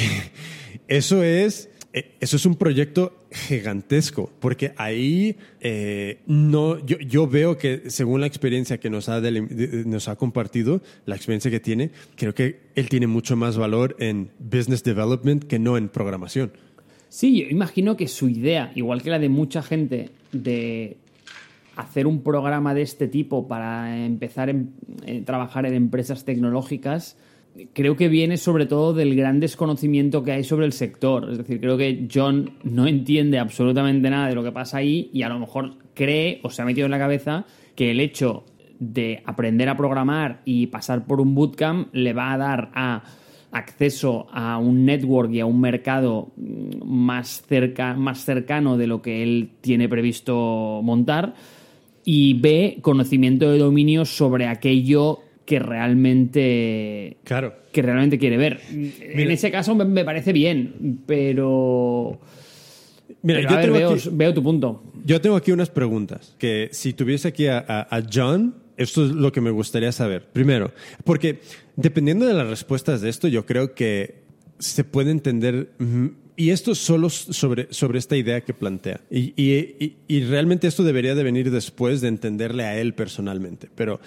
eso 0.89 1.22
es... 1.22 1.68
Eso 2.20 2.36
es 2.36 2.47
un 2.47 2.56
proyecto 2.56 3.26
gigantesco, 3.30 4.32
porque 4.40 4.72
ahí 4.78 5.36
no, 6.26 6.78
yo, 6.86 6.97
yo, 7.01 7.26
veo 7.26 7.59
que 7.59 7.90
según 7.90 8.22
la 8.22 8.26
experiencia 8.26 8.80
que 8.80 8.89
nos 8.89 9.10
ha, 9.10 9.20
nos 9.20 10.09
ha 10.09 10.16
compartido, 10.16 10.80
la 11.05 11.16
experiencia 11.16 11.51
que 11.51 11.60
tiene, 11.60 11.90
creo 12.16 12.34
que 12.34 12.60
él 12.76 12.89
tiene 12.89 13.09
mucho 13.09 13.36
más 13.36 13.59
valor 13.59 13.94
en 13.98 14.30
business 14.39 14.82
development 14.82 15.44
que 15.44 15.59
no 15.59 15.76
en 15.76 15.90
programación. 15.90 16.52
Sí, 17.10 17.43
yo 17.43 17.51
imagino 17.51 17.94
que 17.94 18.09
su 18.09 18.30
idea, 18.30 18.72
igual 18.74 19.02
que 19.02 19.10
la 19.10 19.18
de 19.18 19.28
mucha 19.28 19.62
gente, 19.62 20.09
de 20.32 20.97
hacer 21.77 22.07
un 22.07 22.23
programa 22.23 22.74
de 22.74 22.82
este 22.82 23.09
tipo 23.09 23.49
para 23.49 24.05
empezar 24.05 24.51
a 24.51 24.55
eh, 25.07 25.23
trabajar 25.24 25.66
en 25.66 25.74
empresas 25.74 26.24
tecnológicas, 26.24 27.16
creo 27.73 27.97
que 27.97 28.09
viene 28.09 28.36
sobre 28.36 28.66
todo 28.66 28.94
del 28.94 29.15
gran 29.16 29.40
desconocimiento 29.40 30.23
que 30.23 30.32
hay 30.32 30.44
sobre 30.44 30.66
el 30.66 30.73
sector. 30.73 31.31
Es 31.31 31.39
decir, 31.39 31.61
creo 31.61 31.77
que 31.77 32.09
John 32.12 32.53
no 32.62 32.86
entiende 32.86 33.39
absolutamente 33.39 34.11
nada 34.11 34.28
de 34.28 34.35
lo 34.35 34.43
que 34.43 34.53
pasa 34.53 34.78
ahí 34.78 35.11
y 35.12 35.23
a 35.23 35.28
lo 35.28 35.39
mejor 35.39 35.77
cree 35.94 36.40
o 36.43 36.51
se 36.51 36.62
ha 36.62 36.65
metido 36.65 36.86
en 36.86 36.93
la 36.93 36.99
cabeza 36.99 37.44
que 37.74 37.90
el 37.90 38.01
hecho 38.01 38.44
de 38.78 39.23
aprender 39.27 39.69
a 39.69 39.77
programar 39.77 40.43
y 40.44 40.66
pasar 40.66 41.07
por 41.07 41.20
un 41.20 41.35
bootcamp 41.35 41.89
le 41.94 42.12
va 42.12 42.32
a 42.32 42.39
dar 42.39 42.70
a 42.74 43.03
acceso 43.53 44.27
a 44.32 44.59
un 44.59 44.86
network 44.86 45.31
y 45.32 45.40
a 45.40 45.47
un 45.47 45.61
mercado 45.61 46.32
mm, 46.36 46.85
más, 46.85 47.43
cerca, 47.47 47.94
más 47.94 48.24
cercano 48.24 48.77
de 48.77 48.86
lo 48.86 49.03
que 49.03 49.23
él 49.23 49.51
tiene 49.61 49.89
previsto 49.89 50.81
montar 50.82 51.35
y 52.04 52.34
B, 52.34 52.78
conocimiento 52.82 53.50
de 53.50 53.58
dominio 53.58 54.04
sobre 54.04 54.46
aquello 54.46 55.20
que 55.44 55.58
realmente 55.58 57.16
claro. 57.24 57.54
que 57.72 57.82
realmente 57.82 58.18
quiere 58.18 58.36
ver. 58.36 58.60
Mira, 58.70 59.22
en 59.22 59.30
ese 59.30 59.50
caso 59.50 59.74
me, 59.74 59.84
me, 59.84 60.04
parece 60.04 60.32
bien, 60.32 61.00
pero 61.06 62.20
Mira, 63.22 63.40
pero 63.40 63.50
yo 63.50 63.56
ver, 63.56 63.64
tengo 63.64 63.78
veo, 63.78 63.90
aquí, 63.92 64.08
veo, 64.12 64.34
tu 64.34 64.42
punto. 64.42 64.82
Yo 65.04 65.20
tengo 65.20 65.36
aquí 65.36 65.52
unas 65.52 65.70
preguntas 65.70 66.34
que 66.38 66.68
si 66.72 66.92
tuviese 66.92 67.28
aquí 67.28 67.46
a, 67.46 67.58
a, 67.58 67.96
a, 67.96 68.02
John, 68.12 68.54
esto 68.76 69.04
es 69.04 69.12
lo 69.12 69.32
que 69.32 69.40
me 69.40 69.50
gustaría 69.50 69.92
saber. 69.92 70.28
Primero, 70.32 70.72
porque 71.04 71.40
dependiendo 71.76 72.26
de 72.26 72.34
las 72.34 72.48
respuestas 72.48 73.00
de 73.00 73.10
esto, 73.10 73.28
yo 73.28 73.44
creo 73.46 73.74
que 73.74 74.22
se 74.58 74.84
puede 74.84 75.10
entender 75.10 75.72
y 76.36 76.50
esto 76.50 76.74
solo 76.74 77.10
sobre, 77.10 77.68
sobre 77.70 77.98
esta 77.98 78.16
idea 78.16 78.40
que 78.40 78.54
plantea. 78.54 79.00
Y, 79.10 79.32
y, 79.36 79.96
y, 80.09 80.24
realmente 80.24 80.66
esto 80.66 80.82
debería 80.82 81.14
de 81.14 81.22
venir 81.22 81.50
después 81.50 82.00
de 82.00 82.09
entenderle 82.09 82.64
a 82.64 82.78
él 82.78 82.94
personalmente. 82.94 83.68
Pero, 83.74 84.00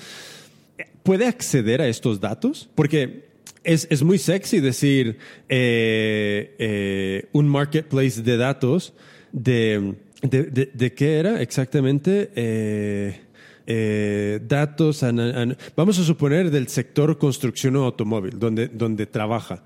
¿puede 1.03 1.27
acceder 1.27 1.81
a 1.81 1.87
estos 1.87 2.19
datos? 2.19 2.69
Porque 2.75 3.25
es, 3.63 3.87
es 3.89 4.03
muy 4.03 4.17
sexy 4.17 4.59
decir 4.59 5.17
eh, 5.49 6.55
eh, 6.57 7.29
un 7.31 7.47
marketplace 7.47 8.21
de 8.21 8.37
datos 8.37 8.93
de, 9.31 9.95
de, 10.21 10.43
de, 10.43 10.71
de 10.73 10.93
qué 10.93 11.19
era 11.19 11.41
exactamente. 11.41 12.31
Eh, 12.35 13.19
eh, 13.67 14.39
datos, 14.47 15.03
vamos 15.75 15.97
a 15.97 16.03
suponer 16.03 16.51
del 16.51 16.67
sector 16.67 17.17
construcción 17.17 17.75
o 17.77 17.83
automóvil, 17.83 18.37
donde, 18.37 18.67
donde 18.67 19.07
trabaja. 19.07 19.63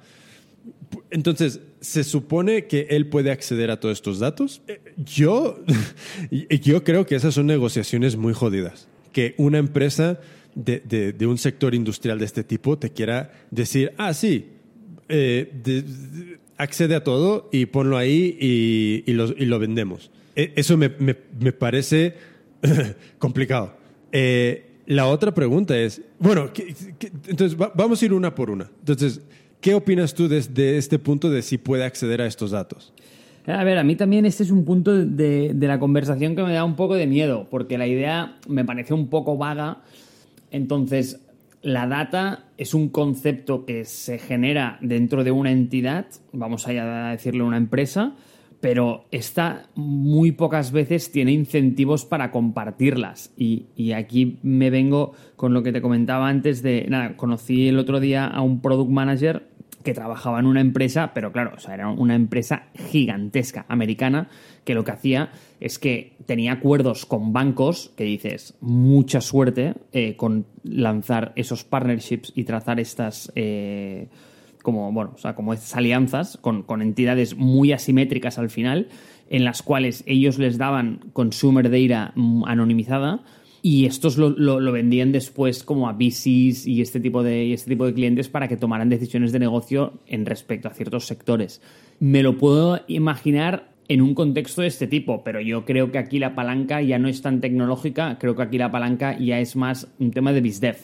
Entonces, 1.12 1.62
¿se 1.82 2.04
supone 2.04 2.66
que 2.66 2.88
él 2.90 3.08
puede 3.08 3.32
acceder 3.32 3.72
a 3.72 3.80
todos 3.80 3.98
estos 3.98 4.20
datos? 4.20 4.62
Yo, 4.98 5.60
yo 6.62 6.84
creo 6.84 7.06
que 7.06 7.16
esas 7.16 7.34
son 7.34 7.48
negociaciones 7.48 8.16
muy 8.16 8.34
jodidas. 8.34 8.88
Que 9.12 9.34
una 9.38 9.58
empresa 9.58 10.20
de, 10.56 11.16
un 11.28 11.38
sector 11.38 11.74
industrial 11.74 12.20
de 12.20 12.26
este 12.26 12.44
tipo 12.44 12.78
te 12.78 12.92
quiera 12.92 13.32
decir, 13.50 13.94
ah, 13.98 14.14
sí, 14.14 14.50
eh, 15.08 15.52
de, 15.64 16.38
accede 16.58 16.96
a 16.96 17.04
todo 17.04 17.50
y 17.52 17.66
ponlo 17.66 17.98
ahí 17.98 18.38
y, 18.40 19.14
lo, 19.14 19.60
vendemos. 19.60 20.12
Eso 20.36 20.78
me, 20.78 20.90
me, 20.90 21.52
parece 21.54 22.16
complicado. 23.18 23.76
Eh, 24.12 24.66
la 24.86 25.08
otra 25.08 25.34
pregunta 25.34 25.78
es, 25.78 26.02
bueno, 26.20 26.52
¿qué, 26.54 26.74
qué, 26.98 27.12
entonces 27.28 27.60
va, 27.60 27.72
vamos 27.76 28.02
a 28.02 28.06
ir 28.06 28.14
una 28.14 28.34
por 28.34 28.50
una. 28.50 28.70
Entonces, 28.80 29.22
¿Qué 29.62 29.74
opinas 29.74 30.14
tú 30.14 30.30
desde 30.30 30.78
este 30.78 31.00
punto 31.00 31.30
de 31.30 31.42
si 31.42 31.58
puede 31.58 31.84
acceder 31.84 32.22
a 32.22 32.26
estos 32.26 32.52
datos? 32.52 32.94
A 33.46 33.64
ver, 33.64 33.78
a 33.78 33.84
mí 33.84 33.96
también 33.96 34.26
este 34.26 34.44
es 34.44 34.52
un 34.52 34.64
punto 34.64 34.96
de, 34.96 35.54
de, 35.54 35.68
la 35.68 35.80
conversación 35.80 36.36
que 36.36 36.44
me 36.44 36.54
da 36.54 36.64
un 36.64 36.76
poco 36.76 36.96
de 36.96 37.08
miedo, 37.08 37.48
porque 37.50 37.78
la 37.78 37.88
idea 37.88 38.38
me 38.48 38.64
parece 38.64 38.94
un 38.94 39.08
poco 39.08 39.38
vaga. 39.38 39.80
Entonces, 40.52 41.20
la 41.62 41.88
data 41.88 42.46
es 42.58 42.74
un 42.74 42.90
concepto 42.90 43.66
que 43.66 43.84
se 43.84 44.18
genera 44.18 44.78
dentro 44.82 45.24
de 45.24 45.32
una 45.32 45.52
entidad, 45.52 46.06
vamos 46.32 46.68
a 46.68 47.12
decirle 47.12 47.44
una 47.44 47.58
empresa, 47.58 48.16
pero 48.60 49.06
esta 49.12 49.68
muy 49.76 50.32
pocas 50.32 50.72
veces 50.72 51.12
tiene 51.12 51.32
incentivos 51.32 52.06
para 52.06 52.32
compartirlas. 52.32 53.32
Y, 53.38 53.68
y, 53.76 53.94
aquí 53.94 54.40
me 54.44 54.70
vengo 54.70 55.14
con 55.36 55.54
lo 55.54 55.64
que 55.64 55.72
te 55.72 55.82
comentaba 55.82 56.28
antes 56.28 56.62
de, 56.62 56.86
nada, 56.90 57.16
conocí 57.16 57.68
el 57.70 57.80
otro 57.80 58.00
día 58.00 58.28
a 58.28 58.42
un 58.42 58.62
product 58.62 58.92
manager 58.92 59.48
que 59.84 59.94
trabajaba 59.94 60.40
en 60.40 60.46
una 60.46 60.62
empresa, 60.62 61.14
pero 61.14 61.32
claro, 61.32 61.54
o 61.56 61.60
sea, 61.60 61.74
era 61.74 61.90
una 61.90 62.16
empresa 62.16 62.68
gigantesca 62.90 63.66
americana 63.70 64.28
que 64.66 64.74
lo 64.74 64.84
que 64.84 64.92
hacía 64.92 65.32
es 65.60 65.80
que 65.80 66.18
tenía 66.26 66.54
acuerdos 66.54 67.06
con 67.06 67.32
bancos, 67.32 67.94
que 67.96 68.04
dices, 68.04 68.56
mucha 68.60 69.22
suerte 69.22 69.76
eh, 69.94 70.16
con 70.18 70.46
lanzar 70.64 71.32
esos 71.36 71.64
partnerships 71.64 72.34
y 72.36 72.44
trazar 72.44 72.80
estas... 72.80 73.32
Eh, 73.36 74.10
como, 74.72 74.92
bueno, 74.92 75.12
o 75.16 75.18
sea, 75.18 75.36
como 75.36 75.54
alianzas 75.74 76.38
con, 76.38 76.64
con, 76.64 76.82
entidades 76.82 77.36
muy 77.36 77.72
asimétricas 77.72 78.38
al 78.38 78.50
final, 78.50 78.88
en 79.30 79.44
las 79.44 79.62
cuales 79.62 80.04
ellos 80.06 80.38
les 80.38 80.58
daban 80.58 81.00
consumer 81.14 81.70
data 81.70 82.14
anonimizada 82.46 83.24
y 83.62 83.86
estos 83.86 84.18
lo, 84.18 84.30
lo, 84.30 84.72
vendían 84.72 85.12
después 85.12 85.64
como 85.64 85.90
a 85.90 85.94
VCs 85.94 86.66
y 86.66 86.82
este, 86.82 87.00
tipo 87.00 87.24
de, 87.24 87.54
este 87.54 87.70
tipo 87.70 87.86
de 87.86 87.94
clientes 87.94 88.30
para 88.30 88.48
que 88.48 88.58
tomaran 88.58 88.90
decisiones 88.90 89.32
de 89.32 89.40
negocio 89.40 90.00
en 90.08 90.26
respecto 90.26 90.68
a 90.68 90.74
ciertos 90.74 91.06
sectores. 91.06 91.62
Me 92.00 92.24
lo 92.24 92.38
puedo 92.38 92.82
imaginar 92.88 93.72
en 93.88 94.02
un 94.02 94.14
contexto 94.14 94.62
de 94.62 94.68
este 94.68 94.88
tipo, 94.88 95.24
pero 95.24 95.42
yo 95.42 95.66
creo 95.66 95.92
que 95.92 95.98
aquí 95.98 96.20
la 96.20 96.36
palanca 96.36 96.82
ya 96.82 97.00
no 97.00 97.10
es 97.10 97.22
tan 97.22 97.42
tecnológica, 97.42 98.18
creo 98.20 98.36
que 98.36 98.44
aquí 98.44 98.58
la 98.58 98.72
palanca 98.72 99.18
ya 99.18 99.40
es 99.40 99.56
más 99.56 99.88
un 100.00 100.12
tema 100.12 100.32
de 100.32 100.42
BizDev. 100.42 100.78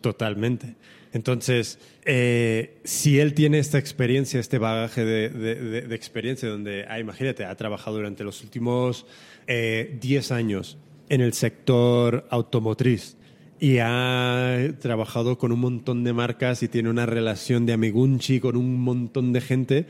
Totalmente. 0.00 0.74
Entonces, 1.16 1.78
eh, 2.04 2.76
si 2.84 3.18
él 3.18 3.32
tiene 3.32 3.58
esta 3.58 3.78
experiencia, 3.78 4.38
este 4.38 4.58
bagaje 4.58 5.02
de, 5.04 5.94
experiencia, 5.94 6.46
donde, 6.46 6.84
ah, 6.88 7.00
imagínate, 7.00 7.46
ha 7.46 7.54
trabajado 7.54 7.96
durante 7.96 8.22
los 8.22 8.42
últimos 8.42 9.06
10 9.46 9.48
eh, 9.48 10.34
años 10.34 10.76
en 11.08 11.22
el 11.22 11.32
sector 11.32 12.26
automotriz 12.28 13.16
y 13.58 13.78
ha 13.78 14.58
trabajado 14.78 15.38
con 15.38 15.52
un 15.52 15.60
montón 15.60 16.04
de 16.04 16.12
marcas 16.12 16.62
y 16.62 16.68
tiene 16.68 16.90
una 16.90 17.06
relación 17.06 17.64
de 17.64 17.72
amigunchi 17.72 18.38
con 18.38 18.54
un 18.54 18.78
montón 18.78 19.32
de 19.32 19.40
gente, 19.40 19.86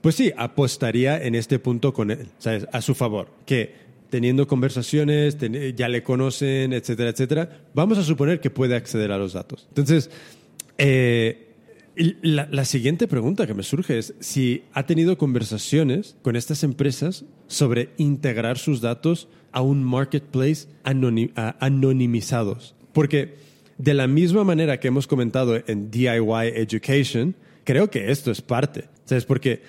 pues 0.00 0.14
sí, 0.14 0.32
apostaría 0.36 1.20
en 1.20 1.34
este 1.34 1.58
punto 1.58 1.92
con 1.92 2.12
él, 2.12 2.28
¿sabes? 2.38 2.68
A 2.70 2.80
su 2.82 2.94
favor, 2.94 3.30
que 3.44 3.85
teniendo 4.10 4.46
conversaciones, 4.46 5.36
ya 5.74 5.88
le 5.88 6.02
conocen, 6.02 6.72
etcétera, 6.72 7.10
etcétera, 7.10 7.64
vamos 7.74 7.98
a 7.98 8.02
suponer 8.02 8.40
que 8.40 8.50
puede 8.50 8.76
acceder 8.76 9.12
a 9.12 9.18
los 9.18 9.32
datos. 9.32 9.66
Entonces, 9.68 10.10
eh, 10.78 11.46
la, 11.96 12.64
siguiente 12.66 13.08
pregunta 13.08 13.46
que 13.46 13.54
me 13.54 13.62
surge 13.62 13.98
es 13.98 14.14
si 14.20 14.64
ha 14.74 14.84
tenido 14.84 15.16
conversaciones 15.16 16.16
con 16.20 16.36
estas 16.36 16.62
empresas 16.62 17.24
sobre 17.46 17.88
integrar 17.96 18.58
sus 18.58 18.82
datos 18.82 19.28
a 19.52 19.62
un 19.62 19.82
marketplace 19.82 20.68
anonimizados. 20.82 22.74
Porque 22.92 23.36
de 23.78 23.94
la 23.94 24.06
misma 24.06 24.44
manera 24.44 24.78
que 24.78 24.88
hemos 24.88 25.06
comentado 25.06 25.56
en 25.66 25.90
DIY 25.90 26.48
Education, 26.54 27.34
creo 27.64 27.90
que 27.90 28.10
esto 28.10 28.30
es 28.30 28.42
parte. 28.42 28.88
¿Sabes? 29.06 29.24
Porque 29.24 29.62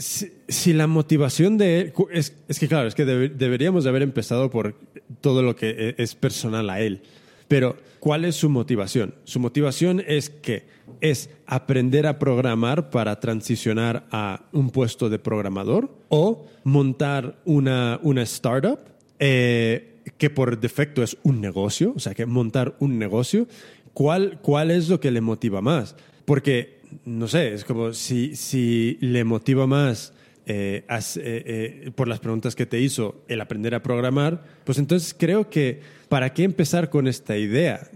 si, 0.00 0.72
la 0.72 0.86
motivación 0.86 1.58
de 1.58 1.80
él, 1.80 1.92
es, 2.10 2.32
que 2.58 2.68
claro, 2.68 2.88
es 2.88 2.94
que 2.94 3.04
deberíamos 3.04 3.84
de 3.84 3.90
haber 3.90 4.02
empezado 4.02 4.50
por 4.50 4.74
todo 5.20 5.42
lo 5.42 5.54
que 5.54 5.70
e, 5.70 5.94
es 6.02 6.14
personal 6.14 6.70
a 6.70 6.80
él. 6.80 7.02
Pero, 7.48 7.76
¿cuál 7.98 8.24
es 8.24 8.36
su 8.36 8.48
motivación? 8.48 9.14
Su 9.24 9.40
motivación 9.40 10.02
es 10.06 10.30
que 10.30 10.64
es 11.00 11.30
aprender 11.46 12.06
a 12.06 12.18
programar 12.18 12.90
para 12.90 13.20
transicionar 13.20 14.06
a 14.10 14.44
un 14.52 14.70
puesto 14.70 15.10
de 15.10 15.18
programador 15.18 15.90
o 16.08 16.46
montar 16.64 17.40
una, 17.44 17.98
una 18.02 18.22
startup 18.22 18.78
eh, 19.18 20.00
que 20.16 20.30
por 20.30 20.60
defecto 20.60 21.02
es 21.02 21.16
un 21.22 21.40
negocio, 21.40 21.92
o 21.94 21.98
sea, 21.98 22.14
que 22.14 22.24
montar 22.26 22.76
un 22.78 22.98
negocio. 22.98 23.46
¿Cuál, 23.92 24.38
cuál 24.40 24.70
es 24.70 24.88
lo 24.88 25.00
que 25.00 25.10
le 25.10 25.20
motiva 25.20 25.60
más? 25.60 25.96
Porque 26.24 26.79
no 27.04 27.28
sé, 27.28 27.54
es 27.54 27.64
como 27.64 27.92
si, 27.92 28.36
si 28.36 28.98
le 29.00 29.24
motiva 29.24 29.66
más 29.66 30.12
eh, 30.52 30.84
eh, 30.88 31.14
eh, 31.16 31.90
por 31.94 32.08
las 32.08 32.18
preguntas 32.18 32.56
que 32.56 32.66
te 32.66 32.80
hizo 32.80 33.22
el 33.28 33.40
aprender 33.40 33.72
a 33.72 33.84
programar, 33.84 34.42
pues 34.64 34.78
entonces 34.78 35.14
creo 35.16 35.48
que 35.48 35.78
¿para 36.08 36.34
qué 36.34 36.42
empezar 36.42 36.90
con 36.90 37.06
esta 37.06 37.36
idea? 37.36 37.88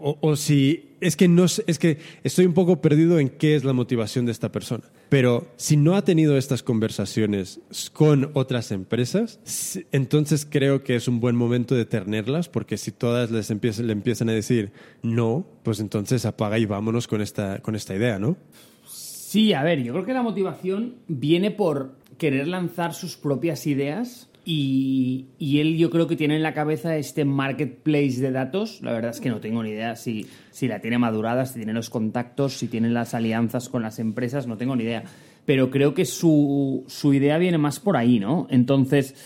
o, 0.00 0.34
si 0.34 0.96
es 1.00 1.14
que 1.14 1.28
no 1.28 1.44
es 1.44 1.78
que 1.78 1.98
estoy 2.24 2.46
un 2.46 2.52
poco 2.52 2.80
perdido 2.80 3.20
en 3.20 3.28
qué 3.28 3.54
es 3.54 3.62
la 3.62 3.72
motivación 3.72 4.26
de 4.26 4.32
esta 4.32 4.50
persona. 4.50 4.82
Pero 5.08 5.46
si 5.56 5.76
no 5.76 5.94
ha 5.94 6.02
tenido 6.02 6.36
estas 6.36 6.64
conversaciones 6.64 7.60
con 7.92 8.32
otras 8.34 8.72
empresas, 8.72 9.38
entonces 9.92 10.44
creo 10.50 10.82
que 10.82 10.96
es 10.96 11.06
un 11.06 11.20
buen 11.20 11.36
momento 11.36 11.76
de 11.76 11.84
tenerlas, 11.84 12.48
porque 12.48 12.76
si 12.76 12.90
todas 12.90 13.30
les 13.30 13.52
empiezan, 13.52 13.86
le 13.86 13.92
empiezan 13.92 14.30
a 14.30 14.32
decir 14.32 14.72
no, 15.02 15.46
pues 15.62 15.78
entonces 15.78 16.24
apaga 16.24 16.58
y 16.58 16.66
vámonos 16.66 17.06
con 17.06 17.20
esta, 17.20 17.60
con 17.60 17.76
esta 17.76 17.94
idea, 17.94 18.18
¿no? 18.18 18.36
Sí, 19.34 19.52
a 19.52 19.64
ver, 19.64 19.82
yo 19.82 19.92
creo 19.92 20.04
que 20.06 20.12
la 20.12 20.22
motivación 20.22 20.94
viene 21.08 21.50
por 21.50 21.96
querer 22.18 22.46
lanzar 22.46 22.94
sus 22.94 23.16
propias 23.16 23.66
ideas 23.66 24.28
y, 24.44 25.26
él 25.40 25.76
yo 25.76 25.90
creo 25.90 26.06
que 26.06 26.14
tiene 26.14 26.36
en 26.36 26.44
la 26.44 26.54
cabeza 26.54 26.96
este 26.96 27.24
marketplace 27.24 28.20
de 28.20 28.30
datos. 28.30 28.78
La 28.80 28.92
verdad 28.92 29.10
es 29.10 29.18
que 29.18 29.30
no 29.30 29.40
tengo 29.40 29.64
ni 29.64 29.70
idea 29.70 29.96
si, 29.96 30.28
si 30.52 30.68
la 30.68 30.78
tiene 30.78 30.98
madurada, 30.98 31.46
si 31.46 31.54
tiene 31.54 31.72
los 31.72 31.90
contactos, 31.90 32.58
si 32.58 32.68
tiene 32.68 32.90
las 32.90 33.12
alianzas 33.12 33.68
con 33.68 33.82
las 33.82 33.98
empresas, 33.98 34.46
no 34.46 34.56
tengo 34.56 34.76
ni 34.76 34.84
idea. 34.84 35.02
Pero 35.44 35.68
creo 35.68 35.94
que 35.94 36.04
su, 36.04 36.84
su 36.86 37.12
idea 37.12 37.36
viene 37.36 37.58
más 37.58 37.80
por 37.80 37.96
ahí, 37.96 38.20
¿no? 38.20 38.46
Entonces, 38.50 39.16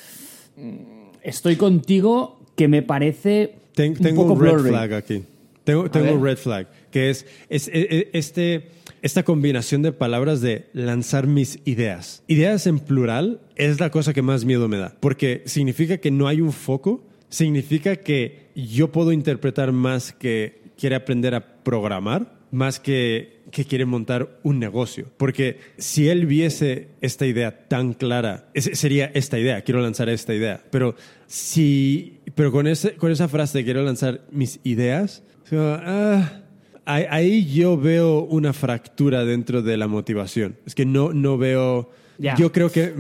mm, 0.57 1.19
estoy 1.23 1.57
contigo 1.57 2.41
que 2.57 2.67
me 2.67 2.81
parece... 2.81 3.57
tengo 3.75 4.23
un, 4.23 4.41
red 4.41 4.59
flag 4.59 4.95
aquí. 4.95 5.23
Tengo, 5.65 5.91
tengo 5.91 6.15
un 6.15 6.25
red 6.25 6.39
flag, 6.39 6.67
que 6.91 7.11
es, 7.11 7.27
es, 7.51 7.69
e, 7.69 7.81
e, 7.91 8.11
este 8.15 8.78
esta 9.03 9.23
combinación 9.23 9.83
de 9.83 9.93
palabras 9.93 10.41
de 10.41 10.67
lanzar 10.73 11.27
mis 11.27 11.61
ideas. 11.65 12.23
Ideas 12.27 12.67
en 12.67 12.79
plural 12.79 13.41
es 13.57 13.81
la 13.81 13.91
cosa 13.91 14.13
que 14.13 14.23
más 14.23 14.45
miedo 14.45 14.69
me 14.69 14.79
da, 14.79 14.97
porque 15.01 15.43
significa 15.47 15.99
que 15.99 16.11
no 16.11 16.29
hay 16.29 16.41
un 16.41 16.53
foco, 16.53 17.05
significa 17.29 17.97
que 17.97 18.49
yo 18.55 18.91
puedo 18.91 19.13
interpretar 19.13 19.73
más 19.73 20.13
que 20.13 20.63
quiere 20.77 20.97
aprender 20.97 21.35
a 21.35 21.63
programar, 21.63 22.39
más 22.51 22.81
que, 22.81 23.43
que 23.51 23.65
quiere 23.65 23.85
montar 23.85 24.39
un 24.43 24.59
negocio. 24.59 25.11
Porque 25.17 25.59
si 25.77 26.09
él 26.09 26.27
viese 26.27 26.89
esta 27.01 27.27
idea 27.27 27.69
tan 27.69 27.93
clara, 27.93 28.49
sería 28.55 29.11
esta 29.15 29.39
idea, 29.39 29.63
quiero 29.63 29.81
lanzar 29.81 30.09
esta 30.09 30.35
idea. 30.35 30.63
Pero, 30.71 30.95
si, 31.27 32.21
pero 32.35 32.53
con, 32.53 32.67
ese, 32.67 32.95
con 32.95 33.11
esa 33.11 33.29
frase 33.29 33.65
quiero 33.65 33.83
lanzar 33.83 34.23
mis 34.31 34.61
ideas, 34.65 35.23
ah, 35.53 36.43
ahí 36.89 37.47
yo 37.47 37.77
veo 37.77 38.25
una 38.25 38.53
fractura 38.53 39.25
dentro 39.25 39.63
de 39.63 39.77
la 39.77 39.87
motivación. 39.89 40.57
Es 40.67 40.75
que 40.75 40.87
no, 40.87 41.13
no 41.13 41.39
veo... 41.39 41.91
Yo 42.37 42.51
creo 42.51 42.71
que... 42.71 42.95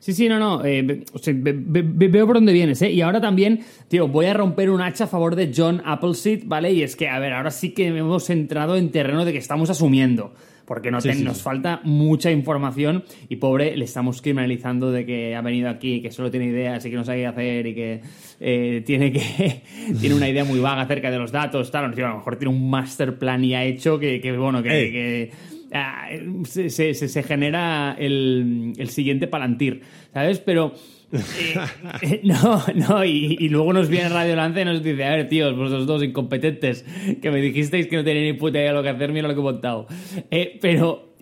Sí, 0.00 0.12
sí, 0.12 0.28
no, 0.28 0.40
no. 0.40 0.64
Eh, 0.64 0.82
veo 0.82 2.26
por 2.26 2.34
dónde 2.34 2.52
vienes, 2.52 2.82
¿eh? 2.82 2.90
Y 2.90 3.02
ahora 3.02 3.20
también, 3.20 3.60
tío, 3.86 4.08
voy 4.08 4.26
a 4.26 4.34
romper 4.34 4.68
un 4.68 4.80
hacha 4.80 5.04
a 5.04 5.06
favor 5.06 5.36
de 5.36 5.52
John 5.56 5.80
Appleseed, 5.84 6.42
¿vale? 6.46 6.72
Y 6.72 6.82
es 6.82 6.96
que, 6.96 7.08
a 7.08 7.20
ver, 7.20 7.32
ahora 7.32 7.52
sí 7.52 7.70
que 7.70 7.86
hemos 7.86 8.28
entrado 8.28 8.76
en 8.76 8.90
terreno 8.90 9.24
de 9.24 9.30
que 9.30 9.38
estamos 9.38 9.70
asumiendo 9.70 10.34
porque 10.64 10.90
no 10.90 10.98
nos 11.00 11.42
falta 11.42 11.80
mucha 11.84 12.30
información 12.30 13.04
y 13.28 13.36
pobre 13.36 13.76
le 13.76 13.84
estamos 13.84 14.22
criminalizando 14.22 14.90
de 14.90 15.04
que 15.04 15.34
ha 15.34 15.40
venido 15.40 15.68
aquí, 15.68 16.00
que 16.00 16.10
solo 16.10 16.30
tiene 16.30 16.46
ideas 16.46 16.84
y 16.84 16.90
que 16.90 16.96
no 16.96 17.04
sabe 17.04 17.18
qué 17.18 17.26
hacer 17.26 17.66
y 17.66 17.74
que 17.74 18.00
eh, 18.40 18.82
tiene 18.84 19.12
que 19.12 19.62
tiene 20.00 20.14
una 20.14 20.28
idea 20.28 20.44
muy 20.44 20.60
vaga 20.60 20.82
acerca 20.82 21.10
de 21.10 21.18
los 21.18 21.32
datos, 21.32 21.70
tal, 21.70 21.84
a 21.84 21.88
lo 21.88 22.16
mejor 22.16 22.36
tiene 22.36 22.54
un 22.54 22.70
master 22.70 23.18
plan 23.18 23.42
ya 23.42 23.64
hecho 23.64 23.98
que, 23.98 24.36
bueno, 24.36 24.62
que, 24.62 25.30
ah, 25.72 26.08
se, 26.44 26.70
se, 26.70 27.22
genera 27.22 27.96
el, 27.98 28.72
el 28.76 28.88
siguiente 28.88 29.26
palantir, 29.26 29.82
¿sabes? 30.12 30.38
Pero 30.40 30.74
eh, 31.12 31.54
eh, 32.02 32.20
no, 32.24 32.64
no, 32.74 33.04
y, 33.04 33.48
luego 33.48 33.72
nos 33.72 33.88
viene 33.88 34.08
Radio 34.08 34.36
Lance 34.36 34.62
y 34.62 34.64
nos 34.64 34.82
dice, 34.82 35.04
a 35.04 35.10
ver, 35.10 35.28
tíos, 35.28 35.56
vosotros 35.56 35.86
dos 35.86 36.02
incompetentes, 36.02 36.84
que 37.20 37.30
me 37.30 37.40
dijisteis 37.40 37.86
que 37.86 37.96
no 37.96 38.04
tenéis 38.04 38.32
ni 38.32 38.38
puta 38.38 38.58
idea 38.58 38.70
de 38.70 38.76
lo 38.76 38.82
que 38.82 38.88
hacer, 38.88 39.12
mira 39.12 39.28
lo 39.28 39.34
que 39.34 39.40
he 39.40 39.42
montado. 39.42 39.86
Eh, 40.30 40.58
pero, 40.60 41.14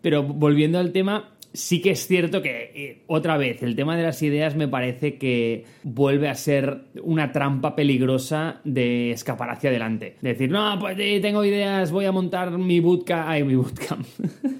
pero 0.00 0.22
volviendo 0.22 0.78
al 0.78 0.92
tema, 0.92 1.35
sí 1.56 1.80
que 1.80 1.90
es 1.90 2.06
cierto 2.06 2.42
que, 2.42 2.70
eh, 2.74 3.02
otra 3.06 3.36
vez, 3.36 3.62
el 3.62 3.74
tema 3.74 3.96
de 3.96 4.02
las 4.02 4.22
ideas 4.22 4.54
me 4.54 4.68
parece 4.68 5.16
que 5.16 5.64
vuelve 5.82 6.28
a 6.28 6.34
ser 6.34 6.82
una 7.02 7.32
trampa 7.32 7.74
peligrosa 7.74 8.60
de 8.64 9.10
escapar 9.10 9.50
hacia 9.50 9.70
adelante. 9.70 10.16
decir, 10.20 10.50
no, 10.50 10.78
pues 10.78 10.96
tengo 10.96 11.44
ideas, 11.44 11.90
voy 11.90 12.04
a 12.04 12.12
montar 12.12 12.50
mi 12.58 12.80
bootcamp. 12.80 13.28
Ay, 13.28 13.44
mi 13.44 13.54
bootcamp. 13.56 14.06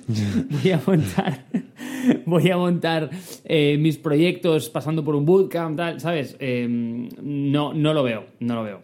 voy 0.63 0.71
a 0.71 0.81
montar. 0.87 1.45
voy 2.27 2.51
a 2.51 2.57
montar 2.57 3.11
eh, 3.45 3.77
mis 3.79 3.99
proyectos 3.99 4.71
pasando 4.71 5.05
por 5.05 5.15
un 5.15 5.25
bootcamp, 5.25 5.77
tal, 5.77 6.01
¿sabes? 6.01 6.37
Em, 6.39 7.09
no, 7.23 7.75
no 7.75 7.93
lo 7.93 8.03
veo, 8.03 8.27
no 8.41 8.55
lo 8.55 8.65
veo. 8.65 8.83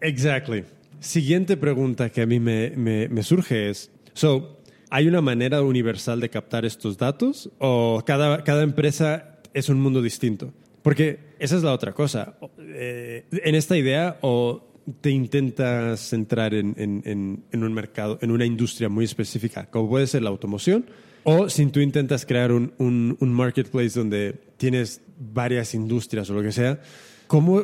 Exactly. 0.00 0.64
Siguiente 1.00 1.56
pregunta 1.56 2.10
que 2.10 2.22
a 2.22 2.26
mí 2.26 2.40
me, 2.40 2.70
me, 2.76 3.08
me 3.08 3.22
surge 3.22 3.70
es: 3.70 3.90
so, 4.12 4.59
¿Hay 4.90 5.06
una 5.06 5.20
manera 5.20 5.62
universal 5.62 6.20
de 6.20 6.28
captar 6.30 6.64
estos 6.64 6.98
datos 6.98 7.48
o 7.58 8.02
cada, 8.04 8.42
cada 8.42 8.62
empresa 8.62 9.38
es 9.54 9.68
un 9.68 9.80
mundo 9.80 10.02
distinto? 10.02 10.52
Porque 10.82 11.20
esa 11.38 11.56
es 11.56 11.62
la 11.62 11.72
otra 11.72 11.92
cosa. 11.92 12.34
Eh, 12.58 13.24
en 13.30 13.54
esta 13.54 13.76
idea 13.76 14.18
o 14.20 14.66
te 15.00 15.10
intentas 15.10 16.00
centrar 16.00 16.54
en, 16.54 16.74
en, 16.76 17.44
en, 17.52 17.64
un 17.64 17.72
mercado, 17.72 18.18
en 18.20 18.30
una 18.30 18.44
industria 18.44 18.88
muy 18.88 19.04
específica, 19.04 19.66
como 19.66 19.88
puede 19.88 20.06
ser 20.06 20.22
la 20.22 20.30
automoción, 20.30 20.86
o 21.22 21.48
si 21.48 21.66
tú 21.66 21.80
intentas 21.80 22.26
crear 22.26 22.50
un, 22.50 22.72
un, 22.78 23.16
un 23.20 23.32
marketplace 23.32 23.98
donde 23.98 24.34
tienes 24.56 25.02
varias 25.18 25.74
industrias 25.74 26.28
o 26.30 26.34
lo 26.34 26.42
que 26.42 26.50
sea, 26.50 26.80
¿cómo, 27.26 27.62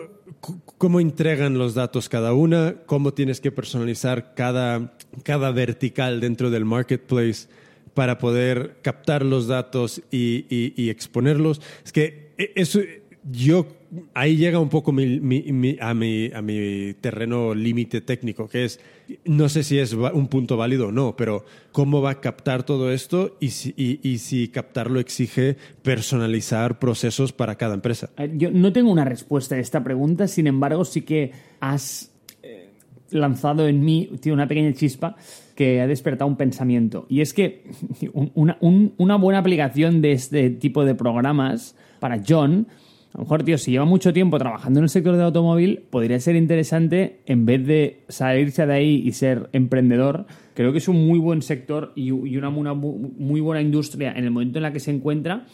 cómo 0.78 1.00
entregan 1.00 1.58
los 1.58 1.74
datos 1.74 2.08
cada 2.08 2.32
una, 2.32 2.76
cómo 2.86 3.14
tienes 3.14 3.40
que 3.40 3.52
personalizar 3.52 4.34
cada, 4.34 4.94
cada 5.22 5.50
vertical 5.50 6.20
dentro 6.20 6.50
del 6.50 6.64
marketplace 6.64 7.48
para 7.94 8.18
poder 8.18 8.76
captar 8.82 9.24
los 9.24 9.46
datos 9.46 10.02
y, 10.10 10.44
y 10.48 10.90
exponerlos. 10.90 11.60
Es 11.84 11.92
que 11.92 12.32
e, 12.38 12.52
eso 12.56 12.80
yo 13.30 13.66
ahí 14.14 14.36
llega 14.36 14.58
un 14.58 14.68
poco 14.68 14.90
a, 14.90 14.94
mi, 14.94 15.76
a 15.80 15.94
mi 16.42 16.94
terreno 17.00 17.54
límite 17.54 18.00
técnico, 18.00 18.48
que 18.48 18.64
es, 18.64 18.80
no 19.24 19.48
sé 19.48 19.62
si 19.62 19.78
es 19.78 19.92
un 19.92 20.28
punto 20.28 20.56
válido 20.56 20.88
o 20.88 20.92
no, 20.92 21.16
pero 21.16 21.44
cómo 21.72 22.02
va 22.02 22.10
a 22.10 22.20
captar 22.20 22.62
todo 22.64 22.92
esto 22.92 23.36
y 23.40 23.50
si, 23.50 24.48
captarlo 24.48 25.00
exige 25.00 25.56
personalizar 25.82 26.78
procesos 26.78 27.32
para 27.32 27.56
cada 27.56 27.74
empresa. 27.74 28.10
Yo 28.34 28.50
no 28.50 28.72
tengo 28.72 28.90
una 28.90 29.04
respuesta 29.04 29.54
a 29.54 29.58
esta 29.58 29.82
pregunta, 29.82 30.28
sin 30.28 30.46
embargo, 30.46 30.84
sí 30.84 31.02
que 31.02 31.32
has... 31.60 32.12
Eh, 32.42 32.70
lanzado 33.10 33.68
en 33.68 33.84
mí, 33.84 34.10
tiene 34.20 34.34
una 34.34 34.48
pequeña 34.48 34.72
chispa 34.72 35.16
que 35.54 35.80
ha 35.80 35.86
despertado 35.86 36.28
un 36.28 36.36
pensamiento. 36.36 37.06
Y 37.08 37.20
es 37.20 37.32
que 37.32 37.62
una 38.34 39.16
buena 39.16 39.38
aplicación 39.38 40.02
de 40.02 40.12
este 40.12 40.50
tipo 40.50 40.84
de 40.84 40.96
programas 40.96 41.76
para 42.00 42.20
John 42.26 42.66
a 43.16 43.20
lo 43.20 43.24
mejor, 43.24 43.44
tío, 43.44 43.56
si 43.56 43.70
lleva 43.70 43.86
mucho 43.86 44.12
tiempo 44.12 44.36
trabajando 44.36 44.78
en 44.78 44.84
el 44.84 44.90
sector 44.90 45.14
del 45.14 45.22
automóvil, 45.24 45.86
podría 45.88 46.20
ser 46.20 46.36
interesante, 46.36 47.22
en 47.24 47.46
vez 47.46 47.66
de 47.66 48.04
salirse 48.10 48.66
de 48.66 48.74
ahí 48.74 49.02
y 49.06 49.12
ser 49.12 49.48
emprendedor, 49.54 50.26
creo 50.52 50.70
que 50.70 50.78
es 50.78 50.86
un 50.86 51.06
muy 51.06 51.18
buen 51.18 51.40
sector 51.40 51.94
y 51.96 52.10
una, 52.10 52.50
muy 52.50 53.40
buena 53.40 53.62
industria 53.62 54.12
en 54.12 54.24
el 54.24 54.30
momento 54.30 54.58
en 54.58 54.64
la 54.64 54.72
que 54.74 54.80
se 54.80 54.90
encuentra 54.90 55.46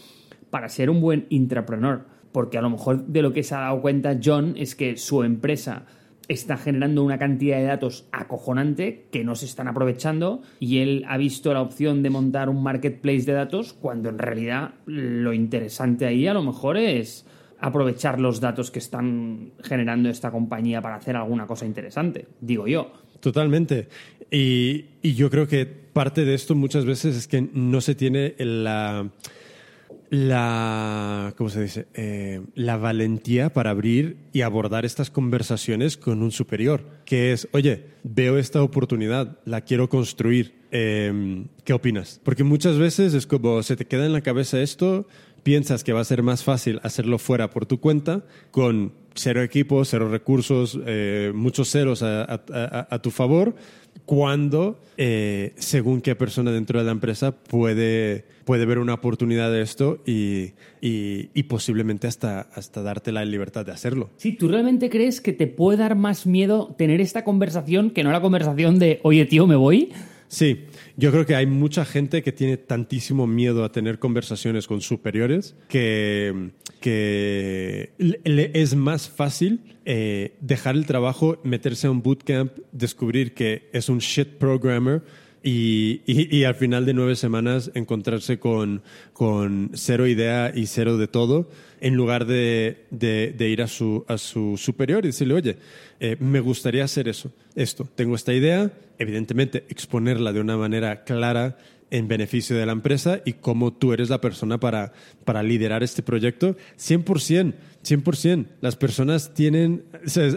para 0.50 0.68
ser 0.68 0.90
un 0.90 1.00
buen 1.00 1.26
intrapreneur. 1.28 2.06
Porque 2.32 2.58
a 2.58 2.62
lo 2.62 2.70
mejor 2.70 3.06
de 3.06 3.22
lo 3.22 3.32
que 3.32 3.44
se 3.44 3.54
ha 3.54 3.60
dado 3.60 3.80
cuenta 3.80 4.18
John 4.20 4.54
es 4.56 4.74
que 4.74 4.96
su 4.96 5.22
empresa 5.22 5.86
está 6.26 6.56
generando 6.56 7.04
una 7.04 7.18
cantidad 7.18 7.58
de 7.58 7.64
datos 7.64 8.08
acojonante 8.10 9.06
que 9.12 9.22
no 9.22 9.36
se 9.36 9.46
están 9.46 9.68
aprovechando 9.68 10.42
y 10.58 10.78
él 10.78 11.04
ha 11.06 11.16
visto 11.16 11.54
la 11.54 11.62
opción 11.62 12.02
de 12.02 12.10
montar 12.10 12.48
un 12.48 12.60
marketplace 12.60 13.22
de 13.22 13.34
datos 13.34 13.72
cuando 13.72 14.08
en 14.08 14.18
realidad 14.18 14.74
lo 14.86 15.32
interesante 15.32 16.06
ahí 16.06 16.26
a 16.26 16.34
lo 16.34 16.42
mejor 16.42 16.76
es 16.76 17.24
aprovechar 17.62 18.20
los 18.20 18.40
datos 18.40 18.70
que 18.70 18.80
están 18.80 19.52
generando 19.62 20.10
esta 20.10 20.30
compañía 20.30 20.82
para 20.82 20.96
hacer 20.96 21.16
alguna 21.16 21.46
cosa 21.46 21.64
interesante, 21.64 22.26
digo 22.40 22.66
yo. 22.66 22.92
Totalmente. 23.20 23.88
Y, 24.30 24.86
yo 25.02 25.30
creo 25.30 25.46
que 25.46 25.64
parte 25.66 26.24
de 26.24 26.34
esto 26.34 26.56
muchas 26.56 26.84
veces 26.84 27.16
es 27.16 27.28
que 27.28 27.48
no 27.52 27.80
se 27.80 27.94
tiene 27.94 28.34
la 28.38 29.10
la, 30.12 31.32
¿cómo 31.38 31.48
se 31.48 31.62
dice? 31.62 31.86
Eh, 31.94 32.42
la 32.54 32.76
valentía 32.76 33.54
para 33.54 33.70
abrir 33.70 34.18
y 34.34 34.42
abordar 34.42 34.84
estas 34.84 35.10
conversaciones 35.10 35.96
con 35.96 36.22
un 36.22 36.30
superior, 36.30 36.84
que 37.06 37.32
es, 37.32 37.48
oye, 37.52 37.86
veo 38.02 38.36
esta 38.36 38.62
oportunidad, 38.62 39.38
la 39.46 39.62
quiero 39.62 39.88
construir, 39.88 40.54
em, 40.70 41.46
¿qué 41.64 41.72
opinas? 41.72 42.20
Porque 42.22 42.44
muchas 42.44 42.76
veces 42.76 43.14
es 43.14 43.26
como, 43.26 43.62
se 43.62 43.74
te 43.74 43.86
queda 43.86 44.04
en 44.04 44.12
la 44.12 44.20
cabeza 44.20 44.60
esto, 44.60 45.06
piensas 45.42 45.84
que 45.84 45.92
va 45.92 46.00
a 46.00 46.04
ser 46.04 46.22
más 46.22 46.44
fácil 46.44 46.80
hacerlo 46.82 47.18
fuera 47.18 47.50
por 47.50 47.66
tu 47.66 47.80
cuenta, 47.80 48.24
con 48.50 48.92
cero 49.14 49.42
equipos, 49.42 49.88
cero 49.90 50.08
recursos, 50.08 50.78
eh, 50.86 51.32
muchos 51.34 51.70
ceros 51.70 52.02
a, 52.02 52.98
tu 53.02 53.10
favor, 53.10 53.54
cuando, 54.06 54.80
eh, 54.96 55.52
según 55.56 56.00
qué 56.00 56.14
persona 56.16 56.50
dentro 56.50 56.78
de 56.78 56.86
la 56.86 56.92
empresa 56.92 57.32
puede, 57.32 58.24
puede 58.44 58.64
ver 58.64 58.78
una 58.78 58.94
oportunidad 58.94 59.52
de 59.52 59.62
esto 59.62 60.02
y, 60.06 60.52
y, 60.80 61.42
posiblemente 61.44 62.06
hasta, 62.06 62.40
hasta 62.40 62.82
darte 62.82 63.12
la 63.12 63.24
libertad 63.24 63.66
de 63.66 63.72
hacerlo. 63.72 64.10
Sí, 64.16 64.32
¿tú 64.32 64.48
realmente 64.48 64.88
crees 64.88 65.20
que 65.20 65.32
te 65.32 65.46
puede 65.46 65.78
dar 65.78 65.94
más 65.94 66.26
miedo 66.26 66.74
tener 66.78 67.00
esta 67.00 67.24
conversación 67.24 67.90
que 67.90 68.02
no 68.02 68.12
la 68.12 68.20
conversación 68.20 68.78
de, 68.78 69.00
oye 69.02 69.26
tío, 69.26 69.46
me 69.46 69.56
voy? 69.56 69.92
Sí, 70.32 70.64
yo 70.96 71.10
creo 71.10 71.26
que 71.26 71.34
hay 71.34 71.46
mucha 71.46 71.84
gente 71.84 72.22
que 72.22 72.32
tiene 72.32 72.56
tantísimo 72.56 73.26
miedo 73.26 73.64
a 73.64 73.72
tener 73.72 73.98
conversaciones 73.98 74.66
con 74.66 74.80
superiores 74.80 75.54
que, 75.68 76.50
que 76.80 77.92
le 77.98 78.50
es 78.54 78.74
más 78.74 79.08
fácil 79.08 79.60
eh, 79.84 80.36
dejar 80.40 80.76
el 80.76 80.86
trabajo, 80.86 81.38
meterse 81.44 81.86
a 81.86 81.90
un 81.90 82.02
bootcamp, 82.02 82.52
descubrir 82.72 83.34
que 83.34 83.68
es 83.72 83.88
un 83.88 83.98
shit 83.98 84.28
programmer 84.38 85.02
y, 85.42 86.02
y, 86.06 86.44
al 86.44 86.54
final 86.54 86.86
de 86.86 86.94
nueve 86.94 87.16
semanas 87.16 87.70
encontrarse 87.74 88.38
con, 88.38 88.82
con, 89.12 89.70
cero 89.74 90.06
idea 90.06 90.52
y 90.54 90.66
cero 90.66 90.98
de 90.98 91.08
todo, 91.08 91.50
en 91.80 91.94
lugar 91.94 92.26
de, 92.26 92.84
de, 92.90 93.34
de 93.36 93.48
ir 93.48 93.62
a 93.62 93.66
su, 93.66 94.04
a 94.06 94.18
su, 94.18 94.56
superior 94.56 95.04
y 95.04 95.08
decirle, 95.08 95.34
oye, 95.34 95.56
eh, 96.00 96.16
me 96.20 96.40
gustaría 96.40 96.84
hacer 96.84 97.08
eso, 97.08 97.32
esto, 97.56 97.88
tengo 97.94 98.14
esta 98.14 98.32
idea, 98.32 98.70
evidentemente 98.98 99.64
exponerla 99.68 100.32
de 100.32 100.40
una 100.40 100.56
manera 100.56 101.04
clara 101.04 101.58
en 101.92 102.08
beneficio 102.08 102.56
de 102.56 102.64
la 102.64 102.72
empresa 102.72 103.20
y 103.24 103.34
cómo 103.34 103.74
tú 103.74 103.92
eres 103.92 104.08
la 104.08 104.20
persona 104.20 104.58
para, 104.58 104.92
para 105.26 105.42
liderar 105.42 105.82
este 105.82 106.02
proyecto, 106.02 106.56
100%. 106.78 107.52
100%. 107.84 108.46
Las 108.60 108.76
personas 108.76 109.34
tienen, 109.34 109.84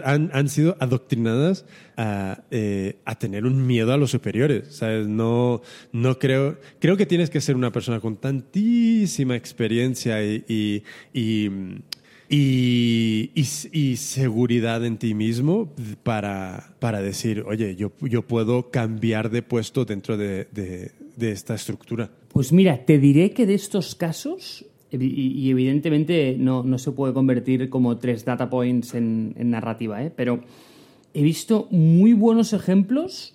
han, 0.04 0.30
han, 0.34 0.48
sido 0.48 0.76
adoctrinadas 0.80 1.64
a, 1.96 2.42
eh, 2.50 2.98
a, 3.04 3.14
tener 3.18 3.46
un 3.46 3.66
miedo 3.66 3.92
a 3.92 3.96
los 3.96 4.10
superiores. 4.10 4.68
¿sabes? 4.68 5.08
No, 5.08 5.62
no 5.92 6.18
creo, 6.18 6.58
creo 6.78 6.96
que 6.98 7.06
tienes 7.06 7.30
que 7.30 7.40
ser 7.40 7.56
una 7.56 7.72
persona 7.72 8.00
con 8.00 8.16
tantísima 8.16 9.34
experiencia 9.34 10.22
y, 10.22 10.44
y, 11.14 11.62
y, 12.28 13.30
y, 13.72 13.96
seguridad 13.96 14.84
en 14.84 14.98
ti 14.98 15.14
mismo 15.14 15.72
para, 16.02 16.74
para 16.80 17.00
decir, 17.00 17.44
oye, 17.46 17.76
yo, 17.76 17.92
yo 18.00 18.26
puedo 18.26 18.70
cambiar 18.70 19.30
de 19.30 19.42
puesto 19.42 19.84
dentro 19.84 20.16
de, 20.16 20.48
de, 20.52 20.90
de 21.16 21.32
esta 21.32 21.54
estructura. 21.54 22.10
Pues 22.28 22.52
mira, 22.52 22.84
te 22.84 22.98
diré 22.98 23.30
que 23.30 23.46
de 23.46 23.54
estos 23.54 23.94
casos 23.94 24.64
y, 24.90 25.50
evidentemente 25.50 26.36
no, 26.38 26.78
se 26.78 26.92
puede 26.92 27.12
convertir 27.12 27.68
como 27.68 27.98
tres 27.98 28.24
data 28.24 28.48
points 28.48 28.94
en, 28.94 29.34
narrativa, 29.50 30.02
¿eh? 30.02 30.12
pero 30.14 30.40
he 31.14 31.22
visto 31.22 31.66
muy 31.70 32.12
buenos 32.12 32.52
ejemplos 32.52 33.34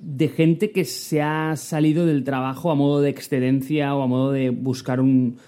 de 0.00 0.28
gente 0.28 0.70
que 0.70 0.84
se 0.84 1.22
ha 1.22 1.56
salido 1.56 2.06
del 2.06 2.24
trabajo 2.24 2.70
a 2.70 2.74
modo 2.74 3.00
de 3.00 3.10
excedencia 3.10 3.94
o 3.94 4.02
a 4.02 4.06
modo 4.06 4.32
de 4.32 4.50
buscar 4.50 5.00
un, 5.00 5.38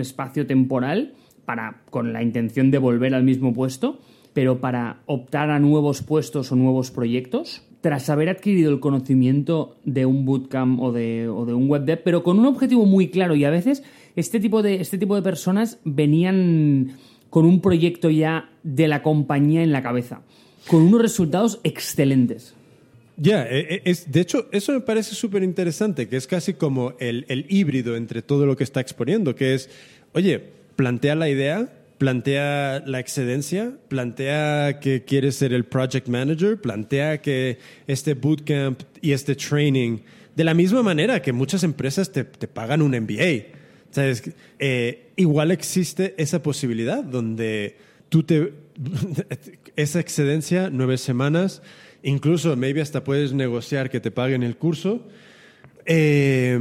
espacio 0.00 0.46
temporal 0.46 1.14
para, 1.44 1.82
con 1.90 2.12
la 2.12 2.22
intención 2.22 2.70
de 2.70 2.78
volver 2.78 3.14
al 3.14 3.22
mismo 3.22 3.52
puesto, 3.52 4.00
pero 4.32 4.60
para 4.60 5.02
optar 5.06 5.50
a 5.50 5.58
nuevos 5.58 6.02
puestos 6.02 6.50
o 6.50 6.56
nuevos 6.56 6.90
proyectos, 6.90 7.62
tras 7.82 8.08
haber 8.08 8.30
adquirido 8.30 8.70
el 8.70 8.80
conocimiento 8.80 9.76
de 9.84 10.06
un 10.06 10.24
bootcamp 10.24 10.80
o 10.80 10.92
de, 10.92 11.28
o 11.28 11.44
de 11.44 11.52
un 11.52 11.68
web 11.68 11.84
dev, 11.84 12.00
pero 12.02 12.22
con 12.22 12.38
un 12.38 12.46
objetivo 12.46 12.86
muy 12.86 13.08
claro 13.08 13.34
y 13.34 13.44
a 13.44 13.50
veces 13.50 13.82
este 14.16 14.40
tipo 14.40 14.62
de, 14.62 14.76
este 14.76 14.98
tipo 14.98 15.16
de 15.16 15.22
personas 15.22 15.78
venían 15.84 16.96
con 17.28 17.44
un 17.44 17.60
proyecto 17.60 18.08
ya 18.08 18.50
de 18.62 18.86
la 18.86 19.02
compañía 19.02 19.62
en 19.62 19.72
la 19.72 19.82
cabeza, 19.82 20.22
con 20.68 20.82
unos 20.82 21.02
resultados 21.02 21.60
excelentes. 21.64 22.54
Ya, 23.16 23.44
e, 23.44 23.82
e, 23.84 23.94
de 24.06 24.20
hecho, 24.20 24.46
eso 24.52 24.72
me 24.72 24.80
parece 24.80 25.14
súper 25.14 25.42
interesante, 25.42 26.08
que 26.08 26.16
es 26.16 26.26
casi 26.26 26.54
como 26.54 26.94
el, 27.00 27.26
el 27.28 27.46
híbrido 27.48 27.96
entre 27.96 28.22
todo 28.22 28.46
lo 28.46 28.56
que 28.56 28.64
está 28.64 28.80
exponiendo, 28.80 29.34
que 29.34 29.54
es, 29.54 29.68
oye, 30.12 30.40
plantea 30.76 31.16
la 31.16 31.28
idea, 31.28 31.68
plantea 32.02 32.82
la 32.84 32.98
excedencia, 32.98 33.74
plantea 33.86 34.80
que 34.80 35.04
quieres 35.04 35.36
ser 35.36 35.52
el 35.52 35.64
project 35.64 36.08
manager, 36.08 36.60
plantea 36.60 37.22
que 37.22 37.58
este 37.86 38.14
bootcamp 38.14 38.80
y 39.00 39.12
este 39.12 39.36
training, 39.36 39.98
de 40.34 40.42
la 40.42 40.52
misma 40.52 40.82
manera 40.82 41.22
que 41.22 41.32
muchas 41.32 41.62
empresas 41.62 42.10
te, 42.10 42.24
te 42.24 42.48
pagan 42.48 42.82
un 42.82 42.90
MBA. 42.90 43.54
¿Sabes? 43.92 44.34
Eh, 44.58 45.12
igual 45.14 45.52
existe 45.52 46.16
esa 46.18 46.42
posibilidad 46.42 47.04
donde 47.04 47.76
tú 48.08 48.24
te... 48.24 48.52
esa 49.76 50.00
excedencia, 50.00 50.70
nueve 50.72 50.98
semanas, 50.98 51.62
incluso 52.02 52.56
maybe 52.56 52.80
hasta 52.80 53.04
puedes 53.04 53.32
negociar 53.32 53.90
que 53.90 54.00
te 54.00 54.10
paguen 54.10 54.42
el 54.42 54.56
curso 54.56 55.06
eh, 55.86 56.58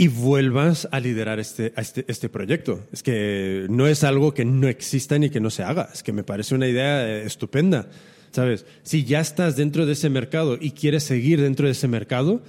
y 0.00 0.06
vuelvas 0.06 0.88
a 0.92 1.00
liderar 1.00 1.40
este, 1.40 1.72
este, 1.76 2.04
este, 2.06 2.28
proyecto. 2.28 2.84
Es 2.92 3.02
que 3.02 3.66
no 3.68 3.88
es 3.88 4.04
algo 4.04 4.32
que 4.32 4.44
no 4.44 4.68
exista 4.68 5.18
ni 5.18 5.28
que 5.28 5.40
no 5.40 5.50
se 5.50 5.64
haga, 5.64 5.90
es 5.92 6.04
que 6.04 6.12
me 6.12 6.22
parece 6.22 6.54
una 6.54 6.68
idea 6.68 7.06
eh, 7.06 7.26
estupenda. 7.26 7.88
¿Sabes? 8.30 8.64
Si 8.82 9.04
ya 9.04 9.20
estás 9.20 9.56
dentro 9.56 9.86
de 9.86 9.92
ese 9.92 10.10
mercado 10.10 10.56
y 10.60 10.70
quieres 10.72 11.02
seguir 11.02 11.40
dentro 11.40 11.66
de 11.66 11.72
ese 11.72 11.88
mercado, 11.88 12.42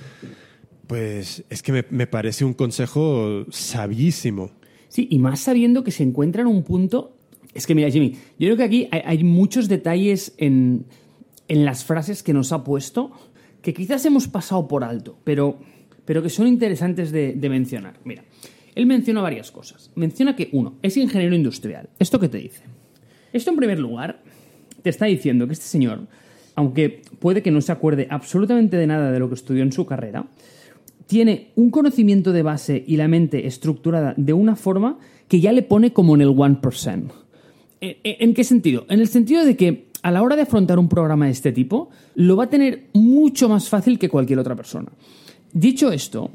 pues 0.87 1.43
es 1.49 1.63
que 1.63 1.85
me, 1.89 2.07
parece 2.07 2.45
un 2.45 2.53
consejo 2.53 3.45
sabísimo. 3.49 4.51
Sí, 4.87 5.07
y 5.09 5.19
más 5.19 5.39
sabiendo 5.39 5.83
que 5.83 5.91
se 5.91 6.03
encuentra 6.03 6.41
en 6.41 6.47
un 6.47 6.63
punto. 6.63 7.15
Es 7.53 7.65
que 7.65 7.75
mira, 7.75 7.89
Jimmy, 7.89 8.15
yo 8.37 8.47
creo 8.47 8.57
que 8.57 8.63
aquí 8.63 8.89
hay, 8.91 9.23
muchos 9.23 9.69
detalles 9.69 10.33
en, 10.37 10.85
las 11.47 11.83
frases 11.85 12.23
que 12.23 12.33
nos 12.33 12.51
ha 12.51 12.63
puesto 12.63 13.11
que 13.61 13.73
quizás 13.73 14.05
hemos 14.05 14.27
pasado 14.27 14.67
por 14.67 14.83
alto, 14.83 15.17
pero, 15.23 15.59
pero 16.09 16.23
que 16.23 16.29
son 16.31 16.47
interesantes 16.47 17.11
de, 17.11 17.37
mencionar. 17.51 17.99
Mira, 18.03 18.23
él 18.73 18.87
menciona 18.87 19.21
varias 19.21 19.51
cosas. 19.51 19.91
Menciona 19.93 20.35
que, 20.35 20.49
uno, 20.53 20.73
es 20.81 20.97
ingeniero 20.97 21.35
industrial. 21.35 21.87
¿Esto 21.99 22.19
qué 22.19 22.27
te 22.27 22.39
dice? 22.39 22.63
Esto, 23.31 23.51
en 23.51 23.57
primer 23.57 23.77
lugar, 23.77 24.19
te 24.81 24.89
está 24.89 25.05
diciendo 25.05 25.45
que 25.45 25.53
este 25.53 25.67
señor, 25.67 26.07
aunque 26.55 27.03
puede 27.19 27.43
que 27.43 27.51
no 27.51 27.61
se 27.61 27.71
acuerde 27.71 28.07
absolutamente 28.09 28.75
de 28.75 28.87
nada 28.87 29.11
de 29.11 29.19
lo 29.19 29.29
que 29.29 29.35
estudió 29.35 29.61
en 29.61 29.71
su 29.71 29.85
carrera, 29.85 30.25
tiene 31.05 31.51
un 31.53 31.69
conocimiento 31.69 32.31
de 32.31 32.41
base 32.41 32.83
y 32.87 32.97
la 32.97 33.07
mente 33.07 33.45
estructurada 33.45 34.15
de 34.17 34.33
una 34.33 34.55
forma 34.55 34.97
que 35.27 35.39
ya 35.39 35.51
le 35.51 35.61
pone 35.61 35.93
como 35.93 36.15
en 36.15 36.21
el 36.21 36.29
1%. 36.29 37.03
¿En 37.81 38.33
qué 38.33 38.43
sentido? 38.43 38.87
En 38.89 38.99
el 38.99 39.09
sentido 39.09 39.45
de 39.45 39.55
que 39.55 39.89
a 40.01 40.09
la 40.09 40.23
hora 40.23 40.35
de 40.35 40.41
afrontar 40.41 40.79
un 40.79 40.89
programa 40.89 41.25
de 41.25 41.33
este 41.33 41.51
tipo, 41.51 41.91
lo 42.15 42.35
va 42.35 42.45
a 42.45 42.49
tener 42.49 42.87
mucho 42.93 43.47
más 43.47 43.69
fácil 43.69 43.99
que 43.99 44.09
cualquier 44.09 44.39
otra 44.39 44.55
persona. 44.55 44.91
Dicho 45.53 45.91
esto, 45.91 46.31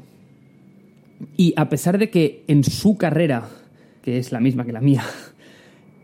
y 1.37 1.53
a 1.55 1.69
pesar 1.69 1.97
de 1.97 2.09
que 2.09 2.43
en 2.47 2.63
su 2.63 2.97
carrera, 2.97 3.47
que 4.01 4.17
es 4.17 4.31
la 4.31 4.39
misma 4.39 4.65
que 4.65 4.73
la 4.73 4.81
mía, 4.81 5.03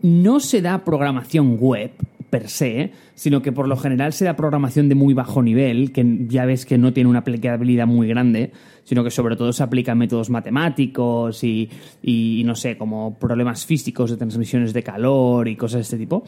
no 0.02 0.40
se 0.40 0.62
da 0.62 0.84
programación 0.84 1.58
web, 1.60 1.92
per 2.32 2.48
se, 2.48 2.92
sino 3.14 3.42
que 3.42 3.52
por 3.52 3.68
lo 3.68 3.76
general 3.76 4.14
se 4.14 4.24
da 4.24 4.36
programación 4.36 4.88
de 4.88 4.94
muy 4.94 5.12
bajo 5.12 5.42
nivel, 5.42 5.92
que 5.92 6.26
ya 6.28 6.46
ves 6.46 6.64
que 6.64 6.78
no 6.78 6.94
tiene 6.94 7.10
una 7.10 7.18
aplicabilidad 7.18 7.86
muy 7.86 8.08
grande, 8.08 8.52
sino 8.84 9.04
que 9.04 9.10
sobre 9.10 9.36
todo 9.36 9.52
se 9.52 9.62
aplican 9.62 9.98
métodos 9.98 10.30
matemáticos 10.30 11.44
y, 11.44 11.68
y 12.02 12.42
no 12.46 12.54
sé, 12.54 12.78
como 12.78 13.18
problemas 13.18 13.66
físicos 13.66 14.10
de 14.10 14.16
transmisiones 14.16 14.72
de 14.72 14.82
calor 14.82 15.46
y 15.46 15.56
cosas 15.56 15.80
de 15.80 15.82
este 15.82 15.98
tipo. 15.98 16.24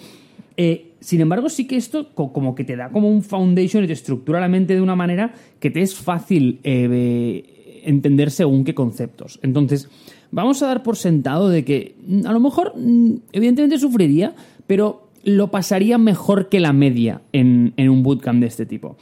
Eh, 0.57 0.93
sin 1.01 1.21
embargo, 1.21 1.49
sí 1.49 1.67
que 1.67 1.77
esto 1.77 2.15
como 2.15 2.55
que 2.55 2.65
te 2.65 2.77
da 2.77 2.91
como 2.91 3.11
un 3.11 3.23
foundation 3.23 3.85
y 3.85 3.87
te 3.87 3.93
estructura 3.93 4.41
la 4.41 4.49
mente 4.49 4.75
de 4.75 4.81
una 4.81 4.97
manera 4.97 5.35
que 5.59 5.71
te 5.71 5.81
es 5.83 5.95
fácil 5.95 6.61
eh, 6.65 7.83
entender 7.85 8.31
según 8.31 8.65
qué 8.65 8.75
conceptos. 8.75 9.41
Entonces, 9.43 9.89
vamos 10.31 10.63
a 10.63 10.67
dar 10.67 10.83
por 10.83 10.97
sentado 10.97 11.49
de 11.49 11.65
que 11.65 11.97
mm, 12.07 12.27
a 12.27 12.33
lo 12.33 12.41
mejor, 12.41 12.73
mm, 12.77 13.17
evidentemente 13.33 13.79
sufriría, 13.79 14.35
pero 14.67 15.09
lo 15.25 15.51
pasaría 15.51 15.99
mejor 15.99 16.49
que 16.49 16.61
la 16.61 16.73
media 16.73 17.23
en, 17.33 17.73
en 17.77 17.89
un 17.89 18.03
bootcamp 18.03 18.41
de 18.41 18.47
este 18.47 18.67
tipo. 18.67 18.97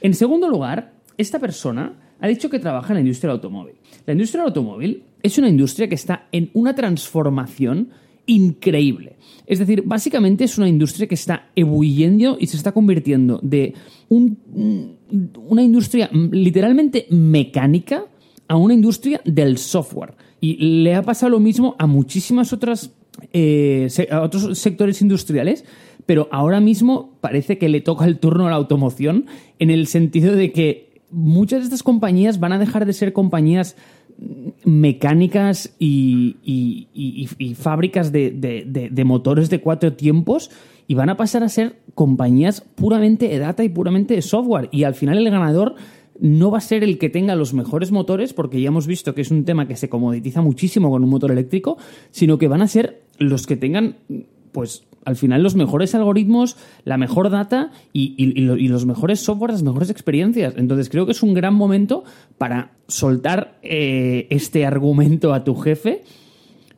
En 0.00 0.14
segundo 0.14 0.48
lugar, 0.48 0.92
esta 1.16 1.38
persona 1.38 1.94
ha 2.20 2.28
dicho 2.28 2.48
que 2.48 2.58
trabaja 2.58 2.88
en 2.88 2.94
la 2.94 3.00
industria 3.00 3.28
del 3.28 3.36
automóvil. 3.36 3.74
La 4.06 4.12
industria 4.12 4.42
del 4.42 4.48
automóvil 4.48 5.02
es 5.22 5.38
una 5.38 5.48
industria 5.48 5.88
que 5.88 5.94
está 5.94 6.26
en 6.32 6.50
una 6.52 6.74
transformación 6.74 7.90
increíble. 8.26 9.13
Es 9.46 9.58
decir, 9.58 9.82
básicamente 9.84 10.44
es 10.44 10.56
una 10.58 10.68
industria 10.68 11.06
que 11.06 11.14
está 11.14 11.48
ebulliendo 11.54 12.36
y 12.40 12.46
se 12.46 12.56
está 12.56 12.72
convirtiendo 12.72 13.40
de 13.42 13.74
una 14.08 15.62
industria 15.62 16.10
literalmente 16.12 17.06
mecánica 17.10 18.06
a 18.48 18.56
una 18.56 18.74
industria 18.74 19.20
del 19.24 19.58
software. 19.58 20.14
Y 20.40 20.82
le 20.82 20.94
ha 20.94 21.02
pasado 21.02 21.30
lo 21.30 21.40
mismo 21.40 21.76
a 21.78 21.86
muchísimas 21.86 22.52
otras 22.52 22.90
eh, 23.32 23.88
otros 24.12 24.58
sectores 24.58 25.00
industriales, 25.00 25.64
pero 26.06 26.28
ahora 26.32 26.60
mismo 26.60 27.16
parece 27.20 27.58
que 27.58 27.68
le 27.68 27.80
toca 27.80 28.04
el 28.04 28.18
turno 28.18 28.46
a 28.46 28.50
la 28.50 28.56
automoción 28.56 29.26
en 29.58 29.70
el 29.70 29.86
sentido 29.86 30.34
de 30.34 30.52
que 30.52 31.00
muchas 31.10 31.60
de 31.60 31.64
estas 31.64 31.82
compañías 31.82 32.40
van 32.40 32.52
a 32.52 32.58
dejar 32.58 32.86
de 32.86 32.92
ser 32.92 33.12
compañías 33.12 33.76
mecánicas 34.64 35.74
y, 35.78 36.36
fábricas 37.56 38.12
de, 38.12 39.02
motores 39.04 39.50
de 39.50 39.60
cuatro 39.60 39.92
tiempos 39.92 40.50
y 40.86 40.94
van 40.94 41.10
a 41.10 41.16
pasar 41.16 41.42
a 41.42 41.48
ser 41.48 41.80
compañías 41.94 42.60
puramente 42.60 43.28
de 43.28 43.38
data 43.38 43.64
y 43.64 43.68
puramente 43.68 44.14
de 44.14 44.22
software. 44.22 44.68
Y 44.72 44.84
al 44.84 44.94
final 44.94 45.18
el 45.18 45.30
ganador 45.30 45.74
no 46.20 46.50
va 46.50 46.58
a 46.58 46.62
ser 46.62 46.84
el 46.84 46.98
que 46.98 47.08
tenga 47.08 47.34
los 47.34 47.54
mejores 47.54 47.90
motores, 47.90 48.32
porque 48.32 48.60
ya 48.60 48.68
hemos 48.68 48.86
visto 48.86 49.14
que 49.14 49.22
es 49.22 49.30
un 49.30 49.44
tema 49.44 49.66
que 49.66 49.76
se 49.76 49.88
comoditiza 49.88 50.42
muchísimo 50.42 50.90
con 50.90 51.02
un 51.02 51.10
motor 51.10 51.32
eléctrico, 51.32 51.76
sino 52.10 52.38
que 52.38 52.48
van 52.48 52.62
a 52.62 52.68
ser 52.68 53.02
los 53.18 53.46
que 53.46 53.56
tengan 53.56 53.96
pues 54.52 54.84
al 55.04 55.16
final 55.16 55.42
los 55.42 55.54
mejores 55.54 55.94
algoritmos, 55.94 56.56
la 56.84 56.96
mejor 56.96 57.30
data 57.30 57.70
y, 57.92 58.24
los 58.68 58.86
mejores 58.86 59.20
software, 59.20 59.52
las 59.52 59.62
mejores 59.62 59.90
experiencias. 59.90 60.54
Entonces 60.56 60.88
creo 60.88 61.06
que 61.06 61.12
es 61.12 61.22
un 61.22 61.34
gran 61.34 61.54
momento 61.54 62.04
para 62.38 62.72
soltar 62.88 63.58
eh, 63.62 64.26
este 64.30 64.66
argumento 64.66 65.34
a 65.34 65.44
tu 65.44 65.54
jefe, 65.54 66.02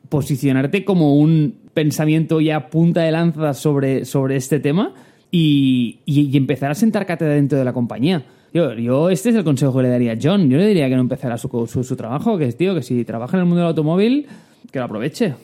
posicionarte 0.09 0.85
como 0.85 1.15
un 1.15 1.55
pensamiento 1.73 2.41
ya 2.41 2.69
punta 2.69 3.01
de 3.01 3.11
lanza 3.11 3.53
sobre, 3.53 4.05
sobre 4.05 4.35
este 4.35 4.59
tema 4.59 4.93
y, 5.31 5.99
empezar 6.33 6.71
a 6.71 6.75
sentar 6.75 7.05
cátedra 7.05 7.35
dentro 7.35 7.57
de 7.57 7.65
la 7.65 7.73
compañía. 7.73 8.25
Yo, 8.53 9.09
este 9.09 9.29
es 9.29 9.35
el 9.35 9.43
consejo 9.43 9.75
que 9.77 9.83
le 9.83 9.89
daría 9.89 10.13
a 10.13 10.17
John. 10.21 10.49
Yo 10.49 10.57
le 10.57 10.67
diría 10.67 10.89
que 10.89 10.95
no 10.95 11.01
empezara 11.01 11.37
su, 11.37 11.67
su, 11.67 11.83
su 11.83 11.95
trabajo, 11.95 12.37
que 12.37 12.45
es, 12.45 12.57
tío, 12.57 12.73
que 12.73 12.81
si 12.81 13.05
trabaja 13.05 13.37
en 13.37 13.41
el 13.41 13.45
mundo 13.45 13.59
del 13.59 13.67
automóvil, 13.67 14.25
que 14.71 14.79
lo 14.79 14.85
aproveche. 14.85 15.35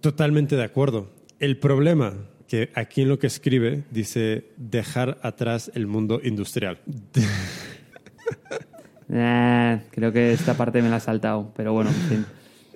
Totalmente 0.00 0.56
de 0.56 0.64
acuerdo. 0.64 1.06
El 1.38 1.58
problema 1.58 2.14
que 2.46 2.70
aquí 2.74 3.02
en 3.02 3.08
lo 3.08 3.18
que 3.18 3.26
escribe 3.26 3.84
dice 3.90 4.50
dejar 4.56 5.18
atrás 5.22 5.70
el 5.74 5.86
mundo 5.86 6.20
industrial. 6.22 6.78
Eh, 9.16 9.80
creo 9.90 10.12
que 10.12 10.32
esta 10.32 10.54
parte 10.56 10.80
me 10.80 10.88
la 10.88 10.96
ha 10.96 11.00
saltado, 11.00 11.52
pero 11.54 11.74
bueno, 11.74 11.90
en 11.90 12.08
fin. 12.08 12.26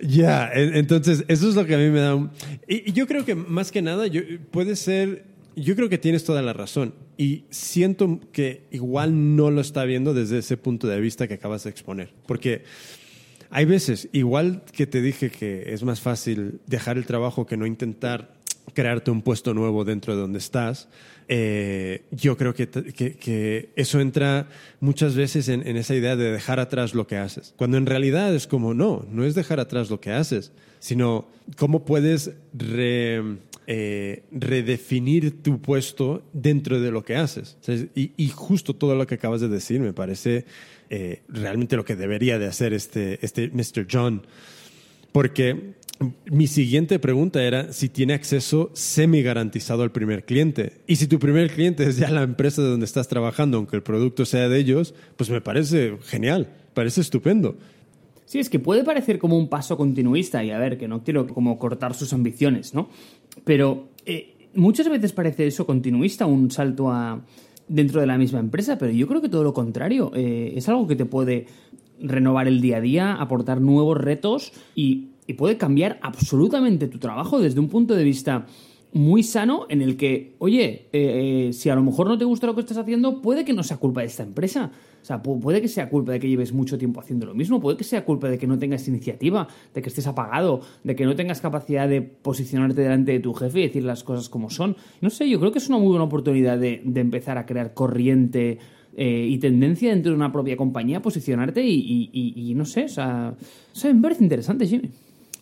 Ya, 0.01 0.51
entonces 0.53 1.25
eso 1.27 1.49
es 1.49 1.55
lo 1.55 1.67
que 1.67 1.75
a 1.75 1.79
mí 1.79 1.89
me 1.89 2.01
da... 2.01 2.31
Y, 2.69 2.93
yo 2.93 3.07
creo 3.07 3.25
que 3.25 3.35
más 3.35 3.73
que 3.73 3.83
nada 3.83 4.07
yo, 4.07 4.21
puede 4.51 4.77
ser... 4.77 5.25
Yo 5.57 5.75
creo 5.75 5.89
que 5.89 5.99
tienes 5.99 6.23
toda 6.23 6.43
la 6.43 6.53
razón 6.53 6.95
y 7.17 7.47
siento 7.51 8.21
que 8.31 8.69
igual 8.71 9.37
no 9.37 9.51
lo 9.51 9.61
está 9.61 9.85
viendo 9.85 10.15
desde 10.15 10.39
ese 10.39 10.57
punto 10.57 10.87
de 10.87 11.01
vista 11.01 11.27
que 11.27 11.35
acabas 11.35 11.65
de 11.65 11.71
exponer. 11.71 12.15
Porque 12.27 12.63
hay 13.51 13.65
veces, 13.65 14.09
igual 14.13 14.63
que 14.73 14.87
te 14.87 15.03
dije 15.03 15.31
que 15.31 15.73
es 15.73 15.83
más 15.83 16.01
fácil 16.01 16.61
dejar 16.67 16.97
el 16.97 17.07
trabajo 17.07 17.47
que 17.47 17.57
no 17.57 17.67
intentar 17.67 18.38
crearte 18.75 19.11
un 19.11 19.23
puesto 19.23 19.55
nuevo 19.55 19.85
dentro 19.85 20.15
de 20.15 20.21
donde 20.21 20.39
estás. 20.39 20.89
Eh, 21.31 22.05
yo 22.11 22.37
creo 22.37 22.55
que, 22.55 22.69
que, 22.69 23.69
eso 23.77 24.01
entra 24.01 24.49
muchas 24.81 25.15
veces 25.15 25.49
en, 25.49 25.77
esa 25.77 25.95
idea 25.95 26.17
de 26.17 26.33
dejar 26.33 26.59
atrás 26.59 26.95
lo 26.95 27.07
que 27.07 27.17
haces. 27.17 27.55
Cuando 27.57 27.77
en 27.77 27.87
realidad 27.87 28.35
es 28.35 28.47
como, 28.47 28.73
no, 28.73 29.07
no 29.11 29.25
es 29.25 29.35
dejar 29.35 29.61
atrás 29.61 29.91
lo 29.91 30.01
que 30.01 30.11
haces, 30.11 30.53
sino 30.79 31.29
cómo 31.57 31.85
puedes 31.85 32.33
eh, 33.67 34.23
redefinir 34.31 35.43
tu 35.43 35.61
puesto 35.61 36.23
dentro 36.33 36.81
de 36.81 36.91
lo 36.91 37.05
que 37.05 37.17
haces. 37.17 37.59
Y, 37.95 38.29
justo 38.29 38.75
todo 38.75 38.95
lo 38.95 39.07
que 39.07 39.17
acabas 39.17 39.43
de 39.43 39.49
decir 39.49 39.81
me 39.81 39.93
parece 39.93 40.47
eh, 40.89 41.23
realmente 41.29 41.77
lo 41.77 41.85
que 41.85 41.97
debería 41.97 42.39
de 42.39 42.47
hacer 42.47 42.73
este, 42.73 43.19
este 43.25 43.51
Mr. 43.51 43.87
John. 43.91 44.27
Porque 45.13 45.75
mi 46.31 46.47
siguiente 46.47 46.99
pregunta 46.99 47.43
era 47.43 47.73
si 47.73 47.89
tiene 47.89 48.15
acceso 48.15 48.71
semi 48.73 49.23
garantizado 49.23 49.83
al 49.83 49.91
primer 49.91 50.25
cliente. 50.25 50.81
Y 50.87 50.97
si 50.97 51.07
tu 51.07 51.19
primer 51.19 51.51
cliente 51.51 51.85
es 51.85 51.97
ya 51.97 52.11
la 52.11 52.23
empresa 52.23 52.63
de 52.63 52.69
donde 52.69 52.87
estás 52.87 53.09
trabajando, 53.09 53.57
aunque 53.57 53.77
el 53.77 53.83
producto 53.83 54.25
sea 54.25 54.49
de 54.49 54.59
ellos, 54.59 54.95
pues 55.17 55.31
me 55.31 55.41
parece 55.41 55.97
genial, 56.03 56.49
parece 56.75 57.01
estupendo. 57.01 57.57
Sí, 58.27 58.39
es 58.39 58.51
que 58.51 58.59
puede 58.59 58.85
parecer 58.85 59.19
como 59.19 59.39
un 59.39 59.49
paso 59.49 59.77
continuista 59.77 60.45
y 60.45 60.51
a 60.51 60.59
ver, 60.59 60.79
que 60.79 60.87
no 60.87 61.03
quiero 61.03 61.27
como 61.27 61.59
cortar 61.59 61.95
sus 61.95 62.13
ambiciones, 62.13 62.75
¿no? 62.75 62.91
Pero 63.45 63.89
eh, 64.05 64.35
muchas 64.55 64.89
veces 64.89 65.13
parece 65.13 65.47
eso 65.47 65.67
continuista, 65.67 66.27
un 66.27 66.51
salto 66.51 66.93
a 66.93 67.25
dentro 67.67 68.01
de 68.01 68.07
la 68.07 68.19
misma 68.19 68.39
empresa, 68.39 68.79
pero 68.79 68.93
yo 68.93 69.07
creo 69.07 69.21
que 69.21 69.29
todo 69.29 69.45
lo 69.45 69.53
contrario, 69.53 70.13
eh, 70.15 70.53
es 70.57 70.69
algo 70.69 70.87
que 70.87 70.97
te 70.97 71.07
puede 71.07 71.47
renovar 72.01 72.49
el 72.49 72.61
día 72.61 72.77
a 72.77 72.81
día, 72.81 73.15
aportar 73.15 73.61
nuevos 73.61 73.97
retos 73.97 74.53
y 74.75 75.09
y 75.29 75.35
puede 75.35 75.59
cambiar 75.59 76.01
absolutamente 76.03 76.89
tu 76.89 76.99
trabajo 76.99 77.39
desde 77.39 77.61
un 77.61 77.69
punto 77.69 77.95
de 77.95 78.03
vista 78.03 78.47
muy 78.93 79.23
sano 79.23 79.67
en 79.69 79.83
el 79.83 79.99
que, 79.99 80.35
oye, 80.39 80.87
eh, 80.93 81.49
eh, 81.49 81.53
si 81.53 81.69
a 81.69 81.75
lo 81.75 81.83
mejor 81.83 82.09
no 82.09 82.17
te 82.17 82.25
gusta 82.25 82.47
lo 82.47 82.55
que 82.55 82.63
estás 82.63 82.79
haciendo, 82.79 83.21
puede 83.21 83.45
que 83.45 83.53
no 83.53 83.63
sea 83.63 83.77
culpa 83.77 84.01
de 84.01 84.07
esta 84.07 84.23
empresa. 84.23 84.73
O 85.03 85.05
sea, 85.05 85.23
puede 85.23 85.61
que 85.61 85.69
sea 85.69 85.91
culpa 85.91 86.13
de 86.13 86.21
que 86.21 86.29
lleves 86.29 86.53
mucho 86.53 86.79
tiempo 86.79 87.01
haciendo 87.01 87.27
lo 87.27 87.35
mismo, 87.35 87.61
puede 87.61 87.77
que 87.77 87.85
sea 87.85 88.05
culpa 88.05 88.29
de 88.29 88.39
que 88.39 88.47
no 88.47 88.59
tengas 88.59 88.89
iniciativa, 88.89 89.47
de 89.75 89.83
que 89.83 89.91
estés 89.91 90.07
apagado, 90.07 90.63
de 90.83 90.97
que 90.97 91.05
no 91.05 91.15
tengas 91.15 91.41
capacidad 91.41 91.89
de 91.89 92.01
posicionarte 92.01 92.81
delante 92.81 93.13
de 93.13 93.21
tu 93.21 93.33
jefe 93.35 93.61
y 93.61 93.63
decir 93.65 93.85
las 93.85 94.03
cosas 94.03 94.29
como 94.29 94.51
son. 94.51 94.77
No 95.03 95.11
sé, 95.11 95.29
yo 95.29 95.39
creo 95.39 95.53
que 95.53 95.59
es 95.59 95.69
una 95.69 95.79
muy 95.79 95.89
buena 95.89 96.05
oportunidad 96.05 96.59
de, 96.59 96.83
empezar 96.95 97.37
a 97.39 97.47
crear 97.47 97.75
corriente 97.75 98.59
eh, 98.97 99.27
y 99.29 99.39
tendencia 99.39 99.91
dentro 99.91 100.11
de 100.11 100.17
una 100.17 100.33
propia 100.33 100.57
compañía, 100.57 101.01
posicionarte 101.01 101.65
y, 101.65 102.53
no 102.57 102.65
sé, 102.65 102.85
o 102.85 102.89
sea, 102.89 103.35
o 103.39 103.77
sea, 103.77 103.93
me 103.93 104.01
parece 104.01 104.25
interesante, 104.25 104.67
Jimmy. 104.67 104.91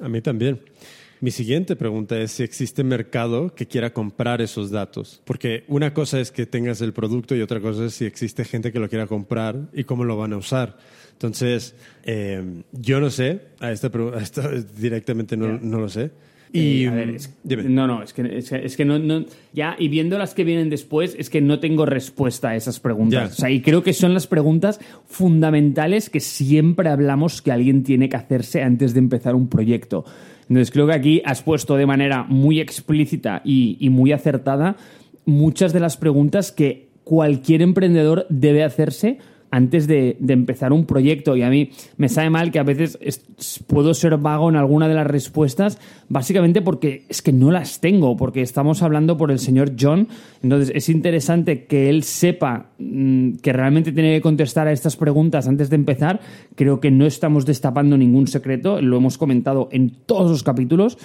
A 0.01 0.09
mí 0.09 0.21
también. 0.21 0.61
Mi 1.21 1.31
siguiente 1.31 1.77
pregunta 1.77 2.19
es 2.19 2.33
si 2.33 2.43
existe 2.43 2.85
mercado 2.85 3.55
que 3.55 3.67
quiera 3.67 3.93
comprar 3.95 4.43
esos 4.43 4.71
datos. 4.71 5.23
Porque 5.25 5.65
una 5.67 5.95
cosa 5.95 6.21
es 6.21 6.31
que 6.31 6.45
tengas 6.45 6.83
el 6.83 6.93
producto 6.93 7.35
y 7.35 7.41
otra 7.41 7.61
cosa 7.61 7.87
es 7.87 7.95
si 7.95 8.05
existe 8.05 8.45
gente 8.45 8.71
que 8.71 8.79
lo 8.79 8.89
quiera 8.89 9.07
comprar 9.07 9.69
y 9.73 9.85
cómo 9.85 10.05
lo 10.05 10.19
van 10.19 10.35
a 10.35 10.37
usar. 10.37 10.77
Entonces, 11.13 11.75
eh, 12.05 12.63
yo 12.73 13.01
no 13.01 13.09
sé, 13.09 13.41
a 13.61 13.73
esta, 13.73 13.87
a 13.89 14.51
directamente 14.79 15.37
no, 15.37 15.59
no 15.59 15.81
lo 15.81 15.89
sé. 15.89 16.11
Y, 16.53 16.85
eh, 16.85 16.89
a 16.89 16.93
ver, 16.93 17.21
no, 17.69 17.87
no, 17.87 18.03
es 18.03 18.13
que, 18.13 18.39
es 18.39 18.77
que, 18.77 18.85
no, 18.85 19.25
ya, 19.53 19.77
y 19.79 19.89
viendo 19.89 20.19
las 20.19 20.35
que 20.35 20.45
vienen 20.45 20.71
después, 20.71 21.17
es 21.19 21.29
que 21.31 21.41
no 21.41 21.59
tengo 21.61 21.87
respuesta 21.87 22.51
a 22.51 22.57
esas 22.57 22.81
preguntas. 22.81 23.33
O 23.33 23.35
sea, 23.35 23.51
y 23.51 23.61
creo 23.61 23.83
que 23.83 23.93
son 23.93 24.15
las 24.15 24.27
preguntas 24.27 24.81
fundamentales 25.07 26.11
que 26.11 26.21
siempre 26.21 26.89
hablamos 26.89 27.43
que 27.43 27.53
alguien 27.53 27.83
tiene 27.83 28.09
que 28.09 28.17
hacerse 28.17 28.63
antes 28.63 28.95
de 28.95 29.01
empezar 29.01 29.35
un 29.35 29.49
proyecto. 29.49 30.05
Entonces, 30.49 30.71
creo 30.71 30.87
que 30.87 30.95
aquí 30.95 31.23
has 31.25 31.43
puesto 31.43 31.77
de 31.77 31.87
manera 31.87 32.23
muy 32.23 32.61
explícita 32.61 33.43
y, 33.45 33.77
y 33.81 33.91
muy 33.91 34.13
acertada 34.13 34.77
muchas 35.25 35.73
de 35.73 35.81
las 35.81 35.97
preguntas 35.97 36.53
que 36.53 36.89
cualquier 37.05 37.63
emprendedor 37.63 38.27
debe 38.31 38.65
hacerse 38.65 39.19
antes 39.51 39.87
de, 39.87 40.17
empezar 40.29 40.73
un 40.73 40.87
proyecto. 40.87 41.37
Y 41.37 41.43
a 41.43 41.51
mí 41.51 41.71
me 41.97 42.09
sabe 42.09 42.31
mal 42.31 42.51
que 42.51 42.59
a 42.59 42.63
veces 42.63 42.99
puedo 43.67 43.95
ser 43.95 44.17
vago 44.19 44.49
en 44.49 44.57
alguna 44.57 44.89
de 44.89 44.95
las 44.95 45.07
respuestas, 45.07 45.79
básicamente 46.09 46.63
porque 46.63 47.05
es 47.09 47.23
que 47.23 47.33
no 47.33 47.51
las 47.51 47.81
tengo, 47.81 48.17
porque 48.17 48.43
estamos 48.43 48.83
hablando 48.83 49.17
por 49.17 49.31
el 49.31 49.39
señor 49.39 49.73
John. 49.79 50.09
Entonces 50.43 50.73
es 50.75 50.89
interesante 50.89 51.65
que 51.65 51.89
él 51.89 52.03
sepa 52.03 52.71
mm, 52.79 53.37
que 53.37 53.53
realmente 53.53 53.93
tiene 53.93 54.15
que 54.15 54.21
contestar 54.21 54.69
a 54.69 54.73
estas 54.73 54.97
preguntas 54.97 55.49
antes 55.49 55.71
de 55.71 55.77
empezar. 55.77 56.21
Creo 56.55 56.81
que 56.81 56.91
no 56.91 57.07
estamos 57.07 57.47
destapando 57.47 57.97
ningún 57.97 58.27
secreto, 58.27 58.81
lo 58.81 58.97
hemos 58.97 59.19
comentado 59.19 59.69
en 59.73 59.91
todos 60.07 60.31
los 60.31 60.43
capítulos. 60.43 60.99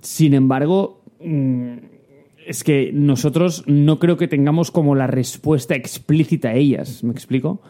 Sin 0.00 0.34
embargo, 0.34 1.02
mm, 1.20 1.94
es 2.46 2.64
que 2.64 2.90
nosotros 2.92 3.64
no 3.66 3.98
creo 3.98 4.16
que 4.16 4.28
tengamos 4.28 4.70
como 4.70 4.94
la 4.94 5.06
respuesta 5.06 5.74
explícita 5.74 6.50
a 6.50 6.54
ellas. 6.54 7.02
¿Me 7.02 7.12
explico? 7.12 7.60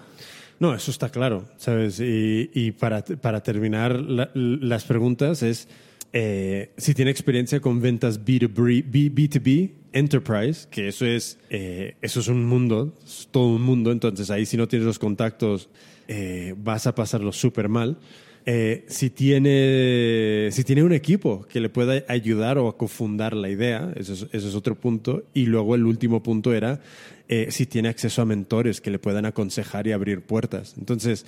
No, 0.61 0.75
eso 0.75 0.91
está 0.91 1.11
claro, 1.11 1.47
¿sabes? 1.57 2.01
Y, 2.01 2.73
para, 2.79 3.03
terminar 3.43 4.01
las 4.03 4.85
preguntas 4.85 5.43
es 5.43 5.69
eh, 6.13 6.71
si 6.77 6.95
tiene 6.95 7.11
experiencia 7.11 7.61
con 7.61 7.81
ventas 7.81 8.25
B2B, 8.25 8.85
B2B 9.13 9.73
Enterprise, 9.93 10.69
que 10.71 10.89
eso 10.89 11.07
es, 11.07 11.39
eh, 11.51 11.97
eso 12.03 12.21
es 12.21 12.29
un 12.29 12.45
mundo, 12.45 12.97
es 13.05 13.29
todo 13.33 13.49
un 13.49 13.63
mundo, 13.63 13.91
entonces 13.91 14.31
ahí 14.31 14.47
si 14.47 14.57
no 14.57 14.69
tienes 14.69 14.87
los 14.87 15.01
contactos 15.01 15.69
eh, 16.07 16.55
vas 16.57 16.87
a 16.87 16.95
pasarlo 16.95 17.33
súper 17.33 17.69
mal. 17.69 17.99
Eh, 18.47 18.85
si, 18.89 19.09
tiene, 19.09 20.51
si 20.53 20.65
tiene 20.65 20.83
un 20.83 20.93
equipo 20.93 21.47
que 21.49 21.61
le 21.61 21.71
pueda 21.71 22.05
ayudar 22.09 22.59
o 22.59 22.69
a 22.69 22.77
cofundar 22.77 23.35
la 23.35 23.49
idea, 23.49 23.91
eso 23.97 24.13
es, 24.13 24.27
es 24.33 24.55
otro 24.55 24.75
punto. 24.75 25.25
Y 25.33 25.47
luego 25.47 25.75
el 25.75 25.87
último 25.87 26.23
punto 26.23 26.53
era 26.53 26.81
eh, 27.27 27.47
si 27.51 27.65
tiene 27.65 27.89
acceso 27.89 28.21
a 28.21 28.27
mentores 28.27 28.83
que 28.83 28.91
le 28.91 28.99
puedan 28.99 29.25
aconsejar 29.25 29.87
y 29.87 29.93
abrir 29.93 30.21
puertas. 30.21 30.75
Entonces, 30.77 31.25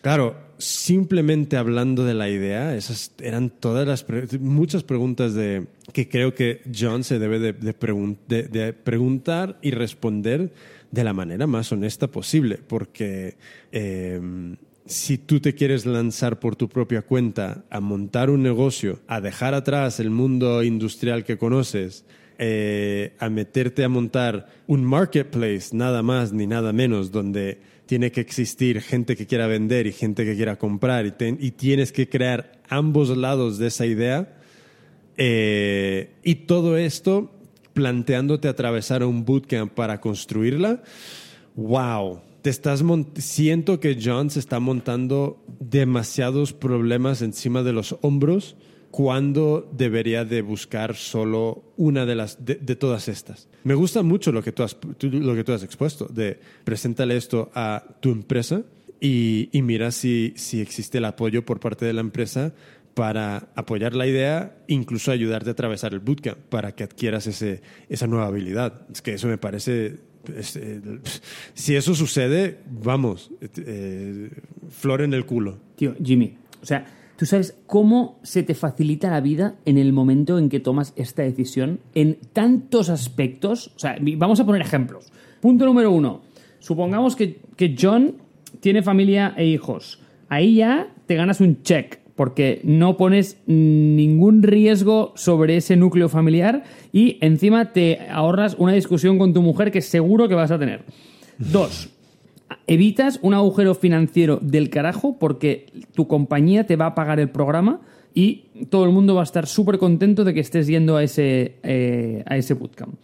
claro, 0.00 0.36
simplemente 0.56 1.58
hablando 1.58 2.02
de 2.06 2.14
la 2.14 2.30
idea, 2.30 2.74
esas 2.74 3.12
eran 3.20 3.50
todas 3.50 3.86
las 3.86 4.06
muchas 4.40 4.84
preguntas 4.84 5.34
de, 5.34 5.66
que 5.92 6.08
creo 6.08 6.34
que 6.34 6.62
John 6.74 7.04
se 7.04 7.18
debe 7.18 7.38
de, 7.38 7.52
de 7.52 8.72
preguntar 8.72 9.58
y 9.60 9.72
responder 9.72 10.50
de 10.90 11.04
la 11.04 11.12
manera 11.12 11.46
más 11.46 11.70
honesta 11.72 12.06
posible, 12.06 12.58
porque 12.66 13.36
eh, 13.70 14.18
si 14.88 15.18
tú 15.18 15.38
te 15.38 15.54
quieres 15.54 15.84
lanzar 15.84 16.40
por 16.40 16.56
tu 16.56 16.68
propia 16.68 17.02
cuenta 17.02 17.64
a 17.70 17.78
montar 17.80 18.30
un 18.30 18.42
negocio, 18.42 19.00
a 19.06 19.20
dejar 19.20 19.52
atrás 19.54 20.00
el 20.00 20.10
mundo 20.10 20.62
industrial 20.62 21.24
que 21.24 21.36
conoces, 21.36 22.04
eh, 22.38 23.14
a 23.18 23.28
meterte 23.28 23.84
a 23.84 23.88
montar 23.88 24.48
un 24.66 24.84
marketplace, 24.84 25.76
nada 25.76 26.02
más 26.02 26.32
ni 26.32 26.46
nada 26.46 26.72
menos, 26.72 27.12
donde 27.12 27.58
tiene 27.84 28.10
que 28.12 28.22
existir 28.22 28.80
gente 28.80 29.14
que 29.14 29.26
quiera 29.26 29.46
vender 29.46 29.86
y 29.86 29.92
gente 29.92 30.24
que 30.24 30.34
quiera 30.34 30.56
comprar 30.56 31.06
y, 31.06 31.50
tienes 31.50 31.92
que 31.92 32.08
crear 32.08 32.52
ambos 32.68 33.14
lados 33.16 33.58
de 33.58 33.66
esa 33.66 33.86
idea. 33.86 34.36
Eh, 35.16 36.12
y 36.22 36.34
todo 36.46 36.78
esto 36.78 37.30
planteándote 37.74 38.48
atravesar 38.48 39.04
un 39.04 39.24
bootcamp 39.24 39.72
para 39.72 40.00
construirla, 40.00 40.82
wow, 41.56 42.20
te 42.48 42.52
estás 42.52 42.82
siento 43.18 43.78
que 43.78 43.98
John 44.02 44.30
se 44.30 44.38
está 44.40 44.58
montando 44.58 45.44
demasiados 45.60 46.54
problemas 46.54 47.20
encima 47.20 47.62
de 47.62 47.74
los 47.74 47.98
hombros 48.00 48.56
cuando 48.90 49.70
debería 49.76 50.24
de 50.24 50.40
buscar 50.40 50.96
solo 50.96 51.74
una 51.76 52.06
de 52.06 52.14
las 52.14 52.46
de, 52.46 52.56
todas 52.74 53.08
estas. 53.08 53.48
Me 53.64 53.74
gusta 53.74 54.02
mucho 54.02 54.32
lo 54.32 54.42
que 54.42 54.52
tú 54.52 54.62
has 54.62 54.78
lo 55.02 55.34
que 55.34 55.44
tú 55.44 55.52
has 55.52 55.62
expuesto 55.62 56.06
de 56.06 56.40
preséntale 56.64 57.18
esto 57.18 57.50
a 57.54 57.84
tu 58.00 58.12
empresa 58.12 58.62
y, 58.98 59.50
y 59.52 59.60
mira 59.60 59.90
si, 59.90 60.32
si 60.36 60.62
existe 60.62 60.96
el 60.96 61.04
apoyo 61.04 61.44
por 61.44 61.60
parte 61.60 61.84
de 61.84 61.92
la 61.92 62.00
empresa 62.00 62.54
para 62.98 63.50
apoyar 63.54 63.94
la 63.94 64.08
idea, 64.08 64.56
incluso 64.66 65.12
ayudarte 65.12 65.50
a 65.50 65.52
atravesar 65.52 65.92
el 65.92 66.00
bootcamp 66.00 66.38
para 66.48 66.74
que 66.74 66.82
adquieras 66.82 67.28
ese, 67.28 67.62
esa 67.88 68.08
nueva 68.08 68.26
habilidad. 68.26 68.86
Es 68.90 69.02
que 69.02 69.12
eso 69.12 69.28
me 69.28 69.38
parece... 69.38 70.00
Eh, 70.34 70.80
si 71.54 71.76
eso 71.76 71.94
sucede, 71.94 72.58
vamos, 72.70 73.30
eh, 73.40 74.30
flor 74.68 75.02
en 75.02 75.14
el 75.14 75.26
culo. 75.26 75.58
Tío, 75.76 75.94
Jimmy, 76.02 76.36
o 76.62 76.66
sea, 76.66 76.86
¿tú 77.16 77.26
sabes 77.26 77.56
cómo 77.66 78.18
se 78.22 78.42
te 78.42 78.54
facilita 78.54 79.10
la 79.10 79.20
vida 79.20 79.56
en 79.64 79.78
el 79.78 79.92
momento 79.92 80.38
en 80.38 80.48
que 80.48 80.60
tomas 80.60 80.92
esta 80.96 81.22
decisión 81.22 81.80
en 81.94 82.18
tantos 82.32 82.90
aspectos? 82.90 83.72
O 83.76 83.78
sea, 83.78 83.96
vamos 84.16 84.40
a 84.40 84.46
poner 84.46 84.62
ejemplos. 84.62 85.12
Punto 85.40 85.64
número 85.64 85.90
uno. 85.90 86.22
Supongamos 86.58 87.14
que, 87.14 87.40
que 87.56 87.76
John 87.78 88.16
tiene 88.60 88.82
familia 88.82 89.34
e 89.36 89.46
hijos. 89.46 90.00
Ahí 90.28 90.56
ya 90.56 90.92
te 91.06 91.14
ganas 91.14 91.40
un 91.40 91.62
check 91.62 92.00
porque 92.18 92.60
no 92.64 92.96
pones 92.96 93.40
ningún 93.46 94.42
riesgo 94.42 95.12
sobre 95.14 95.56
ese 95.56 95.76
núcleo 95.76 96.08
familiar 96.08 96.64
y 96.92 97.16
encima 97.20 97.72
te 97.72 98.08
ahorras 98.10 98.56
una 98.58 98.72
discusión 98.72 99.20
con 99.20 99.32
tu 99.32 99.40
mujer 99.40 99.70
que 99.70 99.82
seguro 99.82 100.28
que 100.28 100.34
vas 100.34 100.50
a 100.50 100.58
tener. 100.58 100.82
Dos, 101.38 101.90
evitas 102.66 103.20
un 103.22 103.34
agujero 103.34 103.76
financiero 103.76 104.40
del 104.42 104.68
carajo 104.68 105.16
porque 105.20 105.66
tu 105.94 106.08
compañía 106.08 106.66
te 106.66 106.74
va 106.74 106.86
a 106.86 106.94
pagar 106.96 107.20
el 107.20 107.30
programa 107.30 107.82
y 108.12 108.46
todo 108.68 108.84
el 108.84 108.90
mundo 108.90 109.14
va 109.14 109.20
a 109.20 109.24
estar 109.24 109.46
súper 109.46 109.78
contento 109.78 110.24
de 110.24 110.34
que 110.34 110.40
estés 110.40 110.66
yendo 110.66 110.96
a 110.96 111.04
ese, 111.04 111.58
eh, 111.62 112.24
a 112.26 112.36
ese 112.36 112.54
bootcamp. 112.54 112.96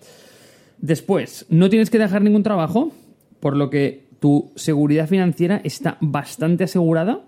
Después, 0.78 1.46
no 1.50 1.70
tienes 1.70 1.88
que 1.88 2.00
dejar 2.00 2.22
ningún 2.22 2.42
trabajo, 2.42 2.90
por 3.38 3.56
lo 3.56 3.70
que 3.70 4.08
tu 4.18 4.50
seguridad 4.56 5.06
financiera 5.06 5.60
está 5.62 5.98
bastante 6.00 6.64
asegurada 6.64 7.20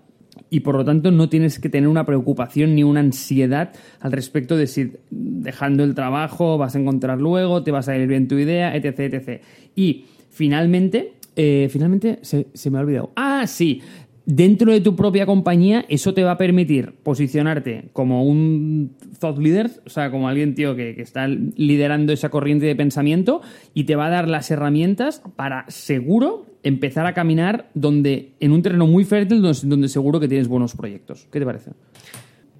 y 0.49 0.61
por 0.61 0.75
lo 0.75 0.85
tanto 0.85 1.11
no 1.11 1.29
tienes 1.29 1.59
que 1.59 1.69
tener 1.69 1.87
una 1.87 2.05
preocupación 2.05 2.75
ni 2.75 2.83
una 2.83 3.01
ansiedad 3.01 3.73
al 3.99 4.11
respecto 4.11 4.55
de 4.55 4.67
si 4.67 4.93
dejando 5.09 5.83
el 5.83 5.95
trabajo 5.95 6.57
vas 6.57 6.75
a 6.75 6.79
encontrar 6.79 7.19
luego, 7.19 7.63
te 7.63 7.71
vas 7.71 7.89
a 7.89 7.97
ir 7.97 8.07
bien 8.07 8.27
tu 8.27 8.37
idea, 8.37 8.75
etc. 8.75 8.99
etc. 8.99 9.41
Y 9.75 10.05
finalmente, 10.29 11.13
eh, 11.35 11.67
finalmente 11.69 12.19
se, 12.21 12.45
me 12.69 12.77
ha 12.77 12.81
olvidado. 12.81 13.11
Ah, 13.15 13.45
sí, 13.47 13.81
dentro 14.25 14.71
de 14.71 14.81
tu 14.81 14.95
propia 14.95 15.25
compañía, 15.25 15.85
eso 15.89 16.13
te 16.13 16.23
va 16.23 16.31
a 16.31 16.37
permitir 16.37 16.93
posicionarte 17.03 17.85
como 17.93 18.23
un 18.23 18.91
thought 19.19 19.37
leader, 19.37 19.69
o 19.85 19.89
sea, 19.89 20.11
como 20.11 20.27
alguien, 20.27 20.55
tío, 20.55 20.75
que, 20.75 21.01
está 21.01 21.27
liderando 21.27 22.13
esa 22.13 22.29
corriente 22.29 22.65
de 22.65 22.75
pensamiento 22.75 23.41
y 23.73 23.83
te 23.83 23.95
va 23.95 24.07
a 24.07 24.09
dar 24.09 24.27
las 24.27 24.49
herramientas 24.51 25.21
para 25.35 25.65
seguro 25.69 26.46
empezar 26.63 27.05
a 27.05 27.13
caminar 27.13 27.69
donde, 27.73 28.33
en 28.39 28.51
un 28.51 28.61
terreno 28.61 28.87
muy 28.87 29.05
fértil 29.05 29.41
donde, 29.41 29.87
seguro 29.87 30.19
que 30.19 30.27
tienes 30.27 30.47
buenos 30.47 30.75
proyectos. 30.75 31.27
¿Qué 31.31 31.39
te 31.39 31.45
parece? 31.45 31.71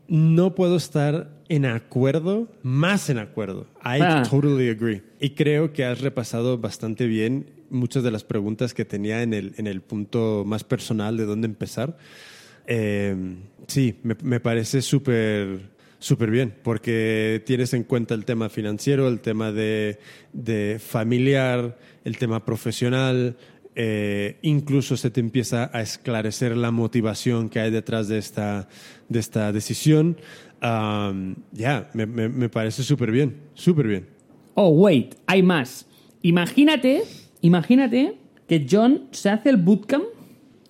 No 0.07 0.55
puedo 0.55 0.77
estar 0.77 1.29
en 1.49 1.65
acuerdo, 1.65 2.47
más 2.63 3.09
en 3.09 3.17
acuerdo. 3.17 3.67
I 3.83 3.99
ah. 4.01 4.23
totally 4.29 4.69
agree. 4.69 5.03
Y 5.19 5.31
creo 5.31 5.73
que 5.73 5.83
has 5.83 6.01
repasado 6.01 6.57
bastante 6.57 7.07
bien 7.07 7.51
muchas 7.69 8.03
de 8.03 8.11
las 8.11 8.23
preguntas 8.23 8.73
que 8.73 8.85
tenía 8.85 9.21
en 9.21 9.33
el, 9.33 9.53
en 9.57 9.67
el 9.67 9.81
punto 9.81 10.43
más 10.45 10.63
personal 10.63 11.17
de 11.17 11.25
dónde 11.25 11.47
empezar. 11.47 11.97
Eh, 12.67 13.15
sí, 13.67 13.99
me, 14.03 14.15
me 14.23 14.39
parece 14.39 14.81
súper 14.81 15.77
súper 15.99 16.29
bien, 16.29 16.53
porque 16.63 17.41
tienes 17.45 17.73
en 17.73 17.83
cuenta 17.83 18.13
el 18.13 18.25
tema 18.25 18.49
financiero, 18.49 19.07
el 19.07 19.19
tema 19.19 19.51
de, 19.51 19.99
de 20.33 20.79
familiar, 20.79 21.77
el 22.03 22.17
tema 22.17 22.45
profesional, 22.45 23.35
eh, 23.79 24.39
incluso 24.41 24.97
se 24.97 25.11
te 25.11 25.19
empieza 25.19 25.69
a 25.71 25.81
esclarecer 25.81 26.57
la 26.57 26.71
motivación 26.71 27.47
que 27.47 27.59
hay 27.59 27.69
detrás 27.69 28.07
de 28.07 28.17
esta, 28.17 28.67
de 29.07 29.19
esta 29.19 29.51
decisión. 29.51 30.17
ya, 30.61 31.87
me, 31.93 32.49
parece 32.49 32.81
súper 32.81 33.11
bien, 33.11 33.37
súper 33.53 33.87
bien. 33.87 34.07
Oh, 34.55 34.69
wait, 34.69 35.13
hay 35.27 35.43
más. 35.43 35.85
Imagínate, 36.23 37.03
imagínate 37.41 38.17
que 38.47 38.65
John 38.67 39.09
se 39.11 39.29
hace 39.29 39.49
el 39.49 39.57
bootcamp 39.57 40.05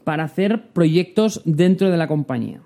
para 0.03 0.25
hacer 0.25 0.67
proyectos 0.73 1.41
dentro 1.45 1.89
de 1.89 1.95
la 1.95 2.09
compañía. 2.09 2.61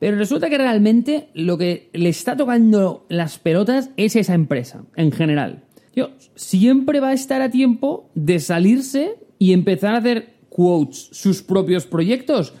Pero 0.00 0.16
resulta 0.16 0.50
que 0.50 0.58
realmente 0.58 1.28
lo 1.34 1.56
que 1.56 1.88
le 1.92 2.08
está 2.08 2.36
tocando 2.36 3.06
las 3.08 3.38
pelotas 3.38 3.90
es 3.96 4.16
esa 4.16 4.34
empresa, 4.34 4.84
en 4.96 5.12
general. 5.12 5.62
Yo, 5.94 6.10
siempre 6.34 6.98
va 6.98 7.10
a 7.10 7.12
estar 7.12 7.40
a 7.42 7.52
tiempo 7.52 8.10
de 8.16 8.40
salirse 8.40 9.14
y 9.38 9.52
empezar 9.52 9.94
a 9.94 9.98
hacer 9.98 10.34
quotes 10.48 11.08
sus 11.12 11.42
propios 11.42 11.86
proyectos, 11.86 12.54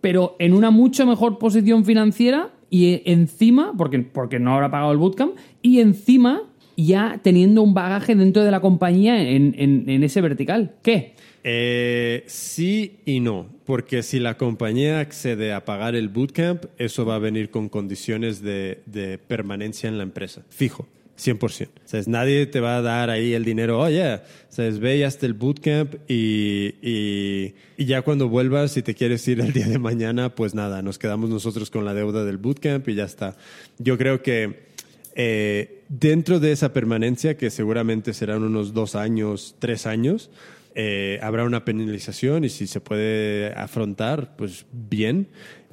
pero 0.00 0.36
en 0.38 0.52
una 0.52 0.70
mucho 0.70 1.06
mejor 1.06 1.38
posición 1.38 1.84
financiera 1.84 2.50
y 2.70 3.02
encima, 3.04 3.72
porque, 3.76 4.00
porque 4.00 4.38
no 4.38 4.54
habrá 4.54 4.70
pagado 4.70 4.92
el 4.92 4.98
bootcamp, 4.98 5.36
y 5.62 5.80
encima 5.80 6.42
ya 6.76 7.20
teniendo 7.22 7.62
un 7.62 7.74
bagaje 7.74 8.14
dentro 8.14 8.44
de 8.44 8.50
la 8.50 8.60
compañía 8.60 9.20
en, 9.22 9.54
en, 9.56 10.02
ese 10.02 10.20
vertical. 10.20 10.74
¿Qué? 10.82 11.14
Eh, 11.42 12.24
sí 12.26 12.98
y 13.06 13.20
no, 13.20 13.46
porque 13.64 14.02
si 14.02 14.18
la 14.18 14.36
compañía 14.36 15.00
accede 15.00 15.52
a 15.52 15.64
pagar 15.64 15.94
el 15.94 16.08
bootcamp, 16.08 16.64
eso 16.76 17.06
va 17.06 17.14
a 17.14 17.18
venir 17.18 17.50
con 17.50 17.68
condiciones 17.68 18.42
de, 18.42 18.82
de 18.86 19.18
permanencia 19.18 19.88
en 19.88 19.96
la 19.96 20.02
empresa, 20.02 20.44
fijo. 20.50 20.86
100%. 21.18 21.68
O 22.06 22.10
nadie 22.10 22.46
te 22.46 22.60
va 22.60 22.76
a 22.76 22.82
dar 22.82 23.10
ahí 23.10 23.32
el 23.32 23.44
dinero, 23.44 23.80
oye, 23.80 24.00
oh, 24.00 24.56
yeah. 24.56 24.70
ve 24.78 25.04
hasta 25.04 25.26
el 25.26 25.34
bootcamp 25.34 25.94
y, 26.08 26.74
y, 26.82 27.54
ya 27.78 28.02
cuando 28.02 28.28
vuelvas, 28.28 28.72
si 28.72 28.82
te 28.82 28.94
quieres 28.94 29.26
ir 29.28 29.40
el 29.40 29.52
día 29.52 29.66
de 29.66 29.78
mañana, 29.78 30.34
pues 30.34 30.54
nada, 30.54 30.82
nos 30.82 30.98
quedamos 30.98 31.30
nosotros 31.30 31.70
con 31.70 31.84
la 31.84 31.94
deuda 31.94 32.24
del 32.24 32.38
bootcamp 32.38 32.88
y 32.88 32.94
ya 32.94 33.04
está. 33.04 33.36
Yo 33.78 33.96
creo 33.96 34.22
que 34.22 34.66
eh, 35.14 35.82
dentro 35.88 36.40
de 36.40 36.52
esa 36.52 36.72
permanencia, 36.72 37.36
que 37.36 37.50
seguramente 37.50 38.12
serán 38.12 38.42
unos 38.42 38.74
dos 38.74 38.94
años, 38.94 39.56
tres 39.58 39.86
años, 39.86 40.30
eh, 40.74 41.18
habrá 41.22 41.44
una 41.44 41.64
penalización 41.64 42.44
y 42.44 42.50
si 42.50 42.66
se 42.66 42.80
puede 42.80 43.54
afrontar, 43.54 44.36
pues 44.36 44.66
bien 44.72 45.28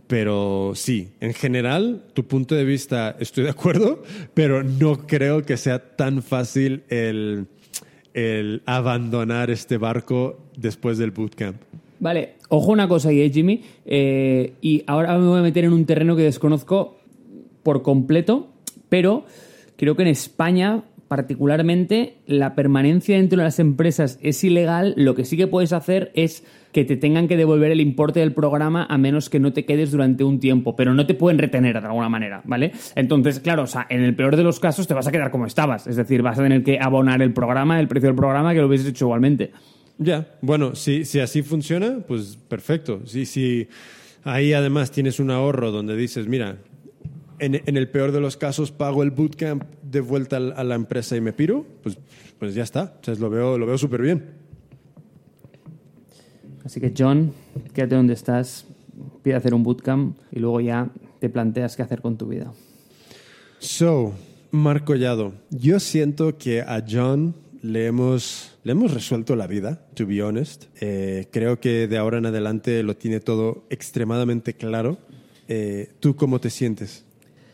Pero 0.07 0.73
sí, 0.75 1.09
en 1.21 1.33
general, 1.33 2.03
tu 2.13 2.25
punto 2.25 2.55
de 2.55 2.65
vista 2.65 3.15
estoy 3.19 3.45
de 3.45 3.49
acuerdo, 3.49 4.03
pero 4.33 4.63
no 4.63 5.07
creo 5.07 5.43
que 5.43 5.57
sea 5.57 5.95
tan 5.95 6.21
fácil 6.21 6.83
el, 6.89 7.47
el 8.13 8.61
abandonar 8.65 9.49
este 9.49 9.77
barco 9.77 10.39
después 10.57 10.97
del 10.97 11.11
bootcamp. 11.11 11.57
Vale, 11.99 12.33
ojo 12.49 12.71
una 12.71 12.87
cosa 12.87 13.09
ahí, 13.09 13.21
¿eh, 13.21 13.31
Jimmy. 13.33 13.63
Eh, 13.85 14.55
y 14.61 14.83
ahora 14.87 15.17
me 15.17 15.25
voy 15.25 15.39
a 15.39 15.41
meter 15.41 15.63
en 15.63 15.71
un 15.73 15.85
terreno 15.85 16.17
que 16.17 16.23
desconozco 16.23 16.97
por 17.63 17.81
completo, 17.81 18.49
pero 18.89 19.25
creo 19.77 19.95
que 19.95 20.01
en 20.01 20.09
España 20.09 20.83
particularmente 21.13 22.15
la 22.25 22.55
permanencia 22.55 23.17
dentro 23.17 23.37
de 23.37 23.43
las 23.43 23.59
empresas 23.59 24.17
es 24.23 24.43
ilegal, 24.43 24.95
lo 24.97 25.13
que 25.13 25.25
sí 25.25 25.37
que 25.37 25.45
puedes 25.45 25.71
hacer 25.71 26.11
es 26.15 26.43
que 26.71 26.85
te 26.85 26.97
tengan 26.97 27.27
que 27.27 27.37
devolver 27.37 27.69
el 27.69 27.81
importe 27.81 28.19
del 28.19 28.33
programa 28.33 28.87
a 28.89 28.97
menos 28.97 29.29
que 29.29 29.39
no 29.39 29.53
te 29.53 29.63
quedes 29.63 29.91
durante 29.91 30.23
un 30.23 30.39
tiempo, 30.39 30.75
pero 30.75 30.95
no 30.95 31.05
te 31.05 31.13
pueden 31.13 31.37
retener 31.37 31.79
de 31.79 31.85
alguna 31.85 32.09
manera, 32.09 32.41
¿vale? 32.45 32.71
Entonces, 32.95 33.39
claro, 33.39 33.61
o 33.61 33.67
sea, 33.67 33.85
en 33.91 34.01
el 34.01 34.15
peor 34.15 34.35
de 34.37 34.41
los 34.41 34.59
casos 34.59 34.87
te 34.87 34.95
vas 34.95 35.05
a 35.05 35.11
quedar 35.11 35.29
como 35.29 35.45
estabas, 35.45 35.85
es 35.85 35.97
decir, 35.97 36.23
vas 36.23 36.39
a 36.39 36.41
tener 36.41 36.63
que 36.63 36.79
abonar 36.81 37.21
el 37.21 37.31
programa, 37.31 37.79
el 37.79 37.87
precio 37.87 38.09
del 38.09 38.15
programa 38.15 38.55
que 38.55 38.61
lo 38.61 38.65
hubieses 38.65 38.87
hecho 38.87 39.05
igualmente. 39.05 39.51
Ya, 39.99 40.29
bueno, 40.41 40.73
si, 40.73 41.05
si 41.05 41.19
así 41.19 41.43
funciona, 41.43 41.99
pues 42.07 42.39
perfecto. 42.47 43.01
Si, 43.05 43.27
si 43.27 43.67
ahí 44.23 44.53
además 44.53 44.89
tienes 44.89 45.19
un 45.19 45.29
ahorro 45.29 45.69
donde 45.69 45.95
dices, 45.95 46.27
mira, 46.27 46.57
en, 47.39 47.61
en, 47.65 47.77
el 47.77 47.89
peor 47.89 48.11
de 48.11 48.19
los 48.19 48.37
casos 48.37 48.71
pago 48.71 49.03
el 49.03 49.11
bootcamp 49.11 49.63
de 49.81 50.01
vuelta 50.01 50.37
a 50.37 50.63
la 50.63 50.75
empresa 50.75 51.15
y 51.15 51.21
me 51.21 51.33
piro, 51.33 51.65
pues, 51.81 51.97
pues 52.39 52.55
ya 52.55 52.63
está. 52.63 52.97
O 53.01 53.03
sea, 53.03 53.15
lo 53.15 53.29
veo, 53.29 53.57
lo 53.57 53.65
veo 53.65 53.77
súper 53.77 54.01
bien. 54.01 54.23
Así 56.63 56.79
que, 56.79 56.93
John, 56.97 57.33
quédate 57.73 57.95
donde 57.95 58.13
estás, 58.13 58.65
pide 59.21 59.35
hacer 59.35 59.53
un 59.53 59.63
bootcamp 59.63 60.17
y 60.31 60.39
luego 60.39 60.61
ya 60.61 60.89
te 61.19 61.29
planteas 61.29 61.75
qué 61.75 61.83
hacer 61.83 62.01
con 62.01 62.17
tu 62.17 62.27
vida. 62.27 62.53
So, 63.59 64.13
Marco 64.51 64.87
Collado, 64.87 65.33
yo 65.49 65.79
siento 65.79 66.37
que 66.37 66.61
a 66.61 66.83
John 66.87 67.35
le 67.61 67.85
hemos, 67.85 68.51
le 68.63 68.73
hemos 68.73 68.93
resuelto 68.93 69.35
la 69.35 69.47
vida, 69.47 69.87
to 69.95 70.05
be 70.05 70.21
honest. 70.21 70.65
Eh, 70.81 71.27
creo 71.31 71.59
que 71.59 71.87
de 71.87 71.97
ahora 71.97 72.17
en 72.17 72.25
adelante 72.25 72.83
lo 72.83 72.95
tiene 72.95 73.19
todo 73.19 73.65
extremadamente 73.69 74.53
claro. 74.53 74.97
Eh, 75.47 75.93
¿Tú 75.99 76.15
cómo 76.15 76.39
te 76.39 76.49
sientes? 76.49 77.05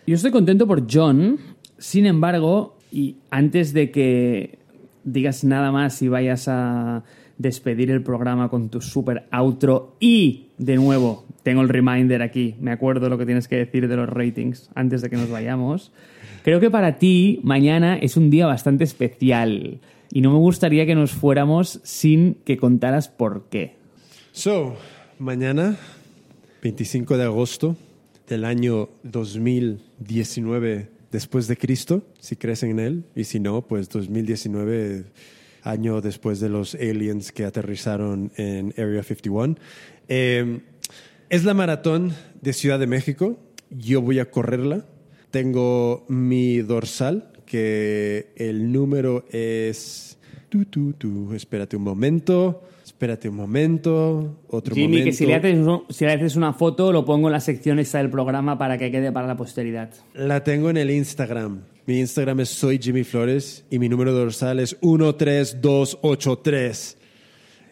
Yo 0.09 0.15
estoy 0.15 0.31
contento 0.31 0.65
por 0.65 0.91
John, 0.91 1.37
sin 1.77 2.07
embargo, 2.07 2.79
y 2.91 3.17
antes 3.29 3.73
de 3.73 3.91
que 3.91 4.57
digas 5.03 5.43
nada 5.43 5.71
más 5.71 6.01
y 6.01 6.07
vayas 6.07 6.47
a 6.47 7.03
despedir 7.37 7.91
el 7.91 8.01
programa 8.01 8.49
con 8.49 8.69
tu 8.69 8.81
super 8.81 9.27
outro 9.29 9.97
y, 9.99 10.47
de 10.57 10.77
nuevo, 10.77 11.25
tengo 11.43 11.61
el 11.61 11.69
reminder 11.69 12.23
aquí, 12.23 12.55
me 12.59 12.71
acuerdo 12.71 13.07
lo 13.07 13.19
que 13.19 13.27
tienes 13.27 13.47
que 13.47 13.57
decir 13.57 13.87
de 13.87 13.95
los 13.95 14.09
ratings 14.09 14.71
antes 14.73 15.03
de 15.03 15.11
que 15.11 15.15
nos 15.15 15.29
vayamos. 15.29 15.91
Creo 16.43 16.59
que 16.59 16.71
para 16.71 16.97
ti 16.97 17.39
mañana 17.43 17.95
es 17.95 18.17
un 18.17 18.31
día 18.31 18.47
bastante 18.47 18.85
especial 18.85 19.79
y 20.11 20.21
no 20.21 20.31
me 20.31 20.39
gustaría 20.39 20.87
que 20.87 20.95
nos 20.95 21.11
fuéramos 21.11 21.81
sin 21.83 22.33
que 22.45 22.57
contaras 22.57 23.09
por 23.09 23.47
qué. 23.49 23.75
So, 24.31 24.73
mañana, 25.19 25.77
25 26.63 27.15
de 27.15 27.25
agosto 27.25 27.77
del 28.29 28.45
año 28.45 28.89
2019 29.03 30.87
después 31.11 31.47
de 31.47 31.57
Cristo, 31.57 32.03
si 32.19 32.35
crees 32.35 32.61
en 32.63 32.79
él, 32.79 33.03
y 33.15 33.23
si 33.23 33.39
no, 33.39 33.67
pues 33.67 33.89
2019 33.89 35.05
año 35.63 35.99
después 35.99 36.39
de 36.39 36.47
los 36.47 36.75
aliens 36.75 37.31
que 37.31 37.43
aterrizaron 37.43 38.31
en 38.37 38.73
Area 38.77 39.03
51. 39.03 39.55
Eh, 40.07 40.61
es 41.29 41.43
la 41.43 41.53
maratón 41.53 42.13
de 42.41 42.53
Ciudad 42.53 42.79
de 42.79 42.87
México. 42.87 43.39
Yo 43.71 44.01
voy 44.01 44.19
a 44.19 44.29
correrla. 44.29 44.85
Tengo 45.31 46.05
mi 46.07 46.59
dorsal, 46.59 47.31
que 47.45 48.31
el 48.35 48.71
número 48.71 49.25
es... 49.31 50.17
Tú, 50.49 50.65
tú, 50.65 50.93
tú. 50.93 51.33
Espérate 51.33 51.75
un 51.75 51.83
momento. 51.83 52.63
Espérate 52.99 53.29
un 53.29 53.37
momento. 53.37 54.41
Otro 54.49 54.75
Jimmy, 54.75 54.97
momento. 54.97 55.05
que 55.05 55.13
si 55.13 55.25
le, 55.25 55.35
haces, 55.35 55.57
si 55.87 56.03
le 56.03 56.11
haces 56.11 56.35
una 56.35 56.51
foto, 56.51 56.91
lo 56.91 57.05
pongo 57.05 57.29
en 57.29 57.31
la 57.31 57.39
sección 57.39 57.79
esta 57.79 57.99
del 57.99 58.09
programa 58.09 58.57
para 58.57 58.77
que 58.77 58.91
quede 58.91 59.09
para 59.13 59.25
la 59.25 59.37
posteridad. 59.37 59.89
La 60.13 60.43
tengo 60.43 60.69
en 60.69 60.75
el 60.75 60.91
Instagram. 60.91 61.61
Mi 61.85 62.01
Instagram 62.01 62.41
es 62.41 62.49
soy 62.49 62.77
Jimmy 62.77 63.05
Flores 63.05 63.63
y 63.69 63.79
mi 63.79 63.87
número 63.87 64.11
dorsal 64.11 64.59
es 64.59 64.75
13283. 64.81 66.97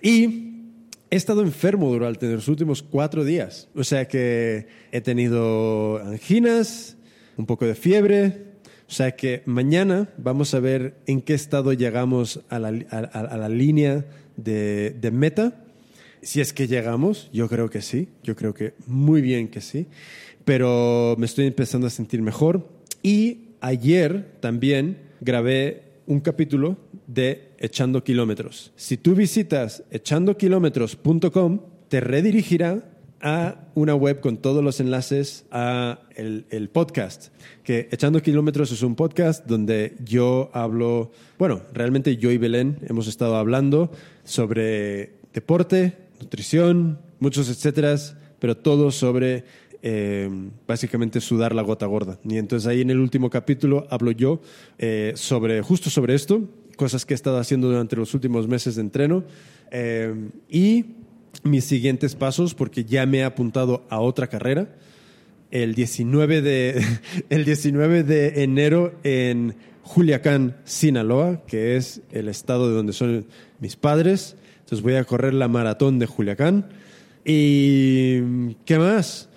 Y 0.01 0.61
he 1.09 1.15
estado 1.17 1.41
enfermo 1.41 1.91
durante 1.91 2.31
los 2.31 2.47
últimos 2.47 2.81
cuatro 2.81 3.25
días. 3.25 3.67
O 3.75 3.83
sea 3.83 4.07
que 4.07 4.67
he 4.93 5.01
tenido 5.01 6.01
anginas, 6.05 6.95
un 7.35 7.45
poco 7.45 7.65
de 7.65 7.75
fiebre. 7.75 8.45
O 8.87 8.91
sea 8.93 9.17
que 9.17 9.43
mañana 9.45 10.07
vamos 10.17 10.53
a 10.53 10.61
ver 10.61 11.01
en 11.05 11.21
qué 11.21 11.33
estado 11.33 11.73
llegamos 11.73 12.39
a 12.47 12.59
la, 12.59 12.69
a, 12.91 12.99
a 12.99 13.35
la 13.35 13.49
línea 13.49 14.05
de, 14.38 15.09
meta. 15.11 15.65
Si 16.22 16.41
es 16.41 16.53
que 16.53 16.68
llegamos, 16.68 17.30
yo 17.34 17.49
creo 17.49 17.69
que 17.69 17.81
sí, 17.81 18.07
yo 18.23 18.35
creo 18.35 18.53
que 18.53 18.73
muy 18.85 19.22
bien 19.22 19.49
que 19.49 19.61
sí, 19.61 19.88
pero 20.45 21.15
me 21.18 21.26
estoy 21.26 21.45
empezando 21.45 21.88
a 21.88 21.89
sentir 21.89 22.22
mejor 22.22 22.68
y 23.03 23.49
ayer 23.61 24.38
también 24.39 24.97
grabé 25.19 25.84
un 26.05 26.22
capítulo 26.22 26.77
de 27.05 27.51
Echando 27.59 28.03
Kilómetros. 28.03 28.72
Si 28.76 28.97
tú 28.97 29.14
visitas 29.14 29.84
echandokilometros.com, 29.91 31.59
te 31.89 31.99
redirigirá 31.99 32.84
a 33.22 33.68
una 33.73 33.95
web 33.95 34.19
con 34.19 34.38
todos 34.38 34.64
los 34.64 34.80
enlaces 34.80 35.45
a 35.51 36.01
el, 36.15 36.45
el, 36.49 36.69
podcast. 36.69 37.30
Que 37.64 37.89
Echando 37.91 38.22
Kilómetros 38.22 38.72
es 38.72 38.84
un 38.84 38.95
podcast 38.95 39.45
donde 39.45 39.95
yo 40.03 40.49
hablo, 40.53 41.11
bueno, 41.39 41.61
realmente 41.73 42.18
yo 42.18 42.31
y 42.31 42.38
Belén 42.38 42.77
hemos 42.88 43.07
estado 43.07 43.35
hablando 43.35 43.91
sobre 44.27 45.13
deporte, 45.33 45.97
nutrición, 46.19 46.99
muchos 47.19 47.49
etcétera, 47.49 47.95
pero 48.39 48.57
todo 48.57 48.91
sobre 48.91 49.45
eh, 49.81 50.29
básicamente 50.67 51.21
sudar 51.21 51.55
la 51.55 51.61
gota 51.61 51.85
gorda. 51.85 52.19
Y 52.23 52.37
entonces 52.37 52.67
ahí 52.67 52.81
en 52.81 52.89
el 52.89 52.99
último 52.99 53.29
capítulo 53.29 53.87
hablo 53.89 54.11
yo 54.11 54.41
eh, 54.77 55.13
sobre, 55.15 55.61
justo 55.61 55.89
sobre 55.89 56.13
esto, 56.13 56.41
cosas 56.75 57.05
que 57.05 57.13
he 57.13 57.15
estado 57.15 57.39
haciendo 57.39 57.69
durante 57.69 57.95
los 57.95 58.13
últimos 58.13 58.47
meses 58.47 58.75
de 58.75 58.81
entreno 58.81 59.23
eh, 59.71 60.13
y 60.49 60.85
mis 61.43 61.63
siguientes 61.63 62.15
pasos, 62.15 62.53
porque 62.53 62.83
ya 62.83 63.05
me 63.05 63.19
he 63.19 63.23
apuntado 63.23 63.85
a 63.89 64.01
otra 64.01 64.27
carrera. 64.27 64.75
El 65.51 65.73
19 65.73 66.41
de, 66.41 66.83
el 67.29 67.45
19 67.45 68.03
de 68.03 68.43
enero 68.43 68.93
en 69.03 69.55
Juliacán, 69.87 70.57
Sinaloa, 70.65 71.45
que 71.45 71.77
es 71.77 72.01
el 72.11 72.27
estado 72.27 72.67
de 72.67 72.75
donde 72.75 72.91
son 72.91 73.25
mis 73.59 73.75
padres. 73.75 74.35
Entonces 74.59 74.81
voy 74.81 74.95
a 74.95 75.03
correr 75.03 75.34
la 75.34 75.47
maratón 75.47 75.99
de 75.99 76.05
Juliacán. 76.05 76.69
¿Y 77.23 78.53
qué 78.65 78.77
más? 78.77 79.29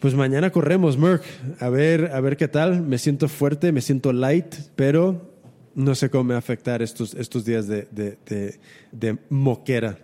Pues 0.00 0.14
mañana 0.14 0.50
corremos, 0.50 0.98
Merck. 0.98 1.24
A 1.60 1.68
ver, 1.68 2.10
a 2.12 2.20
ver 2.20 2.36
qué 2.36 2.48
tal. 2.48 2.82
Me 2.82 2.98
siento 2.98 3.28
fuerte, 3.28 3.72
me 3.72 3.80
siento 3.80 4.12
light, 4.12 4.54
pero 4.74 5.32
no 5.74 5.94
sé 5.94 6.10
cómo 6.10 6.24
me 6.24 6.34
va 6.34 6.36
a 6.36 6.38
afectar 6.38 6.82
estos, 6.82 7.14
estos 7.14 7.44
días 7.44 7.66
de, 7.66 7.88
de, 7.90 8.18
de, 8.26 8.58
de 8.92 9.18
moquera. 9.30 9.98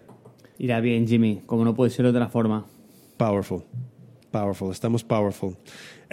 Irá 0.58 0.80
bien, 0.80 1.06
Jimmy, 1.06 1.42
como 1.46 1.64
no 1.64 1.74
puede 1.74 1.90
ser 1.90 2.04
de 2.04 2.10
otra 2.10 2.28
forma. 2.28 2.66
Powerful. 3.16 3.64
Powerful. 4.30 4.70
Estamos 4.70 5.04
powerful. 5.04 5.56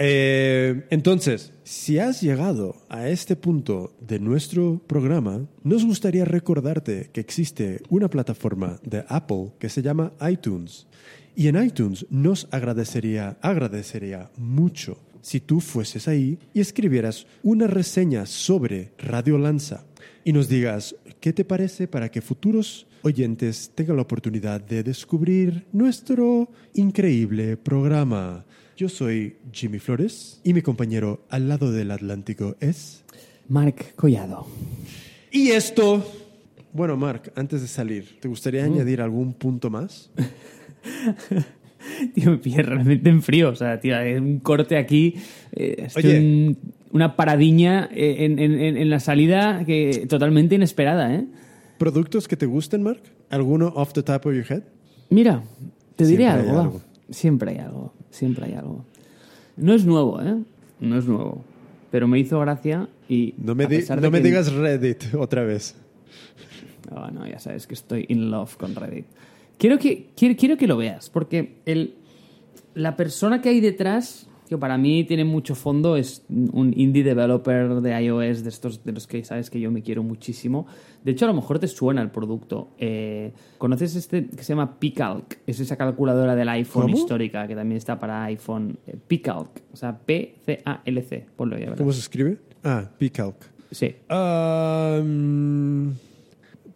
Eh, 0.01 0.85
entonces, 0.91 1.51
si 1.63 1.99
has 1.99 2.21
llegado 2.21 2.77
a 2.88 3.09
este 3.09 3.35
punto 3.35 3.93
de 3.99 4.17
nuestro 4.17 4.81
programa, 4.88 5.45
nos 5.61 5.84
gustaría 5.84 6.23
recordarte 6.23 7.09
que 7.11 7.19
existe 7.19 7.81
una 7.89 8.09
plataforma 8.09 8.80
de 8.81 9.03
Apple 9.09 9.51
que 9.59 9.67
se 9.67 9.81
llama 9.81 10.13
iTunes. 10.30 10.88
Y 11.35 11.49
en 11.49 11.61
iTunes 11.61 12.05
nos 12.09 12.47
agradecería, 12.49 13.38
agradecería 13.41 14.31
mucho 14.38 14.97
si 15.21 15.41
tú 15.41 15.59
fueses 15.59 16.07
ahí 16.07 16.39
y 16.53 16.61
escribieras 16.61 17.27
una 17.43 17.67
reseña 17.67 18.26
sobre 18.26 18.93
Radio 18.99 19.38
Lanza 19.38 19.84
y 20.23 20.31
nos 20.31 20.47
digas 20.47 20.95
qué 21.19 21.34
te 21.34 21.43
parece 21.43 21.89
para 21.89 22.09
que 22.09 22.21
futuros 22.21 22.88
oyentes 23.01 23.71
tengan 23.76 23.97
la 23.97 24.03
oportunidad 24.03 24.61
de 24.61 24.81
descubrir 24.81 25.65
nuestro 25.73 26.49
increíble 26.73 27.57
programa. 27.57 28.45
Yo 28.80 28.88
soy 28.88 29.35
Jimmy 29.51 29.77
Flores 29.77 30.39
y 30.41 30.53
mi 30.53 30.61
compañero 30.61 31.26
al 31.30 31.49
lado 31.49 31.69
del 31.73 31.91
Atlántico 31.91 32.56
es... 32.61 33.03
Marc 33.49 33.93
Collado. 33.95 34.47
Y 35.34 35.49
esto... 35.49 36.01
Bueno, 36.72 36.95
Marc, 36.95 37.34
antes 37.35 37.61
de 37.61 37.68
salir, 37.68 38.18
¿te 38.22 38.30
gustaría 38.30 38.61
mm. 38.61 38.72
añadir 38.72 39.01
algún 39.01 39.34
punto 39.34 39.69
más? 39.69 40.10
tío, 42.15 42.31
me 42.31 42.38
pilla 42.38 42.61
realmente 42.61 43.10
en 43.10 43.22
frío. 43.22 43.49
O 43.49 43.56
sea, 43.56 43.81
tío, 43.81 43.97
hay 43.97 44.14
un 44.14 44.39
corte 44.39 44.77
aquí. 44.77 45.15
Eh, 45.51 45.89
Oye. 45.97 46.18
Un, 46.18 46.57
una 46.93 47.18
paradiña 47.18 47.89
en, 47.91 48.39
en, 48.39 48.77
en, 48.77 48.89
la 48.89 49.01
salida 49.01 49.65
que 49.65 50.06
totalmente 50.07 50.56
inesperada, 50.56 51.14
¿eh? 51.14 51.27
¿Productos 51.80 52.30
que 52.30 52.38
te 52.38 52.45
gusten, 52.45 52.84
Mark? 52.84 53.01
¿Alguno 53.30 53.73
off 53.76 53.91
the 53.91 54.03
top 54.03 54.27
of 54.27 54.34
your 54.34 54.45
head? 54.49 54.64
Mira, 55.10 55.43
te 55.97 56.06
diré 56.06 56.23
Siempre 56.23 56.47
algo, 56.47 56.61
algo. 56.61 56.81
Siempre 57.10 57.51
hay 57.51 57.57
algo. 57.57 57.98
Siempre 58.11 58.45
hay 58.45 58.53
algo. 58.53 58.84
No 59.57 59.73
es 59.73 59.86
nuevo, 59.86 60.22
¿eh? 60.22 60.36
No 60.80 60.98
es 60.98 61.06
nuevo. 61.06 61.44
Pero 61.91 62.07
me 62.07 62.19
hizo 62.19 62.40
gracia 62.40 62.88
y. 63.10 63.34
No 63.38 63.56
me, 63.56 63.65
di- 63.68 63.84
no 64.02 64.11
me 64.11 64.22
digas 64.22 64.52
Reddit 64.53 65.14
otra 65.15 65.44
vez. 65.44 65.76
Ah, 66.91 67.11
no, 67.14 67.27
ya 67.27 67.40
sabes 67.40 67.68
que 67.68 67.73
estoy 67.73 68.06
in 68.10 68.31
love 68.31 68.56
con 68.57 68.76
Reddit. 68.76 69.06
Quiero 69.57 69.77
que, 69.77 70.07
quiero, 70.15 70.36
quiero 70.38 70.57
que 70.57 70.68
lo 70.68 70.77
veas, 70.77 71.10
porque 71.10 71.57
el, 71.65 71.95
la 72.76 72.95
persona 72.95 73.41
que 73.41 73.49
hay 73.49 73.60
detrás, 73.60 74.27
que 74.49 74.57
para 74.57 74.77
mí 74.80 75.03
tiene 75.03 75.23
mucho 75.23 75.53
fondo, 75.53 75.95
es 75.95 76.26
un 76.30 76.73
indie 76.76 77.03
developer 77.03 77.81
de 77.81 78.01
iOS, 78.03 78.43
de 78.43 78.49
estos 78.49 78.84
de 78.84 78.91
los 78.91 79.05
que 79.05 79.23
sabes 79.23 79.51
que 79.51 79.59
yo 79.59 79.69
me 79.69 79.84
quiero 79.84 80.01
muchísimo. 80.01 80.65
De 81.03 81.11
hecho, 81.11 81.26
a 81.26 81.27
lo 81.27 81.35
mejor 81.35 81.59
te 81.59 81.67
suena 81.67 82.01
el 82.01 82.09
producto. 82.09 82.71
Eh, 82.80 83.31
¿Conoces 83.59 83.95
este 83.95 84.26
que 84.26 84.43
se 84.43 84.53
llama 84.53 84.80
Picalc? 84.80 85.38
Es 85.45 85.59
esa 85.59 85.77
calculadora 85.77 86.35
del 86.35 86.49
iPhone 86.49 86.81
¿Cómo? 86.84 86.97
histórica 86.97 87.47
que 87.47 87.55
también 87.55 87.77
está 87.77 87.99
para 87.99 88.23
iPhone. 88.23 88.80
Eh, 88.88 88.97
Picalc, 89.07 89.49
o 89.71 89.77
sea, 89.77 89.97
P-C-A-L-C. 89.99 91.27
Ponlo 91.35 91.55
ya, 91.55 91.65
¿verdad? 91.65 91.77
¿Cómo 91.77 91.93
se 91.93 91.99
escribe? 91.99 92.39
Ah, 92.63 92.89
Pcalc. 92.97 93.35
Sí. 93.71 93.95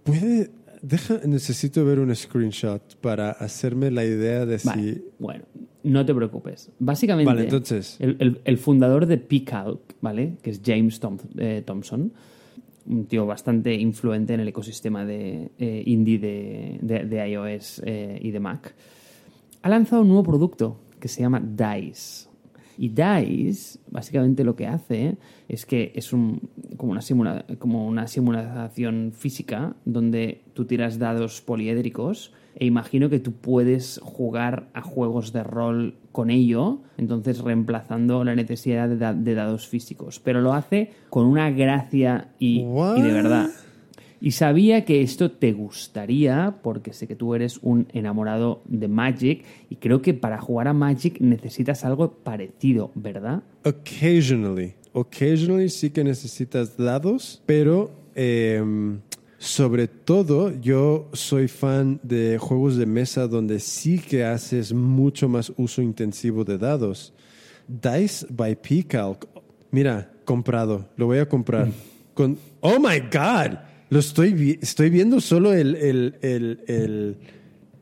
Puede. 0.04 0.52
Deja, 0.82 1.20
necesito 1.26 1.86
ver 1.86 2.00
un 2.00 2.14
screenshot 2.14 2.98
para 2.98 3.32
hacerme 3.32 3.90
la 3.90 4.04
idea 4.04 4.46
de 4.46 4.60
Vale, 4.64 4.94
si. 4.94 5.06
bueno, 5.18 5.46
no 5.84 6.06
te 6.06 6.14
preocupes. 6.16 6.72
Básicamente, 6.80 7.28
Vale, 7.32 7.44
entonces. 7.44 7.98
el, 8.00 8.16
el- 8.20 8.42
el 8.44 8.58
fundador 8.58 9.06
de 9.06 9.18
Picalc, 9.18 9.80
¿vale? 10.02 10.38
Que 10.42 10.50
es 10.52 10.62
James 10.66 11.00
eh, 11.38 11.62
Thompson, 11.66 12.14
un 12.86 13.06
tío 13.06 13.26
bastante 13.26 13.74
influente 13.76 14.34
en 14.34 14.40
el 14.42 14.48
ecosistema 14.48 15.06
de 15.06 15.52
eh, 15.58 15.84
indie 15.86 16.20
de, 16.20 16.80
de- 16.82 17.06
de 17.06 17.30
iOS 17.30 17.82
eh, 17.86 18.20
y 18.22 18.32
de 18.32 18.40
Mac, 18.40 18.76
ha 19.62 19.70
lanzado 19.70 20.02
un 20.02 20.10
nuevo 20.10 20.24
producto 20.24 20.80
que 21.00 21.08
se 21.08 21.22
llama 21.22 21.40
DICE. 21.42 22.28
Y 22.78 22.90
DICE, 22.90 23.80
básicamente 23.92 24.44
lo 24.44 24.56
que 24.56 24.66
hace 24.68 25.18
es 25.48 25.66
que 25.66 25.92
es 25.96 26.12
un, 26.12 26.42
como, 26.76 26.92
una 26.92 27.02
simula- 27.02 27.46
como 27.60 27.88
una 27.88 28.08
simulación 28.08 29.12
física 29.16 29.76
donde 29.86 30.42
tú 30.54 30.66
tiras 30.66 30.98
dados 30.98 31.42
poliédricos 31.42 32.34
e 32.56 32.66
imagino 32.66 33.10
que 33.10 33.20
tú 33.20 33.32
puedes 33.34 34.00
jugar 34.04 34.68
a 34.74 34.82
juegos 34.82 35.34
de 35.34 35.44
rol 35.44 35.96
con 36.12 36.30
ello, 36.30 36.80
entonces 36.98 37.40
reemplazando 37.40 38.24
la 38.24 38.36
necesidad 38.36 38.88
de, 38.90 38.98
da- 38.98 39.14
de 39.14 39.34
dados 39.36 39.68
físicos. 39.68 40.20
Pero 40.20 40.42
lo 40.42 40.54
hace 40.54 40.92
con 41.10 41.26
una 41.26 41.50
gracia 41.52 42.30
y, 42.40 42.60
y 42.98 43.02
de 43.02 43.12
verdad. 43.14 43.50
Y 44.22 44.32
sabía 44.32 44.86
que 44.86 45.02
esto 45.02 45.32
te 45.32 45.52
gustaría 45.52 46.56
porque 46.64 46.94
sé 46.94 47.08
que 47.08 47.16
tú 47.16 47.36
eres 47.36 47.60
un 47.62 47.88
enamorado 47.92 48.62
de 48.66 48.88
Magic 48.88 49.44
y 49.70 49.76
creo 49.76 50.02
que 50.02 50.14
para 50.14 50.40
jugar 50.40 50.70
a 50.70 50.74
Magic 50.74 51.20
necesitas 51.20 51.84
algo 51.84 52.12
parecido, 52.24 52.92
¿verdad? 52.96 53.44
Occasionally. 53.66 54.74
Occasionally 54.94 55.70
sí 55.70 55.90
que 55.90 56.04
necesitas 56.04 56.78
dados, 56.78 57.42
pero 57.46 57.92
em, 58.16 59.00
sobre 59.44 59.90
todo 59.90 60.54
yo 60.62 61.10
soy 61.12 61.50
fan 61.50 62.00
de 62.02 62.38
juegos 62.38 62.78
de 62.78 62.86
mesa 62.86 63.28
donde 63.28 63.60
sí 63.60 64.00
que 64.00 64.24
haces 64.24 64.72
mucho 64.72 65.28
más 65.28 65.52
uso 65.58 65.82
intensivo 65.82 66.46
de 66.46 66.58
dados. 66.58 67.14
Dice 67.68 68.26
by 68.30 68.56
Pcalc. 68.56 69.26
Mira, 69.72 70.14
comprado. 70.24 70.88
Lo 70.96 71.08
voy 71.08 71.18
a 71.20 71.28
comprar. 71.28 71.70
Con, 72.14 72.38
oh 72.62 72.80
my 72.80 73.00
God. 73.12 73.58
Lo 73.90 74.00
estoy, 74.00 74.34
vi- 74.34 74.60
estoy 74.62 74.90
viendo 74.90 75.20
solo 75.20 75.52
el, 75.54 75.76
el, 75.76 76.16
el, 76.22 76.64
el- 76.68 77.18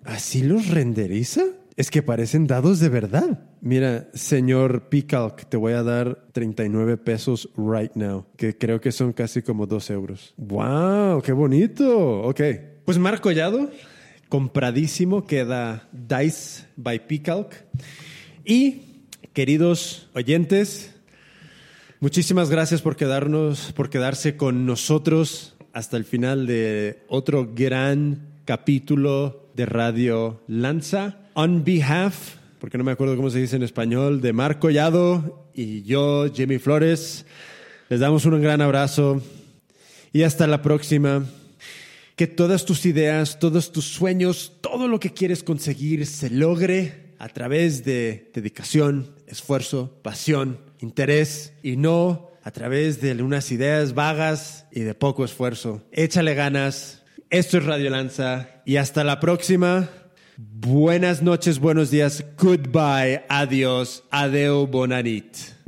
¿Así 0.03 0.41
los 0.41 0.67
renderiza? 0.69 1.43
Es 1.77 1.91
que 1.91 2.01
parecen 2.01 2.47
dados 2.47 2.79
de 2.79 2.89
verdad. 2.89 3.39
Mira, 3.61 4.09
señor 4.13 4.89
Picalc, 4.89 5.45
te 5.47 5.55
voy 5.55 5.73
a 5.73 5.83
dar 5.83 6.25
39 6.31 6.97
pesos 6.97 7.49
right 7.55 7.93
now, 7.93 8.25
que 8.35 8.57
creo 8.57 8.81
que 8.81 8.91
son 8.91 9.13
casi 9.13 9.43
como 9.43 9.67
2 9.67 9.89
euros. 9.91 10.33
¡Wow! 10.37 11.21
¡Qué 11.21 11.31
bonito! 11.31 12.21
Ok. 12.23 12.41
Pues 12.85 12.97
Marco 12.97 13.23
Collado, 13.23 13.69
compradísimo, 14.29 15.25
queda 15.25 15.87
Dice 15.91 16.65
by 16.75 17.07
Picalc. 17.07 17.53
Y, 18.43 19.05
queridos 19.33 20.09
oyentes, 20.15 20.91
Muchísimas 22.03 22.49
gracias 22.49 22.81
por 22.81 22.95
quedarnos, 22.95 23.73
por 23.73 23.91
quedarse 23.91 24.35
con 24.35 24.65
nosotros 24.65 25.53
hasta 25.71 25.97
el 25.97 26.03
final 26.03 26.47
de 26.47 27.03
otro 27.07 27.51
gran 27.53 28.27
capítulo 28.43 29.51
de 29.53 29.67
Radio 29.67 30.41
Lanza. 30.47 31.19
On 31.35 31.63
behalf, 31.63 32.37
porque 32.61 32.77
no 32.77 32.83
me 32.83 32.91
acuerdo 32.91 33.15
cómo 33.15 33.31
se 33.31 33.39
dice 33.39 33.55
en 33.55 33.63
español, 33.63 34.21
de 34.21 34.33
Marco 34.33 34.67
Collado 34.67 35.49
y 35.51 35.81
yo, 35.81 36.31
Jimmy 36.31 36.59
Flores, 36.59 37.25
les 37.89 37.99
damos 37.99 38.23
un 38.25 38.39
gran 38.39 38.61
abrazo 38.61 39.19
y 40.13 40.21
hasta 40.21 40.45
la 40.45 40.61
próxima. 40.61 41.25
Que 42.15 42.27
todas 42.27 42.63
tus 42.63 42.85
ideas, 42.85 43.39
todos 43.39 43.71
tus 43.71 43.85
sueños, 43.85 44.53
todo 44.61 44.87
lo 44.87 44.99
que 44.99 45.11
quieres 45.11 45.41
conseguir 45.41 46.05
se 46.05 46.29
logre 46.29 47.15
a 47.17 47.29
través 47.29 47.83
de 47.83 48.29
dedicación, 48.31 49.15
esfuerzo, 49.25 49.97
pasión, 50.03 50.59
interés 50.81 51.53
y 51.63 51.77
no 51.77 52.29
a 52.43 52.51
través 52.51 53.01
de 53.01 53.13
unas 53.23 53.51
ideas 53.51 53.95
vagas 53.95 54.67
y 54.71 54.81
de 54.81 54.93
poco 54.93 55.25
esfuerzo. 55.25 55.81
Échale 55.91 56.35
ganas. 56.35 57.01
Esto 57.31 57.57
es 57.57 57.65
Radio 57.65 57.89
Lanza 57.89 58.61
y 58.67 58.75
hasta 58.75 59.03
la 59.03 59.19
próxima. 59.19 59.89
Buenas 60.37 61.21
noches, 61.21 61.59
buenos 61.59 61.91
días, 61.91 62.23
goodbye, 62.37 63.23
adiós, 63.29 64.03
adeu, 64.11 64.65
bonanit. 64.65 65.60